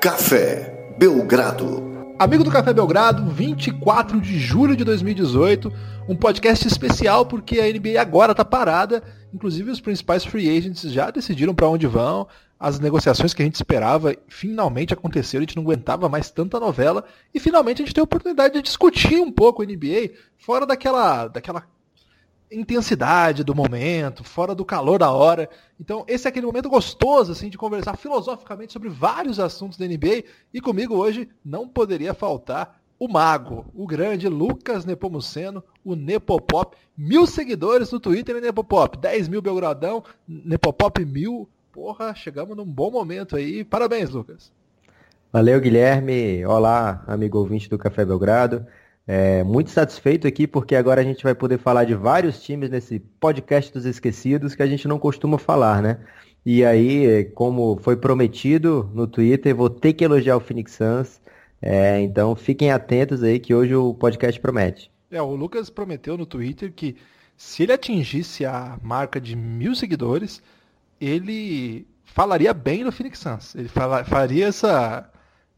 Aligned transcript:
Café 0.00 0.94
Belgrado. 0.96 2.14
Amigo 2.16 2.44
do 2.44 2.52
Café 2.52 2.72
Belgrado, 2.72 3.28
24 3.32 4.20
de 4.20 4.38
julho 4.38 4.76
de 4.76 4.84
2018, 4.84 5.72
um 6.08 6.14
podcast 6.14 6.68
especial 6.68 7.26
porque 7.26 7.58
a 7.58 7.66
NBA 7.66 8.00
agora 8.00 8.30
está 8.30 8.44
parada, 8.44 9.02
inclusive 9.34 9.72
os 9.72 9.80
principais 9.80 10.24
free 10.24 10.56
agents 10.56 10.82
já 10.82 11.10
decidiram 11.10 11.52
para 11.52 11.68
onde 11.68 11.88
vão, 11.88 12.28
as 12.60 12.78
negociações 12.78 13.34
que 13.34 13.42
a 13.42 13.44
gente 13.44 13.56
esperava 13.56 14.14
finalmente 14.28 14.94
aconteceram, 14.94 15.42
a 15.42 15.46
gente 15.46 15.56
não 15.56 15.64
aguentava 15.64 16.08
mais 16.08 16.30
tanta 16.30 16.60
novela 16.60 17.04
e 17.34 17.40
finalmente 17.40 17.82
a 17.82 17.84
gente 17.84 17.94
tem 17.94 18.00
a 18.00 18.04
oportunidade 18.04 18.54
de 18.54 18.62
discutir 18.62 19.20
um 19.20 19.32
pouco 19.32 19.62
a 19.64 19.66
NBA 19.66 20.12
fora 20.36 20.64
daquela, 20.64 21.26
daquela 21.26 21.64
intensidade 22.50 23.44
do 23.44 23.54
momento, 23.54 24.24
fora 24.24 24.54
do 24.54 24.64
calor 24.64 24.98
da 24.98 25.10
hora. 25.10 25.48
Então, 25.80 26.04
esse 26.08 26.26
é 26.26 26.30
aquele 26.30 26.46
momento 26.46 26.68
gostoso 26.68 27.32
assim 27.32 27.48
de 27.48 27.58
conversar 27.58 27.96
filosoficamente 27.96 28.72
sobre 28.72 28.88
vários 28.88 29.38
assuntos 29.38 29.78
da 29.78 29.86
NBA 29.86 30.24
e 30.52 30.60
comigo 30.60 30.94
hoje 30.94 31.28
não 31.44 31.68
poderia 31.68 32.14
faltar 32.14 32.80
o 32.98 33.06
mago, 33.06 33.66
o 33.74 33.86
grande 33.86 34.28
Lucas 34.28 34.84
Nepomuceno, 34.84 35.62
o 35.84 35.94
Nepopop. 35.94 36.76
Mil 36.96 37.26
seguidores 37.26 37.92
no 37.92 38.00
Twitter, 38.00 38.34
né, 38.34 38.40
Nepopop? 38.40 38.98
10 38.98 39.28
mil 39.28 39.40
Belgradão, 39.40 40.02
Nepopop 40.26 41.04
mil. 41.04 41.48
Porra, 41.70 42.12
chegamos 42.14 42.56
num 42.56 42.64
bom 42.64 42.90
momento 42.90 43.36
aí. 43.36 43.62
Parabéns, 43.62 44.10
Lucas. 44.10 44.50
Valeu, 45.32 45.60
Guilherme. 45.60 46.44
Olá, 46.44 47.04
amigo 47.06 47.38
ouvinte 47.38 47.68
do 47.68 47.78
Café 47.78 48.04
Belgrado. 48.04 48.66
É, 49.10 49.42
muito 49.42 49.70
satisfeito 49.70 50.28
aqui 50.28 50.46
porque 50.46 50.76
agora 50.76 51.00
a 51.00 51.04
gente 51.04 51.24
vai 51.24 51.34
poder 51.34 51.56
falar 51.56 51.84
de 51.84 51.94
vários 51.94 52.42
times 52.42 52.68
nesse 52.68 52.98
podcast 52.98 53.72
dos 53.72 53.86
esquecidos 53.86 54.54
que 54.54 54.62
a 54.62 54.66
gente 54.66 54.86
não 54.86 54.98
costuma 54.98 55.38
falar, 55.38 55.80
né? 55.80 55.98
E 56.44 56.62
aí, 56.62 57.24
como 57.34 57.78
foi 57.80 57.96
prometido 57.96 58.90
no 58.92 59.06
Twitter, 59.06 59.56
vou 59.56 59.70
ter 59.70 59.94
que 59.94 60.04
elogiar 60.04 60.36
o 60.36 60.40
Phoenix 60.40 60.72
Suns. 60.72 61.22
É, 61.60 61.98
então 62.02 62.36
fiquem 62.36 62.70
atentos 62.70 63.22
aí 63.22 63.40
que 63.40 63.54
hoje 63.54 63.74
o 63.74 63.94
podcast 63.94 64.38
promete. 64.38 64.90
É, 65.10 65.22
o 65.22 65.34
Lucas 65.34 65.70
prometeu 65.70 66.18
no 66.18 66.26
Twitter 66.26 66.70
que 66.70 66.94
se 67.34 67.62
ele 67.62 67.72
atingisse 67.72 68.44
a 68.44 68.78
marca 68.82 69.18
de 69.18 69.34
mil 69.34 69.74
seguidores, 69.74 70.42
ele 71.00 71.86
falaria 72.04 72.52
bem 72.52 72.84
do 72.84 72.92
Phoenix 72.92 73.20
Suns. 73.20 73.54
Ele 73.54 73.68
fala, 73.68 74.04
faria 74.04 74.48
essa, 74.48 75.10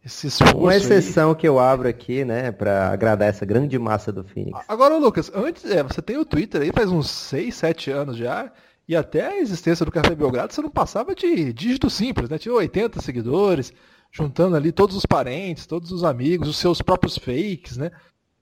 esse 0.05 0.29
esforço. 0.29 0.56
Uma 0.56 0.77
exceção 0.77 1.31
aí. 1.31 1.37
que 1.37 1.47
eu 1.47 1.59
abro 1.59 1.89
aqui, 1.89 2.25
né, 2.25 2.51
para 2.51 2.91
agradar 2.91 3.29
essa 3.29 3.45
grande 3.45 3.79
massa 3.79 4.11
do 4.11 4.25
Phoenix. 4.25 4.59
Agora, 4.67 4.97
Lucas, 4.97 5.31
antes, 5.34 5.65
é, 5.65 5.83
você 5.83 6.01
tem 6.01 6.17
o 6.17 6.25
Twitter 6.25 6.62
aí 6.62 6.73
faz 6.73 6.91
uns 6.91 7.11
6, 7.11 7.55
7 7.55 7.91
anos 7.91 8.17
já. 8.17 8.51
E 8.89 8.97
até 8.97 9.29
a 9.29 9.39
existência 9.39 9.87
do 9.87 9.92
Café 9.92 10.17
Belgrado 10.17 10.53
você 10.53 10.61
não 10.61 10.70
passava 10.70 11.15
de 11.15 11.53
dígito 11.53 11.89
simples, 11.89 12.29
né? 12.29 12.39
Tinha 12.39 12.53
80 12.53 13.01
seguidores, 13.01 13.73
juntando 14.11 14.57
ali 14.57 14.73
todos 14.73 14.97
os 14.97 15.07
parentes, 15.07 15.65
todos 15.65 15.92
os 15.92 16.03
amigos, 16.03 16.48
os 16.48 16.57
seus 16.57 16.83
próprios 16.83 17.17
fakes, 17.17 17.77
né? 17.77 17.92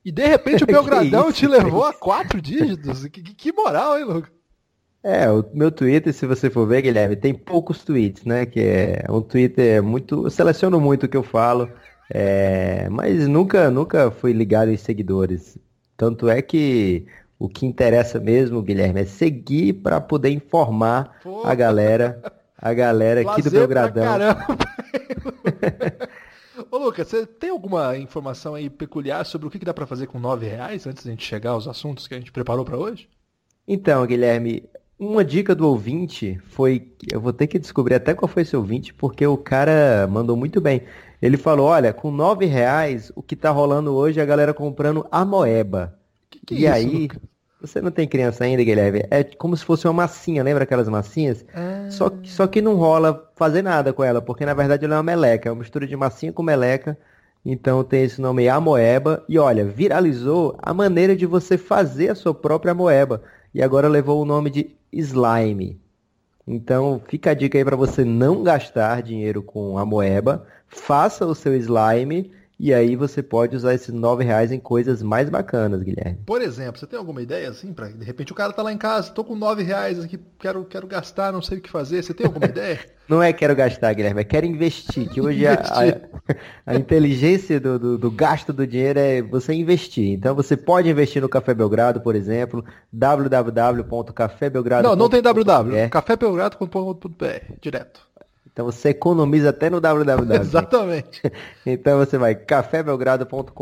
E 0.02 0.10
de 0.10 0.26
repente 0.26 0.64
o 0.64 0.66
Belgradão 0.66 1.30
te 1.30 1.46
levou 1.46 1.84
a 1.84 1.92
quatro 1.92 2.40
dígitos. 2.40 3.06
Que, 3.08 3.22
que 3.22 3.52
moral, 3.52 3.98
hein, 3.98 4.04
Lucas? 4.04 4.37
É, 5.02 5.30
o 5.30 5.44
meu 5.54 5.70
Twitter, 5.70 6.12
se 6.12 6.26
você 6.26 6.50
for 6.50 6.66
ver, 6.66 6.82
Guilherme, 6.82 7.14
tem 7.16 7.32
poucos 7.32 7.84
tweets, 7.84 8.24
né? 8.24 8.44
Que 8.44 8.60
é 8.60 9.04
um 9.08 9.22
Twitter 9.22 9.82
muito. 9.82 10.26
Eu 10.26 10.30
seleciono 10.30 10.80
muito 10.80 11.06
o 11.06 11.08
que 11.08 11.16
eu 11.16 11.22
falo, 11.22 11.70
é, 12.10 12.88
mas 12.90 13.28
nunca, 13.28 13.70
nunca 13.70 14.10
fui 14.10 14.32
ligado 14.32 14.70
em 14.70 14.76
seguidores. 14.76 15.56
Tanto 15.96 16.28
é 16.28 16.42
que 16.42 17.06
o 17.38 17.48
que 17.48 17.64
interessa 17.64 18.18
mesmo, 18.18 18.60
Guilherme, 18.60 19.02
é 19.02 19.04
seguir 19.04 19.74
para 19.74 20.00
poder 20.00 20.30
informar 20.30 21.18
Pô. 21.22 21.42
a 21.44 21.54
galera, 21.54 22.20
a 22.56 22.74
galera 22.74 23.20
aqui 23.20 23.42
do 23.42 23.50
Belgradão. 23.50 24.04
Ô 26.70 26.78
Lucas, 26.78 27.06
você 27.06 27.24
tem 27.24 27.50
alguma 27.50 27.96
informação 27.96 28.54
aí 28.54 28.68
peculiar 28.68 29.24
sobre 29.24 29.46
o 29.46 29.50
que, 29.50 29.58
dá 29.60 29.72
para 29.72 29.86
fazer 29.86 30.08
com 30.08 30.18
nove 30.18 30.48
reais 30.48 30.86
antes 30.86 31.04
da 31.04 31.10
gente 31.10 31.24
chegar 31.24 31.50
aos 31.50 31.68
assuntos 31.68 32.08
que 32.08 32.14
a 32.14 32.18
gente 32.18 32.32
preparou 32.32 32.64
para 32.64 32.76
hoje? 32.76 33.08
Então, 33.66 34.04
Guilherme, 34.04 34.68
uma 34.98 35.24
dica 35.24 35.54
do 35.54 35.68
ouvinte 35.68 36.40
foi. 36.48 36.92
Eu 37.10 37.20
vou 37.20 37.32
ter 37.32 37.46
que 37.46 37.58
descobrir 37.58 37.94
até 37.94 38.14
qual 38.14 38.28
foi 38.28 38.42
esse 38.42 38.56
ouvinte, 38.56 38.92
porque 38.92 39.26
o 39.26 39.36
cara 39.36 40.06
mandou 40.10 40.36
muito 40.36 40.60
bem. 40.60 40.82
Ele 41.22 41.36
falou: 41.36 41.66
olha, 41.66 41.92
com 41.92 42.10
nove 42.10 42.46
reais, 42.46 43.12
o 43.14 43.22
que 43.22 43.36
tá 43.36 43.50
rolando 43.50 43.94
hoje 43.94 44.18
é 44.18 44.22
a 44.22 44.26
galera 44.26 44.52
comprando 44.52 45.06
a 45.10 45.24
moeba. 45.24 45.98
Que 46.30 46.40
que 46.40 46.54
é 46.56 46.58
e 46.58 46.66
é 46.66 46.70
aí, 46.70 47.08
você 47.60 47.80
não 47.80 47.90
tem 47.90 48.06
criança 48.06 48.44
ainda, 48.44 48.62
Guilherme? 48.62 49.04
É 49.10 49.24
como 49.24 49.56
se 49.56 49.64
fosse 49.64 49.86
uma 49.86 49.92
massinha, 49.92 50.42
lembra 50.42 50.64
aquelas 50.64 50.88
massinhas? 50.88 51.44
Ah. 51.54 51.88
Só, 51.90 52.10
só 52.24 52.46
que 52.46 52.62
não 52.62 52.76
rola 52.76 53.30
fazer 53.36 53.62
nada 53.62 53.92
com 53.92 54.04
ela, 54.04 54.22
porque 54.22 54.46
na 54.46 54.54
verdade 54.54 54.84
ela 54.84 54.94
é 54.94 54.96
uma 54.98 55.02
meleca, 55.02 55.48
é 55.48 55.52
uma 55.52 55.58
mistura 55.58 55.86
de 55.86 55.96
massinha 55.96 56.32
com 56.32 56.42
meleca. 56.42 56.96
Então 57.44 57.82
tem 57.82 58.02
esse 58.02 58.20
nome 58.20 58.48
Amoeba. 58.48 59.24
E 59.28 59.38
olha, 59.38 59.64
viralizou 59.64 60.56
a 60.60 60.72
maneira 60.74 61.16
de 61.16 61.26
você 61.26 61.56
fazer 61.56 62.10
a 62.10 62.14
sua 62.14 62.34
própria 62.34 62.74
moeba. 62.74 63.22
E 63.54 63.62
agora 63.62 63.88
levou 63.88 64.20
o 64.22 64.24
nome 64.24 64.50
de 64.50 64.76
slime. 64.92 65.80
Então 66.46 67.00
fica 67.06 67.30
a 67.30 67.34
dica 67.34 67.58
aí 67.58 67.64
para 67.64 67.76
você 67.76 68.04
não 68.04 68.42
gastar 68.42 69.02
dinheiro 69.02 69.42
com 69.42 69.76
a 69.78 69.84
moeba, 69.84 70.46
faça 70.66 71.26
o 71.26 71.34
seu 71.34 71.54
slime 71.54 72.30
e 72.58 72.74
aí 72.74 72.96
você 72.96 73.22
pode 73.22 73.54
usar 73.54 73.74
esses 73.74 73.94
nove 73.94 74.24
reais 74.24 74.50
em 74.50 74.58
coisas 74.58 75.00
mais 75.02 75.30
bacanas, 75.30 75.82
Guilherme. 75.82 76.18
Por 76.26 76.42
exemplo, 76.42 76.80
você 76.80 76.86
tem 76.86 76.98
alguma 76.98 77.22
ideia 77.22 77.48
assim 77.50 77.72
para 77.72 77.88
de 77.88 78.04
repente 78.04 78.32
o 78.32 78.34
cara 78.34 78.52
tá 78.52 78.62
lá 78.62 78.72
em 78.72 78.78
casa, 78.78 79.12
tô 79.12 79.22
com 79.22 79.36
nove 79.36 79.62
reais 79.62 80.02
aqui, 80.02 80.18
quero 80.38 80.64
quero 80.64 80.86
gastar, 80.86 81.32
não 81.32 81.40
sei 81.40 81.58
o 81.58 81.60
que 81.60 81.70
fazer. 81.70 82.02
Você 82.02 82.12
tem 82.12 82.26
alguma 82.26 82.46
ideia? 82.50 82.80
Não 83.08 83.22
é 83.22 83.32
quero 83.32 83.54
gastar, 83.54 83.92
Guilherme, 83.94 84.20
é 84.20 84.24
quero 84.24 84.44
investir. 84.44 85.08
Que 85.08 85.20
hoje 85.20 85.44
investir. 85.44 85.72
A, 85.72 86.72
a, 86.72 86.74
a, 86.74 86.74
inteligência 86.74 87.60
do, 87.60 87.78
do, 87.78 87.96
do, 87.96 88.10
gasto 88.10 88.52
do 88.52 88.66
dinheiro 88.66 88.98
é 88.98 89.22
você 89.22 89.54
investir. 89.54 90.12
Então 90.12 90.34
você 90.34 90.56
pode 90.56 90.90
investir 90.90 91.22
no 91.22 91.28
Café 91.28 91.54
Belgrado, 91.54 92.00
por 92.00 92.16
exemplo, 92.16 92.64
www.cafébelgrado. 92.92 94.88
Não, 94.88 94.96
não 94.96 95.08
tem 95.08 95.22
www. 95.22 95.88
cafébelgrado.com.br, 95.90 97.54
direto. 97.60 98.08
Então 98.58 98.66
você 98.66 98.88
economiza 98.88 99.50
até 99.50 99.70
no 99.70 99.80
www. 99.80 100.34
Exatamente. 100.34 101.22
Então 101.64 101.98
você 101.98 102.18
vai 102.18 102.34
cafébelgrado.com.br, 102.34 103.54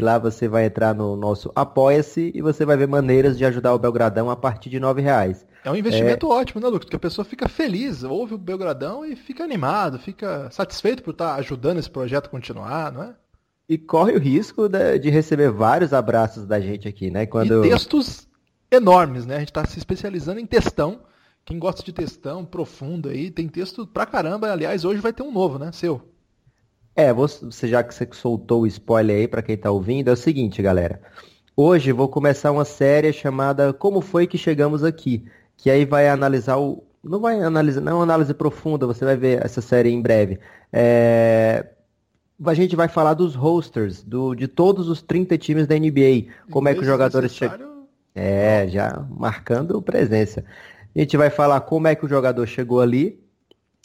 lá 0.00 0.18
você 0.18 0.48
vai 0.48 0.64
entrar 0.64 0.94
no 0.94 1.14
nosso 1.14 1.52
Apoia-se 1.54 2.32
e 2.34 2.40
você 2.40 2.64
vai 2.64 2.76
ver 2.76 2.86
maneiras 2.86 3.36
de 3.36 3.44
ajudar 3.44 3.74
o 3.74 3.78
Belgradão 3.78 4.30
a 4.30 4.36
partir 4.36 4.70
de 4.70 4.80
nove 4.80 5.02
reais. 5.02 5.44
É 5.62 5.70
um 5.70 5.76
investimento 5.76 6.26
é... 6.26 6.36
ótimo, 6.36 6.60
né, 6.60 6.68
Lucas? 6.68 6.84
Porque 6.84 6.96
a 6.96 7.00
pessoa 7.00 7.24
fica 7.24 7.48
feliz, 7.48 8.02
ouve 8.02 8.34
o 8.34 8.38
Belgradão 8.38 9.04
e 9.04 9.14
fica 9.14 9.44
animado, 9.44 9.98
fica 9.98 10.48
satisfeito 10.50 11.02
por 11.02 11.10
estar 11.10 11.34
ajudando 11.34 11.78
esse 11.78 11.90
projeto 11.90 12.26
a 12.26 12.30
continuar, 12.30 12.92
não 12.92 13.02
é? 13.02 13.14
E 13.68 13.76
corre 13.76 14.12
o 14.12 14.18
risco 14.18 14.68
de, 14.68 14.98
de 15.00 15.10
receber 15.10 15.50
vários 15.50 15.92
abraços 15.92 16.46
da 16.46 16.60
gente 16.60 16.88
aqui, 16.88 17.10
né? 17.10 17.26
Quando... 17.26 17.64
E 17.64 17.68
textos 17.68 18.26
enormes, 18.70 19.26
né? 19.26 19.36
A 19.36 19.40
gente 19.40 19.50
está 19.50 19.66
se 19.66 19.78
especializando 19.78 20.40
em 20.40 20.46
textão 20.46 21.00
quem 21.44 21.58
gosta 21.58 21.82
de 21.82 21.92
textão 21.92 22.44
profundo 22.44 23.08
aí, 23.08 23.30
tem 23.30 23.48
texto 23.48 23.86
pra 23.86 24.06
caramba. 24.06 24.50
Aliás, 24.50 24.84
hoje 24.84 25.00
vai 25.00 25.12
ter 25.12 25.22
um 25.22 25.32
novo, 25.32 25.58
né? 25.58 25.70
Seu. 25.72 26.00
É, 26.96 27.12
você 27.12 27.68
já 27.68 27.82
que 27.82 27.94
você 27.94 28.08
soltou 28.12 28.62
o 28.62 28.66
spoiler 28.66 29.16
aí 29.16 29.28
para 29.28 29.42
quem 29.42 29.56
tá 29.56 29.70
ouvindo, 29.70 30.08
é 30.08 30.12
o 30.12 30.16
seguinte, 30.16 30.62
galera. 30.62 31.00
Hoje 31.56 31.92
vou 31.92 32.08
começar 32.08 32.50
uma 32.52 32.64
série 32.64 33.12
chamada 33.12 33.72
Como 33.72 34.00
foi 34.00 34.26
que 34.26 34.38
chegamos 34.38 34.82
aqui, 34.84 35.24
que 35.56 35.70
aí 35.70 35.84
vai 35.84 36.08
analisar 36.08 36.56
o 36.56 36.84
não 37.04 37.20
vai 37.20 37.40
analisar, 37.40 37.80
não 37.82 37.92
é 37.92 37.94
uma 37.96 38.02
análise 38.02 38.32
profunda, 38.32 38.86
você 38.86 39.04
vai 39.04 39.16
ver 39.16 39.44
essa 39.44 39.60
série 39.60 39.90
em 39.90 40.00
breve. 40.00 40.40
É... 40.72 41.66
A 42.44 42.54
gente 42.54 42.74
vai 42.74 42.88
falar 42.88 43.14
dos 43.14 43.34
rosters, 43.34 44.02
do, 44.02 44.34
de 44.34 44.48
todos 44.48 44.88
os 44.88 45.00
30 45.02 45.38
times 45.38 45.66
da 45.66 45.78
NBA, 45.78 46.32
como 46.50 46.68
é 46.68 46.74
que 46.74 46.80
os 46.80 46.86
jogadores 46.86 47.32
chegam. 47.32 47.74
É, 48.14 48.66
já 48.68 49.06
marcando 49.10 49.80
presença. 49.82 50.44
A 50.94 51.00
gente 51.00 51.16
vai 51.16 51.28
falar 51.28 51.60
como 51.60 51.88
é 51.88 51.94
que 51.94 52.04
o 52.04 52.08
jogador 52.08 52.46
chegou 52.46 52.80
ali, 52.80 53.20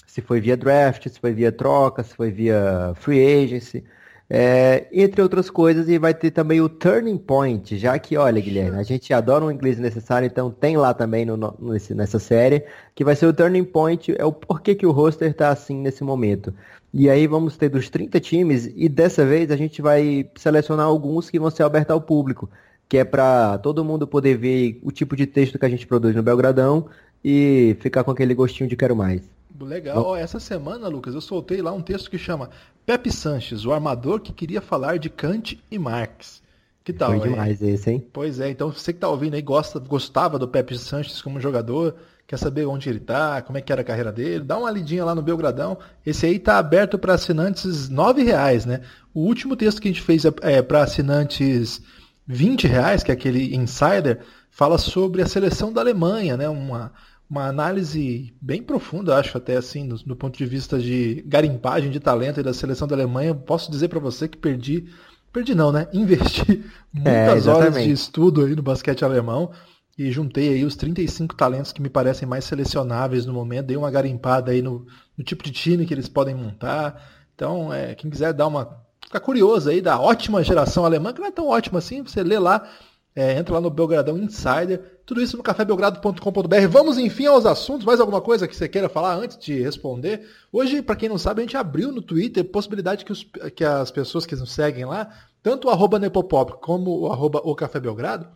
se 0.06 0.22
foi 0.22 0.40
via 0.40 0.56
draft, 0.56 1.08
se 1.08 1.20
foi 1.20 1.34
via 1.34 1.52
troca, 1.52 2.04
se 2.04 2.16
foi 2.16 2.30
via 2.30 2.94
free 2.96 3.44
agency, 3.44 3.84
é, 4.30 4.88
entre 4.92 5.20
outras 5.22 5.50
coisas, 5.50 5.90
e 5.90 5.98
vai 5.98 6.14
ter 6.14 6.30
também 6.30 6.62
o 6.62 6.70
turning 6.70 7.18
point, 7.18 7.78
já 7.78 7.98
que, 7.98 8.16
olha, 8.16 8.40
Guilherme, 8.40 8.78
a 8.78 8.84
gente 8.84 9.12
adora 9.12 9.44
um 9.44 9.52
inglês 9.52 9.80
necessário, 9.80 10.28
então 10.28 10.52
tem 10.52 10.78
lá 10.78 10.94
também 10.94 11.26
no, 11.26 11.36
no, 11.36 11.56
nessa 11.96 12.20
série, 12.20 12.64
que 12.94 13.04
vai 13.04 13.16
ser 13.16 13.26
o 13.26 13.34
turning 13.34 13.64
point, 13.64 14.14
é 14.16 14.24
o 14.26 14.32
porquê 14.32 14.76
que 14.76 14.86
o 14.86 14.92
roster 14.92 15.32
está 15.32 15.50
assim 15.50 15.80
nesse 15.80 16.04
momento. 16.04 16.54
E 16.94 17.10
aí 17.10 17.26
vamos 17.26 17.58
ter 17.58 17.70
dos 17.70 17.90
30 17.90 18.20
times, 18.20 18.72
e 18.76 18.88
dessa 18.88 19.26
vez 19.26 19.50
a 19.50 19.56
gente 19.56 19.82
vai 19.82 20.30
selecionar 20.36 20.86
alguns 20.86 21.28
que 21.30 21.40
vão 21.40 21.50
ser 21.50 21.64
abertos 21.64 21.92
ao 21.92 22.02
público 22.02 22.50
que 22.90 22.98
é 22.98 23.06
para 23.06 23.60
todo 23.60 23.86
mundo 23.86 24.08
poder 24.08 24.36
ver 24.36 24.80
o 24.82 24.92
tipo 24.92 25.16
de 25.16 25.28
texto 25.28 25.60
que 25.60 25.66
a 25.66 25.70
gente 25.70 25.86
produz 25.86 26.16
no 26.16 26.24
Belgradão 26.24 26.88
e 27.24 27.78
ficar 27.80 28.04
com 28.04 28.10
aquele 28.10 28.34
gostinho 28.34 28.68
de 28.68 28.76
quero 28.76 28.96
mais. 28.96 29.22
Legal. 29.62 30.16
Essa 30.16 30.40
semana, 30.40 30.88
Lucas, 30.88 31.14
eu 31.14 31.22
soltei 31.22 31.62
lá 31.62 31.72
um 31.72 31.82
texto 31.82 32.10
que 32.10 32.18
chama 32.18 32.50
Pepe 32.86 33.12
Sanches, 33.12 33.66
o 33.66 33.72
armador 33.72 34.22
que 34.22 34.34
queria 34.34 34.62
falar 34.62 34.98
de 34.98 35.10
Kant 35.10 35.62
e 35.70 35.78
Marx. 35.78 36.42
Que 36.84 36.92
tal? 36.92 37.12
Foi 37.12 37.30
demais 37.30 37.62
esse, 37.62 37.92
hein? 37.92 38.08
Pois 38.12 38.40
é, 38.40 38.50
então 38.50 38.72
você 38.72 38.92
que 38.92 39.00
tá 39.00 39.10
ouvindo 39.10 39.36
aí 39.36 39.42
gosta, 39.42 39.80
gostava 39.80 40.40
do 40.40 40.48
Pepe 40.48 40.76
Sanches 40.78 41.22
como 41.22 41.40
jogador, 41.40 41.94
quer 42.26 42.38
saber 42.38 42.66
onde 42.66 42.90
ele 42.90 42.98
está, 42.98 43.42
como 43.44 43.58
é 43.58 43.62
que 43.62 43.72
era 43.72 43.82
a 43.82 43.84
carreira 43.86 44.12
dele, 44.12 44.44
dá 44.44 44.58
uma 44.58 44.72
lidinha 44.72 45.06
lá 45.06 45.14
no 45.14 45.22
Belgradão. 45.22 45.78
Esse 46.04 46.26
aí 46.26 46.38
está 46.38 46.58
aberto 46.58 46.98
para 46.98 47.14
assinantes 47.14 47.90
R$ 47.90 48.24
reais, 48.24 48.66
né? 48.66 48.82
O 49.14 49.20
último 49.20 49.56
texto 49.56 49.82
que 49.82 49.90
a 49.90 49.92
gente 49.92 50.02
fez 50.02 50.24
é, 50.42 50.62
para 50.64 50.84
assinantes 50.84 51.82
R$ 52.30 52.68
reais, 52.68 53.02
que 53.02 53.10
é 53.10 53.14
aquele 53.16 53.56
insider, 53.56 54.20
fala 54.52 54.78
sobre 54.78 55.24
a 55.24 55.28
seleção 55.28 55.74
da 55.74 55.82
Alemanha, 55.82 56.38
né? 56.38 56.48
Uma, 56.48 56.94
uma 57.28 57.48
análise 57.48 58.32
bem 58.40 58.62
profunda, 58.62 59.18
acho 59.18 59.36
até 59.36 59.58
assim, 59.58 59.88
do, 59.88 59.96
do, 59.98 60.16
ponto 60.16 60.38
de 60.38 60.46
vista 60.46 60.78
de 60.78 61.24
garimpagem 61.26 61.90
de 61.90 62.00
talento 62.00 62.40
e 62.40 62.44
da 62.44 62.54
seleção 62.54 62.88
da 62.88 62.96
Alemanha. 62.96 63.34
Posso 63.34 63.72
dizer 63.72 63.88
para 63.88 64.00
você 64.00 64.28
que 64.28 64.38
perdi, 64.38 64.86
perdi 65.34 65.56
não, 65.56 65.72
né? 65.72 65.88
Investi 65.92 66.64
é, 67.04 67.26
muitas 67.26 67.48
é, 67.48 67.52
horas 67.52 67.74
de 67.74 67.92
estudo 67.92 68.46
aí 68.46 68.56
no 68.56 68.62
basquete 68.62 69.04
alemão 69.04 69.52
e 69.98 70.12
juntei 70.12 70.50
aí 70.50 70.64
os 70.64 70.76
35 70.76 71.36
talentos 71.36 71.74
que 71.74 71.82
me 71.82 71.90
parecem 71.90 72.28
mais 72.28 72.46
selecionáveis 72.46 73.26
no 73.26 73.34
momento. 73.34 73.66
Dei 73.66 73.76
uma 73.76 73.90
garimpada 73.90 74.52
aí 74.52 74.62
no, 74.62 74.86
no 75.18 75.24
tipo 75.24 75.44
de 75.44 75.52
time 75.52 75.86
que 75.86 75.94
eles 75.94 76.08
podem 76.08 76.36
montar. 76.36 77.04
Então, 77.34 77.74
é, 77.74 77.96
quem 77.96 78.10
quiser 78.10 78.34
dar 78.34 78.48
uma 78.48 78.88
ficar 79.10 79.20
curioso 79.20 79.72
aí 79.72 79.82
da 79.82 80.00
ótima 80.00 80.44
geração 80.44 80.86
alemã, 80.86 81.12
que 81.12 81.20
não 81.20 81.28
é 81.28 81.32
tão 81.32 81.48
ótima 81.48 81.80
assim, 81.80 82.04
você 82.04 82.22
lê 82.22 82.38
lá 82.38 82.70
é, 83.16 83.38
entra 83.38 83.56
lá 83.56 83.62
no 83.62 83.72
Belgradão 83.72 84.18
Insider. 84.18 85.02
Tudo 85.06 85.22
isso 85.22 85.36
no 85.36 85.42
cafébelgrado.com.br. 85.42 86.68
Vamos, 86.70 86.98
enfim, 86.98 87.26
aos 87.26 87.46
assuntos. 87.46 87.86
Mais 87.86 88.00
alguma 88.00 88.22
coisa 88.22 88.48
que 88.48 88.56
você 88.56 88.70
queira 88.70 88.88
falar 88.88 89.16
antes 89.16 89.38
de 89.38 89.60
responder? 89.60 90.28
Hoje, 90.52 90.82
para 90.82 90.96
quem 90.96 91.10
não 91.10 91.18
sabe, 91.18 91.42
a 91.42 91.44
gente 91.44 91.58
abriu 91.58 91.92
no 91.92 92.02
Twitter 92.02 92.46
possibilidade 92.46 93.04
que, 93.04 93.12
os, 93.12 93.26
que 93.56 93.66
as 93.66 93.90
pessoas 93.90 94.26
que 94.26 94.36
nos 94.36 94.52
seguem 94.52 94.86
lá, 94.86 95.10
tanto 95.42 95.68
o 95.68 95.72
arroba 95.72 95.98
Nepopop 95.98 96.62
como 96.62 97.00
o 97.00 97.12
arroba 97.12 97.42
o 97.44 97.56
Café 97.56 97.80
Belgrado, 97.80 98.28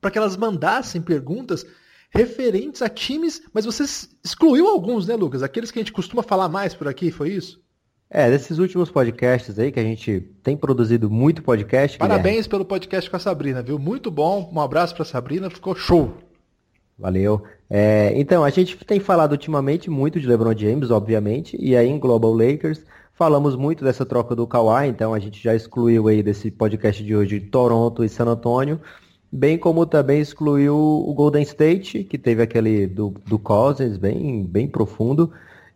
para 0.00 0.10
que 0.10 0.18
elas 0.18 0.36
mandassem 0.36 1.00
perguntas 1.00 1.64
referentes 2.10 2.82
a 2.82 2.90
times, 2.90 3.40
mas 3.54 3.64
você 3.64 3.84
excluiu 4.22 4.68
alguns, 4.68 5.06
né, 5.06 5.14
Lucas? 5.14 5.42
Aqueles 5.42 5.70
que 5.70 5.78
a 5.78 5.82
gente 5.82 5.92
costuma 5.92 6.22
falar 6.22 6.48
mais 6.48 6.74
por 6.74 6.86
aqui, 6.86 7.10
foi 7.10 7.30
isso? 7.30 7.61
É, 8.14 8.28
desses 8.28 8.58
últimos 8.58 8.90
podcasts 8.90 9.58
aí, 9.58 9.72
que 9.72 9.80
a 9.80 9.82
gente 9.82 10.20
tem 10.42 10.54
produzido 10.54 11.10
muito 11.10 11.42
podcast. 11.42 11.96
Parabéns 11.96 12.24
Guilherme. 12.24 12.48
pelo 12.50 12.64
podcast 12.66 13.08
com 13.08 13.16
a 13.16 13.18
Sabrina, 13.18 13.62
viu? 13.62 13.78
Muito 13.78 14.10
bom. 14.10 14.50
Um 14.52 14.60
abraço 14.60 14.94
para 14.94 15.02
Sabrina, 15.02 15.48
ficou 15.48 15.74
show. 15.74 16.12
Valeu. 16.98 17.42
É, 17.70 18.12
então, 18.14 18.44
a 18.44 18.50
gente 18.50 18.76
tem 18.84 19.00
falado 19.00 19.32
ultimamente 19.32 19.88
muito 19.88 20.20
de 20.20 20.26
LeBron 20.26 20.54
James, 20.54 20.90
obviamente, 20.90 21.56
e 21.58 21.74
aí 21.74 21.88
em 21.88 21.98
Global 21.98 22.34
Lakers 22.34 22.84
falamos 23.14 23.56
muito 23.56 23.82
dessa 23.82 24.04
troca 24.04 24.36
do 24.36 24.46
Kawhi, 24.46 24.88
então 24.88 25.14
a 25.14 25.18
gente 25.18 25.42
já 25.42 25.54
excluiu 25.54 26.06
aí 26.06 26.22
desse 26.22 26.50
podcast 26.50 27.02
de 27.02 27.16
hoje 27.16 27.40
Toronto 27.40 28.04
e 28.04 28.10
San 28.10 28.26
Antonio, 28.26 28.78
bem 29.32 29.56
como 29.56 29.86
também 29.86 30.20
excluiu 30.20 30.76
o 30.76 31.14
Golden 31.14 31.42
State, 31.44 32.04
que 32.04 32.18
teve 32.18 32.42
aquele 32.42 32.86
do, 32.86 33.14
do 33.26 33.38
Cousins, 33.38 33.96
bem, 33.96 34.44
bem 34.44 34.68
profundo. 34.68 35.32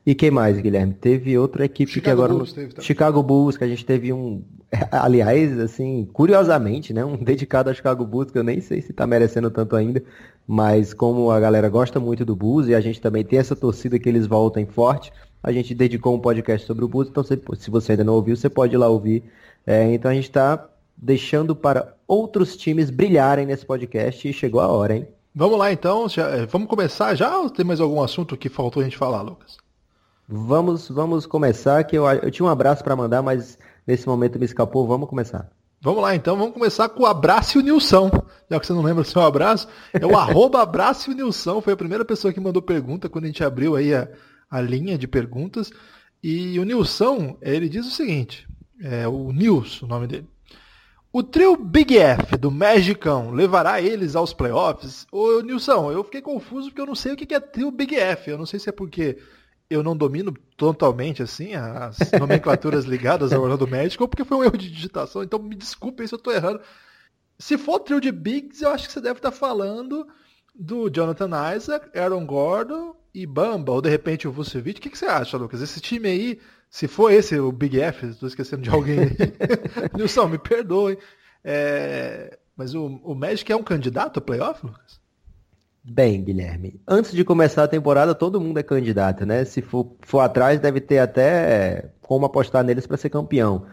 E 0.06 0.14
quem 0.14 0.30
mais, 0.30 0.60
Guilherme? 0.60 0.94
Teve 0.94 1.36
outra 1.36 1.64
equipe 1.64 1.90
Chicago 1.90 2.04
que 2.04 2.22
agora. 2.22 2.32
Bulls 2.32 2.52
teve 2.52 2.74
Chicago 2.80 3.22
Bulls, 3.24 3.56
que 3.56 3.64
a 3.64 3.68
gente 3.68 3.84
teve 3.84 4.12
um. 4.12 4.40
Aliás, 4.92 5.58
assim, 5.58 6.08
curiosamente, 6.12 6.92
né? 6.92 7.04
Um 7.04 7.16
dedicado 7.22 7.70
a 7.70 7.74
Chicago 7.74 8.06
Bulls, 8.06 8.30
que 8.30 8.38
eu 8.38 8.44
nem 8.44 8.60
sei 8.60 8.80
se 8.80 8.92
tá 8.92 9.04
merecendo 9.04 9.50
tanto 9.50 9.74
ainda. 9.74 10.00
Mas 10.46 10.94
como 10.94 11.28
a 11.32 11.40
galera 11.40 11.68
gosta 11.68 11.98
muito 11.98 12.24
do 12.24 12.36
Bulls 12.36 12.68
e 12.68 12.74
a 12.74 12.80
gente 12.80 13.00
também 13.00 13.24
tem 13.24 13.40
essa 13.40 13.56
torcida 13.56 13.98
que 13.98 14.08
eles 14.08 14.28
voltem 14.28 14.64
forte, 14.64 15.12
a 15.42 15.50
gente 15.50 15.74
dedicou 15.74 16.14
um 16.14 16.20
podcast 16.20 16.64
sobre 16.64 16.84
o 16.84 16.88
Bulls. 16.88 17.08
Então, 17.08 17.24
se 17.24 17.68
você 17.68 17.92
ainda 17.92 18.04
não 18.04 18.14
ouviu, 18.14 18.36
você 18.36 18.48
pode 18.48 18.74
ir 18.74 18.78
lá 18.78 18.88
ouvir. 18.88 19.24
É, 19.66 19.92
então 19.92 20.08
a 20.08 20.14
gente 20.14 20.28
está 20.28 20.68
deixando 20.96 21.56
para 21.56 21.96
outros 22.06 22.56
times 22.56 22.90
brilharem 22.90 23.44
nesse 23.44 23.66
podcast 23.66 24.28
e 24.28 24.32
chegou 24.32 24.60
a 24.60 24.68
hora, 24.68 24.96
hein? 24.96 25.08
Vamos 25.34 25.58
lá 25.58 25.72
então, 25.72 26.08
já, 26.08 26.28
eh, 26.30 26.46
vamos 26.46 26.68
começar 26.68 27.14
já 27.14 27.38
ou 27.38 27.50
tem 27.50 27.64
mais 27.64 27.80
algum 27.80 28.00
assunto 28.00 28.36
que 28.36 28.48
faltou 28.48 28.80
a 28.80 28.84
gente 28.84 28.96
falar, 28.96 29.20
Lucas? 29.20 29.58
Vamos, 30.28 30.88
vamos 30.88 31.24
começar, 31.24 31.84
que 31.84 31.96
eu, 31.96 32.04
eu 32.06 32.30
tinha 32.30 32.46
um 32.46 32.50
abraço 32.50 32.82
para 32.82 32.96
mandar, 32.96 33.22
mas 33.22 33.56
nesse 33.86 34.08
momento 34.08 34.38
me 34.38 34.44
escapou. 34.44 34.86
Vamos 34.86 35.08
começar. 35.08 35.48
Vamos 35.80 36.02
lá 36.02 36.16
então, 36.16 36.36
vamos 36.36 36.54
começar 36.54 36.88
com 36.88 37.04
o 37.04 37.06
abraço 37.06 37.58
e 37.58 37.60
o 37.60 37.64
Nilson. 37.64 38.10
Já 38.50 38.58
que 38.58 38.66
você 38.66 38.72
não 38.72 38.82
lembra 38.82 39.04
do 39.04 39.08
seu 39.08 39.22
abraço, 39.22 39.68
é 39.92 40.04
o 40.04 40.16
arroba 40.18 40.62
abraço 40.62 41.10
e 41.10 41.14
o 41.14 41.16
Nilson. 41.16 41.60
Foi 41.60 41.74
a 41.74 41.76
primeira 41.76 42.04
pessoa 42.04 42.32
que 42.32 42.40
mandou 42.40 42.60
pergunta 42.60 43.08
quando 43.08 43.24
a 43.24 43.28
gente 43.28 43.44
abriu 43.44 43.76
aí 43.76 43.94
a, 43.94 44.08
a 44.50 44.60
linha 44.60 44.98
de 44.98 45.06
perguntas. 45.06 45.70
E 46.20 46.58
o 46.58 46.64
Nilson, 46.64 47.36
ele 47.40 47.68
diz 47.68 47.86
o 47.86 47.90
seguinte: 47.90 48.48
é 48.80 49.06
o 49.06 49.30
Nilson, 49.30 49.86
o 49.86 49.88
nome 49.88 50.08
dele. 50.08 50.26
O 51.12 51.22
trio 51.22 51.56
Big 51.56 51.96
F 51.96 52.36
do 52.36 52.50
Magicão 52.50 53.30
levará 53.30 53.80
eles 53.80 54.16
aos 54.16 54.34
playoffs? 54.34 55.06
Ô 55.12 55.40
Nilson, 55.40 55.92
eu 55.92 56.02
fiquei 56.02 56.20
confuso 56.20 56.68
porque 56.68 56.80
eu 56.80 56.86
não 56.86 56.96
sei 56.96 57.12
o 57.12 57.16
que 57.16 57.32
é 57.32 57.38
trio 57.38 57.70
Big 57.70 57.94
F. 57.94 58.30
Eu 58.30 58.38
não 58.38 58.44
sei 58.44 58.58
se 58.58 58.68
é 58.68 58.72
porque 58.72 59.18
eu 59.68 59.82
não 59.82 59.96
domino 59.96 60.32
totalmente 60.56 61.22
assim 61.22 61.54
as 61.54 61.98
nomenclaturas 62.18 62.84
ligadas 62.86 63.32
ao 63.32 63.42
Orlando 63.42 63.66
Magic, 63.66 64.00
ou 64.00 64.08
porque 64.08 64.24
foi 64.24 64.36
um 64.36 64.44
erro 64.44 64.56
de 64.56 64.70
digitação, 64.70 65.22
então 65.22 65.38
me 65.38 65.54
desculpem 65.54 66.06
se 66.06 66.14
eu 66.14 66.18
estou 66.18 66.32
errando. 66.32 66.60
Se 67.38 67.58
for 67.58 67.80
trio 67.80 68.00
de 68.00 68.10
Bigs, 68.10 68.62
eu 68.62 68.70
acho 68.70 68.86
que 68.86 68.92
você 68.92 69.00
deve 69.00 69.18
estar 69.18 69.30
falando 69.30 70.06
do 70.54 70.88
Jonathan 70.88 71.54
Isaac, 71.54 71.96
Aaron 71.98 72.24
Gordon 72.24 72.96
e 73.14 73.26
Bamba, 73.26 73.72
ou 73.72 73.82
de 73.82 73.90
repente 73.90 74.26
o 74.26 74.32
Vucevic. 74.32 74.78
O 74.78 74.82
que, 74.82 74.90
que, 74.90 74.98
você 74.98 75.06
acha, 75.06 75.36
Lucas? 75.36 75.60
Esse 75.60 75.80
time 75.80 76.08
aí, 76.08 76.40
se 76.70 76.88
for 76.88 77.12
esse 77.12 77.38
o 77.38 77.52
Big 77.52 77.78
F, 77.78 78.06
estou 78.06 78.26
esquecendo 78.26 78.62
de 78.62 78.70
alguém 78.70 79.00
aí. 79.00 79.16
Nilson, 79.94 80.28
me 80.28 80.38
perdoe. 80.38 80.98
É... 81.44 82.38
Mas 82.56 82.74
o, 82.74 82.86
o 83.04 83.14
Magic 83.14 83.50
é 83.52 83.56
um 83.56 83.62
candidato 83.62 84.18
a 84.18 84.22
playoff, 84.22 84.64
Lucas? 84.64 84.98
Bem, 85.88 86.24
Guilherme, 86.24 86.80
antes 86.86 87.12
de 87.12 87.24
começar 87.24 87.62
a 87.62 87.68
temporada, 87.68 88.12
todo 88.12 88.40
mundo 88.40 88.58
é 88.58 88.62
candidato, 88.62 89.24
né? 89.24 89.44
Se 89.44 89.62
for, 89.62 89.94
for 90.00 90.18
atrás, 90.18 90.58
deve 90.58 90.80
ter 90.80 90.98
até 90.98 91.90
como 92.02 92.26
apostar 92.26 92.64
neles 92.64 92.86
para 92.88 92.96
ser 92.96 93.08
campeão. 93.08 93.64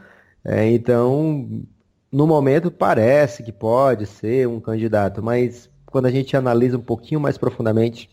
É, 0.45 0.69
então, 0.71 1.65
no 2.12 2.27
momento, 2.27 2.69
parece 2.69 3.42
que 3.42 3.51
pode 3.51 4.06
ser 4.06 4.48
um 4.48 4.60
candidato, 4.60 5.24
mas 5.24 5.68
quando 5.88 6.06
a 6.06 6.12
gente 6.12 6.38
analisa 6.38 6.77
um 6.77 6.81
pouquinho 6.81 7.19
mais 7.19 7.36
profundamente, 7.36 8.07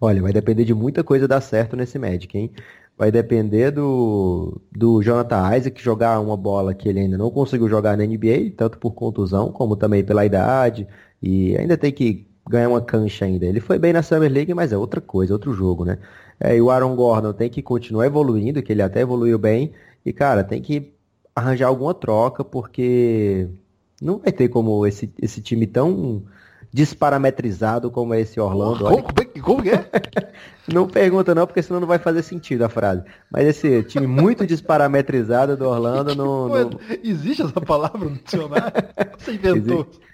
olha, 0.00 0.20
vai 0.20 0.32
depender 0.32 0.64
de 0.64 0.74
muita 0.74 1.04
coisa 1.04 1.28
dar 1.28 1.40
certo 1.40 1.76
nesse 1.76 1.98
Magic, 2.00 2.36
hein? 2.36 2.50
Vai 2.96 3.12
depender 3.12 3.70
do, 3.70 4.60
do 4.72 5.00
Jonathan 5.02 5.56
Isaac 5.56 5.80
jogar 5.80 6.18
uma 6.20 6.36
bola 6.36 6.74
que 6.74 6.88
ele 6.88 7.00
ainda 7.00 7.16
não 7.16 7.30
conseguiu 7.30 7.68
jogar 7.68 7.96
na 7.96 8.04
NBA, 8.04 8.54
tanto 8.56 8.76
por 8.78 8.92
contusão 8.92 9.52
como 9.52 9.76
também 9.76 10.04
pela 10.04 10.26
idade, 10.26 10.86
e 11.22 11.56
ainda 11.56 11.76
tem 11.76 11.92
que 11.92 12.27
ganhar 12.48 12.68
uma 12.68 12.80
cancha 12.80 13.24
ainda. 13.24 13.46
Ele 13.46 13.60
foi 13.60 13.78
bem 13.78 13.92
na 13.92 14.02
Summer 14.02 14.30
League, 14.30 14.52
mas 14.54 14.72
é 14.72 14.76
outra 14.76 15.00
coisa, 15.00 15.32
outro 15.32 15.52
jogo, 15.52 15.84
né? 15.84 15.98
É, 16.40 16.56
e 16.56 16.60
o 16.60 16.70
Aaron 16.70 16.94
Gordon 16.94 17.32
tem 17.32 17.50
que 17.50 17.62
continuar 17.62 18.06
evoluindo, 18.06 18.62
que 18.62 18.72
ele 18.72 18.82
até 18.82 19.00
evoluiu 19.00 19.38
bem. 19.38 19.72
E, 20.04 20.12
cara, 20.12 20.44
tem 20.44 20.62
que 20.62 20.92
arranjar 21.34 21.68
alguma 21.68 21.94
troca, 21.94 22.44
porque 22.44 23.48
não 24.00 24.18
vai 24.18 24.32
ter 24.32 24.48
como 24.48 24.86
esse, 24.86 25.12
esse 25.20 25.40
time 25.40 25.66
tão 25.66 26.24
desparametrizado 26.72 27.90
como 27.90 28.14
é 28.14 28.20
esse 28.20 28.38
Orlando. 28.38 28.84
Como, 28.84 29.42
como 29.42 29.62
que 29.62 29.70
é? 29.70 29.88
não 30.72 30.86
pergunta 30.86 31.34
não, 31.34 31.46
porque 31.46 31.62
senão 31.62 31.80
não 31.80 31.88
vai 31.88 31.98
fazer 31.98 32.22
sentido 32.22 32.62
a 32.62 32.68
frase. 32.68 33.02
Mas 33.30 33.46
esse 33.46 33.82
time 33.84 34.06
muito 34.06 34.46
desparametrizado 34.46 35.56
do 35.56 35.66
Orlando 35.66 36.14
não, 36.16 36.48
não... 36.48 36.70
Existe 37.02 37.42
essa 37.42 37.60
palavra 37.60 38.08
no 38.08 38.16
dicionário? 38.16 38.72
Você 39.18 39.32
inventou. 39.32 39.86
Existe. 39.88 40.07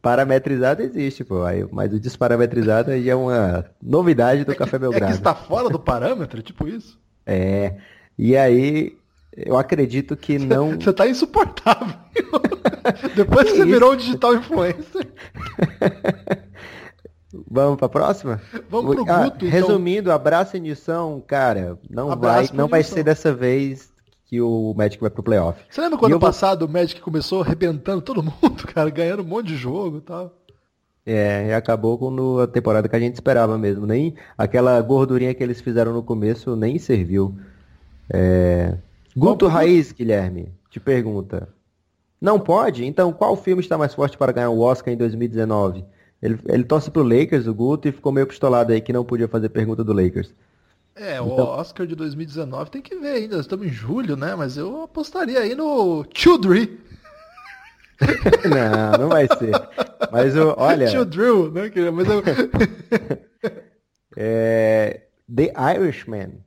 Parametrizado 0.00 0.82
existe, 0.82 1.24
pô. 1.24 1.42
Aí, 1.44 1.66
mas 1.70 1.92
o 1.92 2.00
desparametrizado 2.00 2.90
aí 2.90 3.08
é 3.08 3.14
uma 3.14 3.64
novidade 3.82 4.44
do 4.44 4.52
é 4.52 4.54
Café 4.54 4.78
Belgrado. 4.78 5.04
É 5.04 5.08
que 5.08 5.14
está 5.14 5.34
fora 5.34 5.68
do 5.68 5.78
parâmetro, 5.78 6.42
tipo 6.42 6.66
isso? 6.66 6.98
É. 7.30 7.76
E 8.18 8.34
aí, 8.34 8.96
eu 9.36 9.58
acredito 9.58 10.16
que 10.16 10.38
não. 10.38 10.70
Você 10.80 10.94
tá 10.94 11.06
insuportável. 11.06 11.94
Depois 13.14 13.44
que, 13.44 13.50
que 13.50 13.56
você 13.58 13.64
isso? 13.64 13.66
virou 13.66 13.92
um 13.92 13.96
digital 13.96 14.34
influencer. 14.34 15.06
Vamos 17.50 17.76
para 17.76 17.84
a 17.84 17.90
próxima? 17.90 18.40
Vamos 18.70 18.94
pro 18.94 19.12
ah, 19.12 19.24
Guto, 19.24 19.44
então. 19.44 19.50
Resumindo, 19.50 20.10
abraço 20.10 20.56
e 20.56 20.60
Nilson, 20.60 21.20
cara, 21.26 21.78
não 21.90 22.10
abraço 22.10 22.48
vai, 22.48 22.56
não 22.56 22.66
vai 22.66 22.82
ser 22.82 23.02
dessa 23.02 23.30
vez 23.30 23.92
que 24.28 24.42
o 24.42 24.74
Magic 24.76 25.00
vai 25.00 25.08
pro 25.08 25.22
playoff. 25.22 25.58
Você 25.70 25.80
lembra 25.80 25.98
quando 25.98 26.20
passado 26.20 26.60
vou... 26.60 26.68
o 26.68 26.70
Magic 26.70 27.00
começou 27.00 27.40
arrebentando 27.40 28.02
todo 28.02 28.22
mundo, 28.22 28.64
cara, 28.72 28.90
ganhando 28.90 29.22
um 29.22 29.26
monte 29.26 29.48
de 29.48 29.56
jogo 29.56 29.98
e 29.98 30.00
tal? 30.02 30.32
É, 31.04 31.48
e 31.48 31.54
acabou 31.54 31.96
com 31.96 32.38
a 32.38 32.46
temporada 32.46 32.86
que 32.86 32.94
a 32.94 33.00
gente 33.00 33.14
esperava 33.14 33.56
mesmo. 33.56 33.86
Nem 33.86 34.14
aquela 34.36 34.78
gordurinha 34.82 35.32
que 35.32 35.42
eles 35.42 35.62
fizeram 35.62 35.94
no 35.94 36.02
começo 36.02 36.54
nem 36.54 36.78
serviu. 36.78 37.34
É... 38.12 38.76
Guto 39.16 39.46
qual... 39.46 39.52
Raiz, 39.52 39.90
Guilherme, 39.90 40.52
te 40.70 40.78
pergunta. 40.78 41.48
Não 42.20 42.38
pode? 42.38 42.84
Então 42.84 43.10
qual 43.10 43.34
filme 43.34 43.62
está 43.62 43.78
mais 43.78 43.94
forte 43.94 44.18
para 44.18 44.32
ganhar 44.32 44.50
o 44.50 44.60
Oscar 44.60 44.92
em 44.92 44.98
2019? 44.98 45.86
Ele, 46.20 46.38
ele 46.46 46.64
torce 46.64 46.90
pro 46.90 47.02
Lakers, 47.02 47.46
o 47.46 47.54
Guto, 47.54 47.88
e 47.88 47.92
ficou 47.92 48.12
meio 48.12 48.26
pistolado 48.26 48.72
aí 48.72 48.80
que 48.82 48.92
não 48.92 49.04
podia 49.04 49.28
fazer 49.28 49.48
pergunta 49.48 49.82
do 49.82 49.94
Lakers. 49.94 50.34
É, 50.98 51.14
então... 51.14 51.28
o 51.28 51.40
Oscar 51.40 51.86
de 51.86 51.94
2019 51.94 52.70
tem 52.70 52.82
que 52.82 52.96
ver 52.96 53.12
ainda. 53.12 53.38
Estamos 53.38 53.66
em 53.66 53.70
julho, 53.70 54.16
né? 54.16 54.34
Mas 54.34 54.56
eu 54.56 54.82
apostaria 54.82 55.40
aí 55.40 55.54
no 55.54 56.04
Childry. 56.12 56.80
não, 58.44 58.98
não 58.98 59.08
vai 59.08 59.26
ser. 59.26 59.52
Mas 60.10 60.36
o, 60.36 60.54
olha. 60.56 60.88
Childrew, 60.88 61.50
né? 61.52 61.70
Mas 61.92 62.08
eu... 62.08 62.22
É, 64.20 65.02
The 65.32 65.52
Irishman, 65.76 66.42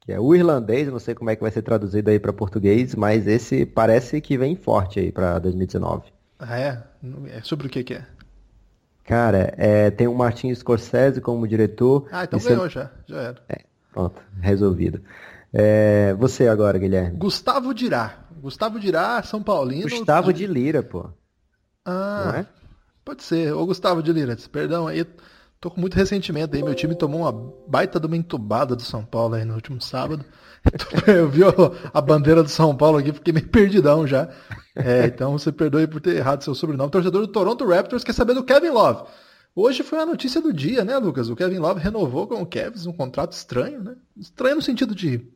que 0.00 0.12
é 0.12 0.20
o 0.20 0.34
irlandês, 0.34 0.86
não 0.88 0.98
sei 0.98 1.14
como 1.14 1.30
é 1.30 1.36
que 1.36 1.40
vai 1.40 1.50
ser 1.50 1.62
traduzido 1.62 2.10
aí 2.10 2.18
para 2.18 2.30
português, 2.30 2.94
mas 2.94 3.26
esse 3.26 3.64
parece 3.64 4.20
que 4.20 4.36
vem 4.36 4.54
forte 4.54 5.00
aí 5.00 5.10
para 5.10 5.38
2019. 5.38 6.12
Ah, 6.38 6.58
é? 6.58 6.82
É 7.30 7.40
sobre 7.40 7.68
o 7.68 7.70
que 7.70 7.82
que 7.82 7.94
é? 7.94 8.04
Cara, 9.04 9.54
é, 9.56 9.90
tem 9.90 10.06
o 10.06 10.14
Martin 10.14 10.54
Scorsese 10.54 11.22
como 11.22 11.48
diretor. 11.48 12.06
Ah, 12.12 12.24
então 12.24 12.38
ganhou 12.38 12.68
já, 12.68 12.90
já 13.06 13.16
era. 13.16 13.42
É, 13.48 13.64
pronto, 13.96 14.20
resolvido. 14.42 15.00
É, 15.50 16.12
você 16.18 16.48
agora, 16.48 16.78
Guilherme. 16.78 17.16
Gustavo 17.16 17.72
Dirá. 17.72 18.26
Gustavo 18.42 18.78
Dirá, 18.78 19.22
São 19.22 19.42
Paulino. 19.42 19.88
Gustavo 19.88 20.34
de 20.34 20.46
Lira, 20.46 20.82
pô. 20.82 21.08
Ah, 21.82 22.40
é? 22.40 22.46
pode 23.02 23.22
ser. 23.22 23.54
Ô 23.54 23.64
Gustavo 23.64 24.02
de 24.02 24.12
Lira, 24.12 24.36
perdão 24.52 24.86
aí, 24.86 25.06
tô 25.58 25.70
com 25.70 25.80
muito 25.80 25.94
ressentimento 25.94 26.54
aí. 26.54 26.62
Meu 26.62 26.74
time 26.74 26.94
tomou 26.94 27.22
uma 27.22 27.32
baita 27.66 27.98
de 27.98 28.06
uma 28.06 28.18
entubada 28.18 28.76
do 28.76 28.82
São 28.82 29.02
Paulo 29.02 29.34
aí 29.34 29.46
no 29.46 29.54
último 29.54 29.80
sábado. 29.80 30.22
Eu 31.08 31.30
vi 31.30 31.40
a 31.94 32.00
bandeira 32.02 32.42
do 32.42 32.50
São 32.50 32.76
Paulo 32.76 32.98
aqui, 32.98 33.14
fiquei 33.14 33.32
meio 33.32 33.48
perdidão 33.48 34.06
já. 34.06 34.28
É, 34.74 35.06
então 35.06 35.32
você 35.32 35.50
perdoe 35.50 35.86
por 35.86 36.02
ter 36.02 36.16
errado 36.16 36.44
seu 36.44 36.54
sobrenome. 36.54 36.90
Torcedor 36.90 37.22
do 37.22 37.32
Toronto 37.32 37.66
Raptors 37.66 38.04
quer 38.04 38.12
saber 38.12 38.34
do 38.34 38.44
Kevin 38.44 38.70
Love. 38.70 39.04
Hoje 39.58 39.82
foi 39.82 39.98
a 39.98 40.04
notícia 40.04 40.38
do 40.38 40.52
dia, 40.52 40.84
né, 40.84 40.98
Lucas? 40.98 41.30
O 41.30 41.34
Kevin 41.34 41.56
Love 41.56 41.80
renovou 41.80 42.26
com 42.26 42.42
o 42.42 42.46
Cavs 42.46 42.84
um 42.84 42.92
contrato 42.92 43.32
estranho, 43.32 43.82
né? 43.82 43.94
Estranho 44.14 44.56
no 44.56 44.62
sentido 44.62 44.94
de 44.94 45.26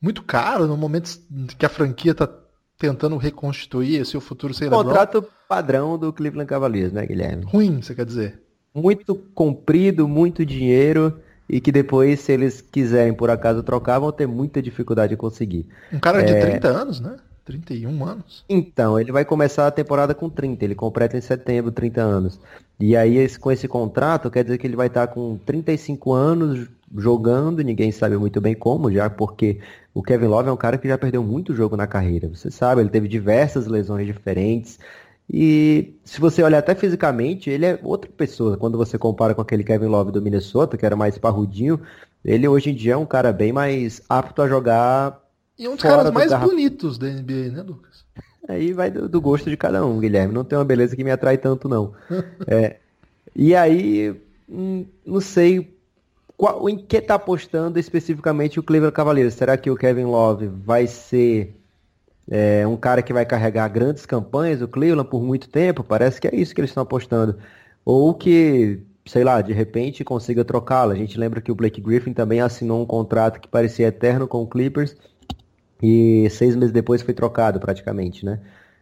muito 0.00 0.22
caro, 0.22 0.68
no 0.68 0.76
momento 0.76 1.18
que 1.58 1.66
a 1.66 1.68
franquia 1.68 2.14
tá 2.14 2.28
tentando 2.78 3.16
reconstituir 3.16 4.00
o 4.02 4.20
futuro 4.20 4.54
sem 4.54 4.68
LeBron. 4.68 4.84
Contrato 4.84 5.26
padrão 5.48 5.98
do 5.98 6.12
Cleveland 6.12 6.48
Cavaliers, 6.48 6.92
né, 6.92 7.04
Guilherme? 7.04 7.44
Ruim, 7.46 7.82
você 7.82 7.96
quer 7.96 8.06
dizer? 8.06 8.40
Muito 8.72 9.16
comprido, 9.34 10.06
muito 10.06 10.46
dinheiro 10.46 11.20
e 11.48 11.60
que 11.60 11.72
depois, 11.72 12.20
se 12.20 12.30
eles 12.30 12.60
quiserem 12.60 13.12
por 13.12 13.28
acaso 13.28 13.60
trocar, 13.64 13.98
vão 13.98 14.12
ter 14.12 14.28
muita 14.28 14.62
dificuldade 14.62 15.14
em 15.14 15.16
conseguir. 15.16 15.66
Um 15.92 15.98
cara 15.98 16.22
de 16.22 16.32
30 16.32 16.68
anos, 16.68 17.00
né? 17.00 17.16
31 17.44 18.04
anos. 18.04 18.44
Então, 18.48 18.98
ele 18.98 19.12
vai 19.12 19.24
começar 19.24 19.66
a 19.66 19.70
temporada 19.70 20.14
com 20.14 20.28
30, 20.28 20.64
ele 20.64 20.74
completa 20.74 21.16
em 21.16 21.20
setembro 21.20 21.72
30 21.72 22.02
anos. 22.02 22.40
E 22.78 22.96
aí, 22.96 23.16
esse- 23.16 23.38
com 23.38 23.50
esse 23.50 23.68
contrato, 23.68 24.30
quer 24.30 24.44
dizer 24.44 24.58
que 24.58 24.66
ele 24.66 24.76
vai 24.76 24.88
estar 24.88 25.06
com 25.08 25.38
35 25.38 26.12
anos 26.12 26.68
jogando, 26.96 27.62
ninguém 27.62 27.90
sabe 27.92 28.16
muito 28.16 28.40
bem 28.40 28.54
como, 28.54 28.90
já 28.92 29.08
porque 29.10 29.60
o 29.92 30.02
Kevin 30.02 30.26
Love 30.26 30.48
é 30.48 30.52
um 30.52 30.56
cara 30.56 30.78
que 30.78 30.88
já 30.88 30.98
perdeu 30.98 31.22
muito 31.22 31.54
jogo 31.54 31.76
na 31.76 31.86
carreira. 31.86 32.28
Você 32.28 32.50
sabe, 32.50 32.80
ele 32.82 32.90
teve 32.90 33.08
diversas 33.08 33.66
lesões 33.66 34.06
diferentes. 34.06 34.78
E 35.32 35.94
se 36.04 36.20
você 36.20 36.42
olhar 36.42 36.58
até 36.58 36.74
fisicamente, 36.74 37.48
ele 37.48 37.64
é 37.66 37.78
outra 37.82 38.10
pessoa. 38.10 38.56
Quando 38.58 38.76
você 38.76 38.98
compara 38.98 39.34
com 39.34 39.40
aquele 39.40 39.64
Kevin 39.64 39.86
Love 39.86 40.12
do 40.12 40.20
Minnesota, 40.22 40.76
que 40.76 40.84
era 40.84 40.96
mais 40.96 41.16
parrudinho, 41.18 41.80
ele 42.24 42.46
hoje 42.46 42.70
em 42.70 42.74
dia 42.74 42.92
é 42.94 42.96
um 42.96 43.06
cara 43.06 43.32
bem 43.32 43.52
mais 43.52 44.02
apto 44.08 44.42
a 44.42 44.48
jogar 44.48 45.23
E 45.58 45.68
um 45.68 45.74
dos 45.74 45.82
caras 45.82 46.10
mais 46.10 46.32
bonitos 46.32 46.98
da 46.98 47.06
NBA, 47.06 47.52
né, 47.52 47.62
Lucas? 47.62 48.04
Aí 48.48 48.72
vai 48.72 48.90
do, 48.90 49.08
do 49.08 49.20
gosto 49.20 49.48
de 49.48 49.56
cada 49.56 49.84
um, 49.84 49.98
Guilherme. 49.98 50.34
Não 50.34 50.44
tem 50.44 50.58
uma 50.58 50.64
beleza 50.64 50.94
que 50.94 51.04
me 51.04 51.10
atrai 51.10 51.38
tanto, 51.38 51.68
não. 51.68 51.92
É, 52.46 52.76
e 53.34 53.54
aí, 53.54 54.14
hum, 54.48 54.84
não 55.04 55.20
sei 55.20 55.76
qual, 56.36 56.68
em 56.68 56.76
que 56.76 57.00
tá 57.00 57.14
apostando 57.14 57.78
especificamente 57.78 58.60
o 58.60 58.62
Cleveland 58.62 58.94
Cavaliers. 58.94 59.34
Será 59.34 59.56
que 59.56 59.70
o 59.70 59.76
Kevin 59.76 60.04
Love 60.04 60.46
vai 60.46 60.86
ser 60.86 61.56
é, 62.30 62.66
um 62.66 62.76
cara 62.76 63.02
que 63.02 63.12
vai 63.12 63.24
carregar 63.24 63.66
grandes 63.68 64.06
campanhas 64.06 64.60
do 64.60 64.68
Cleveland 64.68 65.08
por 65.08 65.22
muito 65.22 65.48
tempo? 65.48 65.82
Parece 65.82 66.20
que 66.20 66.28
é 66.28 66.34
isso 66.34 66.54
que 66.54 66.60
eles 66.60 66.70
estão 66.70 66.82
apostando. 66.82 67.38
Ou 67.84 68.14
que, 68.14 68.80
sei 69.06 69.24
lá, 69.24 69.40
de 69.40 69.52
repente 69.52 70.04
consiga 70.04 70.44
trocá-lo. 70.44 70.92
A 70.92 70.96
gente 70.96 71.18
lembra 71.18 71.40
que 71.40 71.50
o 71.50 71.54
Blake 71.54 71.80
Griffin 71.80 72.12
também 72.12 72.40
assinou 72.40 72.82
um 72.82 72.86
contrato 72.86 73.40
que 73.40 73.48
parecia 73.48 73.88
eterno 73.88 74.28
com 74.28 74.42
o 74.42 74.46
Clippers 74.46 74.96
e 75.82 76.28
seis 76.30 76.56
meses 76.56 76.72
depois 76.72 77.02
foi 77.02 77.14
trocado 77.14 77.60
praticamente, 77.60 78.24
né? 78.24 78.40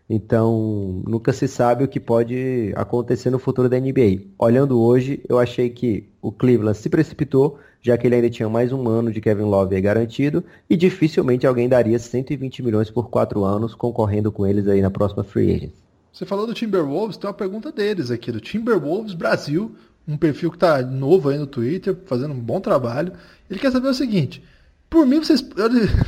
Então, 0.08 1.02
nunca 1.06 1.32
se 1.32 1.48
sabe 1.48 1.84
o 1.84 1.88
que 1.88 1.98
pode 1.98 2.72
acontecer 2.76 3.30
no 3.30 3.38
futuro 3.38 3.68
da 3.68 3.78
NBA. 3.78 4.24
Olhando 4.38 4.80
hoje, 4.80 5.22
eu 5.28 5.38
achei 5.38 5.70
que 5.70 6.10
o 6.20 6.30
Cleveland 6.30 6.76
se 6.76 6.90
precipitou, 6.90 7.58
já 7.80 7.96
que 7.96 8.06
ele 8.06 8.16
ainda 8.16 8.28
tinha 8.28 8.48
mais 8.48 8.72
um 8.72 8.88
ano 8.88 9.10
de 9.10 9.20
Kevin 9.20 9.44
Love 9.44 9.80
garantido, 9.80 10.44
e 10.68 10.76
dificilmente 10.76 11.46
alguém 11.46 11.68
daria 11.68 11.98
120 11.98 12.62
milhões 12.62 12.90
por 12.90 13.08
quatro 13.08 13.44
anos 13.44 13.74
concorrendo 13.74 14.30
com 14.30 14.46
eles 14.46 14.66
aí 14.68 14.82
na 14.82 14.90
próxima 14.90 15.24
free 15.24 15.54
agent. 15.54 15.72
Você 16.12 16.26
falou 16.26 16.46
do 16.46 16.52
Timberwolves, 16.52 17.16
tem 17.16 17.26
uma 17.26 17.34
pergunta 17.34 17.72
deles 17.72 18.10
aqui, 18.10 18.30
do 18.30 18.38
Timberwolves 18.38 19.14
Brasil, 19.14 19.74
um 20.06 20.16
perfil 20.18 20.50
que 20.50 20.58
tá 20.58 20.82
novo 20.82 21.30
aí 21.30 21.38
no 21.38 21.46
Twitter, 21.46 21.96
fazendo 22.04 22.34
um 22.34 22.38
bom 22.38 22.60
trabalho. 22.60 23.14
Ele 23.48 23.58
quer 23.58 23.72
saber 23.72 23.88
o 23.88 23.94
seguinte. 23.94 24.42
Por 24.92 25.06
mim, 25.06 25.20
vocês. 25.20 25.40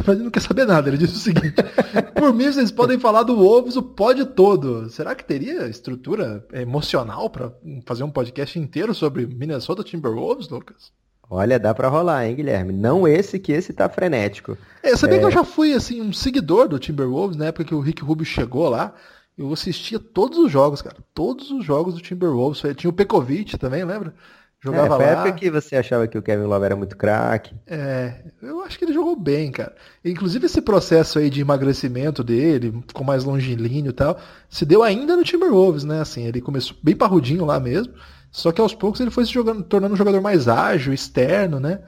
Ele 0.06 0.22
não 0.22 0.30
quer 0.30 0.40
saber 0.40 0.66
nada, 0.66 0.90
ele 0.90 0.98
disse 0.98 1.14
o 1.14 1.18
seguinte. 1.18 1.54
Por 2.14 2.34
mim, 2.34 2.52
vocês 2.52 2.70
podem 2.70 2.98
falar 3.00 3.22
do 3.22 3.34
Wolves 3.34 3.76
o 3.76 3.82
pod 3.82 4.22
todo. 4.26 4.90
Será 4.90 5.14
que 5.14 5.24
teria 5.24 5.66
estrutura 5.66 6.46
emocional 6.52 7.30
para 7.30 7.50
fazer 7.86 8.04
um 8.04 8.10
podcast 8.10 8.58
inteiro 8.58 8.94
sobre 8.94 9.26
Minnesota 9.26 9.82
Timberwolves, 9.82 10.50
Lucas? 10.50 10.92
Olha, 11.30 11.58
dá 11.58 11.72
pra 11.72 11.88
rolar, 11.88 12.26
hein, 12.26 12.36
Guilherme? 12.36 12.74
Não 12.74 13.08
esse, 13.08 13.38
que 13.38 13.52
esse 13.52 13.72
tá 13.72 13.88
frenético. 13.88 14.58
É, 14.82 14.92
eu 14.92 14.98
sabia 14.98 15.18
que 15.18 15.24
eu 15.24 15.30
já 15.30 15.44
fui 15.44 15.72
assim 15.72 16.02
um 16.02 16.12
seguidor 16.12 16.68
do 16.68 16.78
Timberwolves 16.78 17.38
na 17.38 17.46
época 17.46 17.64
que 17.64 17.74
o 17.74 17.80
Rick 17.80 18.04
Rubio 18.04 18.26
chegou 18.26 18.68
lá. 18.68 18.94
Eu 19.36 19.50
assistia 19.50 19.98
todos 19.98 20.38
os 20.38 20.52
jogos, 20.52 20.82
cara. 20.82 20.98
Todos 21.14 21.50
os 21.50 21.64
jogos 21.64 21.94
do 21.94 22.00
Timberwolves. 22.02 22.62
Tinha 22.76 22.90
o 22.90 22.94
Pekovic 22.94 23.56
também, 23.56 23.82
lembra? 23.82 24.14
Jogava 24.64 24.94
é, 24.94 24.98
lá. 24.98 25.04
época 25.04 25.32
que 25.32 25.50
você 25.50 25.76
achava 25.76 26.08
que 26.08 26.16
o 26.16 26.22
Kevin 26.22 26.44
Love 26.44 26.64
era 26.64 26.74
muito 26.74 26.96
craque. 26.96 27.54
É, 27.66 28.14
eu 28.42 28.62
acho 28.62 28.78
que 28.78 28.86
ele 28.86 28.94
jogou 28.94 29.14
bem, 29.14 29.52
cara. 29.52 29.74
Inclusive 30.02 30.46
esse 30.46 30.62
processo 30.62 31.18
aí 31.18 31.28
de 31.28 31.42
emagrecimento 31.42 32.24
dele, 32.24 32.82
ficou 32.88 33.04
mais 33.04 33.24
longilíneo 33.24 33.90
e 33.90 33.92
tal, 33.92 34.18
se 34.48 34.64
deu 34.64 34.82
ainda 34.82 35.18
no 35.18 35.22
Timberwolves, 35.22 35.84
né? 35.84 36.00
Assim, 36.00 36.24
ele 36.24 36.40
começou 36.40 36.74
bem 36.82 36.96
parrudinho 36.96 37.44
lá 37.44 37.60
mesmo. 37.60 37.92
Só 38.30 38.52
que 38.52 38.60
aos 38.60 38.74
poucos 38.74 39.00
ele 39.00 39.10
foi 39.10 39.26
se 39.26 39.32
jogando, 39.32 39.62
tornando 39.62 39.92
um 39.92 39.98
jogador 39.98 40.22
mais 40.22 40.48
ágil, 40.48 40.94
externo, 40.94 41.60
né? 41.60 41.80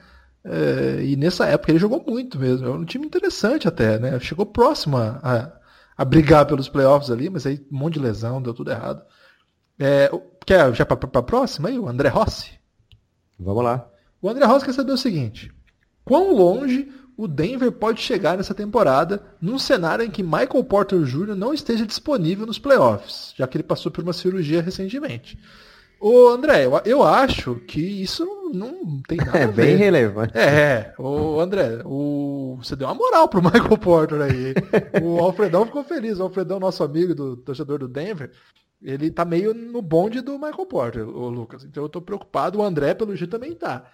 É, 0.45 1.03
e 1.03 1.15
nessa 1.15 1.47
época 1.47 1.71
ele 1.71 1.79
jogou 1.79 2.05
muito 2.07 2.37
mesmo. 2.39 2.67
É 2.67 2.69
um 2.69 2.85
time 2.85 3.07
interessante 3.07 3.67
até, 3.67 3.97
né? 3.97 4.19
Chegou 4.19 4.45
próximo 4.45 4.97
a, 4.97 5.19
a, 5.23 5.51
a 5.97 6.05
brigar 6.05 6.45
pelos 6.45 6.69
playoffs 6.69 7.09
ali, 7.09 7.27
mas 7.27 7.47
aí 7.47 7.59
um 7.71 7.77
monte 7.79 7.95
de 7.95 8.01
lesão, 8.01 8.39
deu 8.39 8.53
tudo 8.53 8.69
errado. 8.69 9.01
É, 9.79 10.11
quer 10.45 10.71
já 10.75 10.85
para 10.85 11.19
a 11.19 11.23
próxima 11.23 11.69
aí, 11.69 11.79
o 11.79 11.89
André 11.89 12.09
Rossi? 12.09 12.57
Vamos 13.39 13.63
lá. 13.63 13.87
O 14.21 14.29
André 14.29 14.45
Rossi 14.45 14.65
quer 14.65 14.73
saber 14.73 14.91
o 14.91 14.97
seguinte: 14.97 15.51
quão 16.03 16.33
longe 16.33 16.91
o 17.15 17.27
Denver 17.27 17.71
pode 17.71 18.01
chegar 18.01 18.37
nessa 18.37 18.53
temporada 18.53 19.21
num 19.41 19.57
cenário 19.57 20.05
em 20.05 20.11
que 20.11 20.21
Michael 20.23 20.63
Porter 20.63 21.01
Jr. 21.03 21.35
não 21.35 21.53
esteja 21.53 21.85
disponível 21.85 22.45
nos 22.45 22.59
playoffs, 22.59 23.33
já 23.35 23.47
que 23.47 23.57
ele 23.57 23.63
passou 23.63 23.91
por 23.91 24.03
uma 24.03 24.13
cirurgia 24.13 24.61
recentemente? 24.61 25.37
Ô 25.99 26.27
André, 26.27 26.65
eu, 26.65 26.79
eu 26.85 27.03
acho 27.03 27.55
que 27.67 27.81
isso 27.81 28.23
não, 28.53 29.01
tem 29.07 29.17
nada 29.17 29.33
É 29.39 29.43
a 29.45 29.47
ver. 29.47 29.65
bem 29.65 29.75
relevante. 29.75 30.37
É, 30.37 30.93
o 30.97 31.39
André, 31.39 31.81
o... 31.83 32.59
você 32.61 32.75
deu 32.75 32.87
uma 32.87 32.93
moral 32.93 33.27
pro 33.27 33.41
Michael 33.43 33.77
Porter 33.79 34.21
aí. 34.21 34.53
O 35.01 35.17
Alfredão 35.19 35.65
ficou 35.65 35.83
feliz. 35.83 36.19
O 36.19 36.23
Alfredão, 36.23 36.59
nosso 36.59 36.83
amigo 36.83 37.15
do 37.15 37.35
torcedor 37.37 37.79
do 37.79 37.87
Denver, 37.87 38.31
ele 38.81 39.09
tá 39.09 39.25
meio 39.25 39.53
no 39.53 39.81
bonde 39.81 40.21
do 40.21 40.33
Michael 40.33 40.65
Porter, 40.65 41.07
o 41.07 41.29
Lucas. 41.29 41.63
Então 41.63 41.83
eu 41.83 41.89
tô 41.89 42.01
preocupado. 42.01 42.59
O 42.59 42.63
André, 42.63 42.93
pelo 42.93 43.15
jeito, 43.15 43.31
também 43.31 43.53
tá. 43.53 43.85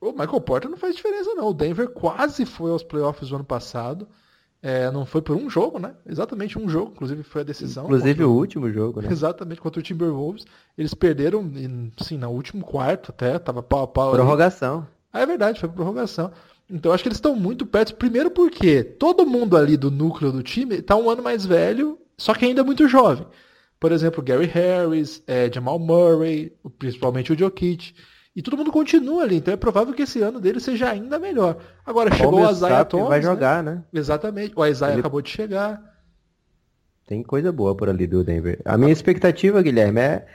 O 0.00 0.12
Michael 0.12 0.40
Porter 0.40 0.70
não 0.70 0.76
faz 0.76 0.94
diferença, 0.94 1.34
não. 1.34 1.48
O 1.48 1.54
Denver 1.54 1.88
quase 1.88 2.44
foi 2.44 2.70
aos 2.70 2.82
playoffs 2.82 3.28
do 3.28 3.36
ano 3.36 3.44
passado. 3.44 4.06
É, 4.60 4.90
não 4.90 5.06
foi 5.06 5.22
por 5.22 5.36
um 5.36 5.48
jogo, 5.48 5.78
né? 5.78 5.94
Exatamente 6.04 6.58
um 6.58 6.68
jogo, 6.68 6.92
inclusive 6.92 7.22
foi 7.22 7.42
a 7.42 7.44
decisão. 7.44 7.84
Inclusive 7.84 8.24
o 8.24 8.32
último 8.32 8.70
jogo, 8.72 9.00
né? 9.00 9.08
Exatamente, 9.10 9.60
contra 9.60 9.80
o 9.80 9.82
Timberwolves. 9.82 10.44
Eles 10.76 10.94
perderam, 10.94 11.48
sim, 12.02 12.18
no 12.18 12.28
último 12.30 12.64
quarto 12.64 13.10
até, 13.10 13.38
tava 13.38 13.62
pau 13.62 13.84
a 13.84 13.88
pau. 13.88 14.10
Prorrogação. 14.12 14.86
Ah, 15.12 15.20
é 15.20 15.26
verdade, 15.26 15.60
foi 15.60 15.68
prorrogação. 15.68 16.32
Então 16.68 16.92
acho 16.92 17.02
que 17.02 17.08
eles 17.08 17.18
estão 17.18 17.34
muito 17.34 17.64
perto. 17.64 17.94
Primeiro 17.94 18.30
porque 18.30 18.82
todo 18.82 19.24
mundo 19.24 19.56
ali 19.56 19.76
do 19.76 19.90
núcleo 19.90 20.32
do 20.32 20.42
time 20.42 20.76
está 20.76 20.96
um 20.96 21.08
ano 21.08 21.22
mais 21.22 21.46
velho, 21.46 21.98
só 22.16 22.34
que 22.34 22.44
ainda 22.44 22.62
muito 22.62 22.86
jovem. 22.88 23.26
Por 23.80 23.92
exemplo, 23.92 24.22
Gary 24.22 24.46
Harris, 24.46 25.22
eh, 25.26 25.50
Jamal 25.52 25.78
Murray, 25.78 26.52
principalmente 26.78 27.32
o 27.32 27.38
Jokic. 27.38 27.94
E 28.34 28.42
todo 28.42 28.56
mundo 28.56 28.70
continua 28.70 29.24
ali, 29.24 29.36
então 29.36 29.52
é 29.52 29.56
provável 29.56 29.92
que 29.92 30.02
esse 30.02 30.22
ano 30.22 30.40
dele 30.40 30.60
seja 30.60 30.88
ainda 30.90 31.18
melhor. 31.18 31.56
Agora 31.84 32.14
chegou 32.14 32.40
o 32.40 32.50
Isaiah 32.50 32.84
Thomas. 32.84 33.08
vai 33.08 33.18
né? 33.18 33.24
jogar, 33.24 33.62
né? 33.62 33.82
Exatamente. 33.92 34.52
O 34.54 34.64
Isaiah 34.64 34.92
Ele- 34.92 35.00
acabou 35.00 35.20
de 35.20 35.30
chegar. 35.30 35.82
Tem 37.06 37.22
coisa 37.22 37.50
boa 37.50 37.74
por 37.74 37.88
ali 37.88 38.06
do 38.06 38.22
Denver. 38.22 38.60
A 38.64 38.76
minha 38.76 38.92
expectativa, 38.92 39.62
Guilherme, 39.62 40.00
é 40.00 40.26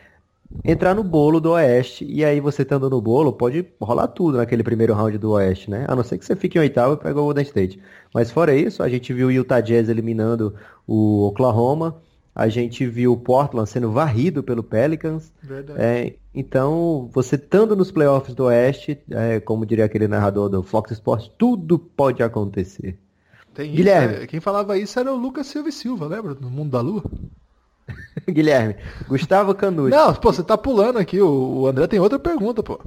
entrar 0.65 0.95
no 0.95 1.03
bolo 1.03 1.39
do 1.39 1.51
Oeste. 1.51 2.03
E 2.03 2.25
aí 2.25 2.39
você 2.39 2.63
estando 2.63 2.89
no 2.89 3.00
bolo, 3.00 3.31
pode 3.31 3.65
rolar 3.79 4.07
tudo 4.07 4.38
naquele 4.38 4.63
primeiro 4.63 4.93
round 4.93 5.17
do 5.17 5.31
Oeste, 5.31 5.69
né? 5.69 5.85
A 5.88 5.95
não 5.95 6.03
ser 6.03 6.17
que 6.17 6.25
você 6.25 6.35
fique 6.35 6.57
em 6.57 6.62
oitavo 6.62 6.95
e 6.95 6.97
pegue 6.97 7.19
o 7.19 7.23
Golden 7.23 7.43
State. 7.43 7.79
Mas 8.13 8.31
fora 8.31 8.55
isso, 8.55 8.81
a 8.81 8.89
gente 8.89 9.13
viu 9.13 9.27
o 9.27 9.31
Utah 9.31 9.62
Jazz 9.62 9.88
eliminando 9.88 10.55
o 10.88 11.27
Oklahoma. 11.27 12.01
A 12.35 12.47
gente 12.47 12.85
viu 12.87 13.13
o 13.13 13.17
Portland 13.17 13.69
sendo 13.69 13.91
varrido 13.91 14.41
pelo 14.41 14.63
Pelicans. 14.63 15.31
É, 15.77 16.13
então, 16.33 17.09
você 17.13 17.35
estando 17.35 17.75
nos 17.75 17.91
playoffs 17.91 18.33
do 18.33 18.45
Oeste, 18.45 18.99
é, 19.11 19.39
como 19.39 19.65
diria 19.65 19.85
aquele 19.85 20.07
narrador 20.07 20.49
do 20.49 20.63
Fox 20.63 20.91
Sports, 20.91 21.29
tudo 21.37 21.77
pode 21.77 22.23
acontecer. 22.23 22.97
Tem 23.53 23.71
Guilherme. 23.71 24.13
Isso, 24.15 24.23
é, 24.23 24.27
quem 24.27 24.39
falava 24.39 24.77
isso 24.77 24.99
era 24.99 25.13
o 25.13 25.15
Lucas 25.15 25.45
Silva 25.45 25.69
e 25.69 25.71
Silva, 25.71 26.07
lembra? 26.07 26.33
No 26.33 26.49
Mundo 26.49 26.71
da 26.71 26.81
Lua. 26.81 27.03
Guilherme, 28.27 28.77
Gustavo 29.07 29.53
Canucci. 29.53 29.95
Não, 29.95 30.13
pô, 30.15 30.33
você 30.33 30.41
tá 30.41 30.57
pulando 30.57 30.97
aqui. 30.97 31.21
O, 31.21 31.61
o 31.61 31.67
André 31.67 31.85
tem 31.85 31.99
outra 31.99 32.17
pergunta, 32.17 32.63
pô. 32.63 32.79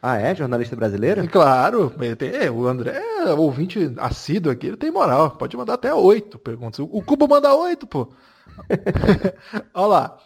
Ah, 0.00 0.18
é? 0.18 0.34
Jornalista 0.34 0.76
brasileiro? 0.76 1.26
Claro, 1.28 1.90
tem, 2.18 2.28
é, 2.28 2.50
o 2.50 2.66
André 2.66 3.02
é 3.26 3.32
ouvinte 3.32 3.90
assíduo 3.96 4.52
aqui, 4.52 4.66
ele 4.66 4.76
tem 4.76 4.90
moral. 4.90 5.30
Pode 5.30 5.56
mandar 5.56 5.74
até 5.74 5.92
oito 5.94 6.38
perguntas. 6.38 6.78
O 6.78 7.02
Cubo 7.02 7.26
manda 7.26 7.54
oito, 7.54 7.86
pô. 7.86 8.08
Olha 9.74 9.86
lá. 9.86 10.18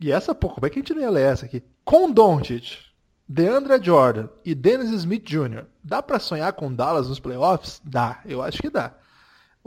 E 0.00 0.12
essa, 0.12 0.34
pô, 0.34 0.48
como 0.48 0.66
é 0.66 0.70
que 0.70 0.78
a 0.78 0.82
gente 0.82 0.94
não 0.94 1.02
ia 1.02 1.10
ler 1.10 1.32
essa 1.32 1.46
aqui? 1.46 1.62
Com 1.84 2.10
Doncic, 2.10 2.78
DeAndre 3.28 3.82
Jordan 3.82 4.28
e 4.44 4.54
Dennis 4.54 4.90
Smith 4.90 5.24
Jr., 5.24 5.64
dá 5.82 6.02
para 6.02 6.18
sonhar 6.18 6.52
com 6.52 6.72
Dallas 6.72 7.08
nos 7.08 7.18
playoffs? 7.18 7.80
Dá, 7.84 8.20
eu 8.24 8.42
acho 8.42 8.62
que 8.62 8.70
dá. 8.70 8.94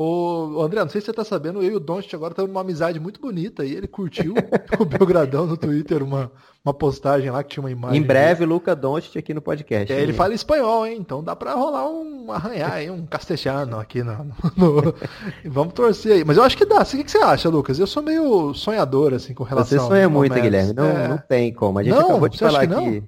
Ô, 0.04 0.64
André, 0.64 0.80
não 0.80 0.90
sei 0.90 1.00
se 1.00 1.06
você 1.06 1.14
tá 1.14 1.24
sabendo, 1.24 1.62
eu 1.62 1.74
e 1.74 1.76
o 1.76 1.80
Doncic 1.80 2.16
agora 2.16 2.32
estamos 2.32 2.50
numa 2.50 2.62
amizade 2.62 3.00
muito 3.00 3.22
bonita 3.22 3.64
e 3.64 3.76
ele 3.76 3.86
curtiu 3.86 4.34
o 4.80 4.84
Belgradão 4.84 5.46
no 5.46 5.56
Twitter, 5.56 6.02
uma, 6.02 6.32
uma 6.66 6.74
postagem 6.74 7.30
lá 7.30 7.44
que 7.44 7.52
tinha 7.52 7.62
uma 7.62 7.70
imagem. 7.70 8.00
Em 8.00 8.02
breve, 8.02 8.44
Luca 8.44 8.76
Doncic 8.76 9.16
aqui 9.18 9.32
no 9.32 9.44
podcast. 9.44 9.94
É, 9.94 10.02
ele 10.02 10.12
fala 10.12 10.34
espanhol, 10.34 10.88
hein? 10.88 10.98
Então 11.00 11.24
dá 11.24 11.36
pra 11.36 11.54
rolar 11.54 11.88
um 11.88 12.32
arranhar 12.32 12.74
aí, 12.74 12.90
um 12.90 13.06
castelhano 13.06 13.80
aqui 13.80 14.02
no, 14.02 14.26
no... 14.58 14.96
Vamos 15.46 15.74
torcer 15.76 16.14
aí. 16.14 16.26
Mas 16.26 16.36
eu 16.36 16.44
acho 16.44 16.58
que 16.58 16.66
dá. 16.66 16.82
O 16.82 16.86
que, 16.86 17.04
que 17.04 17.12
você 17.12 17.20
acha, 17.20 17.48
Lucas? 17.48 17.78
Eu 17.78 17.86
sou 17.86 18.02
meio 18.02 18.56
sonhador, 18.56 19.14
assim, 19.14 19.36
com 19.36 19.44
relação 19.44 19.78
Você 19.78 19.88
sonha 19.88 20.10
muito, 20.10 20.34
Guilherme. 20.34 20.74
Não, 20.74 20.90
é... 20.90 21.08
não 21.10 21.18
tem 21.20 21.54
como. 21.54 21.78
A 21.78 21.84
gente 21.84 21.94
não, 21.94 22.10
acabou 22.10 22.28
de 22.28 22.40
falar 22.40 22.62
aqui. 22.62 23.04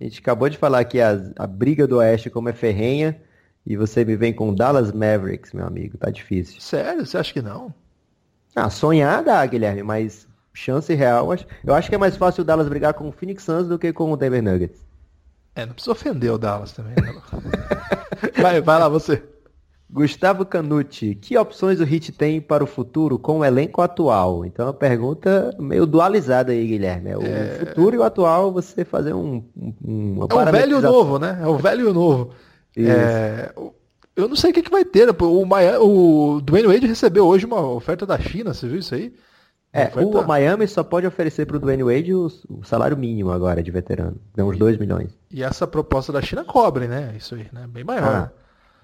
A 0.00 0.04
gente 0.04 0.18
acabou 0.18 0.48
de 0.48 0.58
falar 0.58 0.82
que 0.82 1.00
a, 1.00 1.16
a 1.38 1.46
briga 1.46 1.86
do 1.86 1.98
Oeste 1.98 2.28
como 2.28 2.48
é 2.48 2.52
ferrenha. 2.52 3.20
E 3.66 3.76
você 3.76 4.04
me 4.04 4.14
vem 4.14 4.32
com 4.32 4.54
Dallas 4.54 4.92
Mavericks, 4.92 5.52
meu 5.52 5.66
amigo, 5.66 5.96
tá 5.96 6.10
difícil. 6.10 6.60
Sério? 6.60 7.06
Você 7.06 7.16
acha 7.16 7.32
que 7.32 7.40
não? 7.40 7.72
Ah, 8.54 8.70
sonhar 8.70 9.22
dá, 9.24 9.44
Guilherme, 9.46 9.82
mas 9.82 10.28
chance 10.52 10.94
real, 10.94 11.28
eu 11.64 11.74
acho 11.74 11.88
que 11.88 11.94
é 11.94 11.98
mais 11.98 12.16
fácil 12.16 12.42
o 12.42 12.44
Dallas 12.44 12.68
brigar 12.68 12.94
com 12.94 13.08
o 13.08 13.12
Phoenix 13.12 13.42
Suns 13.42 13.68
do 13.68 13.78
que 13.78 13.92
com 13.92 14.12
o 14.12 14.16
Denver 14.16 14.42
Nuggets. 14.42 14.84
É, 15.56 15.64
não 15.64 15.72
precisa 15.72 15.92
ofender 15.92 16.30
o 16.32 16.38
Dallas 16.38 16.72
também. 16.72 16.94
Né? 16.94 17.14
vai, 18.40 18.60
vai 18.60 18.78
lá, 18.78 18.88
você. 18.88 19.22
Gustavo 19.90 20.44
Canucci, 20.44 21.14
que 21.14 21.38
opções 21.38 21.80
o 21.80 21.84
Hit 21.84 22.10
tem 22.10 22.40
para 22.40 22.64
o 22.64 22.66
futuro 22.66 23.18
com 23.18 23.38
o 23.38 23.44
elenco 23.44 23.80
atual? 23.80 24.44
Então, 24.44 24.64
é 24.64 24.68
uma 24.68 24.74
pergunta 24.74 25.54
meio 25.58 25.86
dualizada 25.86 26.50
aí, 26.50 26.66
Guilherme. 26.66 27.10
É 27.10 27.16
o 27.16 27.22
é... 27.22 27.46
futuro 27.60 27.94
e 27.94 27.98
o 27.98 28.02
atual, 28.02 28.52
você 28.52 28.84
fazer 28.84 29.14
um... 29.14 29.44
um 29.84 30.26
é 30.28 30.34
o 30.34 30.52
velho 30.52 30.72
e 30.72 30.74
o 30.74 30.82
novo, 30.82 31.18
né? 31.18 31.38
É 31.40 31.46
o 31.46 31.56
velho 31.56 31.82
e 31.82 31.90
o 31.90 31.94
novo. 31.94 32.30
É, 32.76 33.52
eu 34.16 34.28
não 34.28 34.36
sei 34.36 34.50
o 34.50 34.54
que, 34.54 34.62
que 34.62 34.70
vai 34.70 34.84
ter. 34.84 35.06
Né? 35.06 35.12
O, 35.20 35.44
Miami, 35.44 35.78
o 35.78 36.40
Dwayne 36.40 36.68
Wade 36.68 36.86
recebeu 36.86 37.26
hoje 37.26 37.46
uma 37.46 37.60
oferta 37.60 38.06
da 38.06 38.18
China, 38.18 38.54
você 38.54 38.68
viu 38.68 38.78
isso 38.78 38.94
aí? 38.94 39.12
É, 39.72 39.88
oferta... 39.88 40.18
o 40.20 40.26
Miami 40.26 40.68
só 40.68 40.84
pode 40.84 41.06
oferecer 41.06 41.46
para 41.46 41.56
o 41.56 41.60
Dwayne 41.60 41.82
Wade 41.82 42.14
o, 42.14 42.26
o, 42.48 42.64
salário 42.64 42.96
mínimo 42.96 43.32
agora 43.32 43.62
de 43.62 43.70
veterano. 43.70 44.20
Deu 44.34 44.46
uns 44.46 44.56
2 44.56 44.78
milhões. 44.78 45.10
E 45.30 45.42
essa 45.42 45.66
proposta 45.66 46.12
da 46.12 46.22
China 46.22 46.44
cobre, 46.44 46.86
né? 46.86 47.12
Isso 47.16 47.34
aí, 47.34 47.46
né? 47.52 47.66
Bem 47.68 47.82
maior. 47.82 48.04
Ah, 48.04 48.30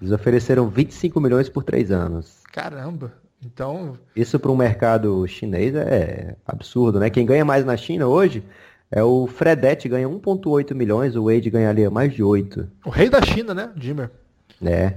eles 0.01 0.11
ofereceram 0.11 0.67
25 0.67 1.19
milhões 1.21 1.47
por 1.47 1.63
3 1.63 1.91
anos. 1.91 2.41
Caramba! 2.51 3.13
Então. 3.43 3.97
Isso 4.15 4.39
para 4.39 4.51
um 4.51 4.55
mercado 4.55 5.25
chinês 5.27 5.73
é 5.73 6.35
absurdo, 6.45 6.99
né? 6.99 7.09
Quem 7.09 7.25
ganha 7.25 7.45
mais 7.45 7.65
na 7.65 7.75
China 7.75 8.07
hoje 8.07 8.43
é 8.91 9.01
o 9.01 9.25
Fredette 9.25 9.87
ganha 9.87 10.09
1.8 10.09 10.75
milhões, 10.75 11.15
o 11.15 11.23
Wade 11.23 11.49
ganharia 11.49 11.89
mais 11.89 12.13
de 12.13 12.21
8. 12.21 12.69
O 12.85 12.89
rei 12.89 13.09
da 13.09 13.21
China, 13.21 13.53
né, 13.53 13.71
Dimmer? 13.75 14.11
É. 14.61 14.95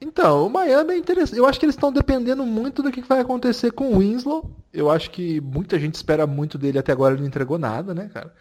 Então, 0.00 0.46
o 0.46 0.50
Miami 0.50 0.92
é 0.92 0.96
interessante. 0.98 1.38
Eu 1.38 1.46
acho 1.46 1.58
que 1.58 1.64
eles 1.64 1.74
estão 1.74 1.92
dependendo 1.92 2.44
muito 2.44 2.82
do 2.82 2.92
que 2.92 3.00
vai 3.00 3.20
acontecer 3.20 3.72
com 3.72 3.92
o 3.92 3.98
Winslow. 3.98 4.50
Eu 4.72 4.90
acho 4.90 5.10
que 5.10 5.40
muita 5.40 5.78
gente 5.78 5.94
espera 5.94 6.26
muito 6.26 6.58
dele, 6.58 6.78
até 6.78 6.92
agora 6.92 7.14
ele 7.14 7.22
não 7.22 7.28
entregou 7.28 7.58
nada, 7.58 7.94
né, 7.94 8.10
cara? 8.12 8.32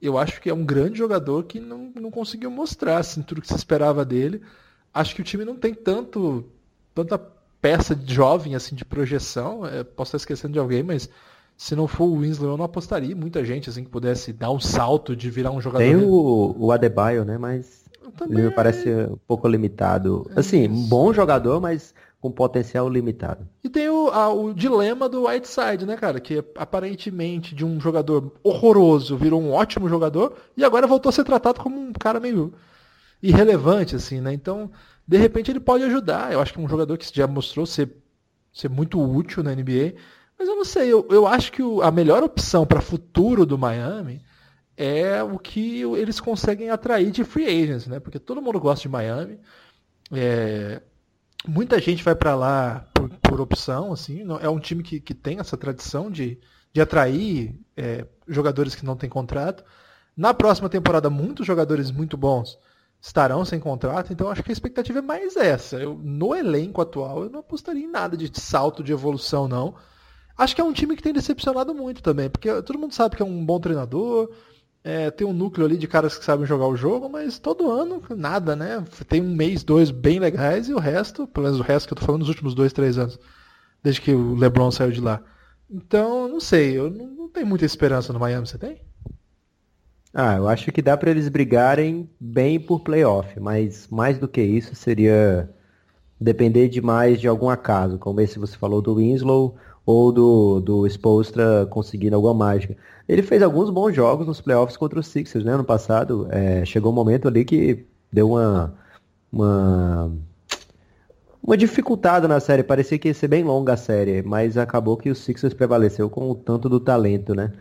Eu 0.00 0.18
acho 0.18 0.40
que 0.40 0.50
é 0.50 0.54
um 0.54 0.64
grande 0.64 0.98
jogador 0.98 1.44
que 1.44 1.60
não, 1.60 1.90
não 1.94 2.10
conseguiu 2.10 2.50
mostrar 2.50 2.98
assim, 2.98 3.22
tudo 3.22 3.40
que 3.40 3.48
se 3.48 3.54
esperava 3.54 4.04
dele. 4.04 4.42
Acho 4.92 5.14
que 5.14 5.20
o 5.20 5.24
time 5.24 5.44
não 5.44 5.56
tem 5.56 5.72
tanto 5.74 6.44
tanta 6.94 7.18
peça 7.60 7.94
de 7.94 8.12
jovem 8.12 8.54
assim 8.54 8.74
de 8.74 8.84
projeção. 8.84 9.64
É, 9.66 9.84
posso 9.84 10.10
estar 10.10 10.16
esquecendo 10.16 10.52
de 10.52 10.58
alguém, 10.58 10.82
mas 10.82 11.08
se 11.62 11.76
não 11.76 11.86
for 11.86 12.06
o 12.06 12.18
Winslow, 12.18 12.50
eu 12.50 12.56
não 12.56 12.64
apostaria. 12.64 13.14
Muita 13.14 13.44
gente 13.44 13.70
assim 13.70 13.84
que 13.84 13.88
pudesse 13.88 14.32
dar 14.32 14.50
um 14.50 14.58
salto 14.58 15.14
de 15.14 15.30
virar 15.30 15.52
um 15.52 15.60
jogador. 15.60 15.84
Tem 15.84 15.94
o, 15.94 16.56
o 16.58 16.72
Adebayo, 16.72 17.24
né? 17.24 17.38
Mas 17.38 17.84
ele 18.28 18.42
me 18.42 18.50
parece 18.50 18.90
um 18.90 19.16
pouco 19.28 19.46
limitado. 19.46 20.28
É 20.34 20.40
assim, 20.40 20.66
um 20.66 20.88
bom 20.88 21.12
jogador, 21.12 21.60
mas 21.60 21.94
com 22.20 22.32
potencial 22.32 22.88
limitado. 22.88 23.46
E 23.62 23.68
tem 23.68 23.88
o, 23.88 24.08
a, 24.08 24.28
o 24.28 24.52
dilema 24.52 25.08
do 25.08 25.28
Whiteside, 25.28 25.86
né, 25.86 25.96
cara? 25.96 26.18
Que 26.18 26.44
aparentemente 26.56 27.54
de 27.54 27.64
um 27.64 27.78
jogador 27.78 28.32
horroroso 28.42 29.16
virou 29.16 29.40
um 29.40 29.52
ótimo 29.52 29.88
jogador 29.88 30.34
e 30.56 30.64
agora 30.64 30.88
voltou 30.88 31.10
a 31.10 31.12
ser 31.12 31.22
tratado 31.22 31.60
como 31.60 31.78
um 31.78 31.92
cara 31.92 32.18
meio 32.18 32.52
irrelevante, 33.22 33.94
assim, 33.94 34.20
né? 34.20 34.32
Então, 34.32 34.68
de 35.06 35.16
repente 35.16 35.52
ele 35.52 35.60
pode 35.60 35.84
ajudar. 35.84 36.32
Eu 36.32 36.40
acho 36.40 36.52
que 36.52 36.58
é 36.58 36.62
um 36.64 36.68
jogador 36.68 36.98
que 36.98 37.08
já 37.14 37.28
mostrou 37.28 37.64
ser, 37.66 37.88
ser 38.52 38.68
muito 38.68 39.00
útil 39.00 39.44
na 39.44 39.54
NBA. 39.54 39.94
Mas 40.38 40.48
eu 40.48 40.56
não 40.56 40.64
sei, 40.64 40.92
eu, 40.92 41.06
eu 41.10 41.26
acho 41.26 41.52
que 41.52 41.62
o, 41.62 41.82
a 41.82 41.90
melhor 41.90 42.22
opção 42.22 42.66
para 42.66 42.80
futuro 42.80 43.46
do 43.46 43.58
Miami 43.58 44.22
é 44.76 45.22
o 45.22 45.38
que 45.38 45.82
eles 45.82 46.18
conseguem 46.18 46.70
atrair 46.70 47.10
de 47.10 47.24
free 47.24 47.46
agents, 47.46 47.86
né? 47.86 48.00
Porque 48.00 48.18
todo 48.18 48.42
mundo 48.42 48.58
gosta 48.58 48.82
de 48.82 48.88
Miami. 48.88 49.38
É, 50.10 50.82
muita 51.46 51.80
gente 51.80 52.02
vai 52.02 52.14
para 52.14 52.34
lá 52.34 52.86
por, 52.94 53.08
por, 53.20 53.40
opção, 53.40 53.92
assim. 53.92 54.24
É 54.40 54.48
um 54.48 54.58
time 54.58 54.82
que, 54.82 55.00
que 55.00 55.14
tem 55.14 55.38
essa 55.38 55.56
tradição 55.56 56.10
de, 56.10 56.38
de 56.72 56.80
atrair 56.80 57.58
é, 57.76 58.06
jogadores 58.26 58.74
que 58.74 58.84
não 58.84 58.96
têm 58.96 59.08
contrato. 59.08 59.64
Na 60.16 60.34
próxima 60.34 60.68
temporada, 60.68 61.08
muitos 61.08 61.46
jogadores 61.46 61.90
muito 61.90 62.16
bons 62.16 62.58
estarão 63.00 63.44
sem 63.44 63.58
contrato, 63.58 64.12
então 64.12 64.30
acho 64.30 64.44
que 64.44 64.50
a 64.50 64.52
expectativa 64.52 65.00
é 65.00 65.02
mais 65.02 65.36
essa. 65.36 65.76
Eu, 65.76 65.98
no 66.00 66.36
elenco 66.36 66.80
atual, 66.80 67.24
eu 67.24 67.30
não 67.30 67.40
apostaria 67.40 67.84
em 67.84 67.90
nada 67.90 68.16
de 68.16 68.30
salto 68.40 68.82
de 68.82 68.92
evolução, 68.92 69.48
não. 69.48 69.74
Acho 70.36 70.54
que 70.54 70.60
é 70.60 70.64
um 70.64 70.72
time 70.72 70.96
que 70.96 71.02
tem 71.02 71.12
decepcionado 71.12 71.74
muito 71.74 72.02
também, 72.02 72.30
porque 72.30 72.62
todo 72.62 72.78
mundo 72.78 72.94
sabe 72.94 73.16
que 73.16 73.22
é 73.22 73.26
um 73.26 73.44
bom 73.44 73.60
treinador, 73.60 74.30
é, 74.84 75.10
tem 75.10 75.26
um 75.26 75.32
núcleo 75.32 75.66
ali 75.66 75.76
de 75.76 75.86
caras 75.86 76.18
que 76.18 76.24
sabem 76.24 76.46
jogar 76.46 76.66
o 76.66 76.76
jogo, 76.76 77.08
mas 77.08 77.38
todo 77.38 77.70
ano 77.70 78.02
nada, 78.16 78.56
né? 78.56 78.84
Tem 79.08 79.20
um 79.20 79.34
mês, 79.34 79.62
dois 79.62 79.90
bem 79.90 80.18
legais 80.18 80.68
e 80.68 80.74
o 80.74 80.78
resto, 80.78 81.26
pelo 81.26 81.44
menos 81.44 81.60
o 81.60 81.62
resto 81.62 81.86
que 81.86 81.92
eu 81.94 81.98
tô 81.98 82.04
falando 82.04 82.20
nos 82.20 82.28
últimos 82.28 82.54
dois, 82.54 82.72
três 82.72 82.98
anos, 82.98 83.18
desde 83.82 84.00
que 84.00 84.12
o 84.12 84.34
LeBron 84.34 84.70
saiu 84.70 84.90
de 84.90 85.00
lá. 85.00 85.22
Então, 85.70 86.28
não 86.28 86.40
sei, 86.40 86.76
eu 86.78 86.90
não, 86.90 87.06
não 87.06 87.28
tenho 87.28 87.46
muita 87.46 87.64
esperança 87.64 88.12
no 88.12 88.18
Miami, 88.18 88.46
você 88.46 88.58
tem? 88.58 88.80
Ah, 90.12 90.36
eu 90.36 90.48
acho 90.48 90.70
que 90.70 90.82
dá 90.82 90.96
para 90.96 91.10
eles 91.10 91.28
brigarem 91.28 92.10
bem 92.20 92.60
por 92.60 92.80
playoff, 92.80 93.38
mas 93.40 93.88
mais 93.88 94.18
do 94.18 94.28
que 94.28 94.42
isso 94.42 94.74
seria 94.74 95.48
depender 96.20 96.68
demais 96.68 97.20
de 97.20 97.26
algum 97.26 97.48
acaso, 97.48 97.98
como 97.98 98.20
esse 98.20 98.38
você 98.38 98.56
falou 98.56 98.82
do 98.82 98.96
Winslow 98.96 99.56
ou 99.84 100.12
do, 100.12 100.60
do 100.60 100.86
Spolstra 100.86 101.66
conseguindo 101.68 102.16
alguma 102.16 102.34
mágica. 102.34 102.76
Ele 103.08 103.22
fez 103.22 103.42
alguns 103.42 103.68
bons 103.70 103.94
jogos 103.94 104.26
nos 104.26 104.40
playoffs 104.40 104.76
contra 104.76 105.00
os 105.00 105.06
Sixers, 105.08 105.44
né? 105.44 105.52
Ano 105.52 105.64
passado, 105.64 106.26
é, 106.30 106.64
chegou 106.64 106.92
um 106.92 106.94
momento 106.94 107.28
ali 107.28 107.44
que 107.44 107.84
deu 108.12 108.30
uma, 108.30 108.74
uma, 109.32 110.12
uma 111.42 111.56
dificultada 111.56 112.28
na 112.28 112.38
série. 112.38 112.62
Parecia 112.62 112.98
que 112.98 113.08
ia 113.08 113.14
ser 113.14 113.28
bem 113.28 113.42
longa 113.42 113.72
a 113.72 113.76
série, 113.76 114.22
mas 114.22 114.56
acabou 114.56 114.96
que 114.96 115.10
o 115.10 115.14
Sixers 115.14 115.54
prevaleceu 115.54 116.08
com 116.08 116.30
o 116.30 116.34
tanto 116.34 116.68
do 116.68 116.78
talento, 116.78 117.34
né? 117.34 117.52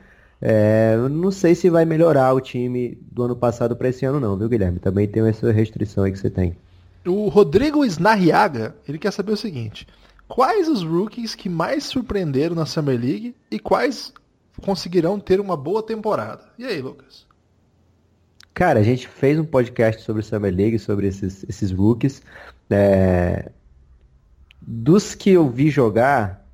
É, 0.43 0.97
não 1.09 1.29
sei 1.29 1.53
se 1.53 1.69
vai 1.69 1.85
melhorar 1.85 2.33
o 2.33 2.41
time 2.41 2.97
do 3.11 3.23
ano 3.23 3.35
passado 3.35 3.75
para 3.75 3.89
esse 3.89 4.05
ano 4.05 4.19
não, 4.19 4.35
viu, 4.37 4.49
Guilherme? 4.49 4.79
Também 4.79 5.07
tem 5.07 5.27
essa 5.27 5.51
restrição 5.51 6.03
aí 6.03 6.11
que 6.11 6.17
você 6.17 6.29
tem. 6.29 6.55
O 7.05 7.29
Rodrigo 7.29 7.83
Snarriaga, 7.85 8.75
ele 8.87 8.97
quer 8.97 9.11
saber 9.11 9.31
o 9.31 9.37
seguinte 9.37 9.87
quais 10.31 10.69
os 10.69 10.81
rookies 10.81 11.35
que 11.35 11.49
mais 11.49 11.83
surpreenderam 11.83 12.55
na 12.55 12.65
Summer 12.65 12.97
League 12.97 13.35
e 13.51 13.59
quais 13.59 14.13
conseguirão 14.61 15.19
ter 15.19 15.41
uma 15.41 15.57
boa 15.57 15.83
temporada. 15.83 16.45
E 16.57 16.63
aí, 16.63 16.81
Lucas? 16.81 17.27
Cara, 18.53 18.79
a 18.79 18.83
gente 18.83 19.09
fez 19.09 19.37
um 19.37 19.43
podcast 19.43 20.01
sobre 20.03 20.23
Summer 20.23 20.55
League, 20.55 20.79
sobre 20.79 21.07
esses, 21.07 21.43
esses 21.49 21.69
rookies. 21.73 22.21
É... 22.69 23.51
Dos 24.61 25.13
que 25.13 25.31
eu 25.31 25.49
vi 25.49 25.69
jogar, 25.69 26.47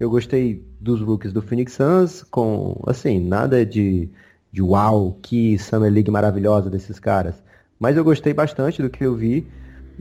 eu 0.00 0.10
gostei 0.10 0.66
dos 0.80 1.00
rookies 1.00 1.32
do 1.32 1.40
Phoenix 1.40 1.74
Suns, 1.74 2.24
com, 2.24 2.82
assim, 2.88 3.20
nada 3.20 3.64
de, 3.64 4.10
de 4.50 4.60
uau, 4.60 5.16
que 5.22 5.56
Summer 5.60 5.92
League 5.92 6.10
maravilhosa 6.10 6.68
desses 6.68 6.98
caras. 6.98 7.40
Mas 7.78 7.96
eu 7.96 8.02
gostei 8.02 8.34
bastante 8.34 8.82
do 8.82 8.90
que 8.90 9.04
eu 9.04 9.14
vi. 9.14 9.46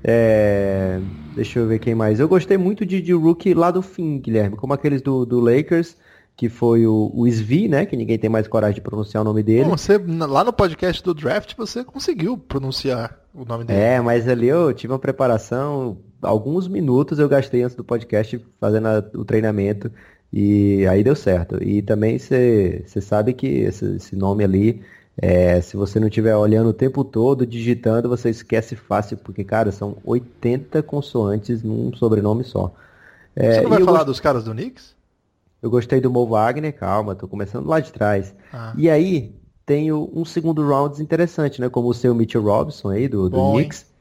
É... 0.03 0.99
Deixa 1.35 1.59
eu 1.59 1.67
ver 1.67 1.79
quem 1.79 1.93
mais. 1.93 2.19
Eu 2.19 2.27
gostei 2.27 2.57
muito 2.57 2.85
de, 2.85 3.01
de 3.01 3.11
rookie 3.13 3.53
lá 3.53 3.69
do 3.69 3.81
fim, 3.81 4.19
Guilherme, 4.19 4.55
como 4.55 4.73
aqueles 4.73 5.01
do, 5.01 5.25
do 5.25 5.39
Lakers, 5.39 5.97
que 6.35 6.49
foi 6.49 6.87
o, 6.87 7.11
o 7.13 7.27
Svi, 7.27 7.67
né? 7.67 7.85
Que 7.85 7.97
ninguém 7.97 8.17
tem 8.17 8.29
mais 8.29 8.47
coragem 8.47 8.75
de 8.75 8.81
pronunciar 8.81 9.21
o 9.21 9.23
nome 9.25 9.43
dele. 9.43 9.65
Bom, 9.65 9.77
você, 9.77 9.97
lá 9.97 10.43
no 10.43 10.53
podcast 10.53 11.03
do 11.03 11.13
draft 11.13 11.53
você 11.57 11.83
conseguiu 11.83 12.37
pronunciar 12.37 13.19
o 13.33 13.43
nome 13.45 13.65
dele. 13.65 13.79
É, 13.79 14.01
mas 14.01 14.27
ali 14.27 14.47
eu 14.47 14.73
tive 14.73 14.93
uma 14.93 14.99
preparação, 14.99 15.97
alguns 16.21 16.67
minutos 16.67 17.19
eu 17.19 17.27
gastei 17.27 17.63
antes 17.63 17.75
do 17.75 17.83
podcast 17.83 18.39
fazendo 18.59 18.87
a, 18.87 19.03
o 19.13 19.25
treinamento 19.25 19.91
e 20.31 20.85
aí 20.87 21.03
deu 21.03 21.15
certo. 21.15 21.61
E 21.63 21.81
também 21.81 22.19
você 22.19 22.83
sabe 23.01 23.33
que 23.33 23.47
esse, 23.47 23.95
esse 23.95 24.15
nome 24.15 24.43
ali, 24.43 24.81
é, 25.17 25.61
se 25.61 25.77
você 25.77 25.99
não 25.99 26.07
estiver 26.07 26.35
olhando 26.35 26.69
o 26.69 26.73
tempo 26.73 27.03
todo, 27.03 27.45
digitando, 27.45 28.09
você 28.09 28.29
esquece 28.29 28.75
fácil, 28.75 29.17
porque, 29.17 29.43
cara, 29.43 29.71
são 29.71 29.97
80 30.03 30.83
consoantes 30.83 31.63
num 31.63 31.93
sobrenome 31.95 32.43
só. 32.43 32.73
É, 33.35 33.55
você 33.55 33.61
não 33.61 33.69
vai 33.69 33.83
falar 33.83 33.99
gost... 33.99 34.07
dos 34.07 34.19
caras 34.19 34.43
do 34.43 34.51
Knicks? 34.51 34.93
Eu 35.61 35.69
gostei 35.69 36.01
do 36.01 36.11
Mo 36.11 36.27
Wagner, 36.27 36.73
calma, 36.73 37.15
tô 37.15 37.27
começando 37.27 37.67
lá 37.67 37.79
de 37.79 37.91
trás. 37.91 38.35
Ah. 38.51 38.73
E 38.77 38.89
aí, 38.89 39.33
tenho 39.65 40.11
um 40.13 40.25
segundo 40.25 40.67
round 40.67 41.01
interessante, 41.01 41.59
né? 41.59 41.69
Como 41.69 41.87
o 41.87 41.93
seu 41.93 42.13
Mitchell 42.13 42.43
Robinson 42.43 42.89
aí, 42.89 43.07
do, 43.07 43.29
do 43.29 43.53
Knicks. 43.53 43.81
Hein? 43.81 43.95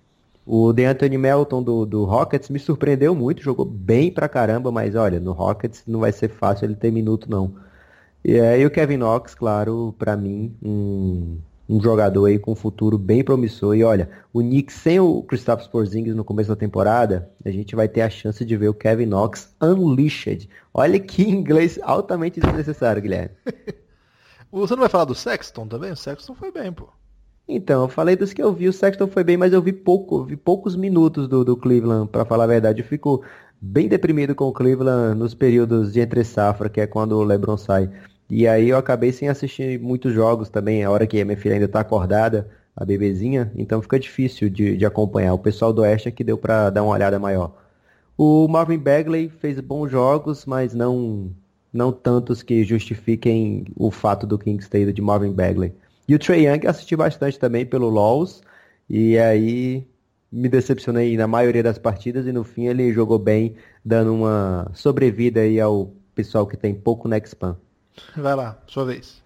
O 0.46 0.72
DeAnthony 0.74 1.16
Melton 1.16 1.62
do, 1.62 1.86
do 1.86 2.04
Rockets 2.04 2.50
me 2.50 2.58
surpreendeu 2.58 3.14
muito, 3.14 3.40
jogou 3.40 3.64
bem 3.64 4.10
pra 4.10 4.28
caramba, 4.28 4.70
mas 4.70 4.94
olha, 4.94 5.18
no 5.18 5.32
Rockets 5.32 5.84
não 5.86 6.00
vai 6.00 6.12
ser 6.12 6.28
fácil 6.28 6.66
ele 6.66 6.74
ter 6.74 6.90
minuto, 6.90 7.30
não. 7.30 7.54
E 8.24 8.40
aí 8.40 8.64
o 8.64 8.70
Kevin 8.70 8.96
Knox, 8.96 9.34
claro, 9.34 9.94
para 9.98 10.16
mim, 10.16 10.56
um, 10.62 11.38
um 11.68 11.80
jogador 11.80 12.24
aí 12.24 12.38
com 12.38 12.52
um 12.52 12.56
futuro 12.56 12.96
bem 12.96 13.22
promissor. 13.22 13.76
E 13.76 13.84
olha, 13.84 14.08
o 14.32 14.40
Knicks 14.40 14.76
sem 14.76 14.98
o 14.98 15.22
Kristaps 15.22 15.66
Porzingis 15.66 16.14
no 16.14 16.24
começo 16.24 16.48
da 16.48 16.56
temporada, 16.56 17.30
a 17.44 17.50
gente 17.50 17.76
vai 17.76 17.86
ter 17.86 18.00
a 18.00 18.08
chance 18.08 18.42
de 18.44 18.56
ver 18.56 18.68
o 18.68 18.74
Kevin 18.74 19.06
Knox 19.06 19.54
unleashed. 19.62 20.48
Olha 20.72 20.98
que 20.98 21.22
inglês 21.22 21.78
altamente 21.82 22.40
desnecessário, 22.40 23.02
Guilherme. 23.02 23.34
Você 24.50 24.74
não 24.74 24.80
vai 24.80 24.88
falar 24.88 25.04
do 25.04 25.14
Sexton 25.14 25.66
também? 25.66 25.90
O 25.90 25.96
Sexton 25.96 26.34
foi 26.34 26.52
bem, 26.52 26.72
pô. 26.72 26.88
Então, 27.46 27.82
eu 27.82 27.88
falei 27.88 28.16
dos 28.16 28.32
que 28.32 28.42
eu 28.42 28.52
vi, 28.52 28.68
o 28.68 28.72
Sexton 28.72 29.06
foi 29.06 29.22
bem, 29.22 29.36
mas 29.36 29.52
eu 29.52 29.60
vi 29.60 29.72
pouco, 29.72 30.24
vi 30.24 30.36
poucos 30.36 30.76
minutos 30.76 31.28
do, 31.28 31.44
do 31.44 31.56
Cleveland, 31.56 32.08
para 32.08 32.24
falar 32.24 32.44
a 32.44 32.46
verdade. 32.46 32.80
Eu 32.80 32.86
fico 32.86 33.22
bem 33.60 33.88
deprimido 33.88 34.34
com 34.34 34.44
o 34.44 34.52
Cleveland 34.52 35.18
nos 35.18 35.34
períodos 35.34 35.92
de 35.92 36.00
entre 36.00 36.24
safra, 36.24 36.70
que 36.70 36.80
é 36.80 36.86
quando 36.86 37.12
o 37.12 37.22
LeBron 37.22 37.56
sai. 37.56 37.90
E 38.28 38.46
aí 38.48 38.68
eu 38.70 38.76
acabei 38.78 39.12
sem 39.12 39.28
assistir 39.28 39.78
muitos 39.80 40.12
jogos 40.12 40.48
também, 40.48 40.82
a 40.82 40.90
hora 40.90 41.06
que 41.06 41.20
a 41.20 41.24
minha 41.24 41.36
filha 41.36 41.54
ainda 41.54 41.66
está 41.66 41.80
acordada, 41.80 42.48
a 42.76 42.84
bebezinha, 42.84 43.52
então 43.56 43.80
fica 43.82 43.98
difícil 43.98 44.48
de, 44.50 44.76
de 44.76 44.86
acompanhar. 44.86 45.34
O 45.34 45.38
pessoal 45.38 45.72
do 45.72 45.82
Oeste 45.82 46.08
é 46.08 46.10
que 46.10 46.24
deu 46.24 46.36
para 46.38 46.70
dar 46.70 46.82
uma 46.82 46.92
olhada 46.94 47.18
maior. 47.18 47.54
O 48.16 48.48
Marvin 48.48 48.78
Bagley 48.78 49.28
fez 49.28 49.60
bons 49.60 49.90
jogos, 49.90 50.46
mas 50.46 50.74
não 50.74 51.30
não 51.72 51.90
tantos 51.92 52.40
que 52.42 52.62
justifiquem 52.62 53.64
o 53.76 53.90
fato 53.90 54.26
do 54.26 54.38
Kings 54.38 54.70
ter 54.70 54.82
ido 54.82 54.92
de 54.92 55.02
Marvin 55.02 55.32
Bagley. 55.32 55.74
E 56.06 56.14
o 56.14 56.18
Trey 56.18 56.46
Young 56.46 56.66
assisti 56.68 56.94
bastante 56.96 57.38
também 57.38 57.66
pelo 57.66 57.88
LoLs, 57.88 58.42
e 58.88 59.18
aí 59.18 59.86
me 60.30 60.48
decepcionei 60.48 61.16
na 61.16 61.26
maioria 61.26 61.62
das 61.64 61.78
partidas, 61.78 62.26
e 62.26 62.32
no 62.32 62.44
fim 62.44 62.66
ele 62.66 62.92
jogou 62.92 63.18
bem, 63.18 63.56
dando 63.84 64.14
uma 64.14 64.70
sobrevida 64.74 65.40
aí 65.40 65.60
ao 65.60 65.92
pessoal 66.14 66.46
que 66.46 66.56
tem 66.56 66.74
pouco 66.74 67.08
Nexpan. 67.08 67.56
Vai 68.16 68.34
lá, 68.34 68.58
sua 68.66 68.84
vez. 68.84 69.22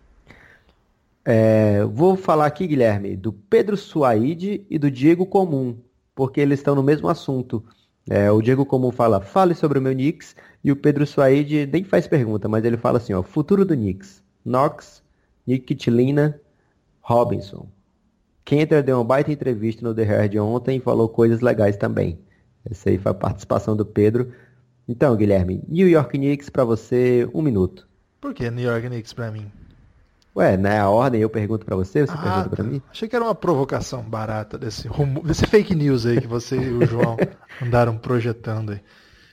É, 1.24 1.85
vou 1.85 2.16
falar 2.16 2.46
aqui, 2.46 2.66
Guilherme, 2.66 3.16
do 3.16 3.33
Pedro 3.33 3.76
Suaide 3.76 4.64
e 4.70 4.78
do 4.78 4.90
Diego 4.90 5.26
Comum, 5.26 5.76
porque 6.14 6.40
eles 6.40 6.59
estão 6.59 6.74
no 6.74 6.83
mesmo 6.83 7.09
assunto. 7.09 7.62
É, 8.09 8.31
o 8.31 8.40
Diego 8.40 8.64
Comum 8.64 8.90
fala, 8.90 9.20
fale 9.20 9.54
sobre 9.54 9.78
o 9.78 9.83
meu 9.83 9.92
Knicks, 9.92 10.35
e 10.64 10.72
o 10.72 10.76
Pedro 10.76 11.07
Suaide 11.07 11.68
nem 11.70 11.85
faz 11.85 12.07
pergunta, 12.07 12.48
mas 12.48 12.64
ele 12.64 12.76
fala 12.76 12.98
assim, 12.98 13.12
ó, 13.12 13.22
futuro 13.22 13.64
do 13.64 13.74
Knicks, 13.74 14.22
Knox, 14.44 15.02
Nick 15.46 15.74
Kitlina, 15.74 16.40
Robinson. 17.02 17.68
Kenter 18.44 18.83
deu 18.83 18.96
uma 18.96 19.04
baita 19.04 19.31
entrevista 19.31 19.87
no 19.87 19.94
The 19.94 20.02
Herd 20.02 20.38
ontem 20.38 20.78
e 20.78 20.81
falou 20.81 21.09
coisas 21.09 21.40
legais 21.40 21.76
também. 21.76 22.18
Essa 22.64 22.90
aí 22.90 22.98
foi 22.98 23.12
a 23.12 23.14
participação 23.14 23.76
do 23.76 23.85
Pedro. 23.85 24.33
Então, 24.88 25.14
Guilherme, 25.14 25.62
New 25.68 25.88
York 25.88 26.16
Knicks 26.16 26.48
para 26.48 26.64
você, 26.64 27.28
um 27.35 27.42
minuto. 27.42 27.88
Por 28.20 28.35
que 28.35 28.50
New 28.50 28.64
York 28.64 28.88
Knicks 28.88 29.12
para 29.12 29.31
mim? 29.31 29.50
Ué, 30.35 30.57
na 30.57 30.74
é 30.74 30.85
ordem 30.85 31.20
eu 31.20 31.31
pergunto 31.31 31.64
para 31.64 31.74
você, 31.74 32.07
você 32.07 32.12
ah, 32.12 32.18
pergunta 32.18 32.48
para 32.48 32.64
tá. 32.64 32.70
mim? 32.70 32.83
Achei 32.90 33.09
que 33.09 33.16
era 33.16 33.24
uma 33.24 33.35
provocação 33.35 34.02
barata 34.02 34.57
desse, 34.57 34.88
desse 35.24 35.46
fake 35.46 35.74
news 35.74 36.07
aí 36.07 36.20
que 36.20 36.28
você 36.28 36.57
e 36.57 36.72
o 36.72 36.87
João 36.87 37.16
andaram 37.61 37.96
projetando 37.98 38.70
aí. 38.70 38.81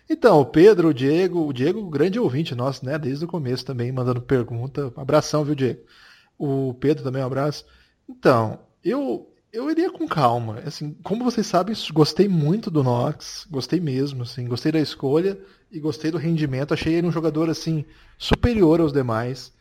Então, 0.09 0.39
o 0.39 0.45
Pedro, 0.45 0.89
o 0.89 0.93
Diego, 0.93 1.47
o 1.47 1.53
Diego, 1.53 1.87
grande 1.89 2.19
ouvinte 2.19 2.53
nosso, 2.55 2.85
né? 2.85 2.97
Desde 2.97 3.25
o 3.25 3.27
começo 3.27 3.65
também, 3.65 3.91
mandando 3.91 4.21
pergunta. 4.21 4.91
Abração, 4.95 5.43
viu, 5.43 5.55
Diego? 5.55 5.81
O 6.37 6.73
Pedro 6.75 7.03
também, 7.03 7.23
um 7.23 7.25
abraço. 7.25 7.65
Então, 8.07 8.59
eu 8.83 9.27
eu 9.55 9.71
iria 9.71 9.91
com 9.91 10.07
calma. 10.07 10.59
Assim, 10.65 10.95
como 11.03 11.23
vocês 11.23 11.47
sabem, 11.47 11.75
gostei 11.93 12.27
muito 12.27 12.69
do 12.69 12.83
Knox, 12.83 13.47
gostei 13.49 13.79
mesmo, 13.79 14.23
assim, 14.23 14.47
gostei 14.47 14.71
da 14.71 14.79
escolha 14.79 15.39
e 15.71 15.79
gostei 15.79 16.11
do 16.11 16.17
rendimento. 16.17 16.73
Achei 16.73 16.93
ele 16.93 17.07
um 17.07 17.11
jogador 17.11 17.49
assim 17.49 17.85
superior 18.17 18.81
aos 18.81 18.93
demais. 18.93 19.53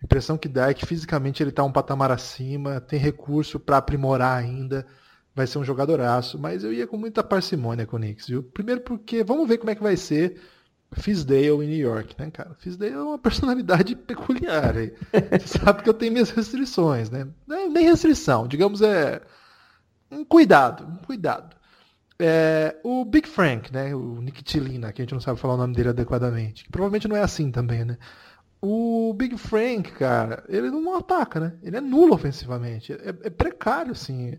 A 0.00 0.04
impressão 0.04 0.38
que 0.38 0.48
dá 0.48 0.70
é 0.70 0.74
que 0.74 0.86
fisicamente 0.86 1.42
ele 1.42 1.50
está 1.50 1.62
um 1.62 1.72
patamar 1.72 2.10
acima, 2.10 2.80
tem 2.80 2.98
recurso 2.98 3.58
para 3.58 3.76
aprimorar 3.78 4.38
ainda 4.38 4.86
vai 5.34 5.46
ser 5.46 5.58
um 5.58 5.64
jogadoraço, 5.64 6.38
mas 6.38 6.64
eu 6.64 6.72
ia 6.72 6.86
com 6.86 6.96
muita 6.96 7.22
parcimônia 7.22 7.86
com 7.86 7.96
o 7.96 8.00
Knicks, 8.00 8.26
viu? 8.26 8.42
Primeiro 8.42 8.80
porque 8.80 9.22
vamos 9.22 9.48
ver 9.48 9.58
como 9.58 9.70
é 9.70 9.74
que 9.74 9.82
vai 9.82 9.96
ser 9.96 10.40
Fisdale 10.92 11.64
em 11.64 11.68
New 11.68 11.78
York, 11.78 12.16
né, 12.18 12.30
cara? 12.30 12.54
Fisdale 12.58 12.94
é 12.94 12.98
uma 12.98 13.18
personalidade 13.18 13.94
peculiar. 13.94 14.74
Você 14.74 15.58
sabe 15.58 15.82
que 15.82 15.88
eu 15.88 15.94
tenho 15.94 16.12
minhas 16.12 16.30
restrições, 16.30 17.08
né? 17.10 17.28
Não, 17.46 17.70
nem 17.70 17.84
restrição, 17.84 18.48
digamos 18.48 18.82
é 18.82 19.22
um 20.10 20.24
cuidado, 20.24 20.84
um 20.84 20.96
cuidado. 20.96 21.56
É, 22.18 22.76
o 22.84 23.04
Big 23.04 23.26
Frank, 23.26 23.72
né? 23.72 23.94
O 23.94 24.20
Nick 24.20 24.42
Tilina, 24.42 24.92
que 24.92 25.00
a 25.00 25.04
gente 25.04 25.14
não 25.14 25.20
sabe 25.20 25.40
falar 25.40 25.54
o 25.54 25.56
nome 25.56 25.74
dele 25.74 25.90
adequadamente. 25.90 26.64
Que 26.64 26.70
provavelmente 26.70 27.08
não 27.08 27.16
é 27.16 27.22
assim 27.22 27.50
também, 27.50 27.84
né? 27.84 27.96
O 28.60 29.14
Big 29.14 29.38
Frank, 29.38 29.90
cara, 29.92 30.44
ele 30.48 30.70
não 30.70 30.94
ataca, 30.96 31.40
né? 31.40 31.54
Ele 31.62 31.78
é 31.78 31.80
nulo 31.80 32.14
ofensivamente. 32.14 32.92
É, 32.92 33.08
é 33.08 33.30
precário, 33.30 33.92
assim. 33.92 34.38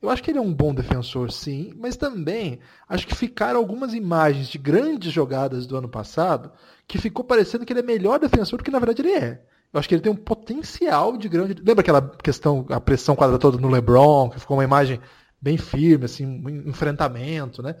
Eu 0.00 0.10
acho 0.10 0.22
que 0.22 0.30
ele 0.30 0.38
é 0.38 0.42
um 0.42 0.54
bom 0.54 0.72
defensor, 0.72 1.32
sim, 1.32 1.72
mas 1.76 1.96
também 1.96 2.60
acho 2.88 3.06
que 3.06 3.14
ficaram 3.14 3.58
algumas 3.58 3.92
imagens 3.94 4.48
de 4.48 4.58
grandes 4.58 5.10
jogadas 5.10 5.66
do 5.66 5.76
ano 5.76 5.88
passado 5.88 6.52
que 6.86 6.98
ficou 6.98 7.24
parecendo 7.24 7.64
que 7.64 7.72
ele 7.72 7.80
é 7.80 7.82
melhor 7.82 8.20
defensor 8.20 8.58
do 8.58 8.64
que 8.64 8.70
na 8.70 8.78
verdade 8.78 9.02
ele 9.02 9.12
é. 9.12 9.42
Eu 9.76 9.80
acho 9.80 9.88
que 9.90 9.94
ele 9.94 10.02
tem 10.02 10.10
um 10.10 10.16
potencial 10.16 11.18
de 11.18 11.28
grande. 11.28 11.54
Lembra 11.62 11.82
aquela 11.82 12.00
questão, 12.00 12.64
a 12.70 12.80
pressão 12.80 13.14
quadra 13.14 13.38
toda 13.38 13.58
no 13.58 13.68
LeBron, 13.68 14.30
que 14.30 14.40
ficou 14.40 14.56
uma 14.56 14.64
imagem 14.64 14.98
bem 15.38 15.58
firme, 15.58 16.06
assim, 16.06 16.24
um 16.24 16.70
enfrentamento, 16.70 17.62
né? 17.62 17.76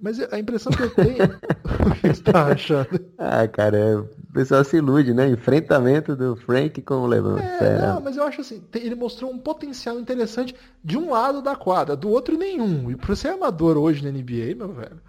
Mas 0.00 0.18
a 0.32 0.36
impressão 0.36 0.72
que 0.72 0.82
eu 0.82 0.90
tenho. 0.90 1.22
o 1.86 1.94
que 1.94 2.00
você 2.00 2.08
está 2.08 2.46
achando? 2.46 3.06
Ah, 3.16 3.46
cara, 3.46 3.78
é, 3.78 3.96
o 3.96 4.08
pessoal 4.32 4.64
se 4.64 4.78
ilude, 4.78 5.14
né? 5.14 5.28
Enfrentamento 5.28 6.16
do 6.16 6.34
Frank 6.34 6.82
com 6.82 7.02
o 7.02 7.06
LeBron. 7.06 7.38
É, 7.38 7.82
não, 7.82 8.00
mas 8.00 8.16
eu 8.16 8.24
acho 8.24 8.40
assim, 8.40 8.60
ele 8.74 8.96
mostrou 8.96 9.30
um 9.30 9.38
potencial 9.38 9.96
interessante 10.00 10.56
de 10.82 10.98
um 10.98 11.12
lado 11.12 11.40
da 11.40 11.54
quadra, 11.54 11.94
do 11.94 12.08
outro 12.10 12.36
nenhum. 12.36 12.90
E 12.90 12.96
para 12.96 13.14
ser 13.14 13.28
amador 13.28 13.76
hoje 13.76 14.02
na 14.02 14.10
NBA, 14.10 14.56
meu 14.56 14.72
velho, 14.72 15.00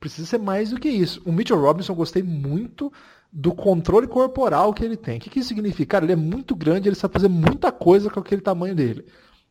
precisa 0.00 0.26
ser 0.26 0.38
mais 0.38 0.70
do 0.70 0.80
que 0.80 0.88
isso. 0.88 1.22
O 1.24 1.30
Mitchell 1.30 1.60
Robinson, 1.60 1.92
eu 1.92 1.96
gostei 1.96 2.24
muito 2.24 2.92
do 3.32 3.54
controle 3.54 4.06
corporal 4.06 4.72
que 4.72 4.84
ele 4.84 4.96
tem. 4.96 5.18
O 5.18 5.20
que, 5.20 5.30
que 5.30 5.40
isso 5.40 5.48
significa? 5.48 5.92
Cara, 5.92 6.04
ele 6.04 6.12
é 6.12 6.16
muito 6.16 6.56
grande, 6.56 6.88
ele 6.88 6.96
sabe 6.96 7.14
fazer 7.14 7.28
muita 7.28 7.70
coisa 7.70 8.10
com 8.10 8.20
aquele 8.20 8.40
tamanho 8.40 8.74
dele. 8.74 9.04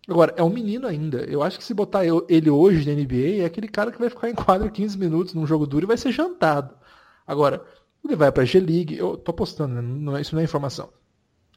Agora, 0.08 0.34
é 0.38 0.44
um 0.44 0.50
menino 0.50 0.88
ainda. 0.88 1.20
Eu 1.26 1.44
acho 1.44 1.58
que 1.58 1.64
se 1.64 1.74
botar 1.74 2.04
ele 2.06 2.50
hoje 2.50 2.90
na 2.90 3.00
NBA, 3.00 3.42
é 3.42 3.46
aquele 3.46 3.68
cara 3.68 3.92
que 3.92 4.00
vai 4.00 4.10
ficar 4.10 4.30
em 4.30 4.36
quadro 4.36 4.72
15 4.72 4.98
minutos 4.98 5.34
num 5.34 5.46
jogo 5.46 5.68
duro 5.68 5.86
e 5.86 5.88
vai 5.88 5.98
ser 5.98 6.12
jantado. 6.12 6.74
Agora, 7.26 7.62
ele 8.04 8.16
vai 8.16 8.32
para 8.32 8.44
a 8.44 8.46
G-League, 8.46 8.98
eu 8.98 9.18
tô 9.18 9.32
apostando, 9.32 9.76
né? 9.76 9.82
não, 9.82 10.16
é, 10.16 10.22
isso 10.22 10.34
não 10.34 10.42
é 10.42 10.46
informação. 10.46 10.90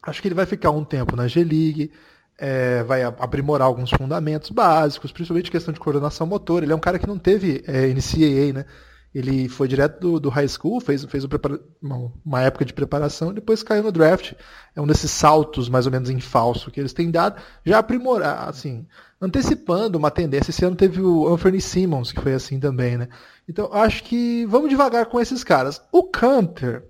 Acho 0.03 0.21
que 0.21 0.29
ele 0.29 0.35
vai 0.35 0.47
ficar 0.47 0.71
um 0.71 0.85
tempo 0.85 1.15
na 1.15 1.29
G-League, 1.29 1.93
é, 2.37 2.83
vai 2.83 3.05
aprimorar 3.05 3.69
alguns 3.69 3.91
fundamentos 3.91 4.51
básicos, 4.51 5.13
principalmente 5.13 5.51
questão 5.51 5.73
de 5.73 5.79
coordenação 5.79 6.27
motor. 6.27 6.63
Ele 6.63 6.73
é 6.73 6.75
um 6.75 6.81
cara 6.81 6.99
que 6.99 7.07
não 7.07 7.19
teve 7.19 7.63
é, 7.67 7.87
NCAA, 7.89 8.53
né? 8.53 8.65
Ele 9.13 9.49
foi 9.49 9.67
direto 9.67 9.99
do, 9.99 10.21
do 10.21 10.29
high 10.29 10.47
school, 10.47 10.81
fez, 10.81 11.05
fez 11.05 11.25
uma, 11.25 12.13
uma, 12.25 12.43
época 12.43 12.65
de 12.65 12.73
preparação, 12.73 13.35
depois 13.35 13.63
caiu 13.63 13.83
no 13.83 13.91
draft. 13.91 14.35
É 14.75 14.81
um 14.81 14.87
desses 14.87 15.11
saltos, 15.11 15.69
mais 15.69 15.85
ou 15.85 15.93
menos 15.93 16.09
em 16.11 16.21
falso, 16.21 16.71
que 16.71 16.79
eles 16.79 16.93
têm 16.93 17.11
dado, 17.11 17.41
já 17.67 17.79
aprimorar, 17.79 18.49
assim, 18.49 18.87
antecipando 19.21 19.99
uma 19.99 20.13
tendência. 20.13 20.51
Esse 20.51 20.65
ano 20.65 20.77
teve 20.77 21.03
o 21.03 21.27
Anthony 21.27 21.61
Simmons, 21.61 22.13
que 22.13 22.21
foi 22.21 22.35
assim 22.35 22.61
também, 22.61 22.97
né? 22.97 23.09
Então, 23.49 23.69
acho 23.73 24.05
que 24.05 24.47
vamos 24.47 24.71
devagar 24.71 25.07
com 25.07 25.21
esses 25.21 25.43
caras. 25.43 25.83
O 25.91 26.05
Canter 26.05 26.85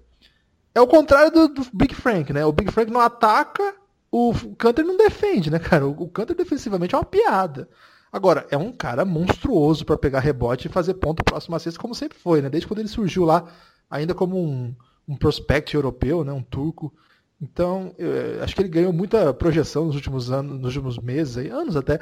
é 0.74 0.80
o 0.80 0.86
contrário 0.86 1.32
do, 1.32 1.48
do 1.48 1.66
Big 1.72 1.94
Frank, 1.94 2.32
né? 2.34 2.44
O 2.44 2.52
Big 2.52 2.70
Frank 2.70 2.90
não 2.92 3.00
ataca, 3.00 3.74
o 4.10 4.34
Canter 4.58 4.84
não 4.84 4.98
defende, 4.98 5.50
né, 5.50 5.58
cara? 5.58 5.86
O, 5.86 6.02
o 6.02 6.08
Canter 6.08 6.36
defensivamente 6.36 6.94
é 6.94 6.98
uma 6.98 7.04
piada. 7.04 7.66
Agora, 8.12 8.46
é 8.50 8.56
um 8.56 8.72
cara 8.72 9.04
monstruoso 9.04 9.84
para 9.84 9.96
pegar 9.96 10.20
rebote 10.20 10.66
e 10.66 10.70
fazer 10.70 10.94
ponto 10.94 11.22
próximo 11.22 11.54
a 11.54 11.58
sexta, 11.58 11.80
como 11.80 11.94
sempre 11.94 12.18
foi, 12.18 12.42
né? 12.42 12.50
Desde 12.50 12.66
quando 12.66 12.80
ele 12.80 12.88
surgiu 12.88 13.24
lá, 13.24 13.44
ainda 13.88 14.14
como 14.14 14.36
um, 14.36 14.74
um 15.06 15.16
prospect 15.16 15.74
europeu, 15.74 16.24
né, 16.24 16.32
um 16.32 16.42
turco. 16.42 16.92
Então, 17.40 17.94
eu, 17.98 18.42
acho 18.42 18.54
que 18.54 18.62
ele 18.62 18.68
ganhou 18.68 18.92
muita 18.92 19.32
projeção 19.32 19.86
nos 19.86 19.94
últimos 19.94 20.30
anos, 20.30 20.60
nos 20.60 20.76
últimos 20.76 20.98
meses, 20.98 21.38
aí, 21.38 21.48
anos 21.48 21.76
até, 21.76 22.00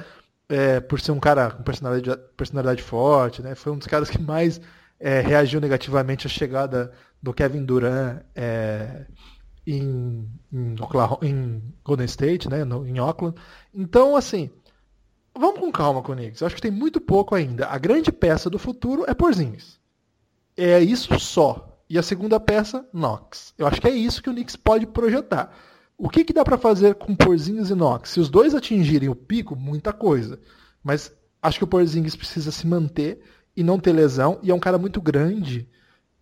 é, 0.49 0.81
por 0.81 1.01
ser 1.01 1.12
um 1.12 1.21
cara 1.21 1.51
com 1.51 1.62
personalidade, 1.62 2.21
personalidade 2.37 2.83
forte, 2.83 3.42
né? 3.42 3.55
Foi 3.55 3.73
um 3.73 3.79
dos 3.79 3.87
caras 3.87 4.11
que 4.11 4.21
mais 4.21 4.61
é, 4.99 5.21
reagiu 5.21 5.61
negativamente 5.61 6.27
à 6.27 6.31
chegada 6.31 6.92
do 7.23 7.33
Kevin 7.33 7.64
Durant 7.64 8.23
é, 8.35 9.07
em, 9.66 10.29
em, 10.53 10.75
Oklahoma, 10.81 11.21
em, 11.23 11.62
Golden 11.85 12.07
State, 12.07 12.49
né? 12.49 12.64
No, 12.64 12.87
em 12.87 12.99
Oakland. 12.99 13.37
Então, 13.75 14.16
assim, 14.16 14.51
vamos 15.38 15.61
com 15.61 15.70
calma 15.72 16.03
com 16.03 16.12
o 16.12 16.16
Knicks. 16.16 16.40
Eu 16.40 16.46
acho 16.46 16.57
que 16.57 16.62
tem 16.62 16.70
muito 16.70 17.01
pouco 17.01 17.35
ainda. 17.35 17.66
A 17.66 17.79
grande 17.79 18.11
peça 18.11 18.51
do 18.51 18.59
futuro 18.59 19.05
é 19.07 19.14
Porzingis. 19.14 19.79
É 20.57 20.81
isso 20.81 21.18
só. 21.18 21.81
E 21.88 21.98
a 21.98 22.03
segunda 22.03 22.38
peça, 22.38 22.87
Knox. 22.92 23.55
Eu 23.57 23.66
acho 23.66 23.81
que 23.81 23.88
é 23.88 23.90
isso 23.90 24.22
que 24.22 24.29
o 24.29 24.33
Knicks 24.33 24.57
pode 24.57 24.87
projetar. 24.87 25.57
O 25.96 26.09
que, 26.09 26.24
que 26.24 26.33
dá 26.33 26.44
para 26.44 26.59
fazer 26.59 26.94
com 26.94 27.16
Porzingis 27.16 27.70
e 27.70 27.74
Knox? 27.74 28.11
Se 28.11 28.20
os 28.20 28.29
dois 28.29 28.55
atingirem 28.55 29.09
o 29.09 29.14
pico, 29.14 29.57
muita 29.57 29.92
coisa. 29.92 30.38
Mas 30.83 31.12
acho 31.42 31.59
que 31.59 31.64
o 31.64 31.68
Porzingis 31.68 32.16
precisa 32.16 32.51
se 32.51 32.66
manter 32.66 33.22
e 33.57 33.62
não 33.62 33.79
ter 33.79 33.92
lesão. 33.92 34.38
E 34.42 34.51
é 34.51 34.55
um 34.55 34.61
cara 34.61 34.79
muito 34.79 35.01
grande 35.01 35.68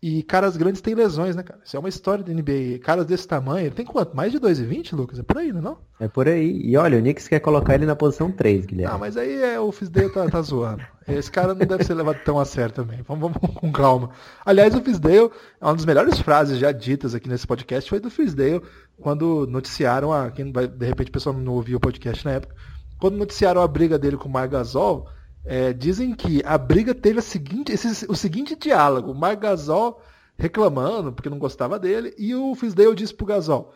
e 0.09 0.23
caras 0.23 0.57
grandes 0.57 0.81
têm 0.81 0.95
lesões, 0.95 1.35
né, 1.35 1.43
cara? 1.43 1.59
Isso 1.65 1.77
é 1.77 1.81
uma 1.81 1.89
história 1.89 2.23
da 2.23 2.33
NBA. 2.33 2.79
Caras 2.81 3.05
desse 3.07 3.27
tamanho, 3.27 3.67
ele 3.67 3.75
tem 3.75 3.85
quanto? 3.85 4.15
Mais 4.15 4.31
de 4.31 4.39
2,20, 4.39 4.95
Lucas? 4.95 5.19
É 5.19 5.23
por 5.25 5.39
aí, 5.39 5.51
não 5.51 5.59
é 5.59 5.63
não? 5.63 5.79
É 5.99 6.07
por 6.07 6.29
aí. 6.29 6.61
E 6.63 6.77
olha, 6.77 6.97
o 6.97 7.01
Knicks 7.01 7.27
quer 7.27 7.41
colocar 7.41 7.75
ele 7.75 7.87
na 7.87 7.97
posição 7.97 8.31
3, 8.31 8.67
Guilherme. 8.67 8.95
Ah, 8.95 8.99
mas 8.99 9.17
aí 9.17 9.43
é, 9.43 9.59
o 9.59 9.73
Fisdale 9.73 10.09
tá, 10.11 10.29
tá 10.29 10.41
zoando. 10.43 10.85
Esse 11.09 11.29
cara 11.29 11.55
não 11.55 11.67
deve 11.67 11.83
ser 11.83 11.95
levado 11.95 12.21
tão 12.25 12.39
a 12.39 12.45
sério 12.45 12.73
também. 12.73 13.01
Vamos, 13.03 13.33
vamos 13.33 13.51
com 13.59 13.73
calma. 13.73 14.11
Aliás, 14.45 14.77
o 14.77 14.81
Fisdale, 14.81 15.29
uma 15.61 15.75
das 15.75 15.85
melhores 15.85 16.21
frases 16.21 16.57
já 16.57 16.71
ditas 16.71 17.13
aqui 17.13 17.29
nesse 17.29 17.45
podcast 17.45 17.91
foi 17.91 17.99
do 17.99 18.09
Fisdale, 18.09 18.63
quando 19.01 19.45
noticiaram 19.49 20.13
a. 20.13 20.31
Quem 20.31 20.53
vai, 20.53 20.69
de 20.69 20.87
repente 20.87 21.09
o 21.09 21.13
pessoal 21.13 21.35
não 21.35 21.55
ouviu 21.55 21.79
o 21.79 21.81
podcast 21.81 22.25
na 22.25 22.31
época. 22.31 22.55
Quando 23.01 23.17
noticiaram 23.17 23.61
a 23.61 23.67
briga 23.67 23.99
dele 23.99 24.17
com 24.17 24.29
o 24.29 24.33
Margasol, 24.33 25.09
é, 25.47 25.73
dizem 25.73 26.13
que 26.15 26.43
a 26.45 26.59
briga 26.59 26.93
teve 26.93 27.21
a 27.21 27.23
seguinte, 27.23 27.73
esse, 27.73 28.05
o 28.11 28.17
seguinte 28.17 28.57
diálogo. 28.57 29.13
O 29.13 29.15
Margasol 29.15 30.03
reclamando 30.37 31.13
porque 31.13 31.31
não 31.31 31.39
gostava 31.39 31.79
dele, 31.79 32.13
e 32.19 32.35
o 32.35 32.55
Fisdale 32.55 32.95
disse 32.95 33.15
pro 33.15 33.27
Gasol: 33.27 33.73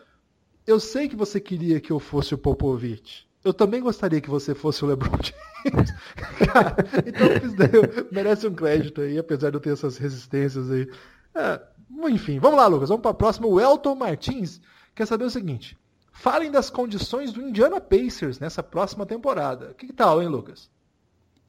Eu 0.67 0.79
sei 0.79 1.07
que 1.07 1.15
você 1.15 1.39
queria 1.39 1.79
que 1.79 1.91
eu 1.91 1.99
fosse 1.99 2.35
o 2.35 2.37
Popovich. 2.37 3.25
Eu 3.43 3.53
também 3.53 3.81
gostaria 3.81 4.21
que 4.21 4.29
você 4.29 4.53
fosse 4.53 4.83
o 4.83 4.87
LeBron 4.87 5.17
James. 5.17 5.91
Cara, 6.51 6.75
então 7.05 7.27
o 7.27 7.39
Fisdale 7.39 8.07
merece 8.11 8.45
um 8.47 8.53
crédito 8.53 9.01
aí, 9.01 9.17
apesar 9.17 9.49
de 9.49 9.55
eu 9.55 9.61
ter 9.61 9.71
essas 9.71 9.97
resistências 9.97 10.69
aí. 10.69 10.87
É, 11.33 11.61
enfim, 12.09 12.37
vamos 12.37 12.57
lá, 12.57 12.67
Lucas. 12.67 12.89
Vamos 12.89 13.01
para 13.01 13.11
a 13.11 13.15
próxima. 13.15 13.47
O 13.47 13.59
Elton 13.59 13.95
Martins 13.95 14.61
quer 14.93 15.07
saber 15.07 15.23
o 15.23 15.29
seguinte: 15.29 15.77
falem 16.11 16.51
das 16.51 16.69
condições 16.69 17.31
do 17.31 17.41
Indiana 17.41 17.79
Pacers 17.79 18.39
nessa 18.39 18.61
próxima 18.61 19.05
temporada. 19.05 19.73
Que, 19.77 19.87
que 19.87 19.93
tal, 19.93 20.21
hein, 20.21 20.27
Lucas? 20.27 20.69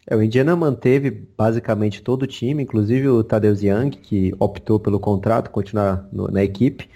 É, 0.07 0.17
o 0.17 0.23
Indiana 0.23 0.57
manteve 0.57 1.11
basicamente 1.11 2.03
todo 2.03 2.23
o 2.23 2.27
time, 2.27 2.63
inclusive 2.63 3.09
o 3.09 3.23
Tadeusz 3.23 3.63
Young, 3.63 3.91
que 3.91 4.35
optou 4.39 4.81
pelo 4.81 4.99
contrato, 4.99 5.51
continuar 5.51 6.07
no, 6.13 6.29
na 6.29 6.43
equipe, 6.43 6.89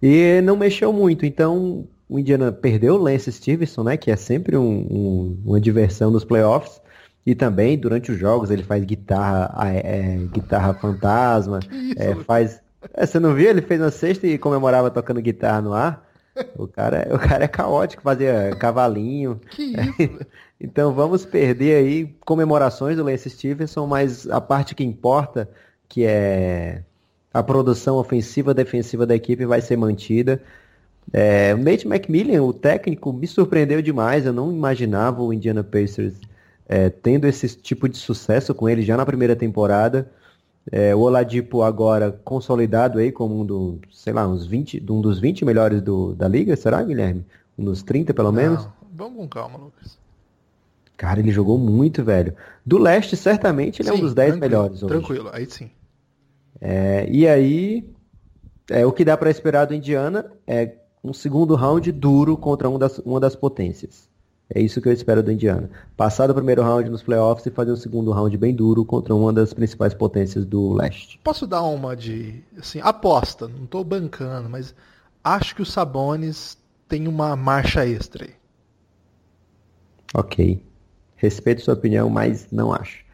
e 0.00 0.40
não 0.42 0.56
mexeu 0.56 0.92
muito. 0.92 1.26
Então, 1.26 1.86
o 2.08 2.18
Indiana 2.18 2.52
perdeu 2.52 2.94
o 2.94 2.98
Lance 2.98 3.32
Stevenson, 3.32 3.82
né, 3.82 3.96
que 3.96 4.10
é 4.10 4.16
sempre 4.16 4.56
um, 4.56 4.86
um, 4.90 5.38
uma 5.44 5.60
diversão 5.60 6.10
nos 6.10 6.24
playoffs, 6.24 6.80
e 7.24 7.34
também 7.34 7.78
durante 7.78 8.10
os 8.12 8.18
jogos 8.18 8.50
ele 8.50 8.62
faz 8.62 8.84
guitarra, 8.84 9.52
é, 9.68 10.16
guitarra 10.32 10.74
fantasma, 10.74 11.60
é, 11.96 12.14
faz. 12.16 12.60
É, 12.94 13.06
você 13.06 13.20
não 13.20 13.32
viu? 13.32 13.48
Ele 13.48 13.62
fez 13.62 13.80
uma 13.80 13.92
sexta 13.92 14.26
e 14.26 14.36
comemorava 14.36 14.90
tocando 14.90 15.20
guitarra 15.20 15.60
no 15.60 15.72
ar. 15.72 16.04
O 16.56 16.66
cara, 16.66 16.98
é, 16.98 17.14
o 17.14 17.18
cara 17.18 17.44
é 17.44 17.48
caótico, 17.48 18.02
fazia 18.02 18.56
cavalinho. 18.58 19.40
Que 19.50 19.74
isso? 19.74 20.18
Então 20.62 20.94
vamos 20.94 21.26
perder 21.26 21.74
aí 21.74 22.14
comemorações 22.24 22.96
do 22.96 23.02
Lance 23.02 23.28
Stevenson, 23.28 23.84
mas 23.84 24.28
a 24.30 24.40
parte 24.40 24.76
que 24.76 24.84
importa, 24.84 25.50
que 25.88 26.04
é 26.04 26.84
a 27.34 27.42
produção 27.42 27.96
ofensiva 27.96 28.54
defensiva 28.54 29.04
da 29.04 29.16
equipe, 29.16 29.44
vai 29.44 29.60
ser 29.60 29.76
mantida. 29.76 30.40
É, 31.12 31.52
o 31.52 31.58
Nate 31.58 31.84
McMillan, 31.84 32.42
o 32.44 32.52
técnico, 32.52 33.12
me 33.12 33.26
surpreendeu 33.26 33.82
demais. 33.82 34.24
Eu 34.24 34.32
não 34.32 34.52
imaginava 34.52 35.20
o 35.20 35.32
Indiana 35.32 35.64
Pacers 35.64 36.14
é, 36.68 36.88
tendo 36.88 37.26
esse 37.26 37.48
tipo 37.48 37.88
de 37.88 37.96
sucesso 37.96 38.54
com 38.54 38.68
ele 38.68 38.82
já 38.82 38.96
na 38.96 39.04
primeira 39.04 39.34
temporada. 39.34 40.08
É, 40.70 40.94
o 40.94 41.00
Oladipo 41.00 41.62
agora 41.62 42.12
consolidado 42.24 43.00
aí 43.00 43.10
como 43.10 43.40
um 43.40 43.44
dos, 43.44 43.80
sei 43.90 44.12
lá, 44.12 44.28
uns 44.28 44.46
20, 44.46 44.80
um 44.88 45.00
dos 45.00 45.18
20 45.18 45.44
melhores 45.44 45.82
do, 45.82 46.14
da 46.14 46.28
liga, 46.28 46.54
será, 46.54 46.80
Guilherme? 46.84 47.26
Um 47.58 47.64
dos 47.64 47.82
30 47.82 48.14
pelo 48.14 48.30
menos? 48.30 48.64
Não, 48.64 48.72
vamos 48.94 49.16
com 49.18 49.28
calma, 49.28 49.58
Lucas. 49.58 50.01
Cara, 51.02 51.18
ele 51.18 51.32
jogou 51.32 51.58
muito, 51.58 52.04
velho. 52.04 52.32
Do 52.64 52.78
leste, 52.78 53.16
certamente, 53.16 53.82
ele 53.82 53.88
sim, 53.88 53.96
é 53.96 53.98
um 53.98 54.00
dos 54.02 54.14
10 54.14 54.36
melhores. 54.36 54.84
Hoje. 54.84 54.94
Tranquilo, 54.94 55.30
aí 55.32 55.50
sim. 55.50 55.68
É, 56.60 57.08
e 57.10 57.26
aí, 57.26 57.84
é, 58.70 58.86
o 58.86 58.92
que 58.92 59.04
dá 59.04 59.16
para 59.16 59.28
esperar 59.28 59.64
do 59.64 59.74
Indiana 59.74 60.30
é 60.46 60.76
um 61.02 61.12
segundo 61.12 61.56
round 61.56 61.90
duro 61.90 62.36
contra 62.36 62.70
um 62.70 62.78
das, 62.78 63.00
uma 63.00 63.18
das 63.18 63.34
potências. 63.34 64.08
É 64.48 64.60
isso 64.60 64.80
que 64.80 64.88
eu 64.88 64.92
espero 64.92 65.24
do 65.24 65.32
Indiana. 65.32 65.68
Passar 65.96 66.28
do 66.28 66.34
primeiro 66.36 66.62
round 66.62 66.88
nos 66.88 67.02
playoffs 67.02 67.44
e 67.46 67.50
fazer 67.50 67.72
um 67.72 67.76
segundo 67.76 68.12
round 68.12 68.38
bem 68.38 68.54
duro 68.54 68.84
contra 68.84 69.12
uma 69.12 69.32
das 69.32 69.52
principais 69.52 69.92
potências 69.92 70.46
do 70.46 70.72
leste. 70.72 71.18
Posso 71.24 71.48
dar 71.48 71.62
uma 71.62 71.96
de, 71.96 72.44
assim, 72.56 72.78
aposta, 72.80 73.48
não 73.48 73.64
estou 73.64 73.82
bancando, 73.82 74.48
mas 74.48 74.72
acho 75.24 75.56
que 75.56 75.62
o 75.62 75.66
Sabonis 75.66 76.56
tem 76.88 77.08
uma 77.08 77.34
marcha 77.34 77.84
extra 77.84 78.24
aí. 78.24 78.34
Ok. 80.14 80.62
Respeito 81.22 81.62
sua 81.62 81.74
opinião, 81.74 82.10
mas 82.10 82.48
não 82.50 82.72
acho. 82.72 83.04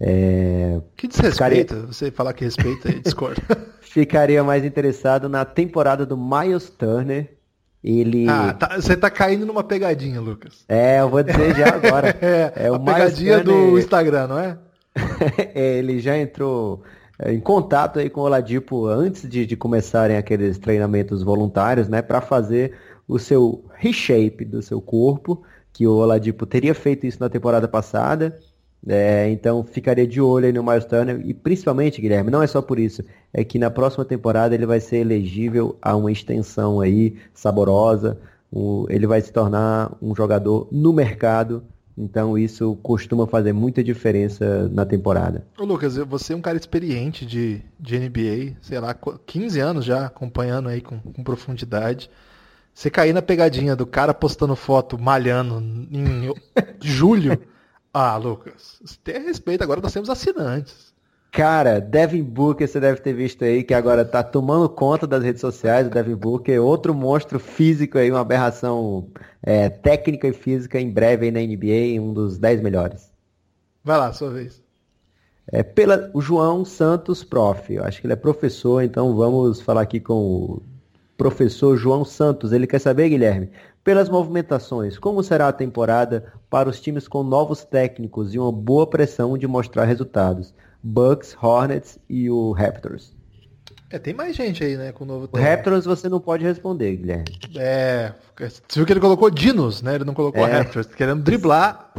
É... 0.00 0.80
Que 0.96 1.08
desrespeito 1.08 1.74
Ficaria... 1.74 1.92
você 1.92 2.08
falar 2.12 2.32
que 2.32 2.44
respeita 2.44 2.88
e 2.88 3.00
discorda. 3.00 3.42
Ficaria 3.82 4.44
mais 4.44 4.64
interessado 4.64 5.28
na 5.28 5.44
temporada 5.44 6.06
do 6.06 6.16
Miles 6.16 6.70
Turner. 6.70 7.36
Ele... 7.82 8.28
Ah, 8.28 8.52
tá, 8.52 8.76
você 8.76 8.96
tá 8.96 9.10
caindo 9.10 9.44
numa 9.44 9.64
pegadinha, 9.64 10.20
Lucas. 10.20 10.64
É, 10.68 11.00
eu 11.00 11.08
vou 11.08 11.20
dizer 11.20 11.56
já 11.56 11.66
agora. 11.66 12.16
é, 12.22 12.52
é 12.54 12.68
a 12.68 12.78
pegadinha 12.78 13.42
Turner... 13.42 13.70
do 13.72 13.78
Instagram, 13.80 14.26
não 14.28 14.38
é? 14.38 14.58
é? 15.52 15.78
Ele 15.78 15.98
já 15.98 16.16
entrou 16.16 16.84
é, 17.18 17.32
em 17.32 17.40
contato 17.40 17.98
aí 17.98 18.08
com 18.08 18.20
o 18.20 18.24
Oladipo 18.24 18.86
antes 18.86 19.28
de, 19.28 19.44
de 19.44 19.56
começarem 19.56 20.16
aqueles 20.16 20.58
treinamentos 20.58 21.24
voluntários, 21.24 21.88
né, 21.88 22.02
para 22.02 22.20
fazer 22.20 22.74
o 23.08 23.18
seu 23.18 23.64
reshape 23.74 24.44
do 24.44 24.62
seu 24.62 24.80
corpo 24.80 25.42
que 25.78 25.86
o 25.86 25.94
Oladipo 25.94 26.44
teria 26.44 26.74
feito 26.74 27.06
isso 27.06 27.20
na 27.20 27.28
temporada 27.28 27.68
passada. 27.68 28.36
É, 28.84 29.30
então 29.30 29.62
ficaria 29.62 30.08
de 30.08 30.20
olho 30.20 30.46
aí 30.46 30.52
no 30.52 30.60
Miles 30.60 30.84
Turner 30.84 31.20
e 31.24 31.32
principalmente, 31.32 32.00
Guilherme, 32.00 32.32
não 32.32 32.42
é 32.42 32.48
só 32.48 32.60
por 32.60 32.80
isso, 32.80 33.04
é 33.32 33.44
que 33.44 33.60
na 33.60 33.70
próxima 33.70 34.04
temporada 34.04 34.56
ele 34.56 34.66
vai 34.66 34.80
ser 34.80 34.98
elegível 34.98 35.76
a 35.80 35.94
uma 35.94 36.10
extensão 36.10 36.80
aí 36.80 37.16
saborosa, 37.32 38.18
ele 38.88 39.06
vai 39.06 39.20
se 39.20 39.32
tornar 39.32 39.92
um 40.02 40.14
jogador 40.16 40.68
no 40.72 40.92
mercado, 40.92 41.62
então 41.96 42.36
isso 42.36 42.76
costuma 42.82 43.26
fazer 43.26 43.52
muita 43.52 43.82
diferença 43.82 44.68
na 44.68 44.84
temporada. 44.84 45.44
Ô 45.58 45.64
Lucas, 45.64 45.96
você 45.96 46.32
é 46.32 46.36
um 46.36 46.40
cara 46.40 46.56
experiente 46.56 47.24
de, 47.24 47.62
de 47.78 47.98
NBA, 47.98 48.56
sei 48.60 48.80
lá, 48.80 48.96
15 49.26 49.60
anos 49.60 49.84
já 49.84 50.06
acompanhando 50.06 50.68
aí 50.68 50.80
com, 50.80 50.98
com 50.98 51.22
profundidade. 51.22 52.10
Você 52.78 52.90
cair 52.90 53.12
na 53.12 53.20
pegadinha 53.20 53.74
do 53.74 53.84
cara 53.84 54.14
postando 54.14 54.54
foto 54.54 54.96
malhando 54.96 55.58
em 55.90 56.32
julho. 56.80 57.36
Ah, 57.92 58.16
Lucas, 58.16 58.78
tenha 59.02 59.18
respeito, 59.18 59.64
agora 59.64 59.80
nós 59.80 59.92
temos 59.92 60.08
assinantes. 60.08 60.94
Cara, 61.32 61.80
Devin 61.80 62.22
Booker, 62.22 62.68
você 62.68 62.78
deve 62.78 63.00
ter 63.00 63.12
visto 63.14 63.44
aí, 63.44 63.64
que 63.64 63.74
agora 63.74 64.04
tá 64.04 64.22
tomando 64.22 64.68
conta 64.68 65.08
das 65.08 65.24
redes 65.24 65.40
sociais, 65.40 65.88
o 65.88 65.90
Devin 65.90 66.14
Booker, 66.14 66.62
outro 66.62 66.94
monstro 66.94 67.40
físico 67.40 67.98
aí, 67.98 68.12
uma 68.12 68.20
aberração 68.20 69.08
é, 69.42 69.68
técnica 69.68 70.28
e 70.28 70.32
física 70.32 70.80
em 70.80 70.88
breve 70.88 71.26
aí 71.26 71.32
na 71.32 71.40
NBA, 71.40 72.00
um 72.00 72.12
dos 72.12 72.38
10 72.38 72.60
melhores. 72.60 73.10
Vai 73.82 73.98
lá, 73.98 74.12
sua 74.12 74.30
vez. 74.30 74.62
É, 75.50 75.64
pela, 75.64 76.12
o 76.14 76.20
João 76.20 76.64
Santos, 76.64 77.24
prof. 77.24 77.74
Eu 77.74 77.82
acho 77.82 78.00
que 78.00 78.06
ele 78.06 78.12
é 78.12 78.16
professor, 78.16 78.84
então 78.84 79.16
vamos 79.16 79.60
falar 79.60 79.80
aqui 79.80 79.98
com 79.98 80.14
o 80.14 80.62
professor 81.18 81.76
João 81.76 82.04
Santos. 82.04 82.52
Ele 82.52 82.66
quer 82.66 82.78
saber, 82.78 83.10
Guilherme, 83.10 83.50
pelas 83.84 84.08
movimentações, 84.08 84.96
como 84.98 85.22
será 85.22 85.48
a 85.48 85.52
temporada 85.52 86.32
para 86.48 86.68
os 86.68 86.80
times 86.80 87.08
com 87.08 87.22
novos 87.22 87.64
técnicos 87.64 88.32
e 88.32 88.38
uma 88.38 88.52
boa 88.52 88.86
pressão 88.86 89.36
de 89.36 89.46
mostrar 89.46 89.84
resultados? 89.84 90.54
Bucks, 90.82 91.36
Hornets 91.42 91.98
e 92.08 92.30
o 92.30 92.52
Raptors. 92.52 93.12
É, 93.90 93.98
tem 93.98 94.14
mais 94.14 94.36
gente 94.36 94.62
aí, 94.62 94.76
né, 94.76 94.92
com 94.92 95.04
o 95.04 95.06
novo 95.06 95.26
técnico. 95.26 95.38
O 95.38 95.50
Raptors 95.50 95.84
você 95.84 96.08
não 96.08 96.20
pode 96.20 96.44
responder, 96.44 96.96
Guilherme. 96.96 97.24
É, 97.56 98.12
você 98.38 98.60
viu 98.74 98.86
que 98.86 98.92
ele 98.92 99.00
colocou 99.00 99.30
Dinos, 99.30 99.82
né? 99.82 99.96
Ele 99.96 100.04
não 100.04 100.14
colocou 100.14 100.46
é. 100.46 100.50
Raptors, 100.50 100.86
querendo 100.86 101.22
driblar 101.22 101.90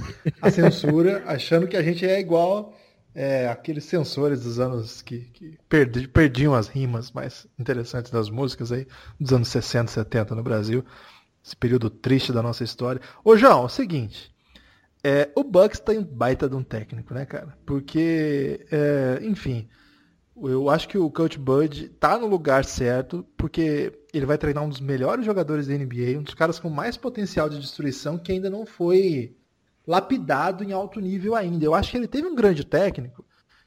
a 0.42 0.50
censura, 0.50 1.24
achando 1.28 1.68
que 1.68 1.76
a 1.76 1.82
gente 1.82 2.06
é 2.06 2.20
igual 2.20 2.74
é, 3.14 3.48
aqueles 3.48 3.86
sensores 3.86 4.44
dos 4.44 4.60
anos 4.60 5.02
que, 5.02 5.22
que 5.34 5.58
perdi, 5.68 6.08
perdiam 6.08 6.54
as 6.54 6.68
rimas 6.68 7.12
mais 7.12 7.48
interessantes 7.58 8.12
das 8.12 8.30
músicas 8.30 8.72
aí, 8.72 8.88
dos 9.20 9.34
anos 9.34 9.48
60, 9.48 9.92
70 9.92 10.36
no 10.36 10.44
Brasil. 10.44 10.84
Esse 11.44 11.56
período 11.56 11.90
triste 11.90 12.32
da 12.32 12.44
nossa 12.44 12.64
história. 12.64 13.02
Ô, 13.24 13.36
João, 13.36 13.64
é 13.64 13.66
o 13.66 13.70
seguinte. 13.70 14.34
É, 15.04 15.30
o 15.36 15.44
Bucks 15.44 15.80
tá 15.80 15.94
baita 16.00 16.50
de 16.50 16.56
um 16.56 16.64
técnico, 16.64 17.14
né, 17.14 17.26
cara? 17.26 17.58
Porque, 17.66 18.66
é, 18.70 19.20
enfim, 19.22 19.68
eu 20.36 20.70
acho 20.70 20.88
que 20.88 20.98
o 20.98 21.10
Coach 21.10 21.40
Bud 21.40 21.90
tá 22.00 22.18
no 22.18 22.28
lugar 22.28 22.66
certo, 22.66 23.26
porque 23.38 23.94
ele 24.14 24.26
vai 24.26 24.38
treinar 24.38 24.64
um 24.64 24.70
dos 24.70 24.82
melhores 24.82 25.26
jogadores 25.26 25.68
da 25.68 25.74
NBA, 25.74 26.18
um 26.20 26.24
dos 26.24 26.34
caras 26.34 26.60
com 26.60 26.70
mais 26.70 26.98
potencial 26.98 27.50
de 27.50 27.60
destruição 27.60 28.18
que 28.18 28.32
ainda 28.32 28.50
não 28.50 28.66
foi 28.66 29.36
lapidado 29.90 30.64
em 30.64 30.72
alto 30.72 31.00
nível 31.00 31.36
ainda. 31.36 31.66
Eu 31.66 31.74
acho 31.74 31.90
que 31.90 31.98
ele 31.98 32.08
teve 32.08 32.28
um 32.28 32.36
grande 32.36 32.64
técnico, 32.64 33.26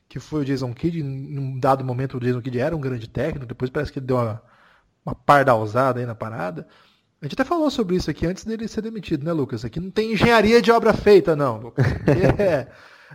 que 0.09 0.21
foi 0.21 0.43
o 0.43 0.45
Jason 0.45 0.73
Kidd. 0.73 1.01
Em 1.01 1.39
um 1.39 1.59
dado 1.59 1.85
momento, 1.85 2.17
o 2.17 2.21
Jason 2.21 2.41
Kidd 2.41 2.61
era 2.61 2.77
um 2.77 2.81
grande 2.81 3.09
técnico, 3.09 3.45
depois 3.45 3.71
parece 3.71 3.93
que 3.93 3.99
ele 3.99 4.07
deu 4.07 4.17
uma, 4.17 4.41
uma 5.05 5.15
pardalzada 5.17 5.99
aí 5.99 6.07
na 6.07 6.15
parada. 6.15 6.67
A 7.21 7.25
gente 7.25 7.35
até 7.35 7.45
falou 7.45 7.69
sobre 7.71 7.97
isso 7.97 8.09
aqui 8.09 8.25
antes 8.25 8.45
dele 8.45 8.69
ser 8.69 8.83
demitido, 8.83 9.25
né, 9.25 9.33
Lucas? 9.33 9.65
Aqui 9.65 9.81
não 9.81 9.91
tem 9.91 10.13
engenharia 10.13 10.63
de 10.63 10.71
obra 10.71 10.93
feita, 10.93 11.35
não, 11.35 11.59
Lucas. 11.59 11.85
É, 12.39 12.69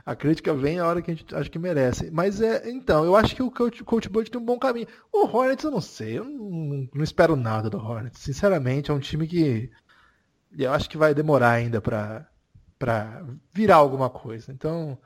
a 0.06 0.16
crítica 0.16 0.54
vem 0.54 0.80
a 0.80 0.86
hora 0.86 1.02
que 1.02 1.10
a 1.10 1.16
gente 1.16 1.34
acha 1.34 1.50
que 1.50 1.58
merece. 1.58 2.12
Mas 2.12 2.42
é, 2.42 2.70
então, 2.70 3.06
eu 3.06 3.16
acho 3.16 3.36
que 3.36 3.42
o 3.42 3.50
Coach, 3.50 3.84
Coach 3.86 4.10
Bud 4.10 4.30
tem 4.30 4.40
um 4.40 4.46
bom 4.46 4.60
caminho. 4.60 4.88
O 5.14 5.26
Hornets, 5.26 5.64
eu 5.64 5.72
não 5.72 5.82
sei, 5.82 6.20
eu 6.20 6.26
não, 6.26 6.90
não 6.94 7.04
espero 7.04 7.36
nada 7.38 7.70
do 7.70 7.78
Hornets. 7.78 8.22
Sinceramente, 8.22 8.92
é 8.92 8.94
um 8.94 9.00
time 9.00 9.28
que 9.28 9.72
eu 10.58 10.72
acho 10.72 10.90
que 10.90 10.98
vai 10.98 11.14
demorar 11.14 11.52
ainda 11.52 11.82
para 11.82 12.28
para 12.78 13.24
virar 13.54 13.78
alguma 13.78 14.10
coisa. 14.10 14.52
Então, 14.52 14.98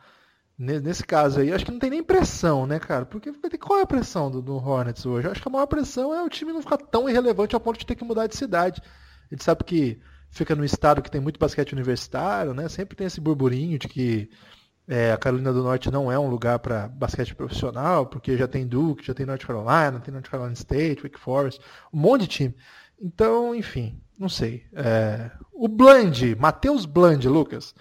nesse 0.58 1.04
caso 1.04 1.40
aí, 1.40 1.52
acho 1.52 1.66
que 1.66 1.72
não 1.72 1.80
tem 1.80 1.90
nem 1.90 2.04
pressão, 2.04 2.66
né, 2.66 2.80
cara? 2.80 3.06
Porque 3.06 3.32
qual 3.58 3.80
é 3.80 3.84
a 3.84 3.88
pressão 3.88 4.30
do, 4.30 4.42
do 4.42 4.56
Hornets 4.56 5.06
hoje? 5.06 5.28
Eu 5.28 5.32
acho 5.32 5.42
que 5.42 5.48
a 5.48 5.52
maior 5.52 5.68
pressão 5.68 6.14
é 6.14 6.22
o 6.22 6.30
time 6.30 6.54
não 6.54 6.62
ficar 6.62 6.78
tão 6.78 7.10
irrelevante 7.10 7.56
ao 7.56 7.62
ponto 7.62 7.80
de 7.80 7.86
ter 7.86 7.96
que 7.96 8.04
mudar 8.04 8.28
de 8.28 8.36
cidade. 8.36 8.82
A 9.30 9.34
gente 9.34 9.44
sabe 9.44 9.64
que 9.64 10.00
fica 10.30 10.56
no 10.56 10.64
estado 10.64 11.02
que 11.02 11.12
tem 11.12 11.22
muito 11.22 11.40
basquete 11.40 11.74
universitário, 11.74 12.54
né? 12.54 12.70
Sempre 12.70 12.96
tem 12.96 13.08
esse 13.08 13.20
burburinho 13.20 13.80
de 13.80 13.88
que 13.88 14.30
é, 14.88 15.12
a 15.12 15.18
Carolina 15.18 15.54
do 15.54 15.64
Norte 15.64 15.92
não 15.92 16.12
é 16.12 16.20
um 16.20 16.30
lugar 16.30 16.60
para 16.60 16.88
basquete 16.88 17.34
profissional, 17.36 18.06
porque 18.06 18.38
já 18.38 18.48
tem 18.48 18.68
Duke, 18.68 19.06
já 19.06 19.14
tem 19.14 19.26
North 19.26 19.46
Carolina, 19.46 20.00
tem 20.00 20.14
North 20.14 20.30
Carolina 20.30 20.54
State, 20.54 21.02
Wake 21.04 21.20
Forest, 21.20 21.62
um 21.94 22.00
monte 22.00 22.22
de 22.22 22.28
time. 22.28 22.56
Então, 23.00 23.56
enfim, 23.56 24.00
não 24.22 24.30
sei. 24.30 24.64
É... 24.74 25.32
O 25.52 25.68
Bland, 25.68 26.36
Matheus 26.36 26.86
Bland, 26.86 27.28
Lucas, 27.28 27.74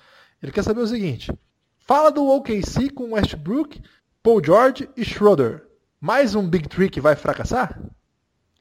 ele 0.42 0.50
quer 0.50 0.64
saber 0.64 0.80
o 0.80 0.86
seguinte. 0.86 1.30
Fala 1.78 2.10
do 2.10 2.26
OKC 2.26 2.88
com 2.90 3.12
Westbrook, 3.12 3.80
Paul 4.22 4.42
George 4.42 4.88
e 4.96 5.04
Schroeder. 5.04 5.62
Mais 6.00 6.34
um 6.34 6.48
Big 6.48 6.66
Three 6.66 6.88
que 6.88 7.00
vai 7.00 7.14
fracassar? 7.14 7.78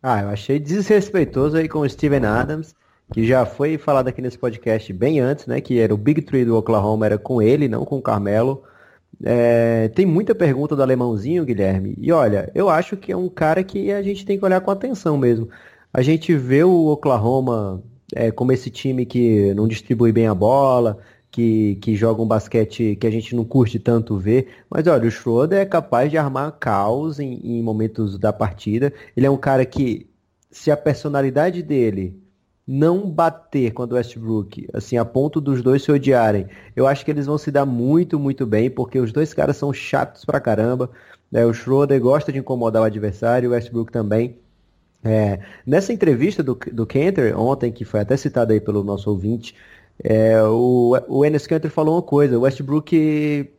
Ah, 0.03 0.21
eu 0.21 0.29
achei 0.29 0.59
desrespeitoso 0.59 1.55
aí 1.55 1.69
com 1.69 1.79
o 1.79 1.89
Steven 1.89 2.25
Adams, 2.25 2.75
que 3.13 3.25
já 3.25 3.45
foi 3.45 3.77
falado 3.77 4.09
aqui 4.09 4.21
nesse 4.21 4.37
podcast 4.37 4.91
bem 4.91 5.21
antes, 5.21 5.47
né? 5.47 5.61
Que 5.61 5.79
era 5.79 5.93
o 5.93 5.97
Big 5.97 6.21
Three 6.21 6.43
do 6.43 6.57
Oklahoma, 6.57 7.05
era 7.05 7.17
com 7.17 7.41
ele, 7.41 7.69
não 7.69 7.85
com 7.85 7.97
o 7.97 8.01
Carmelo. 8.01 8.63
É, 9.23 9.87
tem 9.89 10.05
muita 10.05 10.35
pergunta 10.35 10.75
do 10.75 10.81
alemãozinho, 10.81 11.45
Guilherme. 11.45 11.95
E 11.97 12.11
olha, 12.11 12.51
eu 12.53 12.69
acho 12.69 12.97
que 12.97 13.11
é 13.11 13.17
um 13.17 13.29
cara 13.29 13.63
que 13.63 13.91
a 13.91 14.01
gente 14.01 14.25
tem 14.25 14.37
que 14.37 14.43
olhar 14.45 14.59
com 14.59 14.71
atenção 14.71 15.17
mesmo. 15.17 15.49
A 15.93 16.01
gente 16.01 16.35
vê 16.35 16.63
o 16.63 16.87
Oklahoma 16.87 17.83
é, 18.15 18.31
como 18.31 18.51
esse 18.51 18.69
time 18.69 19.05
que 19.05 19.53
não 19.53 19.67
distribui 19.67 20.11
bem 20.11 20.27
a 20.27 20.35
bola, 20.35 20.99
que, 21.31 21.75
que 21.81 21.95
joga 21.95 22.21
um 22.21 22.27
basquete 22.27 22.95
que 22.95 23.07
a 23.07 23.11
gente 23.11 23.35
não 23.35 23.43
curte 23.45 23.79
tanto 23.79 24.17
ver. 24.17 24.49
Mas 24.69 24.85
olha, 24.87 25.07
o 25.07 25.11
Schroeder 25.11 25.59
é 25.59 25.65
capaz 25.65 26.09
de 26.11 26.17
armar 26.17 26.51
caos 26.59 27.19
em, 27.19 27.39
em 27.43 27.63
momentos 27.63 28.17
da 28.17 28.33
partida. 28.33 28.93
Ele 29.15 29.25
é 29.25 29.29
um 29.29 29.37
cara 29.37 29.65
que, 29.65 30.07
se 30.51 30.71
a 30.71 30.77
personalidade 30.77 31.61
dele 31.63 32.19
não 32.67 33.09
bater 33.09 33.71
quando 33.71 33.93
o 33.93 33.95
Westbrook, 33.95 34.67
assim, 34.73 34.97
a 34.97 35.03
ponto 35.03 35.41
dos 35.41 35.61
dois 35.63 35.83
se 35.83 35.91
odiarem, 35.91 36.47
eu 36.75 36.85
acho 36.85 37.03
que 37.03 37.09
eles 37.09 37.25
vão 37.25 37.37
se 37.37 37.49
dar 37.49 37.65
muito, 37.65 38.19
muito 38.19 38.45
bem, 38.45 38.69
porque 38.69 38.99
os 38.99 39.11
dois 39.11 39.33
caras 39.33 39.57
são 39.57 39.73
chatos 39.73 40.23
pra 40.23 40.39
caramba. 40.39 40.89
Né? 41.31 41.45
O 41.45 41.53
Schroeder 41.53 41.99
gosta 41.99 42.31
de 42.31 42.37
incomodar 42.39 42.83
o 42.83 42.85
adversário, 42.85 43.49
o 43.49 43.53
Westbrook 43.53 43.91
também. 43.91 44.37
É, 45.03 45.39
nessa 45.65 45.93
entrevista 45.93 46.43
do, 46.43 46.57
do 46.71 46.85
Cantor, 46.85 47.33
ontem, 47.37 47.71
que 47.71 47.85
foi 47.85 48.01
até 48.01 48.17
citada 48.17 48.53
aí 48.53 48.59
pelo 48.59 48.83
nosso 48.83 49.09
ouvinte, 49.09 49.55
é, 50.03 50.41
o, 50.43 50.97
o 51.07 51.25
Enes 51.25 51.47
Cantor 51.47 51.71
falou 51.71 51.95
uma 51.95 52.01
coisa, 52.01 52.37
o 52.37 52.41
Westbrook, 52.41 53.49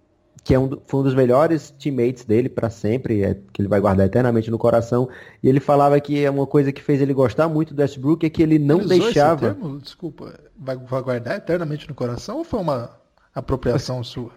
que 0.44 0.54
é 0.54 0.58
um, 0.58 0.70
foi 0.86 1.00
um 1.00 1.02
dos 1.02 1.14
melhores 1.14 1.70
teammates 1.70 2.24
dele 2.24 2.48
para 2.48 2.68
sempre, 2.68 3.22
é, 3.22 3.36
que 3.52 3.60
ele 3.60 3.68
vai 3.68 3.80
guardar 3.80 4.06
eternamente 4.06 4.50
no 4.50 4.58
coração, 4.58 5.08
e 5.42 5.48
ele 5.48 5.60
falava 5.60 5.98
que 6.00 6.22
é 6.22 6.30
uma 6.30 6.46
coisa 6.46 6.72
que 6.72 6.82
fez 6.82 7.00
ele 7.00 7.14
gostar 7.14 7.48
muito 7.48 7.74
do 7.74 7.80
Westbrook 7.80 8.24
é 8.24 8.30
que 8.30 8.42
ele 8.42 8.58
não 8.58 8.80
ele 8.80 9.00
deixava... 9.00 9.56
Desculpa, 9.80 10.38
vai, 10.58 10.76
vai 10.76 11.02
guardar 11.02 11.38
eternamente 11.38 11.88
no 11.88 11.94
coração 11.94 12.38
ou 12.38 12.44
foi 12.44 12.60
uma 12.60 12.99
apropriação 13.34 14.02
sua. 14.04 14.30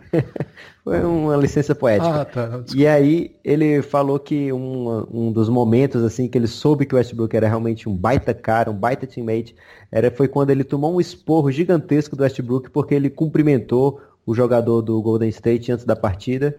Foi 0.84 1.02
uma 1.04 1.36
licença 1.36 1.74
poética. 1.74 2.22
Ah, 2.22 2.26
tá. 2.26 2.64
e 2.76 2.86
aí 2.86 3.36
ele 3.44 3.82
falou 3.82 4.20
que 4.20 4.52
um, 4.52 5.06
um 5.12 5.32
dos 5.32 5.50
momentos 5.50 6.04
assim 6.04 6.28
que 6.28 6.38
ele 6.38 6.48
soube 6.48 6.86
que 6.86 6.94
o 6.94 6.98
Westbrook 6.98 7.36
era 7.36 7.48
realmente 7.48 7.88
um 7.88 7.96
baita 7.96 8.34
cara, 8.34 8.70
um 8.70 8.76
baita 8.76 9.08
teammate, 9.08 9.56
era, 9.92 10.12
foi 10.12 10.28
quando 10.28 10.50
ele 10.50 10.64
tomou 10.64 10.94
um 10.94 11.02
esporro 11.02 11.52
gigantesco 11.52 12.16
do 12.16 12.24
Westbrook 12.24 12.70
porque 12.70 12.96
ele 12.96 13.10
cumprimentou 13.10 14.02
o 14.26 14.34
jogador 14.34 14.82
do 14.82 15.02
Golden 15.02 15.30
State 15.30 15.72
antes 15.72 15.86
da 15.86 15.96
partida. 15.96 16.56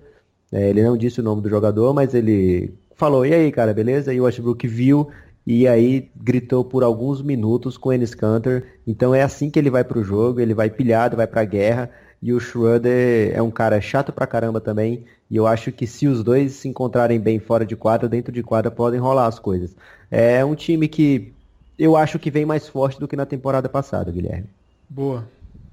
É, 0.53 0.71
ele 0.71 0.83
não 0.83 0.97
disse 0.97 1.21
o 1.21 1.23
nome 1.23 1.43
do 1.43 1.49
jogador, 1.49 1.93
mas 1.93 2.15
ele 2.15 2.75
falou, 2.95 3.27
e 3.27 3.35
aí, 3.35 3.51
cara, 3.51 3.75
beleza? 3.75 4.13
E 4.13 4.21
o 4.21 4.25
Westbrook 4.25 4.67
viu 4.67 5.09
e 5.47 5.69
aí 5.69 6.11
gritou 6.17 6.65
por 6.65 6.83
alguns 6.83 7.21
minutos 7.21 7.77
com 7.77 7.91
o 7.91 7.93
Ennis 7.93 8.15
Cantor. 8.15 8.63
Então 8.87 9.15
é 9.15 9.23
assim 9.23 9.51
que 9.51 9.59
ele 9.59 9.71
vai 9.71 9.85
pro 9.85 10.03
jogo, 10.03 10.41
ele 10.41 10.55
vai 10.55 10.71
pilhado, 10.71 11.17
vai 11.17 11.27
pra 11.27 11.45
guerra. 11.45 11.91
E 12.23 12.33
o 12.33 12.41
Schroeder 12.41 13.33
é 13.35 13.43
um 13.43 13.51
cara 13.51 13.81
chato 13.81 14.13
pra 14.13 14.27
caramba 14.27 14.61
também. 14.61 15.05
E 15.31 15.37
eu 15.37 15.47
acho 15.47 15.71
que 15.73 15.87
se 15.87 16.07
os 16.07 16.23
dois 16.23 16.53
se 16.53 16.69
encontrarem 16.69 17.21
bem 17.21 17.39
fora 17.39 17.67
de 17.67 17.77
quadra, 17.77 18.09
dentro 18.09 18.33
de 18.33 18.43
quadra, 18.43 18.71
podem 18.71 19.01
rolar 19.01 19.27
as 19.27 19.39
coisas. 19.39 19.75
É 20.11 20.45
um 20.45 20.55
time 20.55 20.89
que 20.89 21.33
eu 21.79 21.97
acho 21.97 22.19
que 22.19 22.31
vem 22.31 22.47
mais 22.47 22.69
forte 22.69 23.01
do 23.01 23.09
que 23.09 23.17
na 23.17 23.27
temporada 23.27 23.69
passada, 23.69 24.11
Guilherme. 24.11 24.49
Boa. 24.89 25.29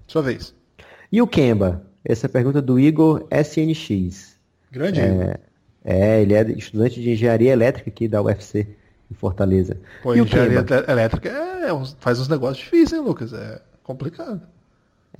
Sua 0.08 0.21
vez. 0.21 0.54
E 1.12 1.21
o 1.21 1.27
Kemba? 1.27 1.84
Essa 2.04 2.25
é 2.25 2.30
pergunta 2.30 2.62
do 2.62 2.80
Igor 2.80 3.27
SNX. 3.32 4.36
Grande 4.71 4.99
é. 4.99 5.39
É, 5.84 6.21
ele 6.21 6.34
é 6.34 6.43
estudante 6.51 7.01
de 7.01 7.12
engenharia 7.12 7.51
elétrica 7.51 7.89
aqui 7.89 8.08
da 8.08 8.21
UFC, 8.21 8.67
em 9.10 9.13
Fortaleza. 9.15 9.77
Pô, 10.01 10.15
e 10.15 10.19
engenharia 10.19 10.63
elétrica 10.88 11.30
é, 11.30 11.69
faz 11.99 12.19
uns 12.19 12.27
negócios 12.27 12.63
difíceis, 12.63 12.93
hein, 12.93 13.06
Lucas? 13.06 13.34
É 13.34 13.62
complicado. 13.84 14.41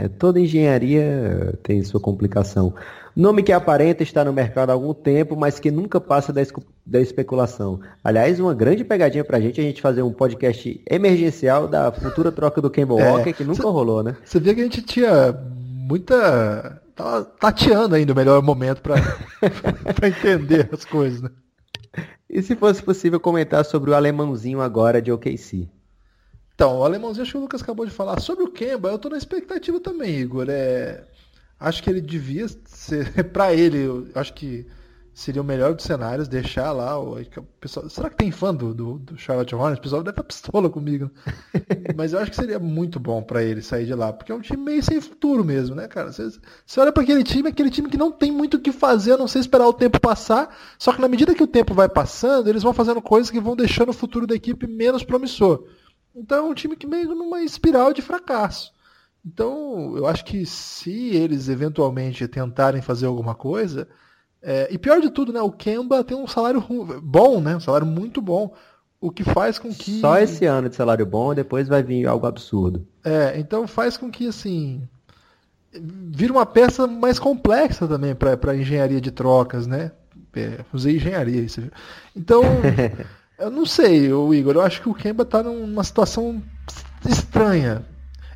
É, 0.02 0.08
toda 0.08 0.40
engenharia 0.40 1.54
tem 1.62 1.84
sua 1.84 2.00
complicação. 2.00 2.74
Nome 3.16 3.44
que 3.44 3.52
aparenta 3.52 4.02
estar 4.02 4.26
no 4.26 4.34
mercado 4.34 4.72
há 4.72 4.74
algum 4.74 4.96
tempo, 4.96 5.36
mas 5.36 5.60
que 5.60 5.70
nunca 5.70 6.02
passa 6.02 6.34
da, 6.34 6.42
da 6.84 7.00
especulação. 7.00 7.80
Aliás, 8.04 8.40
uma 8.40 8.56
grande 8.56 8.84
pegadinha 8.84 9.24
pra 9.24 9.40
gente 9.40 9.62
a 9.62 9.64
gente 9.64 9.80
fazer 9.80 10.02
um 10.02 10.12
podcast 10.12 10.82
emergencial 10.90 11.68
da 11.68 11.92
futura 11.92 12.32
troca 12.32 12.60
do 12.60 12.70
Kemba 12.72 13.00
é, 13.00 13.12
Walker, 13.12 13.34
que 13.34 13.44
nunca 13.44 13.62
cê, 13.62 13.68
rolou, 13.68 14.02
né? 14.02 14.18
Você 14.26 14.40
vê 14.40 14.56
que 14.56 14.62
a 14.62 14.64
gente 14.64 14.82
tinha 14.82 15.38
muita. 15.60 16.82
Tava 16.96 17.24
tateando 17.24 17.94
ainda 17.94 18.12
o 18.12 18.16
melhor 18.16 18.42
momento 18.42 18.82
para 18.82 18.96
entender 20.08 20.68
as 20.72 20.84
coisas, 20.84 21.22
né? 21.22 21.30
E 22.28 22.42
se 22.42 22.56
fosse 22.56 22.82
possível 22.82 23.20
comentar 23.20 23.64
sobre 23.66 23.92
o 23.92 23.94
alemãozinho 23.94 24.62
agora 24.62 25.00
de 25.00 25.12
OKC? 25.12 25.70
Então, 26.56 26.80
o 26.80 26.84
alemãozinho, 26.84 27.24
acho 27.24 27.32
que 27.32 27.38
o 27.38 27.42
Lucas 27.42 27.62
acabou 27.62 27.86
de 27.86 27.92
falar. 27.92 28.20
Sobre 28.20 28.44
o 28.44 28.52
Kemba, 28.52 28.90
eu 28.90 29.00
tô 29.00 29.10
na 29.10 29.18
expectativa 29.18 29.80
também, 29.80 30.20
Igor. 30.20 30.48
É... 30.50 31.06
Acho 31.60 31.82
que 31.84 31.90
ele 31.90 32.02
devia 32.02 32.48
ser, 32.66 33.24
para 33.32 33.54
ele, 33.54 34.10
acho 34.16 34.34
que 34.34 34.66
seria 35.14 35.42
o 35.42 35.46
melhor 35.46 35.74
dos 35.74 35.86
cenários 35.86 36.28
deixar 36.28 36.72
lá 36.72 36.98
o, 37.00 37.18
pessoal. 37.60 37.90
Será 37.90 38.10
que 38.10 38.16
tem 38.16 38.32
fã 38.32 38.54
do, 38.54 38.74
do, 38.74 38.98
do 38.98 39.18
Charlotte 39.18 39.54
Hornets? 39.54 39.80
O 39.80 39.82
pessoal 39.82 40.04
deve 40.04 40.12
estar 40.12 40.24
pistola 40.24 40.70
comigo. 40.70 41.12
Mas 41.96 42.14
eu 42.14 42.20
acho 42.20 42.32
que 42.32 42.38
seria 42.38 42.60
muito 42.60 43.00
bom 43.00 43.22
para 43.22 43.44
ele 43.44 43.62
sair 43.62 43.86
de 43.86 43.94
lá, 43.94 44.14
porque 44.14 44.32
é 44.32 44.36
um 44.36 44.42
time 44.42 44.64
meio 44.64 44.82
sem 44.82 45.02
futuro 45.02 45.44
mesmo, 45.44 45.76
né, 45.76 45.88
cara? 45.88 46.12
Você, 46.12 46.30
você 46.66 46.80
olha 46.80 46.92
para 46.92 47.04
aquele 47.04 47.24
time, 47.24 47.50
aquele 47.50 47.70
time 47.70 47.90
que 47.90 47.98
não 47.98 48.12
tem 48.12 48.32
muito 48.32 48.58
o 48.58 48.60
que 48.60 48.72
fazer, 48.72 49.14
a 49.14 49.18
não 49.18 49.28
sei 49.28 49.42
esperar 49.42 49.68
o 49.68 49.74
tempo 49.74 50.00
passar. 50.00 50.56
Só 50.78 50.94
que 50.94 51.02
na 51.02 51.08
medida 51.08 51.36
que 51.36 51.44
o 51.44 51.48
tempo 51.48 51.74
vai 51.74 51.90
passando, 51.90 52.50
eles 52.50 52.64
vão 52.64 52.74
fazendo 52.74 53.02
coisas 53.02 53.30
que 53.30 53.40
vão 53.40 53.56
deixando 53.56 53.90
o 53.90 53.94
futuro 53.94 54.26
da 54.26 54.36
equipe 54.36 54.66
menos 54.66 55.04
promissor. 55.04 55.66
Então 56.16 56.38
é 56.38 56.50
um 56.50 56.54
time 56.54 56.76
que 56.76 56.88
meio 56.88 57.16
numa 57.16 57.42
espiral 57.42 57.94
de 57.94 58.02
fracasso. 58.02 58.72
Então, 59.26 59.96
eu 59.96 60.08
acho 60.08 60.26
que 60.26 60.46
se 60.48 61.16
eles 61.16 61.48
eventualmente 61.48 62.28
tentarem 62.28 62.82
fazer 62.82 63.06
alguma 63.06 63.36
coisa, 63.36 63.88
é, 64.42 64.68
e 64.72 64.78
pior 64.80 65.00
de 65.00 65.12
tudo, 65.12 65.32
né, 65.32 65.40
o 65.42 65.52
Kemba 65.52 66.04
tem 66.04 66.18
um 66.18 66.28
salário 66.28 66.60
bom, 67.04 67.40
né, 67.40 67.56
um 67.56 67.60
salário 67.60 67.86
muito 67.86 68.20
bom, 68.20 68.56
o 69.00 69.12
que 69.12 69.24
faz 69.24 69.60
com 69.60 69.70
que 69.70 70.00
só 70.00 70.18
esse 70.18 70.46
ano 70.46 70.70
de 70.70 70.76
salário 70.76 71.06
bom, 71.06 71.34
depois 71.34 71.68
vai 71.68 71.84
vir 71.84 72.08
algo 72.08 72.26
absurdo. 72.26 72.88
É, 73.04 73.40
então 73.40 73.68
faz 73.68 73.98
com 73.98 74.10
que 74.10 74.28
assim 74.28 74.88
vira 75.74 76.34
uma 76.34 76.46
peça 76.46 76.86
mais 76.86 77.18
complexa 77.18 77.88
também 77.88 78.14
para 78.14 78.56
engenharia 78.56 79.00
de 79.00 79.10
trocas, 79.10 79.66
né? 79.66 79.92
É, 80.36 80.64
usei 80.74 80.98
engenharia, 80.98 81.42
isso. 81.42 81.62
Então, 82.16 82.42
eu 83.42 83.50
não 83.50 83.66
sei, 83.66 84.12
o 84.14 84.34
Igor, 84.34 84.56
eu 84.56 84.62
acho 84.62 84.82
que 84.82 84.90
o 84.90 84.94
Kemba 84.94 85.26
tá 85.26 85.42
numa 85.42 85.84
situação 85.84 86.42
estranha. 87.08 87.86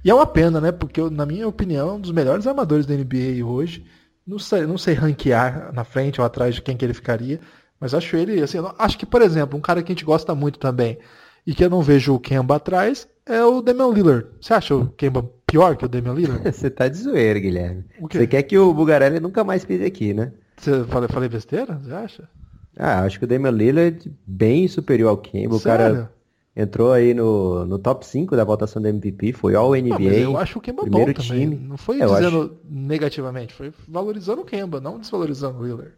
E 0.04 0.10
é 0.10 0.14
uma 0.14 0.26
pena, 0.26 0.60
né? 0.60 0.72
Porque, 0.72 1.02
na 1.10 1.26
minha 1.26 1.48
opinião, 1.48 1.90
é 1.90 1.94
um 1.94 2.00
dos 2.00 2.12
melhores 2.12 2.46
armadores 2.46 2.86
da 2.86 2.94
NBA 2.94 3.46
hoje. 3.46 3.86
Não 4.26 4.40
sei, 4.40 4.66
não 4.66 4.78
sei 4.78 4.94
ranquear 4.96 5.72
na 5.74 5.84
frente 5.84 6.20
ou 6.20 6.26
atrás 6.26 6.56
de 6.56 6.62
quem 6.62 6.76
que 6.76 6.84
ele 6.84 6.94
ficaria, 6.94 7.40
mas 7.80 7.94
acho 7.94 8.16
ele, 8.16 8.42
assim, 8.42 8.58
acho 8.80 8.98
que, 8.98 9.06
por 9.06 9.22
exemplo, 9.22 9.58
um 9.58 9.62
cara 9.62 9.84
que 9.84 9.92
a 9.92 9.96
gente 9.96 10.06
gosta 10.06 10.34
muito 10.34 10.58
também 10.58 10.98
e 11.46 11.54
que 11.54 11.64
eu 11.64 11.70
não 11.70 11.82
vejo 11.82 12.16
o 12.16 12.20
Kemba 12.20 12.56
atrás 12.56 13.08
é 13.26 13.44
o 13.44 13.62
Damian 13.62 13.94
Lillard. 13.94 14.28
Você 14.42 14.54
acha 14.54 14.76
o 14.76 14.88
Kemba 14.90 15.30
pior 15.46 15.76
que 15.78 15.86
o 15.86 15.88
Damian 15.88 16.14
Lillard? 16.14 16.44
Você 16.52 16.70
tá 16.70 16.88
de 16.88 16.98
zoeira, 16.98 17.40
Guilherme. 17.40 17.86
Você 18.02 18.26
quer 18.26 18.44
que 18.44 18.58
o 18.58 18.74
Bugarelli 18.74 19.20
nunca 19.20 19.44
mais 19.44 19.64
pise 19.64 19.86
aqui, 19.86 20.14
né? 20.14 20.32
Você 20.58 20.84
falei, 20.86 21.10
falei 21.10 21.30
besteira? 21.30 21.80
Você 21.84 21.94
acha? 21.94 22.30
Ah, 22.78 23.04
acho 23.04 23.20
que 23.20 23.26
o 23.26 23.28
Damian 23.28 23.52
Lillard 23.52 24.12
bem 24.26 24.68
superior 24.68 25.10
ao 25.10 25.18
Kemba. 25.18 25.56
O 25.56 25.62
cara 25.62 26.12
entrou 26.56 26.92
aí 26.92 27.14
no, 27.14 27.66
no 27.66 27.78
top 27.78 28.06
5 28.06 28.36
da 28.36 28.44
votação 28.44 28.82
do 28.82 28.88
MVP, 28.88 29.34
foi 29.34 29.56
ao 29.56 29.72
NBA. 29.72 30.00
Não, 30.00 30.08
eu 30.10 30.38
acho 30.38 30.60
o 30.60 30.62
Kemba 30.62 30.84
primeiro 30.84 31.14
bom 31.14 31.22
time. 31.22 31.46
também. 31.46 31.68
Não 31.68 31.78
foi 31.78 32.02
é, 32.02 32.06
dizendo 32.06 32.42
acho... 32.42 32.52
negativamente, 32.70 33.54
foi 33.54 33.74
valorizando 33.88 34.42
o 34.42 34.46
Kemba, 34.46 34.80
não 34.80 35.00
desvalorizando 35.00 35.60
o 35.60 35.66
Lillard. 35.66 35.92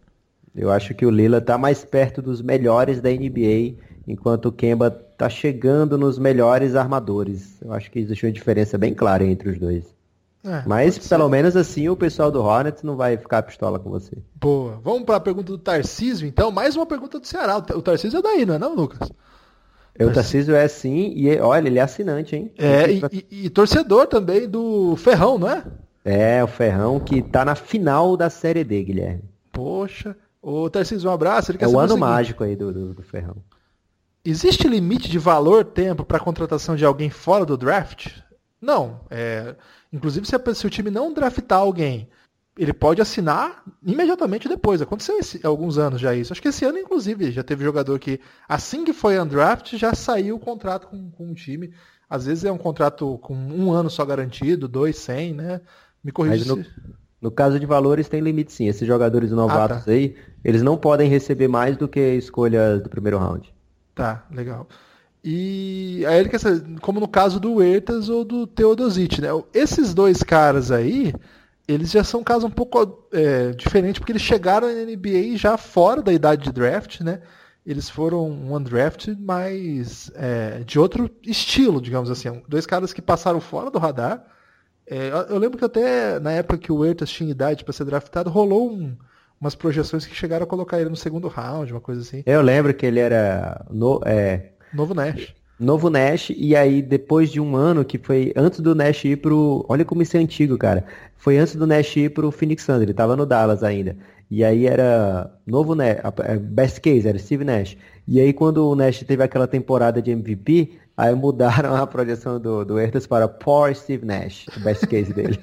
Eu 0.56 0.72
acho 0.72 0.96
que 0.96 1.06
o 1.06 1.12
Lillard 1.12 1.46
tá 1.46 1.58
mais 1.58 1.86
perto 1.86 2.22
dos 2.22 2.42
melhores 2.42 3.00
da 3.00 3.12
NBA, 3.12 3.76
enquanto 4.08 4.48
o 4.48 4.52
Kemba 4.52 4.90
tá 4.90 5.30
chegando 5.30 5.98
nos 5.98 6.18
melhores 6.18 6.76
armadores. 6.76 7.62
Eu 7.62 7.74
acho 7.74 7.92
que 7.92 8.00
existe 8.00 8.26
uma 8.26 8.32
diferença 8.32 8.78
bem 8.78 8.94
clara 8.94 9.24
entre 9.24 9.50
os 9.50 9.60
dois. 9.60 9.97
É, 10.48 10.64
Mas 10.66 10.98
pelo 10.98 11.28
menos 11.28 11.58
assim 11.58 11.90
o 11.90 11.96
pessoal 11.96 12.32
do 12.32 12.42
Hornets 12.42 12.82
não 12.82 12.96
vai 12.96 13.18
ficar 13.18 13.44
pistola 13.44 13.78
com 13.78 13.90
você. 13.90 14.18
Boa. 14.36 14.80
Vamos 14.82 15.04
para 15.04 15.18
a 15.18 15.20
pergunta 15.20 15.52
do 15.52 15.58
Tarcísio, 15.58 16.26
então. 16.26 16.50
Mais 16.52 16.76
uma 16.76 16.86
pergunta 16.86 17.20
do 17.20 17.28
Ceará. 17.28 17.58
O 17.58 17.82
Tarcísio 17.82 18.20
é 18.20 18.22
daí, 18.22 18.46
não 18.46 18.56
é 18.56 18.60
não, 18.60 18.74
Lucas? 18.74 19.12
O 20.00 20.12
Tarcísio 20.12 20.56
é 20.56 20.68
sim, 20.68 21.12
e 21.16 21.40
olha, 21.40 21.68
ele 21.68 21.80
é 21.80 21.82
assinante, 21.82 22.36
hein? 22.36 22.54
É, 22.58 22.92
e, 22.92 23.02
e, 23.12 23.46
e, 23.46 23.50
torcedor 23.50 24.06
também 24.06 24.48
do 24.48 24.96
Ferrão, 24.96 25.40
não 25.40 25.50
é? 25.50 25.64
É, 26.06 26.44
o 26.44 26.48
Ferrão 26.48 27.00
que 27.00 27.22
tá 27.22 27.44
na 27.44 27.56
final 27.56 28.16
da 28.16 28.30
Série 28.30 28.64
D, 28.64 28.84
Guilherme. 28.84 29.24
Poxa. 29.52 30.16
Ô, 30.42 30.70
Tarcísio, 30.70 31.10
um 31.10 31.14
abraço. 31.14 31.52
é 31.58 31.68
o 31.68 31.80
ano 31.80 31.96
o 31.96 31.98
mágico 31.98 32.44
aí 32.44 32.56
do, 32.56 32.72
do, 32.72 32.94
do 32.94 33.04
Ferrão. 33.04 33.38
Existe 34.24 34.68
limite 34.68 35.10
de 35.10 35.18
valor, 35.18 35.66
tempo 35.66 36.06
para 36.06 36.20
contratação 36.20 36.76
de 36.76 36.86
alguém 36.86 37.10
fora 37.10 37.46
do 37.46 37.58
draft? 37.58 38.10
Não. 38.62 39.02
É, 39.10 39.56
inclusive, 39.92 40.26
se, 40.26 40.36
a, 40.36 40.56
se, 40.56 40.66
o 40.66 40.70
time 40.70 40.90
não 40.90 41.14
draftar 41.14 41.60
alguém, 41.60 42.10
ele 42.58 42.74
pode 42.74 43.02
assinar 43.02 43.64
imediatamente 43.86 44.50
depois. 44.50 44.82
Aconteceu 44.82 45.18
esse, 45.18 45.46
alguns 45.46 45.78
anos 45.78 46.02
já 46.02 46.14
isso. 46.16 46.34
Acho 46.34 46.42
que 46.42 46.48
esse 46.48 46.66
ano, 46.66 46.78
inclusive, 46.78 47.32
já 47.32 47.44
teve 47.44 47.64
jogador 47.64 48.00
que, 48.00 48.20
assim 48.48 48.84
que 48.84 48.94
foi 48.94 49.20
undraft, 49.20 49.78
já 49.78 49.94
saiu 49.94 50.36
o 50.36 50.40
contrato 50.40 50.88
com, 50.88 51.12
com 51.12 51.32
o 51.32 51.36
time. 51.36 51.72
Às 52.10 52.26
vezes 52.26 52.46
é 52.46 52.52
um 52.52 52.58
contrato 52.58 53.18
com 53.20 53.36
um 53.36 53.72
ano 53.72 53.90
só 53.90 54.04
garantido, 54.06 54.68
dois, 54.68 54.98
cem, 54.98 55.34
né? 55.34 55.62
Me 56.04 56.12
corrija 56.12 56.46
no, 56.46 56.66
no, 57.22 57.30
caso 57.30 57.60
de 57.60 57.66
valores, 57.66 58.08
tem 58.08 58.22
limite 58.22 58.54
sim. 58.54 58.68
Esses 58.68 58.88
jogadores 58.88 59.30
novatos 59.32 59.78
ah, 59.78 59.86
tá. 59.86 59.92
aí, 59.92 60.16
eles 60.44 60.64
não 60.64 60.78
podem 60.78 61.10
receber 61.10 61.50
mais 61.50 61.76
do 61.76 61.88
que 61.88 62.00
escolhas 62.16 62.82
do 62.82 62.90
primeiro 62.90 63.18
round. 63.18 63.54
Tá, 63.94 64.26
legal. 64.32 64.68
E 65.30 66.06
aí 66.06 66.24
como 66.80 67.02
no 67.02 67.08
caso 67.08 67.38
do 67.38 67.56
Huertas 67.56 68.08
ou 68.08 68.24
do 68.24 68.48
Teodosic, 68.48 69.20
né? 69.20 69.28
Esses 69.54 69.94
dois 69.94 70.24
caras 70.24 70.72
aí, 70.72 71.14
eles 71.68 71.92
já 71.92 72.02
são 72.02 72.22
um 72.22 72.24
caso 72.24 72.48
um 72.48 72.50
pouco 72.50 73.10
é, 73.12 73.52
diferente, 73.52 74.00
porque 74.00 74.14
eles 74.14 74.22
chegaram 74.22 74.70
na 74.74 74.86
NBA 74.86 75.36
já 75.36 75.58
fora 75.58 76.02
da 76.02 76.14
idade 76.14 76.44
de 76.44 76.54
draft, 76.54 77.02
né? 77.02 77.20
Eles 77.66 77.90
foram 77.90 78.26
um 78.26 78.56
undraft, 78.56 79.10
mas 79.20 80.10
é, 80.16 80.60
de 80.66 80.80
outro 80.80 81.12
estilo, 81.22 81.82
digamos 81.82 82.10
assim. 82.10 82.42
Dois 82.48 82.66
caras 82.66 82.94
que 82.94 83.02
passaram 83.02 83.42
fora 83.42 83.70
do 83.70 83.80
radar. 83.80 84.26
É, 84.90 85.10
eu 85.28 85.38
lembro 85.38 85.58
que 85.58 85.66
até 85.66 86.22
na 86.22 86.32
época 86.32 86.58
que 86.58 86.72
o 86.72 86.78
Huertas 86.78 87.10
tinha 87.10 87.30
idade 87.30 87.66
para 87.66 87.74
ser 87.74 87.84
draftado, 87.84 88.30
rolou 88.30 88.72
um, 88.72 88.96
umas 89.42 89.56
projeções 89.56 90.06
que 90.06 90.16
chegaram 90.16 90.46
a 90.46 90.48
colocar 90.48 90.80
ele 90.80 90.90
no 90.90 90.96
segundo 90.96 91.28
round, 91.28 91.74
uma 91.74 91.82
coisa 91.82 92.00
assim. 92.00 92.24
Eu 92.26 92.42
lembro 92.42 92.74
que 92.74 92.86
ele 92.86 93.02
era 93.02 93.66
no, 93.70 94.00
é... 94.06 94.54
novo 94.74 94.94
Nash. 94.94 95.34
Novo 95.60 95.90
Nash, 95.90 96.32
e 96.36 96.56
aí 96.56 96.82
depois 96.84 97.32
de 97.32 97.42
um 97.42 97.56
ano, 97.56 97.84
que 97.84 97.98
foi 97.98 98.32
antes 98.36 98.60
do 98.60 98.76
Nash 98.76 99.06
ir 99.06 99.18
pro. 99.18 99.66
Olha 99.68 99.84
como 99.84 100.04
isso 100.04 100.16
é 100.16 100.20
antigo, 100.20 100.58
cara. 100.58 100.86
Foi 101.18 101.38
antes 101.38 101.56
do 101.56 101.66
Nash 101.66 101.98
ir 101.98 102.14
pro 102.14 102.32
Phoenix 102.32 102.64
Suns, 102.64 102.82
ele 102.82 102.94
tava 102.94 103.16
no 103.16 103.26
Dallas 103.26 103.64
ainda. 103.64 103.98
E 104.30 104.44
aí 104.44 104.68
era 104.68 105.32
novo 105.48 105.74
Nash, 105.74 105.98
é, 106.26 106.38
best 106.38 106.80
case, 106.80 107.08
era 107.08 107.18
Steve 107.18 107.44
Nash. 107.44 107.76
E 108.08 108.20
aí 108.20 108.34
quando 108.34 108.70
o 108.70 108.76
Nash 108.76 109.00
teve 109.00 109.24
aquela 109.24 109.48
temporada 109.48 110.00
de 110.00 110.12
MVP, 110.12 110.78
aí 110.96 111.16
mudaram 111.16 111.74
a 111.82 111.88
projeção 111.88 112.40
do, 112.40 112.64
do 112.64 112.78
Ertas 112.78 113.08
para 113.08 113.28
Poor 113.28 113.74
Steve 113.74 114.06
Nash, 114.06 114.46
o 114.56 114.60
best 114.60 114.86
case 114.86 115.12
dele. 115.12 115.40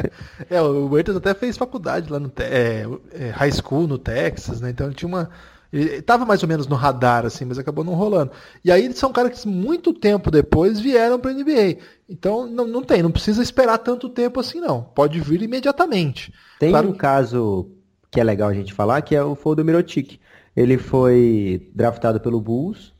é, 0.50 0.60
o 0.60 0.98
Ertas 0.98 1.16
até 1.16 1.32
fez 1.32 1.56
faculdade 1.56 2.12
lá 2.12 2.20
no 2.20 2.30
é, 2.38 2.84
é, 3.12 3.30
high 3.30 3.52
school 3.52 3.86
no 3.86 3.96
Texas, 3.96 4.60
né? 4.60 4.70
Então 4.70 4.88
ele 4.88 4.94
tinha 4.94 5.08
uma 5.08 5.30
ele 5.74 5.96
estava 5.96 6.24
mais 6.24 6.40
ou 6.40 6.48
menos 6.48 6.68
no 6.68 6.76
radar, 6.76 7.26
assim, 7.26 7.44
mas 7.44 7.58
acabou 7.58 7.82
não 7.82 7.94
rolando. 7.94 8.30
E 8.64 8.70
aí 8.70 8.84
eles 8.84 8.96
são 8.96 9.12
caras 9.12 9.40
que 9.40 9.48
muito 9.48 9.92
tempo 9.92 10.30
depois 10.30 10.78
vieram 10.78 11.18
para 11.18 11.32
a 11.32 11.34
NBA. 11.34 11.78
Então 12.08 12.46
não, 12.46 12.64
não 12.64 12.82
tem, 12.82 13.02
não 13.02 13.10
precisa 13.10 13.42
esperar 13.42 13.78
tanto 13.78 14.08
tempo 14.08 14.38
assim, 14.38 14.60
não. 14.60 14.82
Pode 14.82 15.18
vir 15.18 15.42
imediatamente. 15.42 16.32
Tem 16.60 16.70
claro... 16.70 16.90
um 16.90 16.92
caso 16.92 17.68
que 18.08 18.20
é 18.20 18.24
legal 18.24 18.48
a 18.48 18.54
gente 18.54 18.72
falar, 18.72 19.02
que 19.02 19.16
é 19.16 19.24
o, 19.24 19.34
foi 19.34 19.56
do 19.56 19.64
Mirotic. 19.64 20.20
Ele 20.56 20.78
foi 20.78 21.68
draftado 21.74 22.20
pelo 22.20 22.40
Bulls, 22.40 22.92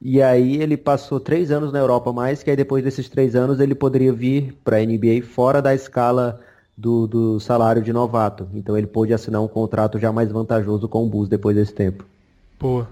e 0.00 0.22
aí 0.22 0.56
ele 0.62 0.78
passou 0.78 1.20
três 1.20 1.50
anos 1.50 1.70
na 1.70 1.78
Europa 1.78 2.10
mais, 2.14 2.42
que 2.42 2.48
aí 2.48 2.56
depois 2.56 2.82
desses 2.82 3.10
três 3.10 3.36
anos 3.36 3.60
ele 3.60 3.74
poderia 3.74 4.12
vir 4.12 4.56
para 4.64 4.78
a 4.78 4.80
NBA 4.80 5.20
fora 5.22 5.60
da 5.60 5.74
escala 5.74 6.40
do, 6.74 7.06
do 7.06 7.38
salário 7.40 7.82
de 7.82 7.92
novato. 7.92 8.48
Então 8.54 8.76
ele 8.76 8.86
pôde 8.86 9.12
assinar 9.12 9.42
um 9.42 9.48
contrato 9.48 9.98
já 9.98 10.10
mais 10.10 10.32
vantajoso 10.32 10.88
com 10.88 11.04
o 11.04 11.08
Bulls 11.10 11.28
depois 11.28 11.54
desse 11.54 11.74
tempo. 11.74 12.06
Boa. 12.62 12.88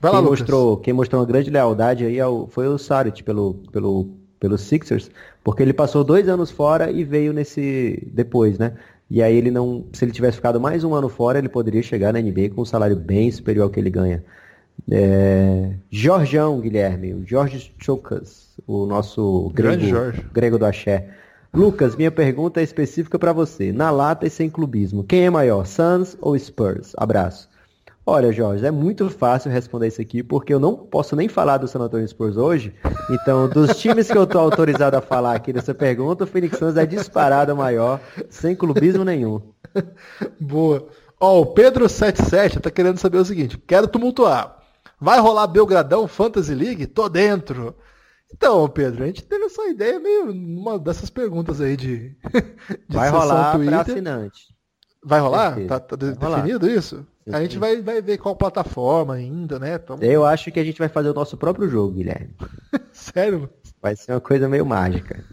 Vai 0.00 0.12
quem 0.12 0.20
lá, 0.20 0.26
mostrou, 0.28 0.76
Quem 0.76 0.92
mostrou 0.92 1.22
uma 1.22 1.26
grande 1.26 1.48
lealdade 1.48 2.04
aí 2.04 2.20
ao, 2.20 2.44
é 2.44 2.46
foi 2.50 2.68
o 2.68 2.76
Saric 2.76 3.22
pelo, 3.22 3.54
pelo, 3.72 4.10
pelo 4.38 4.58
Sixers, 4.58 5.10
porque 5.42 5.62
ele 5.62 5.72
passou 5.72 6.04
dois 6.04 6.28
anos 6.28 6.50
fora 6.50 6.90
e 6.90 7.02
veio 7.02 7.32
nesse 7.32 8.06
depois, 8.12 8.58
né? 8.58 8.74
E 9.10 9.22
aí 9.22 9.34
ele 9.34 9.50
não, 9.50 9.86
se 9.94 10.04
ele 10.04 10.12
tivesse 10.12 10.36
ficado 10.36 10.60
mais 10.60 10.84
um 10.84 10.94
ano 10.94 11.08
fora, 11.08 11.38
ele 11.38 11.48
poderia 11.48 11.82
chegar 11.82 12.12
na 12.12 12.20
NBA 12.20 12.50
com 12.54 12.60
um 12.60 12.66
salário 12.66 12.96
bem 12.96 13.30
superior 13.30 13.64
ao 13.64 13.70
que 13.70 13.80
ele 13.80 13.88
ganha. 13.88 14.22
É... 14.90 15.72
Guilherme, 16.60 17.14
o 17.14 17.26
Jorge 17.26 17.72
Chocas, 17.78 18.54
o 18.66 18.84
nosso 18.84 19.50
grego, 19.54 19.86
grego 20.34 20.58
do 20.58 20.66
axé. 20.66 21.08
Lucas, 21.54 21.96
minha 21.96 22.10
pergunta 22.10 22.60
é 22.60 22.62
específica 22.62 23.18
para 23.18 23.32
você. 23.32 23.72
Na 23.72 23.90
lata 23.90 24.26
e 24.26 24.30
sem 24.30 24.50
clubismo, 24.50 25.02
quem 25.02 25.24
é 25.24 25.30
maior, 25.30 25.64
Suns 25.64 26.14
ou 26.20 26.38
Spurs? 26.38 26.92
Abraço. 26.96 27.48
Olha, 28.06 28.30
Jorge, 28.30 28.66
é 28.66 28.70
muito 28.70 29.08
fácil 29.08 29.50
responder 29.50 29.86
isso 29.88 30.00
aqui, 30.00 30.22
porque 30.22 30.52
eu 30.52 30.60
não 30.60 30.76
posso 30.76 31.16
nem 31.16 31.26
falar 31.26 31.56
do 31.56 31.66
San 31.66 31.80
Antonio 31.80 32.06
Spurs 32.06 32.36
hoje. 32.36 32.74
Então, 33.08 33.48
dos 33.48 33.78
times 33.78 34.10
que 34.10 34.18
eu 34.18 34.24
estou 34.24 34.42
autorizado 34.42 34.94
a 34.94 35.00
falar 35.00 35.34
aqui 35.34 35.54
dessa 35.54 35.74
pergunta, 35.74 36.24
o 36.24 36.26
Phoenix 36.26 36.58
Suns 36.58 36.76
é 36.76 36.84
disparado 36.84 37.56
maior, 37.56 37.98
sem 38.28 38.54
clubismo 38.54 39.04
nenhum. 39.04 39.40
Boa. 40.38 40.86
Ó, 41.18 41.40
o 41.40 41.54
Pedro77 41.54 42.60
tá 42.60 42.70
querendo 42.70 42.98
saber 42.98 43.16
o 43.16 43.24
seguinte: 43.24 43.56
quero 43.56 43.88
tumultuar. 43.88 44.58
Vai 45.00 45.18
rolar 45.18 45.46
Belgradão 45.46 46.06
Fantasy 46.06 46.54
League? 46.54 46.86
Tô 46.86 47.08
dentro. 47.08 47.74
Então, 48.30 48.68
Pedro, 48.68 49.04
a 49.04 49.06
gente 49.06 49.22
teve 49.22 49.44
essa 49.44 49.66
ideia 49.66 49.98
meio 49.98 50.30
uma 50.30 50.78
dessas 50.78 51.08
perguntas 51.08 51.58
aí 51.58 51.74
de. 51.74 52.14
de 52.86 52.96
Vai 52.96 53.08
rolar 53.08 53.58
para 53.58 53.80
assinante. 53.80 54.54
Vai 55.02 55.20
rolar? 55.20 55.56
Tá, 55.66 55.80
tá 55.80 55.96
vai 55.96 56.10
definido 56.12 56.66
rolar. 56.66 56.78
isso? 56.78 57.06
A 57.32 57.40
gente 57.40 57.58
vai, 57.58 57.80
vai 57.80 58.02
ver 58.02 58.18
qual 58.18 58.36
plataforma 58.36 59.14
ainda, 59.14 59.58
né? 59.58 59.78
Tamo... 59.78 60.02
Eu 60.04 60.26
acho 60.26 60.52
que 60.52 60.60
a 60.60 60.64
gente 60.64 60.78
vai 60.78 60.88
fazer 60.88 61.08
o 61.08 61.14
nosso 61.14 61.36
próprio 61.36 61.68
jogo, 61.68 61.94
Guilherme. 61.94 62.34
Sério? 62.92 63.48
Vai 63.80 63.96
ser 63.96 64.12
uma 64.12 64.20
coisa 64.20 64.48
meio 64.48 64.66
mágica. 64.66 65.24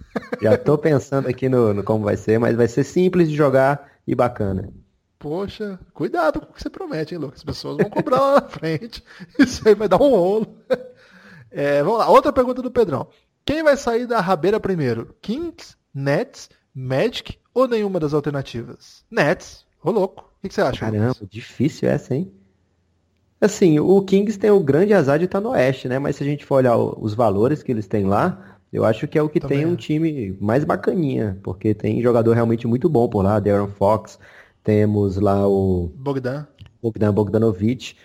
Já 0.42 0.58
tô 0.58 0.78
pensando 0.78 1.28
aqui 1.28 1.50
no, 1.50 1.74
no, 1.74 1.84
como 1.84 2.06
vai 2.06 2.16
ser, 2.16 2.40
mas 2.40 2.56
vai 2.56 2.68
ser 2.68 2.84
simples 2.84 3.30
de 3.30 3.36
jogar 3.36 3.92
e 4.08 4.16
bacana. 4.16 4.72
Poxa, 5.20 5.80
cuidado 5.94 6.40
com 6.40 6.48
o 6.48 6.54
que 6.54 6.62
você 6.62 6.70
promete, 6.70 7.14
hein, 7.14 7.20
Lucas? 7.20 7.40
As 7.40 7.44
pessoas 7.44 7.78
vão 7.78 7.90
cobrar 7.90 8.20
lá 8.20 8.42
na 8.42 8.48
frente. 8.48 9.04
Isso 9.38 9.68
aí 9.68 9.76
vai 9.76 9.88
dar 9.88 10.02
um 10.02 10.10
rolo. 10.10 10.58
É, 11.54 11.84
vamos 11.84 12.00
lá, 12.00 12.10
outra 12.10 12.32
pergunta 12.32 12.62
do 12.62 12.72
Pedrão. 12.72 13.10
Quem 13.44 13.62
vai 13.62 13.76
sair 13.76 14.08
da 14.08 14.22
rabeira 14.22 14.58
primeiro? 14.58 15.14
Kings, 15.22 15.76
Nets, 15.94 16.50
Magic 16.74 17.38
ou 17.54 17.68
nenhuma 17.68 18.00
das 18.00 18.14
alternativas? 18.14 19.04
Nets, 19.12 19.66
ô 19.84 19.92
louco. 19.92 20.31
O 20.44 20.48
que, 20.48 20.54
você 20.54 20.62
acha? 20.62 20.80
Caramba, 20.80 21.10
Lucas? 21.10 21.28
difícil 21.30 21.88
essa, 21.90 22.16
hein? 22.16 22.32
Assim, 23.40 23.80
o 23.80 24.02
Kings 24.04 24.38
tem 24.38 24.52
o 24.52 24.60
grande 24.60 24.94
azar 24.94 25.18
de 25.20 25.26
estar 25.26 25.42
no 25.42 25.50
oeste, 25.50 25.88
né? 25.88 26.00
Mas 26.00 26.16
se 26.16 26.24
a 26.24 26.26
gente 26.26 26.46
for 26.46 26.56
olhar 26.56 26.78
os 26.78 27.14
valores 27.14 27.64
que 27.64 27.72
eles 27.72 27.88
têm 27.88 28.06
lá, 28.06 28.58
Eu 28.72 28.86
acho 28.86 29.08
que 29.08 29.18
é 29.18 29.22
o 29.22 29.28
que 29.28 29.40
Também 29.40 29.60
tem 29.60 29.68
um 29.68 29.74
acho. 29.74 29.78
time 29.78 30.38
mais 30.40 30.64
bacaninha, 30.64 31.38
porque 31.44 31.74
tem 31.74 32.02
jogador 32.02 32.34
realmente 32.34 32.66
muito 32.66 32.88
bom 32.88 33.10
por 33.10 33.22
lá, 33.22 33.38
Darren 33.40 33.68
Fox, 33.68 34.18
temos 34.64 35.18
lá 35.18 35.46
o 35.48 35.92
Bogdan. 35.96 36.48
Bogdan 36.82 37.14
Bogdanovic, 37.14 37.96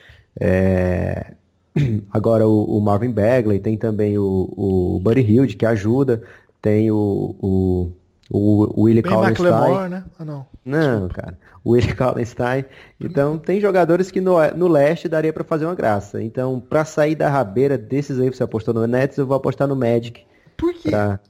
é, 0.40 1.34
agora 2.10 2.48
o, 2.48 2.78
o 2.78 2.80
Marvin 2.80 3.12
Bagley, 3.12 3.60
tem 3.60 3.78
também 3.78 4.18
o, 4.18 4.52
o 4.56 5.00
Buddy 5.00 5.20
Hield 5.20 5.56
que 5.56 5.64
ajuda, 5.64 6.22
tem 6.60 6.90
o, 6.90 7.36
o, 7.40 7.92
o 8.28 8.82
Willie 8.82 9.02
Cauley-Stein. 9.02 9.88
Né? 9.88 10.04
Ah, 10.18 10.24
não. 10.24 10.46
Não, 10.64 11.08
cara. 11.08 11.38
O 11.66 11.72
Willie 11.72 11.94
Kallenstein. 11.94 12.64
Então, 13.00 13.36
tem 13.38 13.60
jogadores 13.60 14.10
que 14.10 14.20
no, 14.20 14.36
no 14.56 14.68
leste 14.68 15.08
daria 15.08 15.32
pra 15.32 15.44
fazer 15.44 15.66
uma 15.66 15.74
graça. 15.74 16.22
Então, 16.22 16.58
pra 16.60 16.84
sair 16.84 17.14
da 17.14 17.28
rabeira 17.28 17.76
desses 17.76 18.18
aí, 18.20 18.30
você 18.30 18.42
apostou 18.42 18.72
no 18.72 18.86
Nets, 18.86 19.18
eu 19.18 19.26
vou 19.26 19.36
apostar 19.36 19.66
no 19.68 19.76
Magic. 19.76 20.24
Por 20.56 20.72
quê? 20.72 20.90
Pra... 20.90 21.20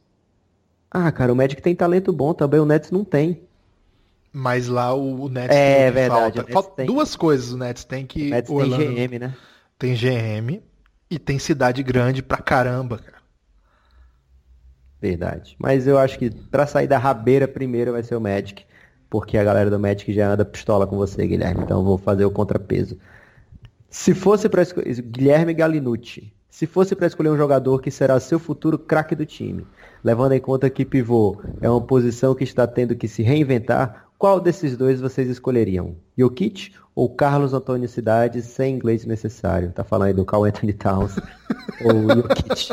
Ah, 0.91 1.11
cara, 1.11 1.33
o 1.33 1.37
Magic 1.37 1.61
tem 1.61 1.75
talento 1.75 2.13
bom 2.13 2.33
também, 2.33 2.61
o 2.61 2.65
Nets 2.67 2.91
não 2.93 3.05
tem. 3.05 3.43
Mas 4.33 4.69
lá 4.69 4.95
o, 4.95 5.23
o 5.23 5.29
Nets 5.29 5.57
É, 5.57 5.77
tem 5.77 5.87
que 5.87 5.91
verdade, 5.93 6.37
falta. 6.37 6.53
Falta 6.53 6.71
tem. 6.77 6.87
duas 6.87 7.17
coisas 7.17 7.53
o 7.53 7.57
Nets 7.57 7.85
tem 7.85 8.07
que 8.07 8.27
O 8.27 8.31
Nets 8.31 8.51
o 8.51 8.55
tem 8.61 8.73
Orlando 8.73 8.95
GM, 8.95 9.19
né? 9.19 9.35
tem 9.79 9.95
GM 9.95 10.63
e 11.11 11.19
tem 11.19 11.39
cidade 11.39 11.83
grande 11.83 12.23
pra 12.23 12.39
caramba, 12.39 12.99
cara. 12.99 13.17
Verdade. 15.01 15.57
Mas 15.59 15.87
eu 15.87 15.99
acho 15.99 16.19
que 16.19 16.31
pra 16.31 16.67
sair 16.67 16.87
da 16.87 16.99
rabeira 16.99 17.49
primeiro 17.49 17.93
vai 17.93 18.03
ser 18.03 18.15
o 18.15 18.21
Magic. 18.21 18.65
Porque 19.09 19.39
a 19.39 19.45
galera 19.45 19.71
do 19.71 19.79
Magic 19.79 20.13
já 20.13 20.33
anda 20.33 20.45
pistola 20.45 20.87
com 20.87 20.97
você, 20.97 21.27
Guilherme. 21.27 21.63
Então 21.63 21.85
vou 21.85 21.97
fazer 21.97 22.25
o 22.25 22.31
contrapeso. 22.31 22.99
Se 23.89 24.15
fosse 24.15 24.49
para 24.49 24.63
escolher. 24.63 25.01
Guilherme 25.03 25.55
Galinucci. 25.55 26.33
Se 26.51 26.67
fosse 26.67 26.97
para 26.97 27.07
escolher 27.07 27.29
um 27.29 27.37
jogador 27.37 27.83
que 27.83 27.91
será 27.91 28.19
seu 28.19 28.39
futuro 28.39 28.79
craque 28.79 29.15
do 29.15 29.27
time, 29.27 29.67
levando 30.03 30.33
em 30.33 30.41
conta 30.41 30.71
que 30.71 30.87
pivô 30.87 31.39
é 31.61 31.69
uma 31.69 31.83
posição 31.83 32.35
que 32.35 32.45
está 32.45 32.67
tendo 32.67 32.97
que 32.97 33.07
se 33.07 33.23
reinventar, 33.23 34.06
qual 34.19 34.41
desses 34.41 34.77
dois 34.77 35.01
vocês 35.01 35.29
escolheriam? 35.29 35.97
Jokic 36.17 36.73
ou 36.95 37.09
Carlos 37.15 37.53
Antônio 37.53 37.89
Cidade 37.89 38.41
sem 38.43 38.75
inglês 38.75 39.05
necessário? 39.05 39.71
Tá 39.73 39.85
falando 39.85 40.09
aí 40.09 40.15
do 40.15 40.25
Carl 40.25 40.45
Anthony 40.45 40.73
Towns 40.73 41.17
ou 41.85 42.17
Jokic? 42.17 42.71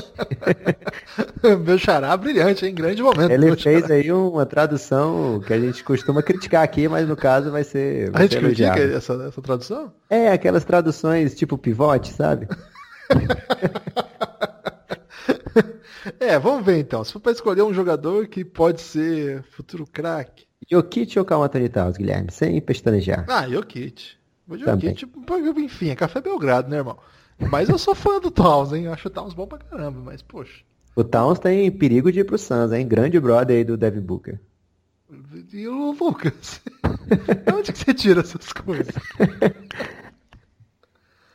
Meu 1.66 1.78
xará 1.78 2.16
brilhante, 2.16 2.66
hein? 2.66 2.74
Grande 2.74 3.04
momento. 3.04 3.32
Ele 3.32 3.56
fez 3.56 3.82
xará. 3.82 3.96
aí 3.96 4.12
uma 4.12 4.46
tradução 4.46 5.41
que 5.46 5.54
a 5.54 5.60
gente 5.60 5.84
costuma 5.84 6.24
criticar 6.24 6.64
aqui, 6.64 6.88
mas 6.88 7.08
no 7.08 7.16
caso 7.16 7.52
vai 7.52 7.64
ser, 7.64 8.10
A 8.10 8.12
vai 8.12 8.22
gente 8.24 8.36
ser 8.36 8.39
critica 8.39 8.80
essa, 8.80 9.14
essa 9.28 9.41
tradução? 9.41 9.91
É, 10.10 10.32
aquelas 10.32 10.64
traduções 10.64 11.36
tipo 11.36 11.58
pivote, 11.58 12.14
sabe? 12.14 12.48
É, 16.20 16.38
vamos 16.38 16.66
ver 16.66 16.80
então. 16.80 17.04
Se 17.04 17.14
for 17.14 17.20
pra 17.20 17.32
escolher 17.32 17.62
um 17.62 17.74
jogador 17.74 18.28
que 18.28 18.44
pode 18.44 18.82
ser 18.82 19.44
futuro 19.52 19.86
craque. 19.86 20.43
Jokic 20.70 21.18
ou 21.18 21.26
Carl 21.26 21.43
Anthony 21.43 21.70
Towns, 21.70 21.97
Guilherme? 21.97 22.32
Sem 22.32 22.61
pestanejar. 22.61 23.26
Ah, 23.28 23.47
Jokic. 23.47 24.16
Vou 24.47 24.57
de 24.57 24.66
Também. 24.66 24.95
Jokic, 24.95 25.61
enfim, 25.61 25.89
é 25.89 25.95
café 25.95 26.22
Belgrado, 26.22 26.70
né, 26.70 26.78
irmão? 26.78 26.97
Mas 27.39 27.70
eu 27.70 27.78
sou 27.78 27.95
fã 27.95 28.20
do 28.20 28.32
Towns, 28.32 28.74
hein? 28.74 28.86
Eu 28.86 28.93
acho 28.93 29.07
o 29.07 29.11
Towns 29.11 29.34
bom 29.34 29.47
pra 29.47 29.57
caramba, 29.57 29.99
mas, 29.99 30.22
poxa. 30.22 30.64
O 30.95 31.03
Towns 31.03 31.39
tem 31.39 31.72
perigo 31.72 32.11
de 32.11 32.20
ir 32.20 32.24
pro 32.24 32.38
Suns, 32.38 32.72
hein? 32.72 32.88
Grande 32.88 33.20
brother 33.20 33.57
aí 33.57 33.64
do 33.64 33.76
Devin 33.76 34.01
Booker. 34.01 34.39
E 35.51 35.68
o 35.68 35.91
Lucas? 35.91 36.61
De 37.45 37.53
onde 37.53 37.72
que 37.72 37.80
você 37.80 37.93
tira 37.93 38.22
essas 38.22 38.51
coisas? 38.53 38.93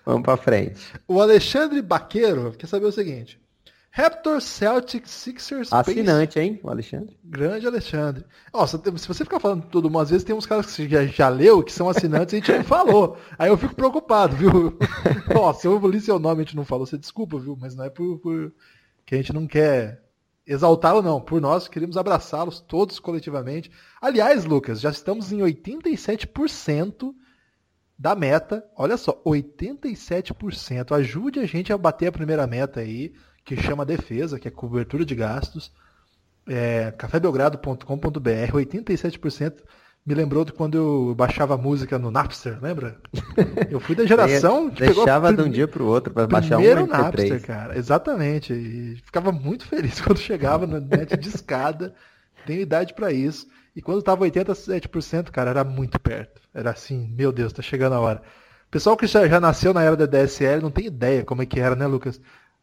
Vamos 0.05 0.23
pra 0.23 0.37
frente. 0.37 0.81
O 1.07 1.21
Alexandre 1.21 1.83
Baqueiro 1.83 2.53
quer 2.53 2.67
saber 2.67 2.87
o 2.87 2.93
seguinte. 2.93 3.39
Raptors, 3.91 4.45
Celtics, 4.45 5.11
Sixers, 5.11 5.71
Pacers- 5.71 5.99
Assinante, 5.99 6.39
hein, 6.39 6.61
o 6.63 6.71
Alexandre? 6.71 7.19
Grande 7.25 7.67
Alexandre. 7.67 8.25
Ó, 8.53 8.67
se 8.67 8.77
você 8.77 9.25
ficar 9.25 9.41
falando 9.41 9.65
mundo, 9.91 9.99
às 9.99 10.11
vezes 10.11 10.25
tem 10.25 10.37
uns 10.37 10.47
caras 10.47 10.67
que 10.67 10.73
você 10.73 10.89
já, 10.89 11.05
já 11.07 11.29
leu, 11.29 11.63
que 11.63 11.73
são 11.73 11.89
assinantes 11.89 12.33
e 12.33 12.37
a 12.37 12.39
gente 12.41 12.53
não 12.53 12.65
falou. 12.65 13.17
Aí 13.39 13.49
eu 13.49 13.57
fico 13.57 13.75
preocupado, 13.75 14.37
viu? 14.37 14.79
Se 15.59 15.67
eu 15.67 15.79
li 15.89 16.01
seu 16.01 16.19
nome 16.19 16.41
e 16.41 16.43
a 16.43 16.45
gente 16.45 16.57
não 16.57 16.65
falou, 16.65 16.87
você 16.87 16.99
desculpa, 16.99 17.39
viu? 17.39 17.57
Mas 17.59 17.75
não 17.75 17.85
é 17.85 17.91
por, 17.91 18.19
por 18.19 18.53
que 19.05 19.15
a 19.15 19.19
gente 19.19 19.33
não 19.33 19.47
quer 19.47 20.03
exaltá-lo, 20.47 21.03
não. 21.03 21.21
Por 21.21 21.41
nós, 21.41 21.67
queremos 21.67 21.97
abraçá-los 21.97 22.61
todos 22.61 22.99
coletivamente. 23.01 23.71
Aliás, 24.01 24.45
Lucas, 24.45 24.81
já 24.81 24.91
estamos 24.91 25.33
em 25.33 25.39
87% 25.39 27.15
da 27.99 28.15
meta. 28.15 28.65
Olha 28.77 28.97
só, 28.97 29.21
87%. 29.25 30.93
Ajude 30.93 31.41
a 31.41 31.47
gente 31.47 31.73
a 31.73 31.79
bater 31.79 32.07
a 32.09 32.13
primeira 32.13 32.47
meta 32.47 32.81
aí, 32.81 33.13
que 33.55 33.63
chama 33.63 33.85
defesa, 33.85 34.39
que 34.39 34.49
é 34.49 34.51
cobertura 34.51 35.05
de 35.05 35.15
gastos 35.15 35.73
é, 36.49 36.93
cafébelgrado.com.br, 36.97 38.53
87% 38.53 39.55
me 40.07 40.15
lembrou 40.15 40.43
de 40.43 40.53
quando 40.53 40.75
eu 40.79 41.15
baixava 41.15 41.59
música 41.59 41.99
no 41.99 42.11
Napster, 42.11 42.59
lembra? 42.63 42.97
Eu 43.71 43.79
fui 43.79 43.95
da 43.95 44.07
geração 44.07 44.71
que 44.71 44.87
Deixava 44.87 45.35
de 45.35 45.43
um 45.43 45.51
dia 45.51 45.69
pro 45.69 45.85
outro 45.85 46.15
pra 46.15 46.27
baixar 46.27 46.57
um 46.57 46.63
primeiro 46.63 46.87
MP3. 46.87 47.03
Napster, 47.03 47.43
cara. 47.43 47.77
Exatamente. 47.77 48.55
E 48.55 48.97
ficava 49.05 49.31
muito 49.31 49.67
feliz 49.67 50.01
quando 50.01 50.19
chegava 50.19 50.67
na 50.67 50.81
net 50.81 51.15
de 51.15 51.29
escada. 51.29 51.95
Tenho 52.47 52.63
idade 52.63 52.95
pra 52.95 53.13
isso. 53.13 53.47
E 53.77 53.83
quando 53.83 54.01
tava 54.01 54.25
87%, 54.25 55.31
cara, 55.31 55.51
era 55.51 55.63
muito 55.63 56.01
perto. 56.01 56.41
Era 56.55 56.71
assim, 56.71 57.13
meu 57.15 57.31
Deus, 57.31 57.53
tá 57.53 57.61
chegando 57.61 57.93
a 57.93 58.01
hora. 58.01 58.23
O 58.67 58.71
pessoal 58.71 58.97
que 58.97 59.07
já, 59.07 59.29
já 59.29 59.39
nasceu 59.39 59.75
na 59.75 59.83
era 59.83 59.95
da 59.95 60.07
DSL 60.07 60.63
não 60.63 60.71
tem 60.71 60.87
ideia 60.87 61.23
como 61.23 61.43
é 61.43 61.47
que 61.47 61.61
era, 61.61 61.77
né, 61.77 61.87
Lucas? 61.87 62.19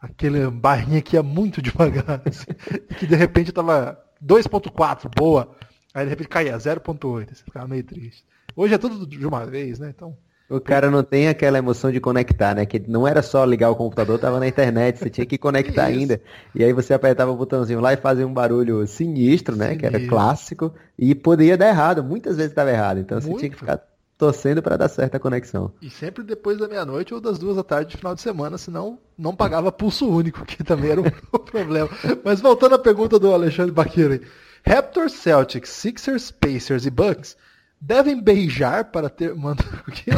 Aquele 0.05 0.49
barrinha 0.49 1.01
que 1.01 1.15
ia 1.15 1.23
muito 1.23 1.61
devagar. 1.61 2.21
assim, 2.25 2.45
e 2.89 2.93
que 2.93 3.07
de 3.07 3.15
repente 3.15 3.51
tava 3.51 3.99
2.4, 4.23 5.09
boa. 5.15 5.49
Aí 5.93 6.03
de 6.03 6.09
repente 6.09 6.29
caía 6.29 6.55
0.8. 6.57 7.33
Você 7.33 7.43
ficava 7.43 7.67
meio 7.67 7.83
triste. 7.83 8.23
Hoje 8.55 8.73
é 8.73 8.77
tudo 8.77 9.05
de 9.05 9.25
uma 9.25 9.45
vez, 9.45 9.79
né? 9.79 9.91
Então. 9.95 10.15
O 10.47 10.59
cara 10.61 10.91
não 10.91 11.01
tem 11.03 11.27
aquela 11.27 11.57
emoção 11.57 11.91
de 11.91 11.99
conectar, 11.99 12.53
né? 12.53 12.67
Que 12.67 12.79
não 12.87 13.07
era 13.07 13.23
só 13.23 13.43
ligar 13.43 13.71
o 13.71 13.75
computador, 13.75 14.19
tava 14.19 14.39
na 14.39 14.47
internet, 14.47 14.99
você 14.99 15.09
tinha 15.09 15.25
que 15.25 15.39
conectar 15.39 15.89
Isso. 15.89 15.99
ainda. 15.99 16.21
E 16.53 16.63
aí 16.63 16.71
você 16.71 16.93
apertava 16.93 17.31
o 17.31 17.35
botãozinho 17.35 17.79
lá 17.79 17.93
e 17.93 17.97
fazia 17.97 18.27
um 18.27 18.33
barulho 18.33 18.85
sinistro, 18.85 19.55
né? 19.55 19.75
Que 19.75 19.87
era 19.87 19.97
Sinistro. 19.97 20.15
clássico. 20.15 20.73
E 20.99 21.15
poderia 21.15 21.57
dar 21.57 21.69
errado, 21.69 22.03
muitas 22.03 22.37
vezes 22.37 22.53
dava 22.53 22.69
errado. 22.71 22.99
Então 22.99 23.19
você 23.19 23.29
tinha 23.29 23.49
que 23.49 23.55
Muito. 23.55 23.57
ficar 23.57 23.81
torcendo 24.17 24.61
para 24.61 24.77
dar 24.77 24.87
certa 24.89 25.19
conexão. 25.19 25.73
E 25.81 25.89
sempre 25.89 26.23
depois 26.23 26.57
da 26.57 26.67
meia-noite 26.67 27.13
ou 27.13 27.19
das 27.19 27.37
duas 27.37 27.55
da 27.57 27.63
tarde 27.63 27.91
de 27.91 27.97
final 27.97 28.15
de 28.15 28.21
semana, 28.21 28.57
senão 28.57 28.97
não 29.17 29.35
pagava 29.35 29.71
pulso 29.71 30.09
único, 30.09 30.45
que 30.45 30.63
também 30.63 30.91
era 30.91 31.01
um 31.01 31.03
problema. 31.45 31.89
Mas 32.23 32.39
voltando 32.41 32.75
à 32.75 32.79
pergunta 32.79 33.19
do 33.19 33.33
Alexandre 33.33 33.71
Baqueiro. 33.71 34.21
Raptors, 34.65 35.13
Celtics, 35.13 35.69
Sixers, 35.69 36.31
Pacers 36.31 36.85
e 36.85 36.89
Bucks 36.89 37.37
devem 37.79 38.19
beijar 38.21 38.85
para 38.85 39.09
ter... 39.09 39.35
Mano, 39.35 39.59
o 39.87 39.91
quê? 39.91 40.09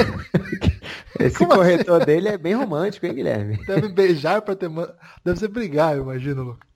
Esse 1.20 1.38
Como 1.40 1.52
assim? 1.54 1.60
corretor 1.62 2.06
dele 2.06 2.30
é 2.30 2.38
bem 2.38 2.54
romântico, 2.54 3.06
hein, 3.06 3.14
Guilherme? 3.16 3.58
Devem 3.66 3.92
beijar 3.92 4.42
para 4.42 4.56
ter... 4.56 4.70
Deve 5.26 5.40
ser 5.40 5.48
brigar, 5.50 5.96
eu 5.98 6.04
imagino, 6.04 6.44
Lucas. 6.44 6.68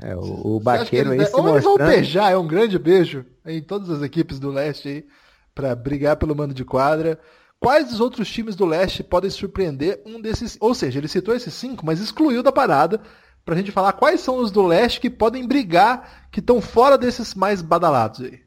É, 0.00 0.14
o, 0.14 0.56
o 0.56 0.60
Baqueiro 0.60 1.10
aí 1.10 1.18
de- 1.18 1.26
se 1.26 1.34
Ou 1.34 1.48
eles 1.48 1.64
vão 1.64 1.72
mostrando. 1.72 1.88
beijar, 1.90 2.30
é 2.30 2.36
um 2.36 2.46
grande 2.46 2.78
beijo 2.78 3.24
em 3.44 3.60
todas 3.60 3.90
as 3.90 4.00
equipes 4.02 4.38
do 4.38 4.50
leste 4.50 4.88
aí, 4.88 5.06
para 5.58 5.74
brigar 5.74 6.16
pelo 6.16 6.36
mando 6.36 6.54
de 6.54 6.64
quadra. 6.64 7.18
Quais 7.58 7.88
dos 7.88 7.98
outros 7.98 8.30
times 8.30 8.54
do 8.54 8.64
leste 8.64 9.02
podem 9.02 9.28
surpreender 9.28 10.00
um 10.06 10.20
desses? 10.20 10.56
Ou 10.60 10.72
seja, 10.72 11.00
ele 11.00 11.08
citou 11.08 11.34
esses 11.34 11.52
cinco, 11.52 11.84
mas 11.84 11.98
excluiu 11.98 12.44
da 12.44 12.52
parada 12.52 13.00
pra 13.44 13.56
gente 13.56 13.72
falar 13.72 13.92
quais 13.94 14.20
são 14.20 14.38
os 14.38 14.52
do 14.52 14.64
leste 14.64 15.00
que 15.00 15.10
podem 15.10 15.48
brigar, 15.48 16.28
que 16.30 16.38
estão 16.38 16.60
fora 16.60 16.96
desses 16.96 17.34
mais 17.34 17.60
badalados 17.60 18.20
aí. 18.20 18.38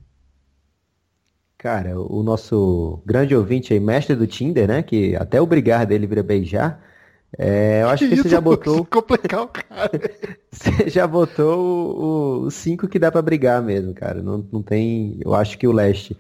Cara, 1.58 2.00
o 2.00 2.24
nosso 2.24 3.04
grande 3.06 3.36
ouvinte 3.36 3.74
aí, 3.74 3.80
mestre 3.80 4.16
do 4.16 4.26
Tinder, 4.26 4.70
né? 4.70 4.82
Que 4.82 5.14
até 5.18 5.42
o 5.42 5.46
brigar 5.46 5.86
dele 5.86 6.08
vira 6.08 6.24
beijar. 6.24 6.82
É, 7.38 7.82
eu 7.82 7.90
acho 7.90 8.08
que, 8.08 8.14
isso, 8.16 8.24
você 8.24 8.30
já 8.30 8.40
botou. 8.40 8.86
Complicar 8.86 9.42
o 9.42 9.48
cara. 9.50 9.92
Você 10.50 10.90
já 10.90 11.06
botou 11.06 12.46
os 12.46 12.54
cinco 12.54 12.88
que 12.88 12.98
dá 12.98 13.12
pra 13.12 13.22
brigar 13.22 13.62
mesmo, 13.62 13.94
cara. 13.94 14.22
Não, 14.22 14.48
não 14.50 14.64
tem. 14.64 15.20
Eu 15.20 15.36
acho 15.36 15.58
que 15.58 15.68
o 15.68 15.74
leste, 15.74 16.18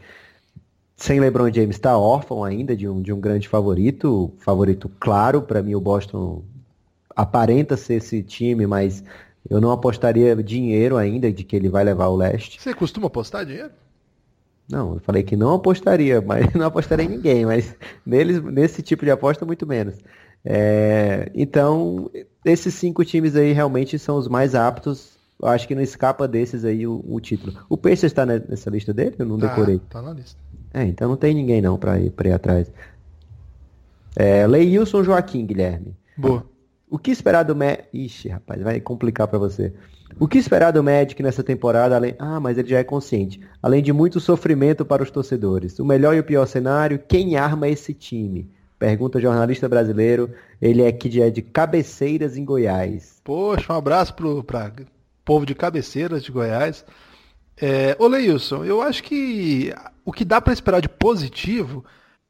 sem 1.02 1.20
LeBron 1.20 1.52
James, 1.52 1.80
tá 1.80 1.98
órfão 1.98 2.44
ainda 2.44 2.76
de 2.76 2.88
um, 2.88 3.02
de 3.02 3.12
um 3.12 3.20
grande 3.20 3.48
favorito. 3.48 4.32
Favorito 4.40 4.90
claro, 5.00 5.42
pra 5.42 5.64
mim 5.64 5.74
o 5.74 5.82
Boston 5.82 6.44
aparenta 7.16 7.76
ser 7.76 7.96
esse 7.96 8.22
time, 8.22 8.68
mas 8.68 9.04
eu 9.50 9.60
não 9.60 9.72
apostaria 9.72 10.36
dinheiro 10.36 10.98
ainda 10.98 11.32
de 11.32 11.44
que 11.44 11.56
ele 11.56 11.70
vai 11.70 11.84
levar 11.84 12.08
o 12.08 12.16
leste. 12.16 12.62
Você 12.62 12.74
costuma 12.74 13.08
apostar 13.08 13.46
dinheiro? 13.46 13.72
Não, 14.70 14.94
eu 14.94 15.00
falei 15.00 15.24
que 15.24 15.36
não 15.36 15.56
apostaria, 15.56 16.22
mas 16.26 16.54
não 16.54 16.68
apostaria 16.68 17.06
em 17.06 17.10
ninguém, 17.10 17.46
mas 17.46 17.76
neles, 18.06 18.42
nesse 18.44 18.84
tipo 18.84 19.04
de 19.04 19.12
aposta, 19.12 19.44
muito 19.46 19.66
menos. 19.66 19.96
É, 20.46 21.32
então, 21.34 22.10
esses 22.46 22.74
cinco 22.76 23.04
times 23.04 23.36
aí 23.36 23.52
realmente 23.54 23.98
são 23.98 24.18
os 24.18 24.28
mais 24.28 24.54
aptos. 24.54 25.20
Eu 25.42 25.48
acho 25.48 25.68
que 25.68 25.74
não 25.74 25.82
escapa 25.82 26.28
desses 26.28 26.64
aí 26.64 26.86
o, 26.86 27.04
o 27.08 27.20
título. 27.20 27.54
O 27.68 27.76
Pacers 27.76 28.04
está 28.12 28.26
ne- 28.26 28.44
nessa 28.48 28.70
lista 28.70 28.94
dele? 28.94 29.16
Eu 29.18 29.26
não 29.26 29.40
decorei. 29.40 29.80
Tá, 29.80 30.00
tá 30.00 30.02
na 30.04 30.14
lista. 30.14 30.40
É, 30.74 30.84
então 30.84 31.10
não 31.10 31.18
tem 31.18 31.34
ninguém 31.34 31.62
não 31.62 31.78
pra 31.78 32.00
ir, 32.00 32.12
pra 32.12 32.30
ir 32.30 32.34
atrás. 32.34 32.72
É, 34.16 34.46
Leilson 34.48 35.04
Joaquim, 35.04 35.46
Guilherme. 35.46 35.96
Boa. 36.18 36.46
O 36.90 36.98
que 36.98 37.12
esperar 37.12 37.44
do 37.44 37.56
Magic... 37.56 37.86
Ixi, 37.94 38.30
rapaz, 38.30 38.62
vai 38.62 38.80
complicar 38.80 39.28
para 39.28 39.40
você. 39.40 39.74
O 40.20 40.28
que 40.28 40.38
esperar 40.38 40.72
do 40.72 40.84
Magic 40.84 41.22
nessa 41.24 41.42
temporada? 41.42 41.96
Além... 41.96 42.16
Ah, 42.20 42.40
mas 42.40 42.58
ele 42.58 42.68
já 42.68 42.80
é 42.80 42.84
consciente. 42.84 43.40
Além 43.64 43.82
de 43.82 43.94
muito 43.94 44.20
sofrimento 44.20 44.84
para 44.84 45.02
os 45.02 45.10
torcedores. 45.10 45.80
O 45.80 45.86
melhor 45.86 46.16
e 46.16 46.20
o 46.20 46.24
pior 46.24 46.46
cenário, 46.46 47.00
quem 47.00 47.38
arma 47.38 47.70
esse 47.70 47.94
time? 47.94 48.50
Pergunta 48.78 49.18
o 49.18 49.22
jornalista 49.22 49.70
brasileiro. 49.70 50.32
Ele 50.62 50.82
é 50.82 50.92
que 50.92 51.22
é 51.22 51.30
de 51.30 51.42
Cabeceiras, 51.42 52.36
em 52.36 52.44
Goiás. 52.44 53.22
Poxa, 53.24 53.72
um 53.72 53.78
abraço 53.78 54.14
para 54.14 54.74
povo 55.24 55.46
de 55.46 55.56
Cabeceiras, 55.56 56.24
de 56.24 56.32
Goiás. 56.32 56.84
É, 57.56 57.96
ô 57.98 58.08
Leilson, 58.08 58.66
eu 58.66 58.82
acho 58.82 59.04
que 59.04 59.74
o 60.06 60.12
que 60.12 60.26
dá 60.26 60.42
para 60.42 60.54
esperar 60.54 60.82
de 60.82 60.90
positivo 60.90 61.86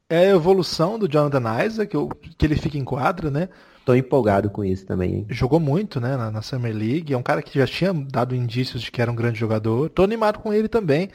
é 0.08 0.18
a 0.18 0.34
evolução 0.34 0.98
do 0.98 1.08
Jonathan 1.08 1.64
Isaac, 1.64 1.96
que, 1.96 2.34
que 2.34 2.46
ele 2.46 2.56
fica 2.56 2.76
em 2.76 2.84
quadra, 2.84 3.30
né? 3.30 3.48
Tô 3.84 3.94
empolgado 3.94 4.48
com 4.50 4.64
isso 4.64 4.86
também, 4.86 5.14
hein? 5.14 5.26
Jogou 5.30 5.58
muito, 5.58 6.00
né, 6.00 6.16
na, 6.16 6.30
na, 6.30 6.42
Summer 6.42 6.74
League. 6.74 7.12
É 7.12 7.16
um 7.16 7.22
cara 7.22 7.42
que 7.42 7.58
já 7.58 7.66
tinha 7.66 7.92
dado 7.92 8.34
indícios 8.34 8.80
de 8.80 8.90
que 8.92 9.02
era 9.02 9.10
um 9.10 9.14
grande 9.14 9.38
jogador. 9.38 9.90
Tô 9.90 10.04
animado 10.04 10.38
com 10.38 10.52
ele 10.52 10.68
também. 10.68 11.10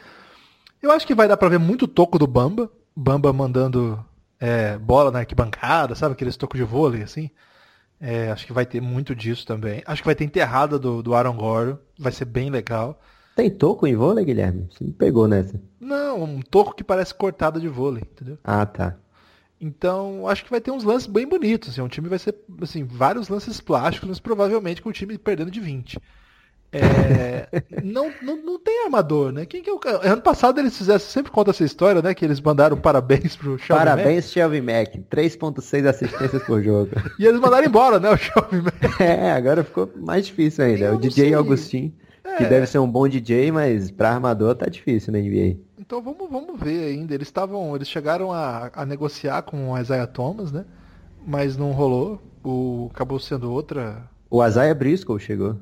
Eu 0.81 0.91
acho 0.91 1.07
que 1.07 1.15
vai 1.15 1.27
dar 1.27 1.37
pra 1.37 1.47
ver 1.47 1.59
muito 1.59 1.87
toco 1.87 2.19
do 2.19 2.27
Bamba. 2.27 2.69
Bamba 2.95 3.31
mandando 3.31 4.03
é, 4.39 4.77
bola 4.77 5.11
na 5.11 5.19
arquibancada, 5.19 5.95
sabe? 5.95 6.13
Aqueles 6.13 6.35
tocos 6.35 6.59
de 6.59 6.65
vôlei, 6.65 7.03
assim. 7.03 7.29
É, 8.01 8.31
acho 8.31 8.45
que 8.45 8.53
vai 8.53 8.65
ter 8.65 8.81
muito 8.81 9.15
disso 9.15 9.45
também. 9.45 9.81
Acho 9.85 10.01
que 10.01 10.07
vai 10.07 10.15
ter 10.15 10.25
enterrada 10.25 10.77
do, 10.77 11.01
do 11.01 11.15
Aaron 11.15 11.37
Gordon. 11.37 11.77
Vai 11.97 12.11
ser 12.11 12.25
bem 12.25 12.49
legal. 12.49 12.99
Tem 13.37 13.51
toco 13.51 13.85
em 13.85 13.95
vôlei, 13.95 14.25
Guilherme? 14.25 14.67
Você 14.71 14.83
me 14.83 14.91
pegou 14.91 15.27
nessa. 15.27 15.61
Não, 15.79 16.23
um 16.23 16.41
toco 16.41 16.73
que 16.73 16.83
parece 16.83 17.13
cortada 17.13 17.59
de 17.59 17.67
vôlei, 17.67 18.01
entendeu? 18.01 18.39
Ah, 18.43 18.65
tá. 18.65 18.95
Então, 19.61 20.27
acho 20.27 20.43
que 20.43 20.49
vai 20.49 20.59
ter 20.59 20.71
uns 20.71 20.83
lances 20.83 21.05
bem 21.05 21.27
bonitos. 21.27 21.69
Assim, 21.69 21.81
um 21.81 21.87
time 21.87 22.09
vai 22.09 22.17
ser, 22.17 22.33
assim, 22.63 22.83
vários 22.83 23.29
lances 23.29 23.61
plásticos, 23.61 24.09
mas 24.09 24.19
provavelmente 24.19 24.81
com 24.81 24.89
o 24.89 24.91
time 24.91 25.19
perdendo 25.19 25.51
de 25.51 25.59
20. 25.59 25.99
É, 26.71 27.47
não, 27.83 28.11
não, 28.23 28.37
não 28.37 28.59
tem 28.59 28.85
armador, 28.85 29.31
né? 29.31 29.45
Quem 29.45 29.61
que 29.61 29.69
é 29.69 29.73
o 29.73 29.79
Ano 30.01 30.21
passado 30.23 30.59
eles 30.59 30.75
fizeram, 30.75 30.99
sempre 30.99 31.31
conta 31.31 31.51
essa 31.51 31.63
história, 31.63 32.01
né? 32.01 32.15
Que 32.15 32.25
eles 32.25 32.41
mandaram 32.41 32.75
parabéns 32.75 33.35
pro 33.35 33.59
Shelby 33.59 33.85
Parabéns, 33.85 34.25
Mack. 34.25 34.33
Shelby 34.33 34.61
Mack. 34.61 34.97
3.6 35.11 35.87
assistências 35.87 36.41
por 36.41 36.63
jogo. 36.63 36.89
e 37.19 37.25
eles 37.27 37.39
mandaram 37.39 37.67
embora, 37.67 37.99
né? 37.99 38.09
O 38.09 38.17
Shelby 38.17 38.61
Mack. 38.61 38.77
É, 38.99 39.31
agora 39.31 39.63
ficou 39.63 39.87
mais 39.95 40.25
difícil 40.25 40.65
ainda. 40.65 40.95
O 40.95 40.99
DJ 40.99 41.35
Augustin, 41.35 41.93
é. 42.37 42.43
que 42.43 42.49
deve 42.49 42.67
ser 42.67 42.79
um 42.79 42.89
bom 42.89 43.07
DJ, 43.07 43.51
mas 43.51 43.91
pra 43.91 44.11
armador 44.11 44.55
tá 44.55 44.67
difícil 44.67 45.11
na 45.13 45.19
NBA. 45.19 45.59
Então 45.77 46.01
vamos, 46.01 46.29
vamos 46.29 46.59
ver 46.59 46.91
ainda. 46.91 47.13
Eles 47.13 47.27
estavam. 47.27 47.75
Eles 47.75 47.87
chegaram 47.87 48.31
a, 48.31 48.69
a 48.73 48.85
negociar 48.85 49.41
com 49.43 49.71
o 49.71 49.77
Isaiah 49.77 50.07
Thomas, 50.07 50.51
né? 50.51 50.65
Mas 51.25 51.57
não 51.57 51.71
rolou. 51.71 52.21
O, 52.43 52.89
acabou 52.93 53.19
sendo 53.19 53.51
outra. 53.51 54.09
O 54.29 54.45
Isaiah 54.45 54.75
Briscoe 54.75 55.19
chegou. 55.19 55.59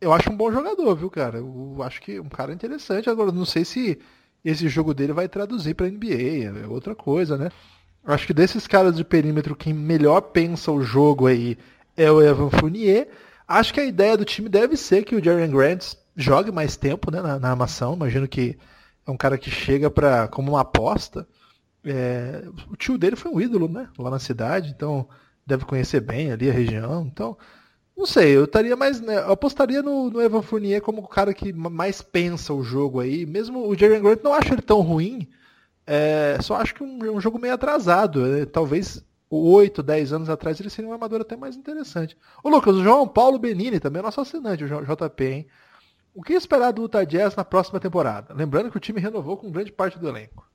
Eu 0.00 0.12
acho 0.12 0.30
um 0.30 0.36
bom 0.36 0.52
jogador, 0.52 0.94
viu, 0.94 1.10
cara? 1.10 1.38
Eu 1.38 1.76
acho 1.82 2.00
que 2.00 2.20
um 2.20 2.28
cara 2.28 2.52
interessante. 2.52 3.08
Agora, 3.08 3.32
não 3.32 3.44
sei 3.44 3.64
se 3.64 3.98
esse 4.44 4.68
jogo 4.68 4.92
dele 4.92 5.12
vai 5.12 5.28
traduzir 5.28 5.74
pra 5.74 5.88
NBA. 5.88 6.64
É 6.64 6.66
outra 6.68 6.94
coisa, 6.94 7.38
né? 7.38 7.50
Eu 8.06 8.12
acho 8.12 8.26
que 8.26 8.34
desses 8.34 8.66
caras 8.66 8.96
de 8.96 9.04
perímetro, 9.04 9.56
quem 9.56 9.72
melhor 9.72 10.20
pensa 10.20 10.70
o 10.70 10.82
jogo 10.82 11.26
aí 11.26 11.56
é 11.96 12.10
o 12.10 12.20
Evan 12.20 12.50
Fournier. 12.50 13.08
Acho 13.46 13.74
que 13.74 13.80
a 13.80 13.84
ideia 13.84 14.16
do 14.16 14.24
time 14.24 14.48
deve 14.48 14.76
ser 14.76 15.04
que 15.04 15.14
o 15.14 15.22
Jaren 15.22 15.50
Grant 15.50 15.94
jogue 16.16 16.50
mais 16.50 16.76
tempo 16.76 17.10
né, 17.10 17.20
na, 17.20 17.38
na 17.38 17.50
armação. 17.50 17.94
Imagino 17.94 18.26
que 18.26 18.58
é 19.06 19.10
um 19.10 19.16
cara 19.16 19.36
que 19.36 19.50
chega 19.50 19.90
para 19.90 20.28
como 20.28 20.52
uma 20.52 20.60
aposta. 20.60 21.26
É, 21.84 22.44
o 22.70 22.76
tio 22.76 22.96
dele 22.96 23.16
foi 23.16 23.30
um 23.30 23.40
ídolo, 23.40 23.68
né? 23.68 23.88
Lá 23.98 24.10
na 24.10 24.18
cidade, 24.18 24.72
então 24.74 25.06
deve 25.46 25.64
conhecer 25.66 26.00
bem 26.00 26.32
ali 26.32 26.48
a 26.48 26.52
região. 26.52 27.06
Então, 27.06 27.36
não 27.96 28.06
sei, 28.06 28.36
eu 28.36 28.44
estaria 28.44 28.74
mais. 28.76 29.00
Né, 29.00 29.18
eu 29.18 29.32
apostaria 29.32 29.82
no, 29.82 30.10
no, 30.10 30.22
Evan 30.22 30.42
Fournier 30.42 30.80
como 30.80 31.02
o 31.02 31.08
cara 31.08 31.34
que 31.34 31.52
mais 31.52 32.00
pensa 32.00 32.54
o 32.54 32.62
jogo 32.62 33.00
aí. 33.00 33.26
Mesmo 33.26 33.68
o 33.68 33.76
Jaren 33.76 34.00
Grant 34.00 34.22
não 34.22 34.32
acho 34.32 34.52
ele 34.52 34.62
tão 34.62 34.80
ruim. 34.80 35.28
É, 35.86 36.38
só 36.40 36.56
acho 36.56 36.74
que 36.74 36.82
um, 36.82 37.16
um 37.16 37.20
jogo 37.20 37.38
meio 37.38 37.54
atrasado. 37.54 38.26
É, 38.34 38.46
talvez 38.46 39.04
8, 39.36 39.82
10 39.82 40.12
anos 40.12 40.28
atrás 40.28 40.60
ele 40.60 40.70
seria 40.70 40.90
um 40.90 40.92
armador 40.92 41.20
até 41.20 41.36
mais 41.36 41.56
interessante. 41.56 42.16
Ô 42.42 42.48
Lucas, 42.48 42.76
o 42.76 42.82
João 42.82 43.08
Paulo 43.08 43.38
Benini 43.38 43.80
também 43.80 44.00
é 44.00 44.02
nosso 44.02 44.20
assinante, 44.20 44.64
o 44.64 44.66
JP, 44.68 45.24
hein? 45.24 45.46
O 46.14 46.22
que 46.22 46.32
esperar 46.32 46.72
do 46.72 46.82
Utah 46.82 47.02
Jazz 47.02 47.34
na 47.34 47.44
próxima 47.44 47.80
temporada? 47.80 48.32
Lembrando 48.32 48.70
que 48.70 48.76
o 48.76 48.80
time 48.80 49.00
renovou 49.00 49.36
com 49.36 49.50
grande 49.50 49.72
parte 49.72 49.98
do 49.98 50.08
elenco. 50.08 50.48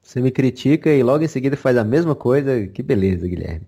Você 0.00 0.20
me 0.20 0.30
critica 0.30 0.90
e 0.90 1.02
logo 1.02 1.24
em 1.24 1.28
seguida 1.28 1.56
faz 1.56 1.76
a 1.76 1.84
mesma 1.84 2.14
coisa. 2.14 2.66
Que 2.68 2.82
beleza, 2.82 3.26
Guilherme. 3.26 3.66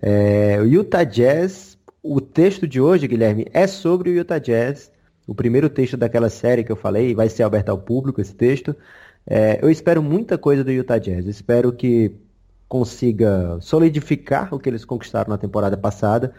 É, 0.00 0.58
o 0.60 0.64
Utah 0.64 1.04
Jazz, 1.04 1.78
o 2.02 2.20
texto 2.20 2.68
de 2.68 2.80
hoje, 2.80 3.08
Guilherme, 3.08 3.46
é 3.52 3.66
sobre 3.66 4.10
o 4.10 4.12
Utah 4.12 4.38
Jazz. 4.38 4.92
O 5.26 5.34
primeiro 5.34 5.70
texto 5.70 5.96
daquela 5.96 6.28
série 6.28 6.62
que 6.62 6.70
eu 6.70 6.76
falei, 6.76 7.14
vai 7.14 7.28
ser 7.28 7.42
aberto 7.42 7.70
ao 7.70 7.78
público 7.78 8.20
esse 8.20 8.34
texto. 8.34 8.76
É, 9.26 9.60
eu 9.62 9.70
espero 9.70 10.02
muita 10.02 10.36
coisa 10.36 10.62
do 10.62 10.70
Utah 10.70 10.98
Jazz. 10.98 11.26
Espero 11.26 11.72
que 11.72 12.14
consiga 12.72 13.58
solidificar 13.60 14.54
o 14.54 14.58
que 14.58 14.66
eles 14.66 14.82
conquistaram 14.82 15.28
na 15.28 15.36
temporada 15.36 15.76
passada. 15.76 16.32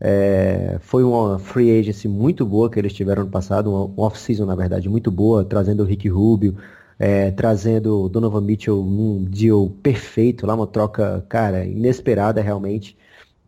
É, 0.00 0.76
foi 0.78 1.02
uma 1.02 1.40
free 1.40 1.76
agency 1.76 2.06
muito 2.06 2.46
boa 2.46 2.70
que 2.70 2.78
eles 2.78 2.92
tiveram 2.92 3.24
no 3.24 3.28
passado, 3.28 3.68
uma 3.68 3.92
off-season, 4.00 4.46
na 4.46 4.54
verdade, 4.54 4.88
muito 4.88 5.10
boa, 5.10 5.44
trazendo 5.44 5.82
o 5.82 5.84
Rick 5.84 6.08
Rubio, 6.08 6.56
é, 7.00 7.32
trazendo 7.32 8.02
o 8.02 8.08
Donovan 8.08 8.42
Mitchell 8.42 8.76
num 8.76 9.24
deal 9.24 9.70
perfeito, 9.82 10.46
lá 10.46 10.54
uma 10.54 10.68
troca, 10.68 11.26
cara, 11.28 11.64
inesperada 11.64 12.40
realmente. 12.40 12.96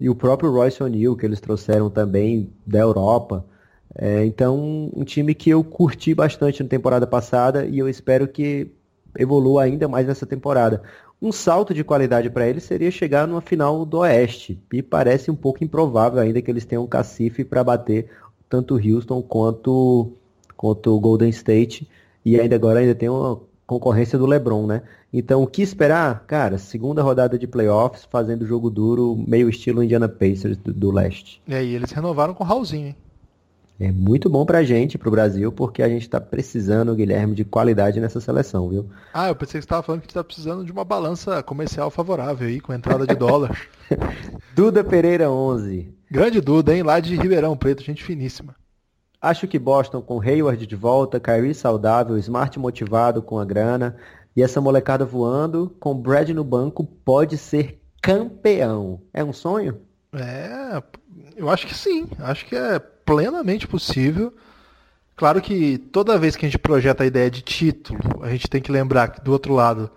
E 0.01 0.11
o 0.11 0.15
próprio 0.17 0.51
Royce 0.51 0.83
O'Neal, 0.83 1.15
que 1.15 1.25
eles 1.25 1.41
trouxeram 1.41 1.89
também 1.89 2.53
da 2.67 2.81
Europa. 2.81 3.45
É, 3.95 4.25
então, 4.25 4.91
um 4.93 5.05
time 5.05 5.37
que 5.37 5.51
eu 5.51 5.63
curti 5.63 6.13
bastante 6.15 6.65
na 6.65 6.69
temporada 6.69 7.07
passada 7.07 7.65
e 7.65 7.79
eu 7.79 7.89
espero 7.89 8.27
que 8.27 8.73
evolua 9.17 9.63
ainda 9.63 9.87
mais 9.89 10.07
nessa 10.07 10.27
temporada. 10.27 10.83
Um 11.25 11.33
salto 11.33 11.73
de 11.73 11.83
qualidade 11.83 12.29
para 12.29 12.47
ele 12.47 12.61
seria 12.61 12.91
chegar 12.91 13.27
numa 13.27 13.41
final 13.41 13.87
do 13.87 14.01
Oeste. 14.01 14.63
E 14.71 14.83
parece 14.83 15.31
um 15.31 15.35
pouco 15.35 15.65
improvável 15.65 16.21
ainda 16.21 16.43
que 16.43 16.51
eles 16.51 16.67
tenham 16.67 16.85
um 16.85 16.87
cacife 16.87 17.43
para 17.43 17.65
bater 17.65 18.11
tanto 18.47 18.75
Houston 18.75 19.23
quanto, 19.23 20.13
quanto 20.55 20.95
o 20.95 21.01
Golden 21.01 21.31
State. 21.31 21.89
E 22.23 22.39
ainda 22.39 22.57
agora 22.57 22.81
ainda 22.81 22.95
tem 22.95 23.09
uma 23.09 23.41
concorrência 23.67 24.19
do 24.19 24.27
LeBron, 24.27 24.67
né? 24.67 24.83
Então, 25.11 25.43
o 25.43 25.47
que 25.47 25.63
esperar? 25.63 26.27
Cara, 26.27 26.59
segunda 26.59 27.03
rodada 27.03 27.39
de 27.39 27.47
playoffs, 27.47 28.05
fazendo 28.05 28.47
jogo 28.47 28.69
duro, 28.69 29.17
meio 29.27 29.49
estilo 29.49 29.83
Indiana 29.83 30.11
Pacers 30.11 30.59
do, 30.59 30.75
do 30.75 30.91
leste. 30.91 31.41
E 31.49 31.55
aí, 31.55 31.75
eles 31.75 31.91
renovaram 31.91 32.35
com 32.35 32.45
o 32.45 32.47
Raulzinho, 32.47 32.89
hein? 32.89 32.97
É 33.79 33.91
muito 33.91 34.31
bom 34.31 34.47
pra 34.47 34.63
gente, 34.63 34.97
pro 34.97 35.11
Brasil, 35.11 35.51
porque 35.51 35.83
a 35.83 35.89
gente 35.89 36.09
tá 36.09 36.21
precisando, 36.21 36.95
Guilherme, 36.95 37.35
de 37.35 37.45
qualidade 37.45 38.01
nessa 38.01 38.21
seleção, 38.21 38.69
viu? 38.69 38.89
Ah, 39.13 39.29
eu 39.29 39.35
pensei 39.35 39.59
que 39.61 39.65
você 39.65 39.69
tava 39.69 39.83
falando 39.83 40.01
que 40.01 40.05
a 40.05 40.09
gente 40.09 40.15
tá 40.15 40.23
precisando 40.23 40.65
de 40.65 40.71
uma 40.71 40.85
balança 40.85 41.43
comercial 41.43 41.91
favorável 41.91 42.47
aí, 42.47 42.61
com 42.61 42.71
a 42.71 42.77
entrada 42.77 43.05
de 43.05 43.17
dólar. 43.17 43.61
Duda 44.55 44.85
Pereira 44.85 45.29
11. 45.29 45.93
Grande 46.09 46.41
Duda, 46.41 46.75
hein? 46.75 46.85
Lá 46.85 47.01
de 47.01 47.17
Ribeirão 47.17 47.57
Preto, 47.57 47.83
gente 47.83 48.05
finíssima. 48.05 48.55
Acho 49.21 49.49
que 49.49 49.59
Boston 49.59 50.01
com 50.01 50.21
Hayward 50.21 50.67
de 50.67 50.77
volta, 50.77 51.19
Kyrie 51.19 51.55
saudável, 51.55 52.17
Smart 52.19 52.57
motivado 52.59 53.23
com 53.23 53.39
a 53.39 53.45
grana 53.45 53.97
e 54.37 54.43
essa 54.43 54.61
molecada 54.61 55.05
voando, 55.05 55.75
com 55.81 55.95
Brad 55.95 56.29
no 56.31 56.45
banco, 56.45 56.85
pode 56.85 57.39
ser 57.39 57.81
campeão. 58.03 59.01
É 59.13 59.25
um 59.25 59.33
sonho? 59.33 59.81
É, 60.15 60.83
eu 61.37 61.51
acho 61.51 61.67
que 61.67 61.75
sim. 61.75 62.09
Acho 62.19 62.47
que 62.47 62.57
é 62.57 62.79
plenamente 62.79 63.67
possível. 63.67 64.33
Claro 65.17 65.41
que 65.41 65.79
toda 65.79 66.19
vez 66.19 66.35
que 66.35 66.45
a 66.45 66.49
gente 66.49 66.59
projeta 66.59 67.05
a 67.05 67.07
ideia 67.07 67.31
de 67.31 67.43
título, 67.43 67.99
a 68.23 68.31
gente 68.31 68.49
tem 68.49 68.61
que 68.61 68.73
lembrar 68.73 69.09
que 69.09 69.21
do 69.21 69.33
outro 69.33 69.55
lado 69.55 69.91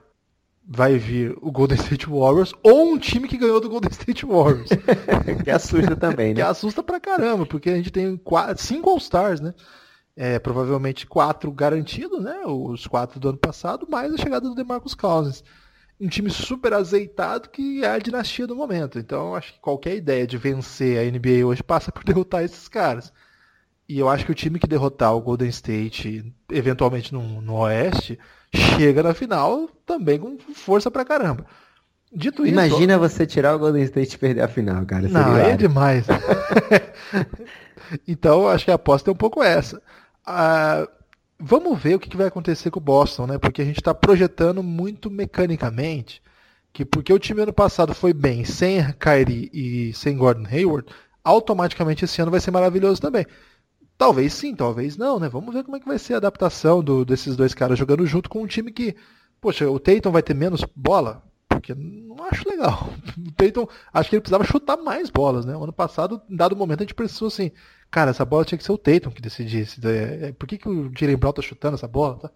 vai 0.69 0.97
vir 0.97 1.35
o 1.41 1.49
Golden 1.49 1.77
State 1.77 2.07
Warriors 2.07 2.53
ou 2.61 2.93
um 2.93 2.99
time 2.99 3.27
que 3.27 3.37
ganhou 3.37 3.61
do 3.61 3.69
Golden 3.69 3.89
State 3.89 4.25
Warriors. 4.25 4.69
que 5.43 5.49
assusta 5.49 5.95
também, 5.95 6.29
né? 6.29 6.35
Que 6.35 6.41
assusta 6.41 6.83
pra 6.83 6.99
caramba, 6.99 7.45
porque 7.45 7.69
a 7.69 7.75
gente 7.75 7.91
tem 7.91 8.17
quatro, 8.17 8.61
cinco 8.61 8.89
All-Stars, 8.89 9.39
né? 9.39 9.53
É, 10.15 10.39
provavelmente 10.39 11.07
quatro 11.07 11.51
garantidos, 11.51 12.21
né? 12.21 12.41
Os 12.45 12.85
quatro 12.85 13.19
do 13.19 13.29
ano 13.29 13.37
passado, 13.37 13.87
mais 13.89 14.13
a 14.13 14.17
chegada 14.17 14.49
do 14.49 14.55
DeMarcus 14.55 14.93
Cousins. 14.93 15.43
Um 15.99 16.07
time 16.07 16.29
super 16.29 16.73
azeitado 16.73 17.49
que 17.49 17.83
é 17.83 17.89
a 17.89 17.99
dinastia 17.99 18.45
do 18.45 18.55
momento. 18.55 18.99
Então, 18.99 19.35
acho 19.35 19.53
que 19.53 19.59
qualquer 19.59 19.95
ideia 19.95 20.27
de 20.27 20.37
vencer 20.37 20.99
a 20.99 21.11
NBA 21.11 21.45
hoje 21.45 21.63
passa 21.63 21.91
por 21.91 22.03
derrotar 22.05 22.43
esses 22.43 22.67
caras. 22.67 23.11
E 23.89 23.97
eu 23.97 24.09
acho 24.09 24.25
que 24.25 24.31
o 24.31 24.35
time 24.35 24.59
que 24.59 24.67
derrotar 24.67 25.15
o 25.15 25.21
Golden 25.21 25.49
State, 25.49 26.33
eventualmente 26.51 27.13
no, 27.13 27.41
no 27.41 27.55
Oeste, 27.55 28.19
chega 28.53 29.01
na 29.01 29.13
final 29.13 29.69
também 29.85 30.19
com 30.19 30.37
força 30.53 30.91
pra 30.91 31.05
caramba. 31.05 31.45
Dito 32.11 32.43
isso. 32.45 32.53
Imagina 32.53 32.97
você 32.97 33.25
tirar 33.25 33.55
o 33.55 33.59
Golden 33.59 33.83
State 33.83 34.15
e 34.15 34.17
perder 34.17 34.41
a 34.41 34.47
final, 34.47 34.85
cara. 34.85 35.07
Não, 35.07 35.35
aí 35.35 35.51
é 35.51 35.57
demais. 35.57 36.05
então, 38.07 38.47
acho 38.47 38.65
que 38.65 38.71
a 38.71 38.75
aposta 38.75 39.09
é 39.09 39.13
um 39.13 39.17
pouco 39.17 39.41
essa. 39.43 39.81
Ah, 40.25 40.87
vamos 41.39 41.81
ver 41.81 41.95
o 41.95 41.99
que 41.99 42.15
vai 42.15 42.27
acontecer 42.27 42.71
com 42.71 42.79
o 42.79 42.83
Boston, 42.83 43.27
né? 43.27 43.37
Porque 43.37 43.61
a 43.61 43.65
gente 43.65 43.79
está 43.79 43.93
projetando 43.93 44.63
muito 44.63 45.09
mecanicamente 45.09 46.21
que 46.77 46.85
porque 46.85 47.11
o 47.11 47.17
time 47.17 47.41
ano 47.41 47.53
passado 47.53 47.93
foi 47.95 48.13
bem 48.13 48.45
sem 48.45 48.83
Kyrie 48.93 49.49
e 49.51 49.93
sem 49.93 50.15
Gordon 50.15 50.47
Hayward, 50.47 50.87
automaticamente 51.23 52.05
esse 52.05 52.21
ano 52.21 52.29
vai 52.29 52.39
ser 52.39 52.51
maravilhoso 52.51 53.01
também. 53.01 53.25
Talvez 53.97 54.33
sim, 54.33 54.55
talvez 54.55 54.95
não, 54.95 55.19
né? 55.19 55.27
Vamos 55.27 55.53
ver 55.53 55.63
como 55.63 55.75
é 55.75 55.79
que 55.79 55.87
vai 55.87 55.97
ser 55.97 56.13
a 56.13 56.17
adaptação 56.17 56.83
do, 56.83 57.03
desses 57.03 57.35
dois 57.35 57.55
caras 57.55 57.79
jogando 57.79 58.05
junto 58.05 58.29
com 58.29 58.43
um 58.43 58.47
time 58.47 58.71
que, 58.71 58.95
poxa, 59.41 59.67
o 59.67 59.79
Tatum 59.79 60.11
vai 60.11 60.21
ter 60.21 60.35
menos 60.35 60.63
bola, 60.75 61.23
porque 61.49 61.73
não 61.73 62.23
acho 62.25 62.47
legal. 62.47 62.89
O 63.17 63.31
Tatum, 63.31 63.67
acho 63.91 64.09
que 64.09 64.15
ele 64.15 64.21
precisava 64.21 64.43
chutar 64.43 64.77
mais 64.77 65.09
bolas, 65.09 65.45
né? 65.45 65.57
O 65.57 65.63
ano 65.63 65.73
passado, 65.73 66.21
em 66.29 66.35
dado 66.35 66.55
momento, 66.55 66.81
a 66.81 66.83
gente 66.83 66.93
pensou 66.93 67.27
assim, 67.27 67.51
cara, 67.91 68.11
essa 68.11 68.25
bola 68.25 68.45
tinha 68.45 68.57
que 68.57 68.63
ser 68.63 68.71
o 68.71 68.77
Tatum 68.77 69.11
que 69.11 69.21
decidisse. 69.21 69.79
É, 69.85 70.31
por 70.33 70.47
que, 70.47 70.57
que 70.57 70.69
o 70.69 70.91
Jalen 70.97 71.17
Brown 71.17 71.33
tá 71.33 71.41
chutando 71.41 71.75
essa 71.75 71.87
bola? 71.87 72.17
Tá? 72.17 72.31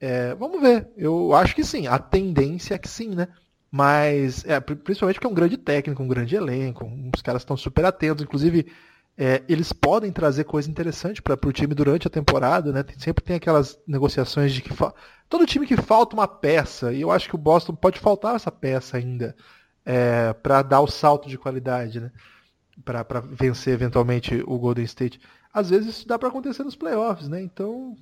É, 0.00 0.34
vamos 0.34 0.60
ver. 0.60 0.88
Eu 0.96 1.34
acho 1.34 1.54
que 1.54 1.64
sim. 1.64 1.86
A 1.86 1.98
tendência 1.98 2.74
é 2.74 2.78
que 2.78 2.88
sim, 2.88 3.10
né? 3.14 3.28
Mas, 3.70 4.44
é, 4.46 4.58
principalmente 4.60 5.16
porque 5.16 5.26
é 5.26 5.30
um 5.30 5.34
grande 5.34 5.56
técnico, 5.56 6.02
um 6.02 6.08
grande 6.08 6.36
elenco. 6.36 6.90
Os 7.14 7.22
caras 7.22 7.42
estão 7.42 7.56
super 7.56 7.84
atentos. 7.84 8.24
Inclusive, 8.24 8.66
é, 9.20 9.42
eles 9.48 9.72
podem 9.72 10.12
trazer 10.12 10.44
coisa 10.44 10.70
interessante 10.70 11.20
para 11.20 11.34
o 11.44 11.52
time 11.52 11.74
durante 11.74 12.06
a 12.06 12.10
temporada, 12.10 12.72
né? 12.72 12.84
Tem, 12.84 12.96
sempre 12.98 13.24
tem 13.24 13.34
aquelas 13.34 13.76
negociações 13.86 14.52
de 14.52 14.62
que 14.62 14.72
fa... 14.72 14.94
todo 15.28 15.44
time 15.44 15.66
que 15.66 15.76
falta 15.76 16.14
uma 16.14 16.28
peça, 16.28 16.92
e 16.92 17.00
eu 17.00 17.10
acho 17.10 17.28
que 17.28 17.34
o 17.34 17.38
Boston 17.38 17.74
pode 17.74 17.98
faltar 17.98 18.36
essa 18.36 18.52
peça 18.52 18.96
ainda 18.96 19.34
é, 19.84 20.32
para 20.34 20.62
dar 20.62 20.80
o 20.80 20.86
salto 20.86 21.28
de 21.28 21.36
qualidade, 21.36 22.00
né? 22.00 22.12
Para 22.84 23.20
vencer 23.20 23.74
eventualmente 23.74 24.42
o 24.46 24.58
Golden 24.58 24.84
State. 24.84 25.20
Às 25.52 25.70
vezes 25.70 25.88
isso 25.88 26.08
dá 26.08 26.18
para 26.18 26.28
acontecer 26.28 26.62
nos 26.64 26.76
playoffs, 26.76 27.28
né? 27.28 27.42
Então, 27.42 27.96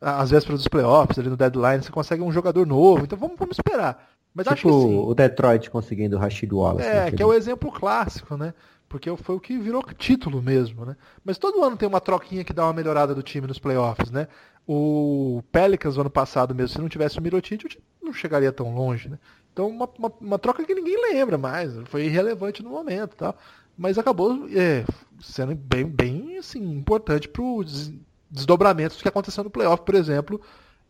às 0.00 0.30
vésperas 0.30 0.60
dos 0.60 0.68
playoffs, 0.68 1.18
ali 1.18 1.28
no 1.28 1.36
deadline, 1.36 1.82
você 1.82 1.90
consegue 1.90 2.22
um 2.22 2.32
jogador 2.32 2.66
novo. 2.66 3.04
Então 3.04 3.18
vamos, 3.18 3.36
vamos 3.38 3.56
esperar. 3.56 4.08
Mas 4.34 4.46
tipo 4.46 4.54
acho 4.54 4.62
que 4.62 4.88
sim. 4.88 4.98
o 4.98 5.14
Detroit 5.14 5.70
conseguindo 5.70 6.16
o 6.16 6.18
Rashid 6.18 6.52
Wallace. 6.52 6.86
É, 6.86 7.10
que 7.10 7.22
é 7.22 7.26
o 7.26 7.32
exemplo 7.32 7.70
clássico, 7.70 8.36
né? 8.36 8.54
porque 8.90 9.08
foi 9.18 9.36
o 9.36 9.40
que 9.40 9.56
virou 9.56 9.84
título 9.96 10.42
mesmo, 10.42 10.84
né? 10.84 10.96
Mas 11.24 11.38
todo 11.38 11.62
ano 11.62 11.76
tem 11.76 11.88
uma 11.88 12.00
troquinha 12.00 12.42
que 12.42 12.52
dá 12.52 12.64
uma 12.64 12.72
melhorada 12.72 13.14
do 13.14 13.22
time 13.22 13.46
nos 13.46 13.60
playoffs, 13.60 14.10
né? 14.10 14.26
O 14.66 15.44
Pelicans 15.52 15.96
ano 15.96 16.10
passado 16.10 16.52
mesmo, 16.56 16.74
se 16.74 16.80
não 16.80 16.88
tivesse 16.88 17.16
o 17.16 17.22
Mirotic, 17.22 17.64
o 17.64 17.68
time 17.68 17.84
não 18.02 18.12
chegaria 18.12 18.50
tão 18.50 18.74
longe, 18.74 19.08
né? 19.08 19.16
Então 19.52 19.68
uma, 19.68 19.88
uma, 19.96 20.12
uma, 20.20 20.38
troca 20.40 20.64
que 20.64 20.74
ninguém 20.74 21.00
lembra 21.12 21.38
mais, 21.38 21.72
foi 21.84 22.06
irrelevante 22.06 22.64
no 22.64 22.70
momento, 22.70 23.14
tal. 23.14 23.36
Mas 23.80 23.96
acabou 23.96 24.46
é, 24.54 24.84
sendo 25.22 25.54
bem, 25.54 25.86
bem 25.86 26.36
assim, 26.36 26.60
importante 26.60 27.26
para 27.26 27.40
os 27.40 27.90
desdobramentos 28.30 29.00
que 29.00 29.08
aconteceu 29.08 29.42
no 29.42 29.48
playoff, 29.48 29.82
por 29.84 29.94
exemplo, 29.94 30.38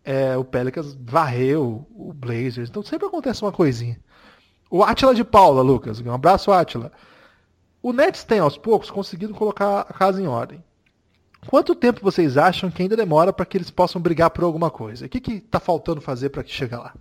é, 0.04 0.36
o 0.36 0.42
Pelicans 0.42 0.98
varreu 1.00 1.86
o 1.94 2.12
Blazers, 2.12 2.68
então 2.68 2.82
sempre 2.82 3.06
acontece 3.06 3.42
uma 3.42 3.52
coisinha. 3.52 3.96
O 4.68 4.82
Atila 4.82 5.14
de 5.14 5.22
Paula, 5.22 5.62
Lucas, 5.62 6.00
um 6.00 6.12
abraço, 6.12 6.50
Atila. 6.50 6.90
O 7.80 7.92
Nets 7.92 8.24
tem 8.24 8.40
aos 8.40 8.58
poucos 8.58 8.90
conseguido 8.90 9.34
colocar 9.34 9.82
a 9.82 9.92
casa 9.92 10.20
em 10.20 10.26
ordem. 10.26 10.60
Quanto 11.46 11.76
tempo 11.76 12.00
vocês 12.02 12.36
acham 12.36 12.72
que 12.72 12.82
ainda 12.82 12.96
demora 12.96 13.32
para 13.32 13.46
que 13.46 13.56
eles 13.56 13.70
possam 13.70 14.02
brigar 14.02 14.30
por 14.30 14.42
alguma 14.42 14.68
coisa? 14.68 15.06
O 15.06 15.08
que 15.08 15.32
está 15.34 15.60
faltando 15.60 16.00
fazer 16.00 16.30
para 16.30 16.42
que 16.42 16.52
chegue 16.52 16.74
lá? 16.74 16.92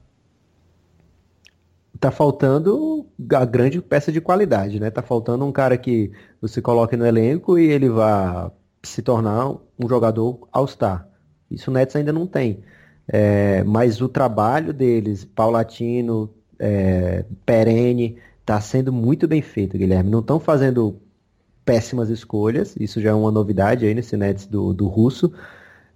Tá 1.99 2.11
faltando 2.11 3.05
a 3.33 3.45
grande 3.45 3.81
peça 3.81 4.11
de 4.11 4.21
qualidade, 4.21 4.79
né? 4.79 4.89
Tá 4.89 5.01
faltando 5.01 5.45
um 5.45 5.51
cara 5.51 5.77
que 5.77 6.11
você 6.41 6.61
coloque 6.61 6.95
no 6.95 7.05
elenco 7.05 7.59
e 7.59 7.69
ele 7.69 7.89
vá 7.89 8.51
se 8.81 9.01
tornar 9.01 9.49
um 9.49 9.87
jogador 9.87 10.47
all-star. 10.51 11.07
Isso 11.51 11.69
o 11.69 11.73
Nets 11.73 11.95
ainda 11.95 12.13
não 12.13 12.25
tem. 12.25 12.63
É, 13.07 13.63
mas 13.63 14.01
o 14.01 14.07
trabalho 14.07 14.71
deles, 14.71 15.25
paulatino, 15.25 16.29
é, 16.59 17.25
perene, 17.45 18.17
está 18.39 18.61
sendo 18.61 18.93
muito 18.93 19.27
bem 19.27 19.41
feito, 19.41 19.77
Guilherme. 19.77 20.09
Não 20.09 20.19
estão 20.19 20.39
fazendo 20.39 20.95
péssimas 21.65 22.09
escolhas, 22.09 22.75
isso 22.79 23.01
já 23.01 23.09
é 23.09 23.13
uma 23.13 23.31
novidade 23.31 23.85
aí 23.85 23.93
nesse 23.93 24.15
Nets 24.15 24.47
do, 24.47 24.73
do 24.73 24.87
russo, 24.87 25.31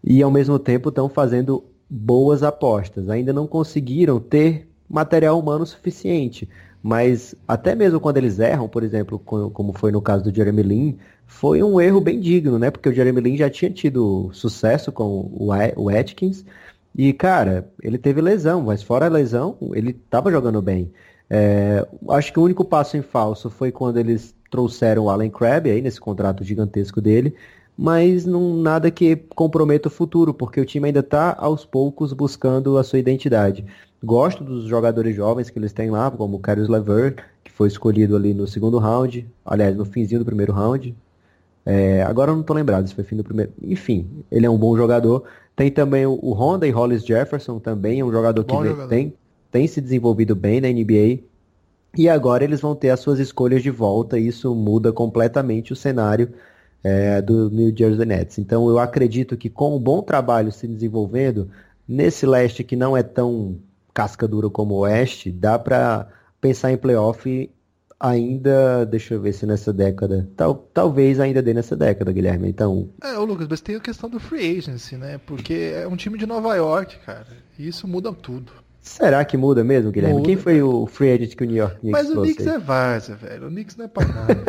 e 0.03 0.21
ao 0.21 0.29
mesmo 0.29 0.59
tempo 0.59 0.89
estão 0.89 1.07
fazendo 1.07 1.63
boas 1.89 2.43
apostas. 2.43 3.09
Ainda 3.09 3.31
não 3.31 3.47
conseguiram 3.47 4.19
ter 4.19 4.67
material 4.89 5.39
humano 5.39 5.65
suficiente, 5.65 6.47
mas 6.81 7.35
até 7.47 7.75
mesmo 7.75 7.99
quando 7.99 8.17
eles 8.17 8.39
erram, 8.39 8.67
por 8.67 8.83
exemplo, 8.83 9.17
como 9.19 9.73
foi 9.73 9.91
no 9.91 10.01
caso 10.01 10.23
do 10.23 10.35
Jeremy 10.35 10.63
Lin, 10.63 10.97
foi 11.25 11.63
um 11.63 11.79
erro 11.79 12.01
bem 12.01 12.19
digno, 12.19 12.59
né? 12.59 12.69
Porque 12.69 12.89
o 12.89 12.93
Jeremy 12.93 13.21
Lin 13.21 13.37
já 13.37 13.49
tinha 13.49 13.71
tido 13.71 14.29
sucesso 14.33 14.91
com 14.91 15.31
o 15.75 15.89
Atkins, 15.89 16.45
e 16.95 17.11
cara, 17.11 17.67
ele 17.81 17.97
teve 17.97 18.21
lesão, 18.21 18.61
mas 18.61 18.83
fora 18.83 19.07
a 19.07 19.09
lesão, 19.09 19.57
ele 19.73 19.91
estava 19.91 20.31
jogando 20.31 20.61
bem. 20.61 20.91
É, 21.29 21.87
acho 22.09 22.31
que 22.31 22.39
o 22.39 22.43
único 22.43 22.63
passo 22.63 22.95
em 22.95 23.01
falso 23.01 23.49
foi 23.49 23.71
quando 23.71 23.97
eles 23.97 24.35
trouxeram 24.51 25.05
o 25.05 25.09
Allen 25.09 25.31
Crabbe 25.31 25.71
aí 25.71 25.81
nesse 25.81 25.99
contrato 25.99 26.43
gigantesco 26.43 27.01
dele, 27.01 27.35
mas 27.75 28.25
não 28.25 28.55
nada 28.55 28.91
que 28.91 29.15
comprometa 29.15 29.87
o 29.87 29.91
futuro, 29.91 30.33
porque 30.33 30.61
o 30.61 30.65
time 30.65 30.87
ainda 30.87 30.99
está 30.99 31.35
aos 31.39 31.65
poucos 31.65 32.13
buscando 32.13 32.77
a 32.77 32.83
sua 32.83 32.99
identidade. 32.99 33.65
Gosto 34.03 34.43
dos 34.43 34.65
jogadores 34.65 35.15
jovens 35.15 35.49
que 35.49 35.57
eles 35.57 35.71
têm 35.71 35.89
lá, 35.89 36.11
como 36.11 36.37
o 36.37 36.39
Carlos 36.39 36.67
Lever, 36.67 37.15
que 37.43 37.51
foi 37.51 37.67
escolhido 37.67 38.15
ali 38.15 38.33
no 38.33 38.45
segundo 38.45 38.77
round, 38.77 39.25
aliás, 39.45 39.75
no 39.75 39.85
finzinho 39.85 40.19
do 40.19 40.25
primeiro 40.25 40.51
round. 40.51 40.95
É, 41.65 42.03
agora 42.03 42.31
eu 42.31 42.35
não 42.35 42.41
estou 42.41 42.55
lembrado 42.55 42.87
se 42.87 42.93
foi 42.93 43.03
fim 43.03 43.15
do 43.15 43.23
primeiro. 43.23 43.51
Enfim, 43.61 44.07
ele 44.29 44.45
é 44.45 44.49
um 44.49 44.57
bom 44.57 44.75
jogador. 44.75 45.23
Tem 45.55 45.71
também 45.71 46.05
o, 46.05 46.33
Honda 46.33 46.67
e 46.67 46.71
Hollis 46.71 47.05
Jefferson, 47.05 47.59
também 47.59 48.01
é 48.01 48.05
um 48.05 48.11
jogador 48.11 48.43
bom 48.43 48.61
que 48.61 48.69
jogador. 48.69 48.89
tem 48.89 49.13
tem 49.53 49.67
se 49.67 49.79
desenvolvido 49.79 50.35
bem 50.35 50.59
na 50.59 50.67
NBA. 50.67 51.19
E 51.95 52.09
agora 52.09 52.43
eles 52.43 52.59
vão 52.59 52.75
ter 52.75 52.89
as 52.89 52.99
suas 52.99 53.19
escolhas 53.19 53.61
de 53.61 53.69
volta, 53.69 54.17
e 54.17 54.27
isso 54.27 54.53
muda 54.55 54.91
completamente 54.91 55.71
o 55.71 55.75
cenário 55.75 56.33
é, 56.83 57.21
do 57.21 57.51
New 57.51 57.71
Jersey 57.73 58.03
Nets. 58.03 58.39
Então 58.39 58.67
eu 58.67 58.79
acredito 58.79 59.37
que 59.37 59.51
com 59.51 59.77
um 59.77 59.79
bom 59.79 60.01
trabalho 60.01 60.51
se 60.51 60.67
desenvolvendo, 60.67 61.49
nesse 61.87 62.25
leste 62.25 62.63
que 62.63 62.75
não 62.75 62.97
é 62.97 63.03
tão 63.03 63.57
casca 63.93 64.27
dura 64.27 64.49
como 64.49 64.75
o 64.75 64.79
oeste, 64.79 65.31
dá 65.31 65.57
para 65.59 66.07
pensar 66.41 66.71
em 66.71 66.77
playoff 66.77 67.49
ainda, 67.99 68.85
deixa 68.85 69.13
eu 69.13 69.21
ver 69.21 69.31
se 69.31 69.45
nessa 69.45 69.71
década, 69.71 70.29
tal, 70.35 70.55
talvez 70.73 71.21
ainda 71.21 71.41
dê 71.41 71.53
nessa 71.53 71.75
década, 71.75 72.11
Guilherme. 72.11 72.49
Então. 72.49 72.89
É, 73.01 73.17
o 73.17 73.23
Lucas, 73.23 73.47
mas 73.49 73.61
tem 73.61 73.77
a 73.77 73.79
questão 73.79 74.09
do 74.09 74.19
free 74.19 74.57
agency, 74.57 74.97
né? 74.97 75.17
Porque 75.25 75.71
é 75.73 75.87
um 75.87 75.95
time 75.95 76.17
de 76.17 76.25
Nova 76.25 76.53
York, 76.55 76.97
cara. 77.05 77.27
E 77.57 77.65
isso 77.67 77.87
muda 77.87 78.11
tudo. 78.11 78.51
Será 78.83 79.23
que 79.23 79.37
muda 79.37 79.63
mesmo, 79.63 79.91
Guilherme? 79.91 80.17
Muda, 80.17 80.27
Quem 80.27 80.35
foi 80.35 80.55
cara. 80.55 80.65
o 80.65 80.85
free 80.85 81.11
agent 81.11 81.35
que 81.35 81.43
o 81.43 81.47
New 81.47 81.55
York 81.55 81.79
Knicks 81.79 82.03
Mas 82.03 82.15
o 82.15 82.21
Knicks 82.21 82.45
é 82.45 82.59
várzea, 82.59 83.15
velho. 83.15 83.47
O 83.47 83.49
Knicks 83.49 83.77
não 83.77 83.85
é 83.85 83.87
pra 83.87 84.05
nada. 84.05 84.43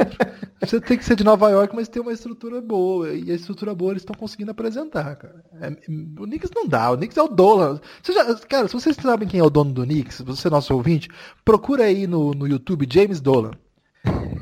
Você 0.60 0.80
tem 0.80 0.98
que 0.98 1.04
ser 1.04 1.14
de 1.14 1.22
Nova 1.22 1.48
York, 1.50 1.74
mas 1.74 1.86
tem 1.86 2.02
uma 2.02 2.12
estrutura 2.12 2.60
boa. 2.60 3.12
E 3.12 3.30
a 3.30 3.34
estrutura 3.34 3.72
boa 3.76 3.92
eles 3.92 4.02
estão 4.02 4.16
conseguindo 4.16 4.50
apresentar, 4.50 5.14
cara. 5.14 5.44
É, 5.60 5.68
o 5.68 6.24
Knicks 6.24 6.50
não 6.52 6.66
dá. 6.66 6.90
O 6.90 6.96
Knicks 6.96 7.16
é 7.16 7.22
o 7.22 7.28
Dolan. 7.28 7.80
Já, 8.04 8.34
cara, 8.48 8.66
se 8.66 8.74
vocês 8.74 8.96
sabem 8.96 9.28
quem 9.28 9.38
é 9.38 9.44
o 9.44 9.50
dono 9.50 9.72
do 9.72 9.84
Knicks, 9.84 10.20
você 10.22 10.48
é 10.48 10.50
nosso 10.50 10.74
ouvinte, 10.74 11.08
procura 11.44 11.84
aí 11.84 12.08
no, 12.08 12.32
no 12.32 12.48
YouTube 12.48 12.88
James 12.90 13.20
Dolan. 13.20 13.52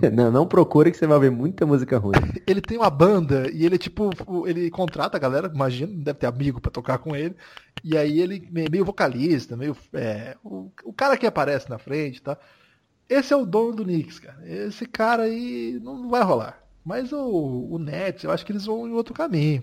Não, 0.12 0.30
não 0.30 0.46
procure 0.46 0.90
que 0.90 0.96
você 0.96 1.06
vai 1.06 1.18
ver 1.18 1.30
muita 1.30 1.64
música 1.64 1.98
ruim. 1.98 2.12
ele 2.46 2.60
tem 2.60 2.76
uma 2.76 2.90
banda 2.90 3.48
e 3.52 3.64
ele, 3.64 3.78
tipo, 3.78 4.10
ele 4.46 4.70
contrata 4.70 5.16
a 5.16 5.20
galera, 5.20 5.50
imagina, 5.52 5.92
deve 5.92 6.18
ter 6.18 6.26
amigo 6.26 6.60
para 6.60 6.70
tocar 6.70 6.98
com 6.98 7.14
ele. 7.14 7.36
E 7.84 7.96
aí 7.96 8.20
ele 8.20 8.48
meio 8.50 8.84
vocalista, 8.84 9.56
meio. 9.56 9.76
É, 9.92 10.36
o, 10.44 10.70
o 10.84 10.92
cara 10.92 11.16
que 11.16 11.26
aparece 11.26 11.70
na 11.70 11.78
frente, 11.78 12.20
tá? 12.20 12.36
Esse 13.08 13.32
é 13.32 13.36
o 13.36 13.46
dono 13.46 13.76
do 13.76 13.84
Knicks, 13.84 14.18
cara. 14.18 14.38
Esse 14.44 14.86
cara 14.86 15.24
aí 15.24 15.78
não, 15.82 16.08
vai 16.08 16.22
rolar. 16.22 16.62
Mas 16.84 17.12
o, 17.12 17.68
o 17.70 17.78
Nets, 17.78 18.24
eu 18.24 18.30
acho 18.30 18.44
que 18.44 18.52
eles 18.52 18.66
vão 18.66 18.88
em 18.88 18.92
outro 18.92 19.14
caminho. 19.14 19.62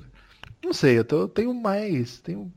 Não 0.64 0.74
sei, 0.74 1.00
eu, 1.00 1.06
tô, 1.06 1.22
eu 1.22 1.28
tenho 1.28 1.54
mais. 1.54 2.20
Tenho. 2.22 2.52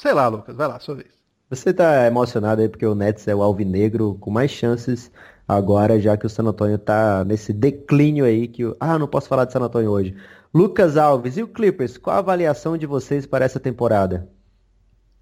Sei 0.00 0.12
lá, 0.12 0.28
Lucas, 0.28 0.56
vai 0.56 0.68
lá, 0.68 0.78
sua 0.78 0.96
vez. 0.96 1.20
Você 1.48 1.74
tá 1.74 2.06
emocionado 2.06 2.62
aí 2.62 2.68
porque 2.68 2.86
o 2.86 2.94
Nets 2.94 3.26
é 3.26 3.34
o 3.34 3.42
alvinegro 3.42 4.14
com 4.20 4.30
mais 4.30 4.52
chances 4.52 5.10
agora, 5.56 6.00
já 6.00 6.16
que 6.16 6.26
o 6.26 6.30
San 6.30 6.44
Antonio 6.44 6.78
tá 6.78 7.24
nesse 7.24 7.52
declínio 7.52 8.24
aí 8.24 8.48
que. 8.48 8.62
Ah, 8.78 8.98
não 8.98 9.08
posso 9.08 9.28
falar 9.28 9.44
de 9.44 9.52
San 9.52 9.60
Antonio 9.60 9.90
hoje. 9.90 10.14
Lucas 10.52 10.96
Alves 10.96 11.36
e 11.36 11.42
o 11.42 11.48
Clippers, 11.48 11.96
qual 11.96 12.16
a 12.16 12.18
avaliação 12.18 12.76
de 12.76 12.86
vocês 12.86 13.24
para 13.24 13.44
essa 13.44 13.60
temporada? 13.60 14.28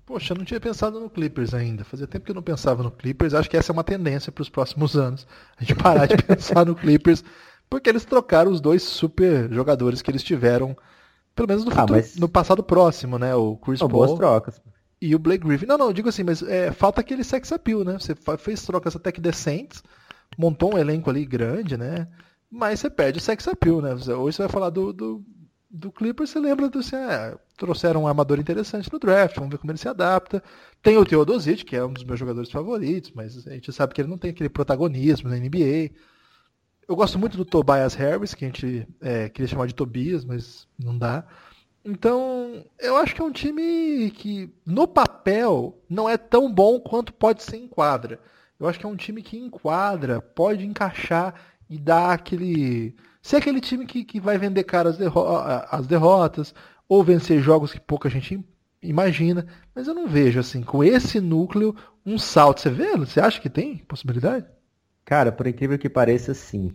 Poxa, 0.07 0.33
eu 0.33 0.39
não 0.39 0.45
tinha 0.45 0.59
pensado 0.59 0.99
no 0.99 1.11
Clippers 1.11 1.53
ainda. 1.53 1.85
Fazia 1.85 2.07
tempo 2.07 2.25
que 2.25 2.31
eu 2.31 2.35
não 2.35 2.43
pensava 2.43 2.83
no 2.83 2.91
Clippers. 2.91 3.35
Acho 3.35 3.51
que 3.51 3.57
essa 3.59 3.71
é 3.71 3.75
uma 3.75 3.85
tendência 3.85 4.33
para 4.33 4.41
os 4.41 4.49
próximos 4.49 4.97
anos. 4.97 5.27
A 5.59 5.63
gente 5.63 5.75
parar 5.75 6.07
de 6.07 6.17
pensar 6.25 6.65
no 6.65 6.75
Clippers, 6.75 7.23
porque 7.69 7.91
eles 7.91 8.07
trocaram 8.07 8.51
os 8.51 8.59
dois 8.59 8.83
super 8.83 9.53
jogadores 9.53 10.01
que 10.01 10.11
eles 10.11 10.23
tiveram, 10.23 10.75
pelo 11.37 11.49
menos 11.49 11.65
no, 11.65 11.73
ah, 11.73 11.75
futuro, 11.75 11.99
mas... 11.99 12.17
no 12.17 12.27
passado 12.27 12.63
próximo, 12.63 13.19
né? 13.19 13.35
O 13.35 13.57
Chris 13.57 13.81
Paul. 13.81 13.91
Boas 13.91 14.15
trocas. 14.15 14.63
E 15.01 15.15
o 15.15 15.19
Blake 15.19 15.47
Griffin. 15.47 15.67
Não, 15.67 15.77
não, 15.77 15.93
digo 15.93 16.09
assim, 16.09 16.25
mas 16.25 16.43
é, 16.43 16.73
falta 16.73 17.03
aquele 17.03 17.23
sex 17.23 17.53
appeal, 17.53 17.85
né? 17.85 17.99
Você 18.01 18.15
fez 18.39 18.63
trocas 18.63 18.97
até 18.97 19.13
que 19.13 19.21
decentes 19.21 19.83
montou 20.39 20.75
um 20.75 20.79
elenco 20.79 21.11
ali 21.11 21.27
grande, 21.27 21.77
né? 21.77 22.07
Mas 22.49 22.79
você 22.79 22.89
perde 22.89 23.19
o 23.19 23.21
sex 23.21 23.47
appeal, 23.49 23.83
né? 23.83 23.93
Hoje 23.93 24.37
você 24.37 24.43
vai 24.43 24.49
falar 24.49 24.71
do, 24.71 24.93
do, 24.93 25.25
do 25.69 25.91
Clippers, 25.91 26.31
você 26.31 26.39
lembra 26.39 26.69
do 26.69 26.79
assim, 26.79 26.97
é, 26.97 27.37
trouxeram 27.57 28.05
um 28.05 28.07
armador 28.07 28.39
interessante 28.39 28.91
no 28.91 29.01
draft, 29.01 29.35
vamos 29.35 29.51
ver 29.51 29.59
como 29.59 29.73
ele 29.73 29.79
se 29.79 29.89
adapta. 29.89 30.43
Tem 30.81 30.97
o 30.97 31.05
Teodosic, 31.05 31.65
que 31.65 31.77
é 31.77 31.85
um 31.85 31.93
dos 31.93 32.05
meus 32.05 32.19
jogadores 32.19 32.51
favoritos, 32.51 33.11
mas 33.15 33.47
a 33.47 33.53
gente 33.53 33.73
sabe 33.73 33.93
que 33.93 34.01
ele 34.01 34.09
não 34.09 34.17
tem 34.17 34.31
aquele 34.31 34.49
protagonismo 34.49 35.29
na 35.29 35.37
NBA. 35.37 35.91
Eu 36.89 36.97
gosto 36.97 37.19
muito 37.19 37.37
do 37.37 37.45
Tobias 37.45 37.95
Harris, 37.95 38.33
que 38.33 38.45
a 38.45 38.49
gente 38.49 38.89
é, 39.01 39.29
queria 39.29 39.49
chamar 39.49 39.67
de 39.67 39.75
Tobias, 39.75 40.25
mas 40.25 40.69
não 40.79 40.97
dá. 40.97 41.27
Então, 41.85 42.65
eu 42.79 42.97
acho 42.97 43.15
que 43.15 43.21
é 43.21 43.25
um 43.25 43.33
time 43.33 44.11
que, 44.13 44.51
no 44.65 44.87
papel, 44.87 45.79
não 45.89 46.09
é 46.09 46.17
tão 46.17 46.51
bom 46.53 46.81
quanto 46.81 47.13
pode 47.13 47.43
ser 47.43 47.57
em 47.57 47.69
quadra. 47.69 48.21
Eu 48.59 48.67
acho 48.67 48.79
que 48.79 48.87
é 48.87 48.89
um 48.89 48.97
time 48.97 49.23
que 49.23 49.39
enquadra, 49.39 50.21
pode 50.21 50.67
encaixar 50.67 51.35
e 51.69 51.79
dar 51.79 52.13
aquele. 52.13 52.95
Ser 53.23 53.37
aquele 53.37 53.61
time 53.61 53.87
que, 53.87 54.05
que 54.05 54.21
vai 54.21 54.39
vender 54.39 54.65
cara 54.65 54.91
as, 54.91 54.99
derro 54.99 55.23
as 55.71 55.87
derrotas, 55.87 56.55
ou 56.89 57.05
vencer 57.05 57.41
jogos 57.41 57.73
que 57.73 57.81
pouca 57.81 58.09
gente 58.09 58.45
imagina. 58.83 59.47
Mas 59.75 59.87
eu 59.87 59.95
não 59.95 60.09
vejo, 60.09 60.41
assim, 60.41 60.63
com 60.63 60.83
esse 60.83 61.21
núcleo, 61.21 61.75
um 62.05 62.19
salto. 62.19 62.61
Você 62.61 62.71
vê? 62.71 62.97
Você 62.97 63.21
acha 63.21 63.41
que 63.41 63.51
tem 63.51 63.79
possibilidade? 63.79 64.47
Cara, 65.05 65.31
por 65.31 65.47
incrível 65.47 65.79
que 65.79 65.89
pareça, 65.89 66.35
sim. 66.35 66.73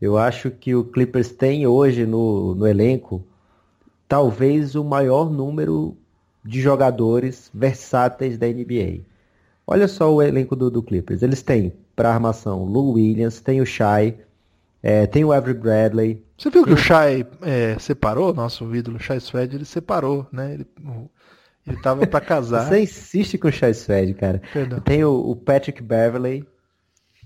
Eu 0.00 0.18
acho 0.18 0.50
que 0.50 0.74
o 0.74 0.84
Clippers 0.84 1.30
tem 1.30 1.66
hoje 1.66 2.04
no, 2.04 2.54
no 2.54 2.66
elenco 2.66 3.26
talvez 4.08 4.74
o 4.74 4.84
maior 4.84 5.30
número 5.30 5.96
de 6.44 6.60
jogadores 6.60 7.50
versáteis 7.54 8.36
da 8.36 8.46
NBA. 8.46 9.11
Olha 9.66 9.88
só 9.88 10.12
o 10.12 10.22
elenco 10.22 10.56
do, 10.56 10.70
do 10.70 10.82
Clippers. 10.82 11.22
Eles 11.22 11.42
têm 11.42 11.72
para 11.94 12.12
armação 12.12 12.64
Lou 12.64 12.92
Williams, 12.92 13.40
tem 13.40 13.60
o 13.60 13.66
Shai, 13.66 14.16
é, 14.82 15.06
tem 15.06 15.24
o 15.24 15.32
Avery 15.32 15.58
Bradley. 15.58 16.24
Você 16.36 16.50
viu 16.50 16.64
que 16.64 16.72
o 16.72 16.76
Shai 16.76 17.26
é, 17.42 17.76
separou, 17.78 18.34
nosso 18.34 18.74
ídolo 18.74 18.98
Shai 18.98 19.20
Swed, 19.20 19.54
ele 19.54 19.64
separou, 19.64 20.26
né? 20.32 20.54
Ele, 20.54 20.66
ele 21.66 21.76
tava 21.80 22.06
para 22.06 22.20
casar. 22.20 22.66
Você 22.68 22.82
insiste 22.82 23.38
com 23.38 23.48
o 23.48 23.52
Shai 23.52 23.72
Swed, 23.72 24.14
cara. 24.14 24.42
Perdão. 24.52 24.80
Tem 24.80 25.04
o, 25.04 25.14
o 25.14 25.36
Patrick 25.36 25.80
Beverley, 25.82 26.44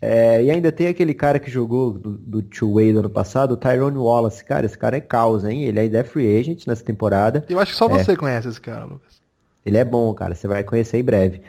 é, 0.01 0.43
e 0.43 0.51
ainda 0.51 0.70
tem 0.70 0.89
aquele 0.89 1.14
cara 1.14 1.39
que 1.39 1.51
jogou 1.51 1.93
do, 1.93 2.11
do 2.18 2.43
Two-Way 2.43 2.93
do 2.93 2.99
ano 2.99 3.11
passado, 3.11 3.53
o 3.53 3.57
Tyrone 3.57 3.97
Wallace. 3.97 4.45
Cara, 4.45 4.66
esse 4.66 4.76
cara 4.76 4.97
é 4.97 5.01
causa, 5.01 5.51
hein? 5.51 5.64
Ele 5.64 5.80
ainda 5.80 5.99
é 5.99 6.05
free 6.05 6.39
agent 6.39 6.66
nessa 6.66 6.84
temporada. 6.84 7.45
Eu 7.49 7.59
acho 7.59 7.72
que 7.72 7.78
só 7.78 7.87
é. 7.87 8.05
você 8.05 8.14
conhece 8.14 8.49
esse 8.49 8.61
cara, 8.61 8.84
Lucas. 8.84 9.22
Ele 9.64 9.78
é 9.78 9.84
bom, 9.84 10.12
cara. 10.14 10.34
Você 10.34 10.47
vai 10.47 10.62
conhecer 10.62 10.99
em 10.99 11.05
breve. 11.05 11.41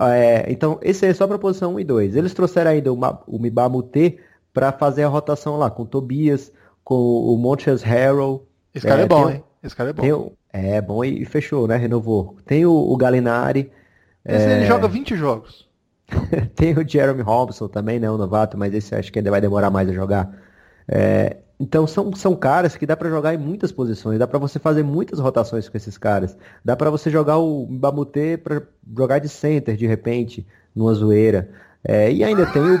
É, 0.00 0.50
então, 0.50 0.78
esse 0.82 1.06
é 1.06 1.12
só 1.12 1.26
para 1.26 1.38
posição 1.38 1.74
1 1.74 1.80
e 1.80 1.84
2. 1.84 2.16
Eles 2.16 2.32
trouxeram 2.32 2.70
ainda 2.70 2.92
o, 2.92 2.98
o 3.26 3.38
Mibamute 3.38 4.18
para 4.52 4.72
fazer 4.72 5.04
a 5.04 5.08
rotação 5.08 5.56
lá, 5.56 5.70
com 5.70 5.82
o 5.82 5.86
Tobias, 5.86 6.52
com 6.82 6.94
o 6.94 7.36
Montrezl 7.36 7.84
Harrell. 7.84 8.46
Esse 8.74 8.86
cara 8.86 9.02
é, 9.02 9.04
é 9.04 9.08
bom, 9.08 9.30
hein? 9.30 9.44
Esse 9.62 9.76
cara 9.76 9.90
é 9.90 9.92
bom. 9.92 10.10
O, 10.10 10.32
é 10.52 10.80
bom 10.80 11.04
e, 11.04 11.24
fechou, 11.24 11.68
né? 11.68 11.76
Renovou. 11.76 12.36
Tem 12.44 12.64
o, 12.64 12.72
o 12.72 12.96
Galinari. 12.96 13.70
Esse 14.24 14.46
é... 14.46 14.56
ele 14.56 14.66
joga 14.66 14.88
20 14.88 15.16
jogos. 15.16 15.68
tem 16.56 16.76
o 16.76 16.86
Jeremy 16.86 17.22
Robson 17.22 17.68
também, 17.68 18.00
né? 18.00 18.10
O 18.10 18.18
novato, 18.18 18.58
mas 18.58 18.74
esse 18.74 18.94
acho 18.94 19.12
que 19.12 19.18
ainda 19.18 19.30
vai 19.30 19.40
demorar 19.40 19.70
mais 19.70 19.88
a 19.88 19.92
jogar. 19.92 20.30
É, 20.88 21.36
então 21.60 21.86
são, 21.86 22.10
são 22.14 22.34
caras 22.34 22.74
que 22.74 22.86
dá 22.86 22.96
para 22.96 23.10
jogar 23.10 23.34
em 23.34 23.38
muitas 23.38 23.70
posições, 23.70 24.18
dá 24.18 24.26
para 24.26 24.38
você 24.38 24.58
fazer 24.58 24.82
muitas 24.82 25.18
rotações 25.18 25.68
com 25.68 25.76
esses 25.76 25.98
caras. 25.98 26.34
Dá 26.64 26.74
para 26.74 26.88
você 26.88 27.10
jogar 27.10 27.36
o 27.36 27.66
Bamute 27.66 28.38
para 28.38 28.62
jogar 28.96 29.18
de 29.18 29.28
center 29.28 29.76
de 29.76 29.86
repente, 29.86 30.46
numa 30.74 30.94
zoeira. 30.94 31.50
É, 31.84 32.10
e 32.10 32.24
ainda 32.24 32.46
tem 32.46 32.62
o. 32.62 32.74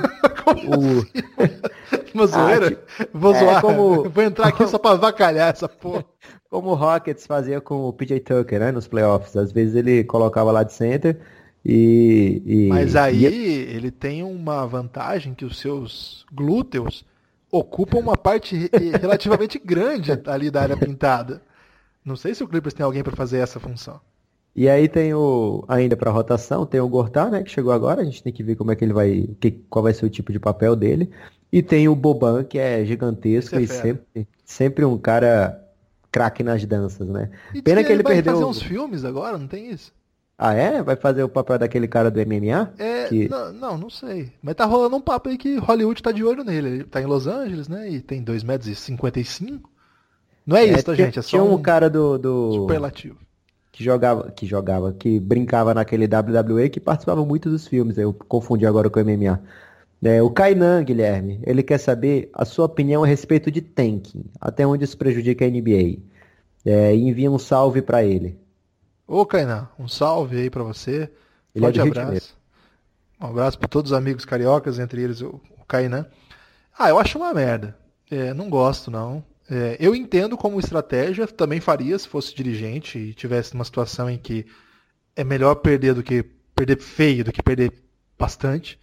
o... 0.76 0.98
Assim? 0.98 2.10
Uma 2.14 2.26
zoeira? 2.26 2.82
Ah, 2.98 3.06
Vou 3.12 3.34
é, 3.34 3.38
zoar. 3.38 3.60
Como... 3.60 4.08
Vou 4.10 4.24
entrar 4.24 4.48
aqui 4.48 4.66
só 4.66 4.78
pra 4.78 4.94
vacalhar 4.94 5.50
essa 5.50 5.68
porra. 5.68 6.04
Como 6.48 6.70
o 6.70 6.74
Rockets 6.74 7.26
fazia 7.26 7.60
com 7.60 7.84
o 7.84 7.92
PJ 7.92 8.20
Tucker, 8.20 8.58
né? 8.58 8.72
Nos 8.72 8.88
playoffs. 8.88 9.36
Às 9.36 9.52
vezes 9.52 9.76
ele 9.76 10.02
colocava 10.04 10.50
lá 10.50 10.62
de 10.62 10.72
center 10.72 11.20
e, 11.64 12.42
e, 12.44 12.68
Mas 12.68 12.96
aí 12.96 13.26
e... 13.26 13.76
ele 13.76 13.90
tem 13.90 14.22
uma 14.22 14.66
vantagem 14.66 15.34
que 15.34 15.44
os 15.44 15.58
seus 15.58 16.24
glúteos 16.32 17.04
ocupam 17.50 17.98
uma 17.98 18.16
parte 18.16 18.70
relativamente 19.00 19.58
grande 19.64 20.12
ali 20.26 20.50
da 20.50 20.62
área 20.62 20.76
pintada. 20.76 21.42
Não 22.04 22.16
sei 22.16 22.34
se 22.34 22.42
o 22.42 22.48
Clippers 22.48 22.74
tem 22.74 22.84
alguém 22.84 23.02
para 23.02 23.16
fazer 23.16 23.38
essa 23.38 23.60
função. 23.60 24.00
E 24.54 24.68
aí 24.68 24.88
tem 24.88 25.14
o 25.14 25.64
ainda 25.68 25.96
para 25.96 26.10
rotação, 26.10 26.66
tem 26.66 26.80
o 26.80 26.88
Gortar, 26.88 27.30
né, 27.30 27.42
que 27.42 27.50
chegou 27.50 27.72
agora, 27.72 28.00
a 28.00 28.04
gente 28.04 28.22
tem 28.22 28.32
que 28.32 28.42
ver 28.42 28.56
como 28.56 28.72
é 28.72 28.76
que 28.76 28.84
ele 28.84 28.92
vai, 28.92 29.28
que, 29.38 29.52
qual 29.70 29.82
vai 29.82 29.94
ser 29.94 30.06
o 30.06 30.10
tipo 30.10 30.32
de 30.32 30.40
papel 30.40 30.74
dele. 30.74 31.10
E 31.52 31.62
tem 31.62 31.88
o 31.88 31.94
Boban, 31.94 32.44
que 32.44 32.58
é 32.58 32.84
gigantesco 32.84 33.56
é 33.56 33.62
e 33.62 33.66
sempre, 33.66 34.28
sempre 34.44 34.84
um 34.84 34.98
cara 34.98 35.60
craque 36.10 36.42
nas 36.42 36.64
danças, 36.64 37.08
né? 37.08 37.30
E 37.54 37.62
Pena 37.62 37.82
que 37.82 37.88
ele, 37.88 37.96
ele 37.96 38.02
vai 38.02 38.14
perdeu 38.14 38.34
fazer 38.34 38.44
uns 38.44 38.62
filmes 38.62 39.04
agora, 39.04 39.38
não 39.38 39.46
tem 39.46 39.70
isso? 39.70 39.92
Ah, 40.42 40.54
é? 40.54 40.82
Vai 40.82 40.96
fazer 40.96 41.22
o 41.22 41.28
papel 41.28 41.58
daquele 41.58 41.86
cara 41.86 42.10
do 42.10 42.18
MMA? 42.18 42.72
É, 42.78 43.08
que... 43.08 43.28
não, 43.28 43.52
não, 43.52 43.76
não, 43.76 43.90
sei. 43.90 44.32
Mas 44.42 44.54
tá 44.54 44.64
rolando 44.64 44.96
um 44.96 45.00
papo 45.00 45.28
aí 45.28 45.36
que 45.36 45.58
Hollywood 45.58 46.02
tá 46.02 46.10
de 46.10 46.24
olho 46.24 46.42
nele. 46.42 46.68
Ele 46.68 46.84
tá 46.84 46.98
em 46.98 47.04
Los 47.04 47.26
Angeles, 47.26 47.68
né? 47.68 47.90
E 47.90 48.00
tem 48.00 48.24
2,55 48.24 49.02
metros. 49.02 49.40
E 49.42 49.60
Não 50.46 50.56
é, 50.56 50.64
é 50.64 50.72
isso, 50.72 50.84
tá, 50.86 50.94
gente? 50.94 51.18
É 51.18 51.22
só 51.22 51.28
tinha 51.28 51.42
um, 51.42 51.52
um 51.52 51.60
cara 51.60 51.90
do, 51.90 52.16
do... 52.16 52.52
Superlativo. 52.54 53.18
Que 53.70 53.84
jogava, 53.84 54.30
que 54.30 54.46
jogava, 54.46 54.94
que 54.94 55.20
brincava 55.20 55.74
naquele 55.74 56.06
WWE 56.06 56.70
que 56.70 56.80
participava 56.80 57.22
muito 57.22 57.50
dos 57.50 57.68
filmes. 57.68 57.98
Eu 57.98 58.14
confundi 58.14 58.64
agora 58.64 58.88
com 58.88 58.98
o 58.98 59.04
MMA. 59.04 59.38
É, 60.02 60.22
o 60.22 60.30
Kainan, 60.30 60.82
Guilherme, 60.82 61.38
ele 61.44 61.62
quer 61.62 61.76
saber 61.76 62.30
a 62.32 62.46
sua 62.46 62.64
opinião 62.64 63.04
a 63.04 63.06
respeito 63.06 63.50
de 63.50 63.60
tanking. 63.60 64.24
Até 64.40 64.66
onde 64.66 64.84
isso 64.84 64.96
prejudica 64.96 65.44
a 65.44 65.50
NBA. 65.50 65.98
É, 66.64 66.94
envia 66.94 67.30
um 67.30 67.38
salve 67.38 67.82
para 67.82 68.02
ele. 68.02 68.39
Ô, 69.12 69.26
Kainan, 69.26 69.68
um 69.76 69.88
salve 69.88 70.36
aí 70.36 70.48
para 70.48 70.62
você. 70.62 71.10
Ele 71.52 71.64
Forte 71.64 71.80
é 71.80 71.82
abraço. 71.82 72.38
Um 73.20 73.26
abraço 73.26 73.58
para 73.58 73.66
todos 73.66 73.90
os 73.90 73.98
amigos 73.98 74.24
cariocas, 74.24 74.78
entre 74.78 75.02
eles 75.02 75.20
o, 75.20 75.40
Kainan. 75.66 76.06
Ah, 76.78 76.90
eu 76.90 76.96
acho 76.96 77.18
uma 77.18 77.34
merda. 77.34 77.76
É, 78.08 78.32
não 78.32 78.48
gosto, 78.48 78.88
não. 78.88 79.24
É, 79.50 79.76
eu 79.80 79.96
entendo 79.96 80.36
como 80.36 80.60
estratégia, 80.60 81.26
também 81.26 81.58
faria 81.58 81.98
se 81.98 82.06
fosse 82.06 82.32
dirigente 82.32 83.00
e 83.00 83.12
tivesse 83.12 83.52
numa 83.52 83.64
situação 83.64 84.08
em 84.08 84.16
que 84.16 84.46
é 85.16 85.24
melhor 85.24 85.56
perder 85.56 85.92
do 85.92 86.04
que 86.04 86.22
perder 86.54 86.78
feio 86.78 87.24
do 87.24 87.32
que 87.32 87.42
perder 87.42 87.72
bastante. 88.16 88.78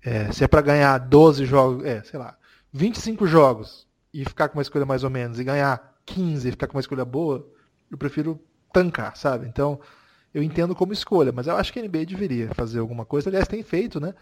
É, 0.00 0.30
se 0.30 0.44
é 0.44 0.46
para 0.46 0.62
ganhar 0.62 0.96
12 0.98 1.46
jogos, 1.46 1.84
é, 1.84 2.00
sei 2.04 2.20
lá, 2.20 2.38
25 2.72 3.26
jogos 3.26 3.88
e 4.12 4.24
ficar 4.24 4.48
com 4.50 4.56
uma 4.56 4.62
escolha 4.62 4.86
mais 4.86 5.02
ou 5.02 5.10
menos, 5.10 5.40
e 5.40 5.42
ganhar 5.42 5.96
15 6.06 6.46
e 6.46 6.52
ficar 6.52 6.68
com 6.68 6.76
uma 6.76 6.80
escolha 6.80 7.04
boa, 7.04 7.44
eu 7.90 7.98
prefiro 7.98 8.40
tancar, 8.74 9.16
sabe? 9.16 9.46
Então, 9.46 9.80
eu 10.34 10.42
entendo 10.42 10.74
como 10.74 10.92
escolha, 10.92 11.30
mas 11.32 11.46
eu 11.46 11.56
acho 11.56 11.72
que 11.72 11.78
a 11.78 11.82
NBA 11.82 12.06
deveria 12.06 12.52
fazer 12.54 12.80
alguma 12.80 13.04
coisa. 13.04 13.30
Aliás, 13.30 13.46
tem 13.46 13.62
feito, 13.62 14.00
né? 14.00 14.12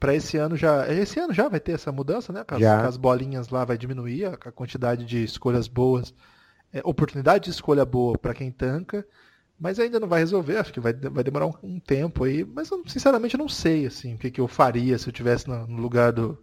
Para 0.00 0.14
esse 0.14 0.38
ano 0.38 0.56
já. 0.56 0.90
Esse 0.90 1.20
ano 1.20 1.34
já 1.34 1.48
vai 1.48 1.60
ter 1.60 1.72
essa 1.72 1.92
mudança, 1.92 2.32
né? 2.32 2.42
Com 2.42 2.54
as, 2.54 2.60
as 2.86 2.96
bolinhas 2.96 3.50
lá 3.50 3.64
vai 3.64 3.76
diminuir 3.76 4.24
a, 4.24 4.30
a 4.30 4.50
quantidade 4.52 5.04
de 5.04 5.22
escolhas 5.22 5.68
boas. 5.68 6.14
É, 6.72 6.80
oportunidade 6.82 7.44
de 7.44 7.50
escolha 7.50 7.84
boa 7.84 8.16
para 8.18 8.32
quem 8.32 8.50
tanca. 8.50 9.06
Mas 9.60 9.78
ainda 9.78 10.00
não 10.00 10.08
vai 10.08 10.20
resolver, 10.20 10.56
acho 10.56 10.72
que 10.72 10.80
vai, 10.80 10.92
vai 10.92 11.22
demorar 11.22 11.46
um, 11.46 11.54
um 11.62 11.78
tempo 11.78 12.24
aí. 12.24 12.44
Mas 12.44 12.70
eu, 12.70 12.82
sinceramente 12.88 13.34
eu 13.34 13.38
não 13.38 13.48
sei 13.48 13.86
assim, 13.86 14.14
o 14.14 14.18
que, 14.18 14.30
que 14.30 14.40
eu 14.40 14.48
faria 14.48 14.98
se 14.98 15.08
eu 15.08 15.12
tivesse 15.12 15.46
no, 15.48 15.66
no 15.68 15.80
lugar 15.80 16.12
do, 16.12 16.36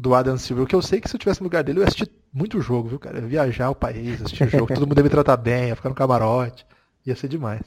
do 0.00 0.14
Adam 0.14 0.38
Silver. 0.38 0.66
Que 0.66 0.74
eu 0.74 0.82
sei 0.82 1.00
que 1.00 1.08
se 1.08 1.14
eu 1.14 1.20
tivesse 1.20 1.40
no 1.40 1.44
lugar 1.44 1.62
dele, 1.62 1.78
eu 1.78 1.82
ia 1.82 1.88
assistir 1.88 2.10
muito 2.32 2.60
jogo, 2.60 2.88
viu, 2.88 2.98
cara? 2.98 3.18
Eu 3.18 3.22
ia 3.24 3.28
viajar 3.28 3.70
o 3.70 3.74
país, 3.74 4.20
assistir 4.22 4.44
o 4.44 4.50
jogo, 4.50 4.74
todo 4.74 4.86
mundo 4.86 4.98
ia 4.98 5.04
me 5.04 5.10
tratar 5.10 5.36
bem, 5.36 5.68
ia 5.68 5.76
ficar 5.76 5.88
no 5.88 5.94
camarote. 5.94 6.66
Ia 7.06 7.14
ser 7.14 7.28
demais. 7.28 7.62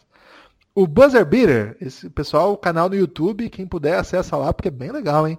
O 0.76 0.88
Buzzer 0.88 1.26
Beater, 1.26 1.78
esse 1.80 2.10
pessoal, 2.10 2.54
o 2.54 2.58
canal 2.58 2.90
no 2.90 2.96
YouTube, 2.96 3.50
quem 3.50 3.68
puder 3.68 4.00
acessa 4.00 4.36
lá, 4.36 4.52
porque 4.52 4.70
é 4.70 4.72
bem 4.72 4.92
legal, 4.92 5.28
hein? 5.28 5.38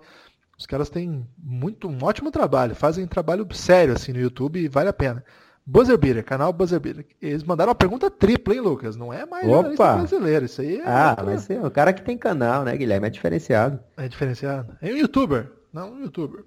Os 0.57 0.67
caras 0.67 0.89
têm 0.89 1.27
muito, 1.37 1.89
um 1.89 1.99
ótimo 2.03 2.31
trabalho, 2.31 2.77
fazem 2.77 3.05
trabalho 3.07 3.47
sério 3.53 3.95
assim 3.95 4.13
no 4.13 4.21
YouTube 4.21 4.61
e 4.61 4.69
vale 4.69 4.89
a 4.89 4.93
pena. 4.93 5.25
Buzzer 5.67 5.99
Beater, 5.99 6.25
canal 6.25 6.53
Buzzer 6.53 6.79
Beater. 6.79 7.07
Eles 7.21 7.43
mandaram 7.43 7.71
uma 7.71 7.75
pergunta 7.75 8.11
tripla, 8.11 8.55
hein, 8.55 8.61
Lucas? 8.61 8.95
Não 8.97 9.13
é 9.13 9.27
mais 9.27 9.49
Opa. 9.49 9.97
brasileiro, 9.97 10.45
isso 10.45 10.61
aí 10.61 10.77
é. 10.77 10.87
Ah, 10.87 11.11
outra... 11.11 11.25
mas 11.25 11.51
é 11.51 11.61
o 11.61 11.71
cara 11.71 11.93
que 11.93 12.03
tem 12.03 12.17
canal, 12.17 12.63
né, 12.63 12.77
Guilherme? 12.77 13.09
É 13.09 13.11
diferenciado. 13.11 13.81
É 13.97 14.07
diferenciado. 14.07 14.77
É 14.81 14.93
um 14.93 14.97
youtuber, 14.97 15.51
não 15.73 15.95
um 15.95 16.01
youtuber 16.03 16.45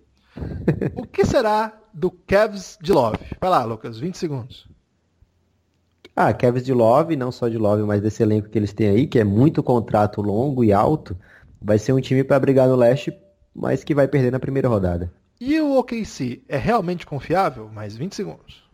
o 0.96 1.06
que 1.06 1.26
será 1.26 1.74
do 1.94 2.12
Cavs 2.12 2.78
de 2.82 2.92
Love? 2.92 3.20
Vai 3.40 3.50
lá, 3.50 3.64
Lucas, 3.64 3.98
20 4.00 4.18
segundos. 4.18 4.68
Ah, 6.16 6.34
Cavs 6.34 6.64
de 6.64 6.74
Love, 6.74 7.16
não 7.16 7.32
só 7.32 7.48
de 7.48 7.58
Love, 7.58 7.84
mas 7.84 8.02
desse 8.02 8.24
elenco 8.24 8.50
que 8.50 8.58
eles 8.58 8.74
têm 8.74 8.90
aí, 8.90 9.08
que 9.08 9.20
é 9.20 9.24
muito 9.24 9.62
contrato 9.62 10.22
longo 10.22 10.64
e 10.64 10.74
alto, 10.74 11.16
vai 11.62 11.78
ser 11.78 11.94
um 11.94 12.02
time 12.02 12.24
para 12.24 12.40
brigar 12.40 12.68
no 12.68 12.76
leste, 12.76 13.16
mas 13.54 13.84
que 13.84 13.94
vai 13.94 14.08
perder 14.08 14.32
na 14.32 14.40
primeira 14.40 14.68
rodada. 14.68 15.12
E 15.40 15.60
o 15.62 15.78
OKC 15.78 16.42
é 16.50 16.58
realmente 16.58 17.06
confiável? 17.06 17.70
Mais 17.70 17.96
20 17.96 18.16
segundos. 18.16 18.68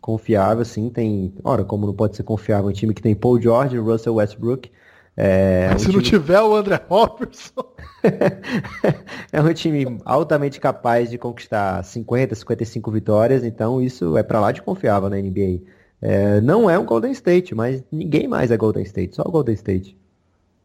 Confiável, 0.00 0.64
sim, 0.64 0.88
tem. 0.88 1.34
Ora, 1.42 1.64
como 1.64 1.86
não 1.86 1.94
pode 1.94 2.14
ser 2.14 2.22
confiável 2.22 2.68
um 2.68 2.72
time 2.72 2.94
que 2.94 3.02
tem 3.02 3.14
Paul 3.14 3.40
George, 3.40 3.76
Russell 3.78 4.14
Westbrook, 4.14 4.70
é, 5.16 5.70
um 5.74 5.78
Se 5.78 5.86
time... 5.86 5.96
não 5.96 6.02
tiver 6.02 6.40
o 6.40 6.54
André 6.54 6.80
Robertson. 6.88 7.64
é 9.32 9.40
um 9.40 9.54
time 9.54 9.98
altamente 10.04 10.58
capaz 10.58 11.08
de 11.08 11.18
conquistar 11.18 11.82
50, 11.84 12.34
55 12.34 12.90
vitórias, 12.90 13.44
então 13.44 13.80
isso 13.80 14.16
é 14.16 14.22
para 14.22 14.40
lá 14.40 14.50
de 14.50 14.62
confiável 14.62 15.08
na 15.08 15.16
NBA. 15.16 15.62
É, 16.02 16.40
não 16.40 16.68
é 16.68 16.78
um 16.78 16.84
Golden 16.84 17.12
State, 17.12 17.54
mas 17.54 17.82
ninguém 17.90 18.26
mais 18.26 18.50
é 18.50 18.56
Golden 18.56 18.82
State, 18.82 19.14
só 19.14 19.22
o 19.22 19.30
Golden 19.30 19.54
State. 19.54 19.96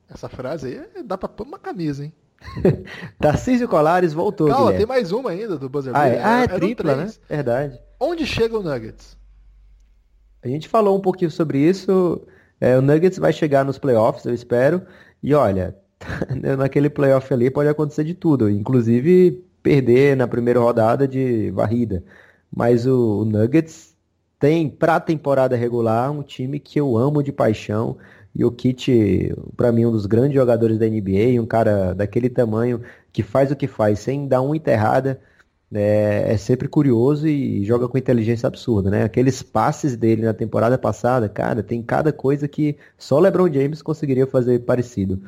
Essa 0.10 0.28
frase 0.28 0.82
aí 0.96 1.04
dá 1.04 1.18
pra 1.18 1.30
pôr 1.30 1.46
uma 1.46 1.60
camisa, 1.60 2.04
hein? 2.04 2.14
Tarcísio 3.20 3.68
Colares 3.68 4.14
voltou. 4.14 4.48
Calma, 4.48 4.72
Guilherme. 4.72 4.86
tem 4.86 4.88
mais 4.88 5.12
uma 5.12 5.30
ainda 5.30 5.58
do 5.58 5.70
buzzer 5.70 5.96
Ah, 5.96 6.08
é, 6.08 6.24
ah, 6.24 6.40
é 6.40 6.44
Eram 6.44 6.60
tripla, 6.60 6.96
né? 6.96 7.12
Verdade. 7.28 7.80
Onde 8.00 8.26
chega 8.26 8.58
o 8.58 8.64
Nuggets? 8.64 9.18
A 10.42 10.48
gente 10.48 10.68
falou 10.68 10.98
um 10.98 11.02
pouquinho 11.02 11.30
sobre 11.30 11.60
isso. 11.60 12.22
É, 12.60 12.78
o 12.78 12.82
Nuggets 12.82 13.18
vai 13.18 13.32
chegar 13.34 13.64
nos 13.66 13.78
playoffs, 13.78 14.26
eu 14.26 14.34
espero. 14.34 14.82
E 15.22 15.34
olha, 15.34 15.76
naquele 16.58 16.90
playoff 16.90 17.34
ali 17.34 17.50
pode 17.50 17.70
acontecer 17.70 18.04
de 18.04 18.14
tudo, 18.14 18.50
inclusive 18.50 19.44
perder 19.64 20.16
na 20.16 20.28
primeira 20.28 20.60
rodada 20.60 21.08
de 21.08 21.52
varrida. 21.52 22.04
Mas 22.56 22.86
o, 22.86 23.22
o 23.22 23.26
Nuggets 23.26 23.96
tem, 24.40 24.70
pra 24.70 25.00
temporada 25.00 25.56
regular, 25.56 26.12
um 26.12 26.24
time 26.24 26.60
que 26.60 26.80
eu 26.80 26.98
amo 26.98 27.22
de 27.22 27.32
paixão. 27.32 27.98
E 28.34 28.46
o 28.46 28.52
Kit, 28.52 29.34
pra 29.58 29.72
mim, 29.72 29.86
um 29.86 29.92
dos 29.92 30.06
grandes 30.06 30.34
jogadores 30.34 30.78
da 30.78 30.88
NBA, 30.88 31.42
um 31.42 31.46
cara 31.46 31.94
daquele 31.94 32.30
tamanho 32.30 32.82
que 33.12 33.24
faz 33.24 33.52
o 33.52 33.56
que 33.56 33.68
faz 33.68 34.00
sem 34.00 34.28
dar 34.28 34.42
uma 34.42 34.56
enterrada. 34.56 35.20
É, 35.72 36.34
é 36.34 36.38
sempre 36.38 36.68
curioso 36.68 37.28
e 37.28 37.64
joga 37.64 37.88
com 37.88 37.98
inteligência 37.98 38.48
absurda, 38.48 38.90
né? 38.90 39.04
Aqueles 39.04 39.44
passes 39.44 39.96
dele 39.96 40.24
na 40.24 40.34
temporada 40.34 40.78
passada, 40.80 41.30
cara, 41.30 41.62
tem 41.62 41.82
cada 41.84 42.12
coisa 42.12 42.48
que 42.48 42.76
só 42.98 43.20
LeBron 43.20 43.52
James 43.54 43.82
conseguiria 43.82 44.26
fazer 44.26 44.60
parecido. 44.60 45.22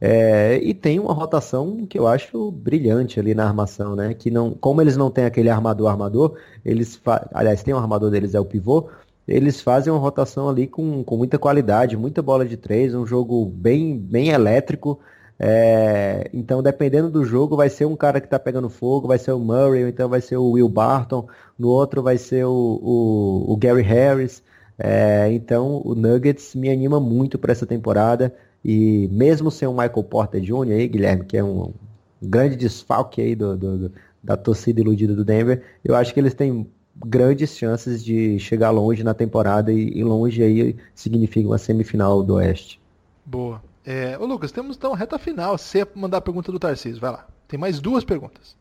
É, 0.00 0.58
e 0.62 0.72
tem 0.74 1.00
uma 1.00 1.12
rotação 1.12 1.84
que 1.86 1.98
eu 1.98 2.06
acho 2.06 2.52
brilhante 2.52 3.18
ali 3.18 3.34
na 3.34 3.44
armação, 3.46 3.96
né? 3.96 4.14
Que 4.14 4.30
não, 4.30 4.52
como 4.52 4.80
eles 4.80 4.96
não 4.96 5.10
têm 5.10 5.24
aquele 5.24 5.50
armador 5.50 5.88
armador, 5.90 6.38
eles, 6.64 7.00
aliás, 7.34 7.62
tem 7.64 7.74
um 7.74 7.78
armador 7.78 8.10
deles 8.10 8.34
é 8.34 8.40
o 8.40 8.44
pivô, 8.44 8.88
eles 9.26 9.60
fazem 9.60 9.92
uma 9.92 9.98
rotação 9.98 10.48
ali 10.48 10.66
com, 10.66 11.02
com 11.04 11.16
muita 11.16 11.38
qualidade, 11.38 11.96
muita 11.96 12.22
bola 12.22 12.46
de 12.46 12.56
três, 12.56 12.94
um 12.94 13.06
jogo 13.06 13.44
bem, 13.46 13.98
bem 13.98 14.28
elétrico. 14.28 15.00
É, 15.38 16.28
então, 16.32 16.62
dependendo 16.62 17.10
do 17.10 17.24
jogo, 17.24 17.56
vai 17.56 17.70
ser 17.70 17.84
um 17.86 17.96
cara 17.96 18.20
que 18.20 18.28
tá 18.28 18.38
pegando 18.38 18.68
fogo, 18.68 19.06
vai 19.06 19.18
ser 19.18 19.32
o 19.32 19.38
Murray, 19.38 19.84
ou 19.84 19.88
então 19.88 20.08
vai 20.08 20.20
ser 20.20 20.36
o 20.36 20.50
Will 20.52 20.68
Barton, 20.68 21.28
no 21.58 21.68
outro 21.68 22.02
vai 22.02 22.18
ser 22.18 22.44
o, 22.44 22.50
o, 22.82 23.52
o 23.52 23.56
Gary 23.56 23.82
Harris. 23.82 24.42
É, 24.76 25.30
então, 25.32 25.80
o 25.84 25.94
Nuggets 25.94 26.54
me 26.54 26.68
anima 26.70 27.00
muito 27.00 27.38
para 27.38 27.52
essa 27.52 27.66
temporada. 27.66 28.34
E 28.64 29.08
mesmo 29.12 29.50
sem 29.50 29.68
o 29.68 29.72
Michael 29.72 30.04
Porter 30.04 30.40
Jr. 30.40 30.72
aí, 30.72 30.88
Guilherme, 30.88 31.24
que 31.24 31.36
é 31.36 31.44
um, 31.44 31.72
um 32.20 32.28
grande 32.28 32.56
desfalque 32.56 33.20
aí 33.20 33.34
do, 33.36 33.56
do- 33.56 33.78
do- 33.88 33.92
da 34.22 34.36
torcida 34.36 34.80
iludida 34.80 35.14
do 35.14 35.24
Denver, 35.24 35.62
eu 35.84 35.94
acho 35.94 36.12
que 36.12 36.18
eles 36.20 36.34
têm 36.34 36.66
grandes 37.06 37.56
chances 37.56 38.04
de 38.04 38.38
chegar 38.40 38.70
longe 38.70 39.04
na 39.04 39.14
temporada 39.14 39.72
e, 39.72 39.90
e 39.96 40.02
longe 40.02 40.42
aí 40.42 40.76
significa 40.94 41.48
uma 41.48 41.58
semifinal 41.58 42.22
do 42.22 42.34
Oeste. 42.34 42.80
Boa. 43.24 43.67
É, 43.84 44.18
ô 44.18 44.26
Lucas, 44.26 44.52
temos 44.52 44.76
então 44.76 44.92
reta 44.92 45.18
final. 45.18 45.56
Se 45.56 45.84
você 45.84 45.88
mandar 45.94 46.18
a 46.18 46.20
pergunta 46.22 46.52
do 46.52 46.58
Tarcísio, 46.58 47.00
vai 47.00 47.12
lá. 47.12 47.26
Tem 47.46 47.58
mais 47.58 47.80
duas 47.80 48.04
perguntas. 48.04 48.56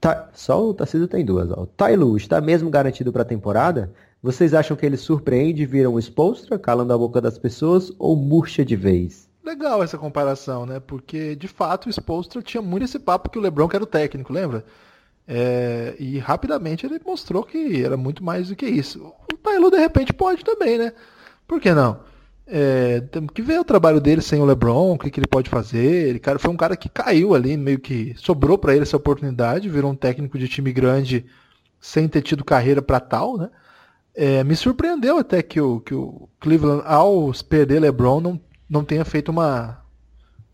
Tá, 0.00 0.28
só 0.34 0.62
o 0.62 0.74
Tarcísio 0.74 1.08
tem 1.08 1.24
duas. 1.24 1.50
Ó. 1.50 1.62
O 1.62 1.66
Tailu 1.66 2.16
está 2.16 2.40
mesmo 2.40 2.70
garantido 2.70 3.12
para 3.12 3.22
a 3.22 3.24
temporada? 3.24 3.92
Vocês 4.22 4.54
acham 4.54 4.76
que 4.76 4.86
ele 4.86 4.96
surpreende 4.96 5.62
e 5.62 5.66
vira 5.66 5.90
um 5.90 5.98
Spolstra, 5.98 6.58
calando 6.58 6.92
a 6.92 6.98
boca 6.98 7.20
das 7.20 7.38
pessoas, 7.38 7.92
ou 7.98 8.16
murcha 8.16 8.64
de 8.64 8.76
vez? 8.76 9.28
Legal 9.42 9.82
essa 9.82 9.98
comparação, 9.98 10.64
né? 10.64 10.80
Porque, 10.80 11.36
de 11.36 11.48
fato, 11.48 11.86
o 11.86 11.92
Spolstra 11.92 12.40
tinha 12.40 12.62
muito 12.62 12.84
esse 12.84 12.98
papo 12.98 13.28
que 13.28 13.38
o 13.38 13.42
LeBron 13.42 13.68
que 13.68 13.76
era 13.76 13.82
o 13.82 13.86
técnico, 13.86 14.32
lembra? 14.32 14.64
É, 15.26 15.94
e 15.98 16.18
rapidamente 16.18 16.86
ele 16.86 17.00
mostrou 17.04 17.42
que 17.42 17.82
era 17.82 17.96
muito 17.96 18.22
mais 18.22 18.48
do 18.48 18.56
que 18.56 18.66
isso. 18.66 19.12
O 19.32 19.36
Tailu, 19.36 19.70
de 19.70 19.78
repente, 19.78 20.12
pode 20.12 20.44
também, 20.44 20.78
né? 20.78 20.92
Por 21.46 21.60
que 21.60 21.72
não? 21.72 22.00
É, 22.46 23.02
que 23.32 23.40
ver 23.40 23.58
o 23.58 23.64
trabalho 23.64 24.00
dele 24.00 24.20
sem 24.20 24.40
o 24.40 24.44
LeBron, 24.44 24.92
o 24.92 24.98
que, 24.98 25.10
que 25.10 25.18
ele 25.18 25.26
pode 25.26 25.48
fazer. 25.48 26.08
Ele 26.08 26.18
cara, 26.18 26.38
foi 26.38 26.50
um 26.50 26.56
cara 26.56 26.76
que 26.76 26.88
caiu 26.88 27.34
ali, 27.34 27.56
meio 27.56 27.78
que 27.78 28.14
sobrou 28.16 28.58
para 28.58 28.74
ele 28.74 28.82
essa 28.82 28.96
oportunidade, 28.96 29.68
virou 29.68 29.90
um 29.90 29.96
técnico 29.96 30.38
de 30.38 30.48
time 30.48 30.72
grande 30.72 31.24
sem 31.80 32.08
ter 32.08 32.22
tido 32.22 32.44
carreira 32.44 32.82
para 32.82 33.00
tal, 33.00 33.36
né? 33.36 33.50
É, 34.14 34.44
me 34.44 34.54
surpreendeu 34.54 35.18
até 35.18 35.42
que 35.42 35.60
o, 35.60 35.80
que 35.80 35.92
o 35.94 36.28
Cleveland, 36.38 36.82
ao 36.86 37.32
perder 37.48 37.80
LeBron, 37.80 38.20
não, 38.20 38.40
não 38.70 38.84
tenha 38.84 39.04
feito 39.04 39.30
uma, 39.30 39.82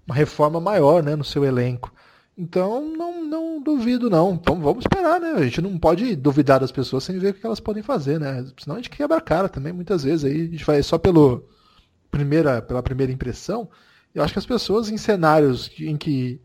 uma 0.06 0.14
reforma 0.14 0.60
maior 0.60 1.02
né, 1.02 1.14
no 1.14 1.24
seu 1.24 1.44
elenco. 1.44 1.92
Então, 2.38 2.80
não, 2.96 3.22
não 3.22 3.60
duvido, 3.62 4.08
não. 4.08 4.32
Então, 4.32 4.58
vamos 4.60 4.84
esperar, 4.84 5.20
né? 5.20 5.32
A 5.36 5.42
gente 5.42 5.60
não 5.60 5.78
pode 5.78 6.16
duvidar 6.16 6.58
das 6.58 6.72
pessoas 6.72 7.04
sem 7.04 7.18
ver 7.18 7.32
o 7.32 7.34
que 7.34 7.44
elas 7.44 7.60
podem 7.60 7.82
fazer, 7.82 8.18
né? 8.18 8.46
Senão 8.58 8.76
a 8.76 8.78
gente 8.78 8.88
quebra 8.88 9.18
a 9.18 9.20
cara 9.20 9.48
também, 9.48 9.74
muitas 9.74 10.04
vezes. 10.04 10.24
Aí 10.24 10.40
a 10.40 10.50
gente 10.50 10.64
vai 10.64 10.82
só 10.82 10.96
pelo 10.96 11.44
primeira, 12.10 12.60
pela 12.60 12.82
primeira 12.82 13.12
impressão. 13.12 13.68
Eu 14.14 14.22
acho 14.22 14.32
que 14.32 14.38
as 14.38 14.46
pessoas 14.46 14.88
em 14.88 14.96
cenários 14.96 15.70
em 15.78 15.96
que 15.96 16.40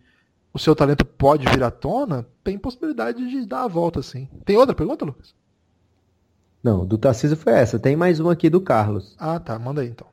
o 0.53 0.59
seu 0.59 0.75
talento 0.75 1.03
pode 1.03 1.45
vir 1.47 1.63
à 1.63 1.69
tona, 1.69 2.25
tem 2.43 2.57
possibilidade 2.57 3.29
de 3.29 3.45
dar 3.45 3.63
a 3.63 3.67
volta, 3.67 4.01
sim. 4.01 4.29
Tem 4.45 4.55
outra 4.55 4.73
pergunta, 4.73 5.03
Lucas? 5.03 5.35
Não, 6.63 6.85
do 6.85 6.97
Tarcísio 6.97 7.37
foi 7.37 7.53
essa. 7.53 7.77
Tem 7.77 7.95
mais 7.95 8.19
uma 8.19 8.31
aqui 8.31 8.49
do 8.49 8.61
Carlos. 8.61 9.15
Ah, 9.19 9.39
tá. 9.39 9.59
Manda 9.59 9.81
aí, 9.81 9.89
então. 9.89 10.07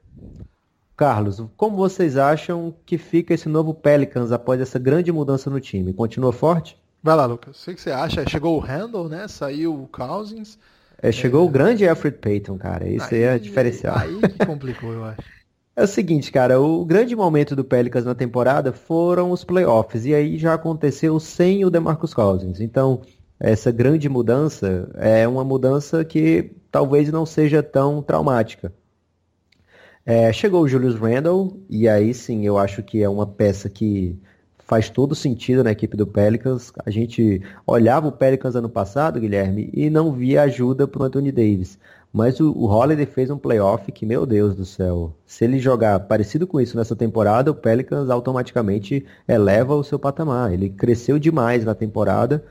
Carlos, 0.97 1.43
como 1.57 1.77
vocês 1.77 2.17
acham 2.17 2.75
que 2.85 2.99
fica 2.99 3.33
esse 3.33 3.49
novo 3.49 3.73
Pelicans 3.73 4.33
após 4.33 4.61
essa 4.61 4.79
grande 4.79 5.11
mudança 5.11 5.49
no 5.49 5.61
time? 5.61 5.95
Continua 5.95 6.33
forte? 6.33 6.77
Vai 7.03 7.17
lá, 7.17 7.25
Lucas. 7.25 7.67
O 7.67 7.75
que 7.75 7.81
você 7.81 7.91
acha? 7.91 8.29
Chegou 8.29 8.57
o 8.57 8.61
Randall, 8.61 9.09
né? 9.09 9.27
Saiu 9.29 9.83
o 9.83 9.89
Cousins. 9.89 10.59
É, 11.01 11.11
chegou 11.11 11.47
o 11.47 11.51
grande 11.51 11.89
Alfred 11.89 12.19
Payton, 12.19 12.59
cara. 12.59 12.87
Isso 12.87 13.13
aí, 13.13 13.23
é 13.23 13.39
diferencial. 13.39 13.97
Aí 13.97 14.21
que 14.21 14.45
complicou, 14.45 14.93
eu 14.93 15.05
acho. 15.05 15.23
É 15.75 15.85
o 15.85 15.87
seguinte, 15.87 16.31
cara, 16.31 16.61
o 16.61 16.85
grande 16.85 17.17
momento 17.17 17.57
do 17.57 17.65
Pelicans 17.65 18.05
na 18.05 18.15
temporada 18.15 18.73
foram 18.73 19.31
os 19.31 19.43
playoffs, 19.43 20.05
e 20.05 20.15
aí 20.15 20.37
já 20.37 20.53
aconteceu 20.53 21.19
sem 21.19 21.65
o 21.65 21.71
DeMarcus 21.71 22.13
Cousins. 22.13 22.61
Então, 22.61 23.01
essa 23.41 23.71
grande 23.71 24.07
mudança 24.07 24.91
é 24.97 25.27
uma 25.27 25.43
mudança 25.43 26.05
que 26.05 26.53
talvez 26.71 27.11
não 27.11 27.25
seja 27.25 27.63
tão 27.63 28.03
traumática. 28.03 28.71
É, 30.05 30.31
chegou 30.33 30.63
o 30.63 30.69
Julius 30.69 30.95
Randle, 30.95 31.59
e 31.71 31.89
aí 31.89 32.13
sim 32.13 32.45
eu 32.45 32.59
acho 32.59 32.83
que 32.83 33.03
é 33.03 33.09
uma 33.09 33.27
peça 33.27 33.71
que 33.71 34.19
faz 34.59 34.91
todo 34.91 35.15
sentido 35.15 35.65
na 35.65 35.73
equipe 35.73 35.97
do 35.97 36.07
Pelicans. 36.07 36.71
A 36.85 36.91
gente 36.91 37.41
olhava 37.67 38.09
o 38.09 38.13
Pelicans 38.13 38.57
ano 38.57 38.69
passado, 38.69 39.21
Guilherme, 39.21 39.71
e 39.73 39.89
não 39.89 40.13
via 40.13 40.43
ajuda 40.43 40.87
para 40.87 41.03
o 41.03 41.05
Anthony 41.05 41.33
Davis. 41.33 41.79
Mas 42.13 42.39
o, 42.41 42.53
o 42.53 42.67
Holiday 42.67 43.07
fez 43.07 43.31
um 43.31 43.39
playoff 43.39 43.91
que, 43.91 44.05
meu 44.05 44.27
Deus 44.27 44.55
do 44.55 44.67
céu, 44.67 45.15
se 45.25 45.45
ele 45.45 45.59
jogar 45.59 45.99
parecido 46.01 46.47
com 46.47 46.61
isso 46.61 46.77
nessa 46.77 46.95
temporada, 46.95 47.51
o 47.51 47.55
Pelicans 47.55 48.11
automaticamente 48.11 49.07
eleva 49.27 49.75
o 49.75 49.83
seu 49.83 49.99
patamar. 49.99 50.53
Ele 50.53 50.69
cresceu 50.69 51.19
demais 51.19 51.65
na 51.65 51.75
temporada 51.75 52.45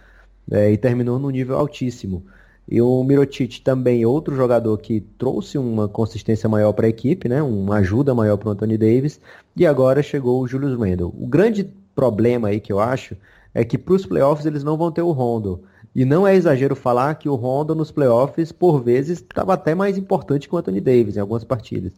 é, 0.49 0.71
e 0.71 0.77
terminou 0.77 1.19
num 1.19 1.29
nível 1.29 1.57
altíssimo. 1.57 2.25
E 2.67 2.81
o 2.81 3.03
Mirotic 3.03 3.59
também, 3.59 4.05
outro 4.05 4.35
jogador 4.35 4.77
que 4.77 5.01
trouxe 5.01 5.57
uma 5.57 5.87
consistência 5.87 6.49
maior 6.49 6.73
para 6.73 6.87
a 6.87 6.89
equipe, 6.89 7.29
né? 7.29 7.41
uma 7.43 7.77
ajuda 7.77 8.15
maior 8.15 8.37
para 8.37 8.49
o 8.49 8.51
Anthony 8.53 8.77
Davis. 8.77 9.19
E 9.55 9.65
agora 9.65 10.01
chegou 10.01 10.41
o 10.41 10.47
Julius 10.47 10.79
Randle. 10.79 11.13
O 11.19 11.27
grande 11.27 11.69
problema 11.93 12.47
aí 12.47 12.59
que 12.59 12.71
eu 12.73 12.79
acho 12.79 13.15
é 13.53 13.63
que 13.63 13.77
para 13.77 13.93
os 13.93 14.05
playoffs 14.05 14.45
eles 14.45 14.63
não 14.63 14.77
vão 14.77 14.91
ter 14.91 15.01
o 15.01 15.11
Rondo. 15.11 15.63
E 15.93 16.05
não 16.05 16.25
é 16.25 16.35
exagero 16.35 16.75
falar 16.75 17.15
que 17.15 17.27
o 17.27 17.35
Rondo 17.35 17.75
nos 17.75 17.91
playoffs, 17.91 18.51
por 18.51 18.81
vezes, 18.81 19.19
estava 19.19 19.53
até 19.53 19.75
mais 19.75 19.97
importante 19.97 20.47
que 20.47 20.55
o 20.55 20.57
Anthony 20.57 20.79
Davis 20.79 21.17
em 21.17 21.19
algumas 21.19 21.43
partidas. 21.43 21.93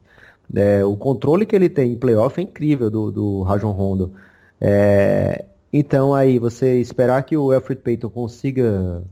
É, 0.53 0.83
o 0.83 0.95
controle 0.97 1.45
que 1.45 1.55
ele 1.55 1.69
tem 1.69 1.93
em 1.93 1.97
playoff 1.97 2.39
é 2.39 2.43
incrível 2.43 2.89
do, 2.89 3.11
do 3.11 3.41
Rajon 3.43 3.71
Rondo. 3.71 4.13
É, 4.59 5.45
então 5.71 6.13
aí, 6.13 6.39
você 6.39 6.79
esperar 6.79 7.23
que 7.23 7.37
o 7.37 7.51
Alfred 7.51 7.81
Payton 7.81 8.09
consiga 8.09 9.03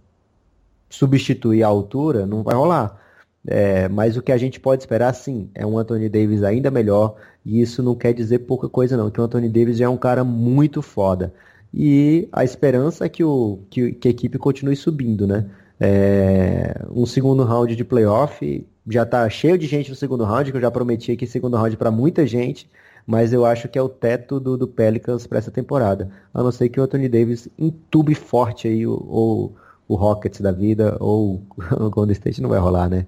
substituir 0.90 1.64
a 1.64 1.68
altura, 1.68 2.26
não 2.26 2.44
vai 2.44 2.56
rolar. 2.56 3.00
É, 3.48 3.90
mas 3.90 4.18
o 4.18 4.22
que 4.22 4.32
a 4.32 4.38
gente 4.38 4.60
pode 4.60 4.84
esperar, 4.84 5.14
sim, 5.14 5.50
é 5.56 5.66
um 5.66 5.78
Anthony 5.78 6.10
Davis 6.10 6.44
ainda 6.44 6.70
melhor. 6.70 7.16
E 7.46 7.62
isso 7.62 7.82
não 7.82 7.96
quer 7.96 8.14
dizer 8.14 8.40
pouca 8.40 8.70
coisa, 8.70 8.96
não. 8.98 9.10
Que 9.10 9.20
o 9.20 9.24
Anthony 9.24 9.50
Davis 9.50 9.78
já 9.78 9.86
é 9.86 9.90
um 9.90 9.98
cara 9.98 10.24
muito 10.24 10.82
foda. 10.82 11.34
E 11.74 12.28
a 12.32 12.44
esperança 12.44 13.06
é 13.06 13.10
que, 13.10 13.24
o, 13.24 13.60
que, 13.70 13.94
que 13.94 14.08
a 14.08 14.12
equipe 14.12 14.38
continue 14.38 14.76
subindo, 14.76 15.26
né? 15.26 15.50
É, 15.80 16.86
um 16.92 17.06
segundo 17.06 17.44
round 17.44 17.76
de 17.76 17.84
playoff 17.84 18.68
já 18.88 19.06
tá 19.06 19.28
cheio 19.30 19.58
de 19.58 19.68
gente 19.68 19.90
no 19.90 19.96
segundo 19.96 20.24
round, 20.24 20.52
que 20.52 20.58
eu 20.58 20.62
já 20.62 20.70
prometi 20.70 21.12
aqui 21.12 21.26
segundo 21.26 21.58
round 21.58 21.76
para 21.78 21.90
muita 21.90 22.26
gente, 22.28 22.70
mas 23.06 23.34
eu 23.34 23.46
acho 23.46 23.68
que 23.68 23.80
é 23.80 23.82
o 23.82 23.90
teto 23.90 24.40
do, 24.40 24.58
do 24.58 24.68
Pelicans 24.68 25.26
para 25.26 25.40
essa 25.40 25.52
temporada. 25.52 26.12
A 26.34 26.44
não 26.44 26.52
ser 26.52 26.70
que 26.70 26.80
o 26.80 26.84
Anthony 26.84 27.08
Davis 27.08 27.48
entube 27.58 28.14
forte 28.16 28.68
aí 28.68 28.86
o, 28.86 28.94
o, 28.94 29.52
o 29.88 29.96
Rockets 29.96 30.42
da 30.42 30.52
vida, 30.52 30.98
ou 31.00 31.42
o 31.80 31.90
Golden 31.90 32.14
State 32.14 32.42
não 32.42 32.50
vai 32.50 32.60
rolar, 32.60 32.90
né? 32.90 33.06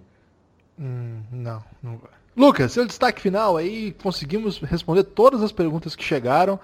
Hum, 0.80 1.22
não, 1.32 1.64
não 1.82 1.97
vai. 1.97 2.11
Lucas, 2.36 2.72
seu 2.72 2.86
destaque 2.86 3.22
final 3.22 3.57
aí, 3.57 3.95
conseguimos 4.01 4.57
responder 4.59 5.03
todas 5.03 5.43
as 5.43 5.51
perguntas 5.51 5.95
que 5.95 6.03
chegaram. 6.03 6.59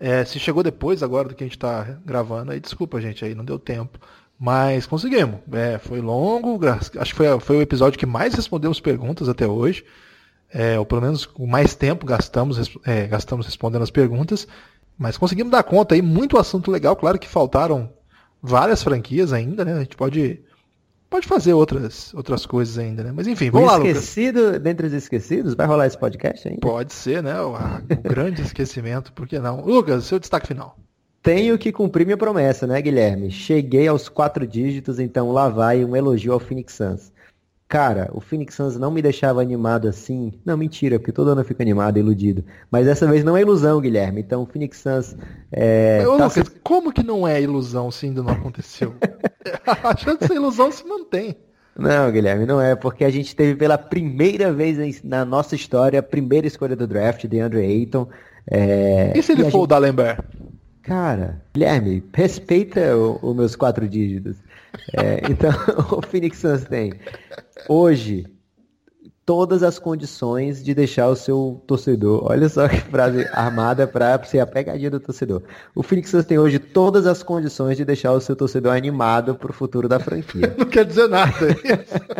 É, 0.00 0.24
se 0.24 0.38
chegou 0.38 0.62
depois 0.62 1.02
agora 1.02 1.28
do 1.28 1.34
que 1.34 1.42
a 1.42 1.46
gente 1.46 1.56
está 1.56 1.98
gravando, 2.04 2.52
aí 2.52 2.60
desculpa, 2.60 3.00
gente, 3.00 3.24
aí 3.24 3.34
não 3.34 3.44
deu 3.44 3.58
tempo. 3.58 3.98
Mas 4.38 4.86
conseguimos. 4.86 5.40
É, 5.52 5.78
foi 5.78 6.00
longo, 6.00 6.60
acho 6.66 6.90
que 6.90 7.14
foi, 7.14 7.40
foi 7.40 7.56
o 7.56 7.62
episódio 7.62 7.98
que 7.98 8.06
mais 8.06 8.34
respondemos 8.34 8.78
perguntas 8.80 9.28
até 9.28 9.46
hoje. 9.46 9.84
É, 10.50 10.78
ou 10.78 10.86
pelo 10.86 11.02
menos 11.02 11.26
com 11.26 11.46
mais 11.46 11.74
tempo 11.74 12.06
gastamos, 12.06 12.78
é, 12.86 13.06
gastamos 13.06 13.46
respondendo 13.46 13.82
as 13.82 13.90
perguntas. 13.90 14.46
Mas 14.96 15.18
conseguimos 15.18 15.50
dar 15.50 15.62
conta 15.62 15.94
aí, 15.94 16.02
muito 16.02 16.38
assunto 16.38 16.70
legal. 16.70 16.96
Claro 16.96 17.18
que 17.18 17.28
faltaram 17.28 17.92
várias 18.40 18.82
franquias 18.82 19.32
ainda, 19.32 19.64
né? 19.64 19.74
A 19.74 19.80
gente 19.80 19.96
pode, 19.96 20.40
pode 21.08 21.26
fazer 21.26 21.52
outras, 21.52 22.12
outras 22.14 22.46
coisas 22.46 22.78
ainda, 22.78 23.02
né? 23.02 23.12
Mas 23.14 23.26
enfim, 23.26 23.50
vamos 23.50 23.68
o 23.68 23.72
lá, 23.72 23.78
esquecido, 23.78 24.44
Lucas. 24.44 24.60
dentre 24.60 24.86
os 24.86 24.92
esquecidos, 24.92 25.54
vai 25.54 25.66
rolar 25.66 25.86
esse 25.86 25.98
podcast 25.98 26.48
ainda? 26.48 26.60
Pode 26.60 26.92
ser, 26.92 27.22
né? 27.22 27.40
O, 27.40 27.54
o 27.54 28.02
grande 28.02 28.42
esquecimento, 28.42 29.12
por 29.12 29.26
que 29.26 29.38
não? 29.38 29.60
Lucas, 29.62 30.04
seu 30.04 30.18
destaque 30.18 30.46
final. 30.48 30.76
Tenho 31.22 31.58
que 31.58 31.72
cumprir 31.72 32.04
minha 32.04 32.16
promessa, 32.16 32.66
né, 32.66 32.80
Guilherme? 32.80 33.30
Cheguei 33.30 33.88
aos 33.88 34.08
quatro 34.08 34.46
dígitos, 34.46 34.98
então 34.98 35.32
lá 35.32 35.48
vai 35.48 35.84
um 35.84 35.96
elogio 35.96 36.32
ao 36.32 36.40
Phoenix 36.40 36.74
Suns. 36.74 37.12
Cara, 37.68 38.08
o 38.14 38.20
Phoenix 38.20 38.54
Suns 38.54 38.78
não 38.78 38.90
me 38.90 39.02
deixava 39.02 39.42
animado 39.42 39.88
assim. 39.88 40.32
Não, 40.42 40.56
mentira, 40.56 40.98
porque 40.98 41.12
todo 41.12 41.28
ano 41.28 41.42
eu 41.42 41.44
fico 41.44 41.60
animado, 41.60 41.98
iludido. 41.98 42.42
Mas 42.70 42.86
dessa 42.86 43.06
vez 43.06 43.22
não 43.22 43.36
é 43.36 43.42
ilusão, 43.42 43.78
Guilherme. 43.78 44.22
Então 44.22 44.42
o 44.42 44.46
Phoenix 44.46 44.78
Suns. 44.78 45.14
É, 45.52 46.02
Ô, 46.06 46.16
tá 46.16 46.24
Lucas, 46.24 46.48
se... 46.48 46.60
como 46.62 46.90
que 46.90 47.02
não 47.02 47.28
é 47.28 47.42
ilusão 47.42 47.90
se 47.90 48.06
ainda 48.06 48.22
não 48.22 48.32
aconteceu? 48.32 48.94
a 49.66 49.94
chance 49.94 50.26
de 50.26 50.34
ilusão 50.34 50.72
se 50.72 50.82
mantém. 50.86 51.36
Não, 51.78 52.10
Guilherme, 52.10 52.46
não 52.46 52.60
é, 52.60 52.74
porque 52.74 53.04
a 53.04 53.10
gente 53.10 53.36
teve 53.36 53.54
pela 53.54 53.76
primeira 53.76 54.50
vez 54.50 55.02
na 55.04 55.24
nossa 55.24 55.54
história 55.54 56.00
a 56.00 56.02
primeira 56.02 56.46
escolha 56.46 56.74
do 56.74 56.86
draft 56.86 57.26
de 57.26 57.38
Andrew 57.38 57.60
Ayton. 57.60 58.08
É... 58.50 59.12
E 59.14 59.22
se 59.22 59.32
ele 59.32 59.42
e 59.42 59.44
for 59.44 59.50
gente... 59.50 59.62
o 59.62 59.66
Dalembert? 59.66 60.24
Cara, 60.82 61.42
Guilherme, 61.52 62.02
respeita 62.14 62.96
os 62.96 63.36
meus 63.36 63.54
quatro 63.54 63.86
dígitos. 63.86 64.38
É, 64.92 65.22
então, 65.30 65.50
o 65.98 66.02
Phoenix 66.02 66.38
Suns 66.38 66.64
tem 66.64 66.92
hoje 67.68 68.26
todas 69.28 69.62
as 69.62 69.78
condições 69.78 70.64
de 70.64 70.74
deixar 70.74 71.06
o 71.08 71.14
seu 71.14 71.62
torcedor. 71.66 72.24
Olha 72.24 72.48
só 72.48 72.66
que 72.66 72.80
frase 72.80 73.28
armada 73.30 73.86
para 73.86 74.24
ser 74.24 74.40
a 74.40 74.46
pegadinha 74.46 74.90
do 74.90 74.98
torcedor. 74.98 75.42
O 75.74 75.82
Phoenix 75.82 76.08
Suns 76.08 76.24
tem 76.24 76.38
hoje 76.38 76.58
todas 76.58 77.06
as 77.06 77.22
condições 77.22 77.76
de 77.76 77.84
deixar 77.84 78.12
o 78.12 78.22
seu 78.22 78.34
torcedor 78.34 78.74
animado 78.74 79.34
para 79.34 79.50
o 79.50 79.52
futuro 79.52 79.86
da 79.86 80.00
franquia. 80.00 80.54
Não 80.56 80.64
quer 80.64 80.86
dizer 80.86 81.08
nada. 81.08 81.34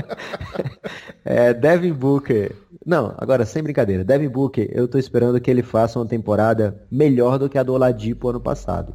é, 1.24 1.54
Devin 1.54 1.94
Booker. 1.94 2.54
Não, 2.84 3.14
agora 3.16 3.46
sem 3.46 3.62
brincadeira. 3.62 4.04
Devin 4.04 4.28
Booker, 4.28 4.68
eu 4.70 4.84
estou 4.84 5.00
esperando 5.00 5.40
que 5.40 5.50
ele 5.50 5.62
faça 5.62 5.98
uma 5.98 6.06
temporada 6.06 6.78
melhor 6.90 7.38
do 7.38 7.48
que 7.48 7.56
a 7.56 7.62
do 7.62 7.72
Oladipo 7.72 8.28
ano 8.28 8.40
passado. 8.40 8.94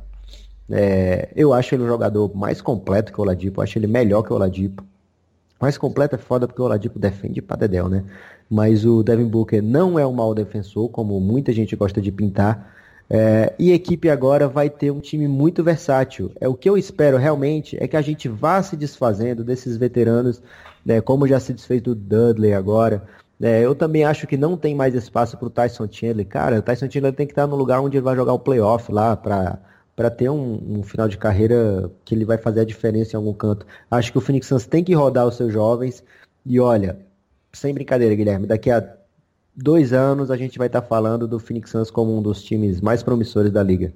É, 0.70 1.30
eu 1.36 1.54
acho 1.54 1.76
ele 1.76 1.84
um 1.84 1.88
jogador 1.88 2.36
mais 2.36 2.62
completo 2.62 3.12
que 3.12 3.20
o 3.20 3.24
Oladipo, 3.24 3.60
eu 3.60 3.64
acho 3.64 3.78
ele 3.78 3.88
melhor 3.88 4.24
que 4.24 4.32
o 4.32 4.36
Oladipo. 4.36 4.84
Mais 5.60 5.78
completo 5.78 6.16
é 6.16 6.18
foda 6.18 6.48
porque 6.48 6.62
o 6.62 6.66
Oladipo 6.66 7.00
defende 7.00 7.42
pra 7.42 7.56
Dedel, 7.56 7.88
né? 7.88 8.04
Mas 8.50 8.86
o 8.86 9.02
Devin 9.04 9.28
Booker 9.28 9.62
não 9.62 9.98
é 9.98 10.06
um 10.06 10.12
mau 10.12 10.34
defensor, 10.34 10.90
como 10.90 11.20
muita 11.20 11.54
gente 11.54 11.76
gosta 11.76 12.02
de 12.02 12.12
pintar. 12.12 12.74
É, 13.10 13.54
e 13.60 13.72
a 13.72 13.76
equipe 13.76 14.10
agora 14.10 14.48
vai 14.48 14.70
ter 14.70 14.92
um 14.92 15.00
time 15.00 15.28
muito 15.28 15.64
versátil. 15.64 16.32
É 16.40 16.48
o 16.48 16.54
que 16.54 16.70
eu 16.70 16.78
espero 16.78 17.18
realmente 17.18 17.78
é 17.80 17.88
que 17.88 17.96
a 17.96 18.02
gente 18.02 18.28
vá 18.28 18.62
se 18.62 18.76
desfazendo 18.76 19.44
desses 19.44 19.78
veteranos, 19.78 20.42
né, 20.86 21.00
como 21.00 21.28
já 21.28 21.40
se 21.40 21.54
desfez 21.54 21.82
do 21.82 21.96
Dudley 21.96 22.54
agora. 22.54 23.04
É, 23.42 23.62
eu 23.62 23.76
também 23.76 24.04
acho 24.04 24.26
que 24.26 24.38
não 24.38 24.56
tem 24.56 24.74
mais 24.76 24.96
espaço 24.96 25.38
para 25.38 25.48
o 25.48 25.50
Tyson 25.50 25.88
Chandler. 25.90 26.28
Cara, 26.28 26.60
o 26.60 26.62
Tyson 26.62 26.90
Chandler 26.90 27.14
tem 27.14 27.26
que 27.28 27.34
estar 27.34 27.48
no 27.48 27.56
lugar 27.56 27.82
onde 27.82 27.98
ele 27.98 28.04
vai 28.04 28.16
jogar 28.16 28.34
o 28.34 28.40
playoff 28.40 28.92
lá 28.92 29.16
para 29.16 29.60
para 29.96 30.10
ter 30.10 30.30
um, 30.30 30.80
um, 30.80 30.84
final 30.84 31.08
de 31.08 31.18
carreira 31.18 31.90
que 32.04 32.16
ele 32.16 32.26
vai 32.26 32.38
fazer 32.38 32.62
a 32.62 32.66
diferença 32.66 33.16
em 33.16 33.18
algum 33.18 33.34
canto. 33.34 33.66
Acho 33.90 34.12
que 34.12 34.18
o 34.18 34.22
Phoenix 34.22 34.48
Suns 34.48 34.66
tem 34.66 34.84
que 34.84 34.94
rodar 34.94 35.28
os 35.28 35.36
seus 35.36 35.54
jovens. 35.54 36.04
E 36.46 36.60
olha, 36.60 36.98
sem 37.52 37.74
brincadeira, 37.74 38.16
Guilherme, 38.16 38.48
daqui 38.48 38.72
a 38.72 38.84
dois 39.56 39.94
anos 39.94 40.32
a 40.32 40.38
gente 40.38 40.58
vai 40.58 40.68
estar 40.68 40.82
tá 40.82 40.88
falando 40.88 41.28
do 41.28 41.40
Phoenix 41.40 41.70
Suns 41.70 41.92
como 41.92 42.18
um 42.18 42.22
dos 42.22 42.44
times 42.44 42.82
mais 42.82 43.04
promissores 43.04 43.52
da 43.52 43.62
liga. 43.62 43.94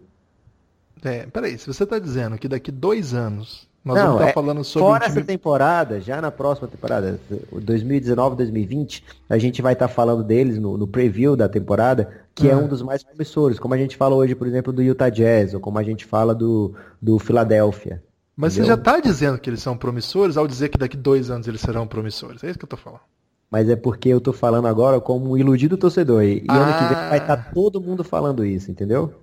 É, 1.04 1.26
peraí, 1.28 1.58
se 1.58 1.68
você 1.68 1.84
está 1.84 2.00
dizendo 2.00 2.38
que 2.38 2.48
daqui 2.48 2.72
dois 2.72 3.14
anos 3.14 3.68
nós 3.84 3.95
não, 3.95 4.06
vamos 4.06 4.20
estar 4.20 4.30
é, 4.30 4.34
falando 4.34 4.64
sobre. 4.64 4.88
Fora 4.88 5.06
um 5.06 5.08
time... 5.08 5.20
essa 5.20 5.28
temporada, 5.28 6.02
já 6.02 6.22
na 6.22 6.32
próxima 6.32 6.68
temporada, 6.68 7.20
2019, 7.52 8.36
2020, 8.36 9.04
a 9.30 9.38
gente 9.38 9.62
vai 9.62 9.74
estar 9.74 9.88
falando 9.88 10.24
deles 10.24 10.60
no, 10.60 10.78
no 10.78 10.88
preview 10.88 11.36
da 11.36 11.48
temporada, 11.48 12.27
que 12.38 12.50
é 12.50 12.56
um 12.56 12.68
dos 12.68 12.84
mais 12.84 13.04
promissores, 13.04 13.58
como 13.58 13.74
a 13.74 13.78
gente 13.78 13.98
fala 13.98 14.16
hoje, 14.16 14.36
por 14.36 14.46
exemplo, 14.48 14.72
do 14.72 14.84
Utah 14.84 15.10
Jazz, 15.10 15.56
ou 15.56 15.60
como 15.60 15.80
a 15.80 15.84
gente 15.84 16.06
fala 16.06 16.36
do, 16.36 16.76
do 17.02 17.18
Philadelphia. 17.18 18.04
Mas 18.36 18.54
entendeu? 18.54 18.66
você 18.66 18.68
já 18.68 18.80
está 18.80 19.00
dizendo 19.00 19.40
que 19.40 19.50
eles 19.50 19.62
são 19.62 19.76
promissores 19.76 20.38
ao 20.38 20.48
dizer 20.48 20.70
que 20.70 20.78
daqui 20.78 20.96
dois 20.96 21.32
anos 21.32 21.48
eles 21.48 21.60
serão 21.60 21.88
promissores. 21.88 22.44
É 22.44 22.50
isso 22.50 22.60
que 22.60 22.66
eu 22.66 22.68
estou 22.68 22.78
falando. 22.78 23.02
Mas 23.50 23.68
é 23.68 23.76
porque 23.76 24.10
eu 24.10 24.20
estou 24.20 24.34
falando 24.34 24.68
agora 24.68 25.02
como 25.02 25.32
um 25.32 25.38
iludido 25.38 25.78
torcedor. 25.78 26.24
E, 26.24 26.44
ah. 26.48 26.56
ano 26.56 26.74
que 26.74 26.94
vem 26.94 27.04
ah. 27.04 27.10
vai 27.10 27.18
estar 27.18 27.38
tá 27.38 27.52
todo 27.52 27.82
mundo 27.82 28.04
falando 28.04 28.46
isso, 28.46 28.70
entendeu? 28.70 29.14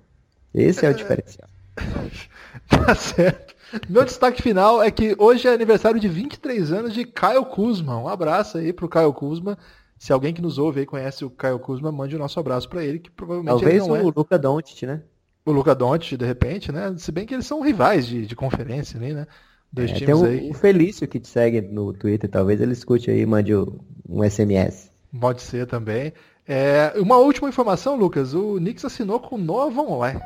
Esse 0.53 0.85
é, 0.85 0.89
é 0.89 0.91
o 0.91 0.95
diferencial. 0.95 1.47
tá 2.67 2.95
certo. 2.95 3.55
Meu 3.89 4.03
destaque 4.03 4.41
final 4.41 4.83
é 4.83 4.91
que 4.91 5.15
hoje 5.17 5.47
é 5.47 5.53
aniversário 5.53 5.99
de 5.99 6.07
23 6.09 6.71
anos 6.73 6.93
de 6.93 7.05
Caio 7.05 7.45
Kuzma. 7.45 7.97
Um 7.97 8.07
abraço 8.07 8.57
aí 8.57 8.73
pro 8.73 8.89
Caio 8.89 9.13
Kuzma. 9.13 9.57
Se 9.97 10.11
alguém 10.11 10.33
que 10.33 10.41
nos 10.41 10.57
ouve 10.57 10.81
aí 10.81 10.85
conhece 10.85 11.23
o 11.23 11.29
Caio 11.29 11.59
Kuzma, 11.59 11.91
mande 11.91 12.15
o 12.15 12.19
nosso 12.19 12.39
abraço 12.39 12.67
para 12.67 12.83
ele, 12.83 12.99
que 12.99 13.09
provavelmente 13.09 13.51
Talvez 13.51 13.83
ele 13.83 13.87
não 13.87 14.05
o 14.05 14.09
é. 14.09 14.13
Luca 14.15 14.37
Doncic, 14.37 14.83
né? 14.83 15.01
O 15.45 15.51
Luca 15.51 15.73
Doncic, 15.73 16.17
de 16.17 16.25
repente, 16.25 16.71
né? 16.71 16.93
Se 16.97 17.11
bem 17.11 17.25
que 17.25 17.33
eles 17.33 17.45
são 17.45 17.61
rivais 17.61 18.05
de, 18.05 18.25
de 18.25 18.35
conferência 18.35 18.99
ali, 18.99 19.13
né? 19.13 19.25
Dois 19.71 19.91
é, 19.91 19.93
times 19.93 20.21
tem 20.21 20.29
o, 20.29 20.31
aí. 20.31 20.49
o 20.51 20.53
Felício 20.53 21.07
que 21.07 21.19
te 21.19 21.27
segue 21.27 21.61
no 21.61 21.93
Twitter, 21.93 22.29
talvez 22.29 22.61
ele 22.61 22.73
escute 22.73 23.09
aí 23.09 23.21
e 23.21 23.25
mande 23.25 23.53
um 23.53 24.29
SMS. 24.29 24.91
Pode 25.19 25.41
ser 25.41 25.65
também. 25.65 26.13
É, 26.47 26.93
uma 26.97 27.17
última 27.17 27.49
informação, 27.49 27.95
Lucas. 27.95 28.33
O 28.33 28.55
Knicks 28.57 28.85
assinou 28.85 29.19
com 29.19 29.35
o 29.35 29.39
Noah 29.39 29.71
Vonleh. 29.71 30.19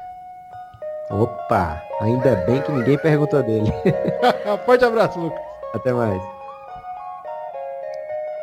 Opa, 1.10 1.82
ainda 2.02 2.36
bem 2.46 2.62
que 2.62 2.72
ninguém 2.72 2.98
perguntou 2.98 3.42
dele. 3.42 3.72
Forte 4.66 4.86
abraço, 4.86 5.20
Lucas. 5.20 5.42
Até 5.74 5.94
mais. 5.94 6.39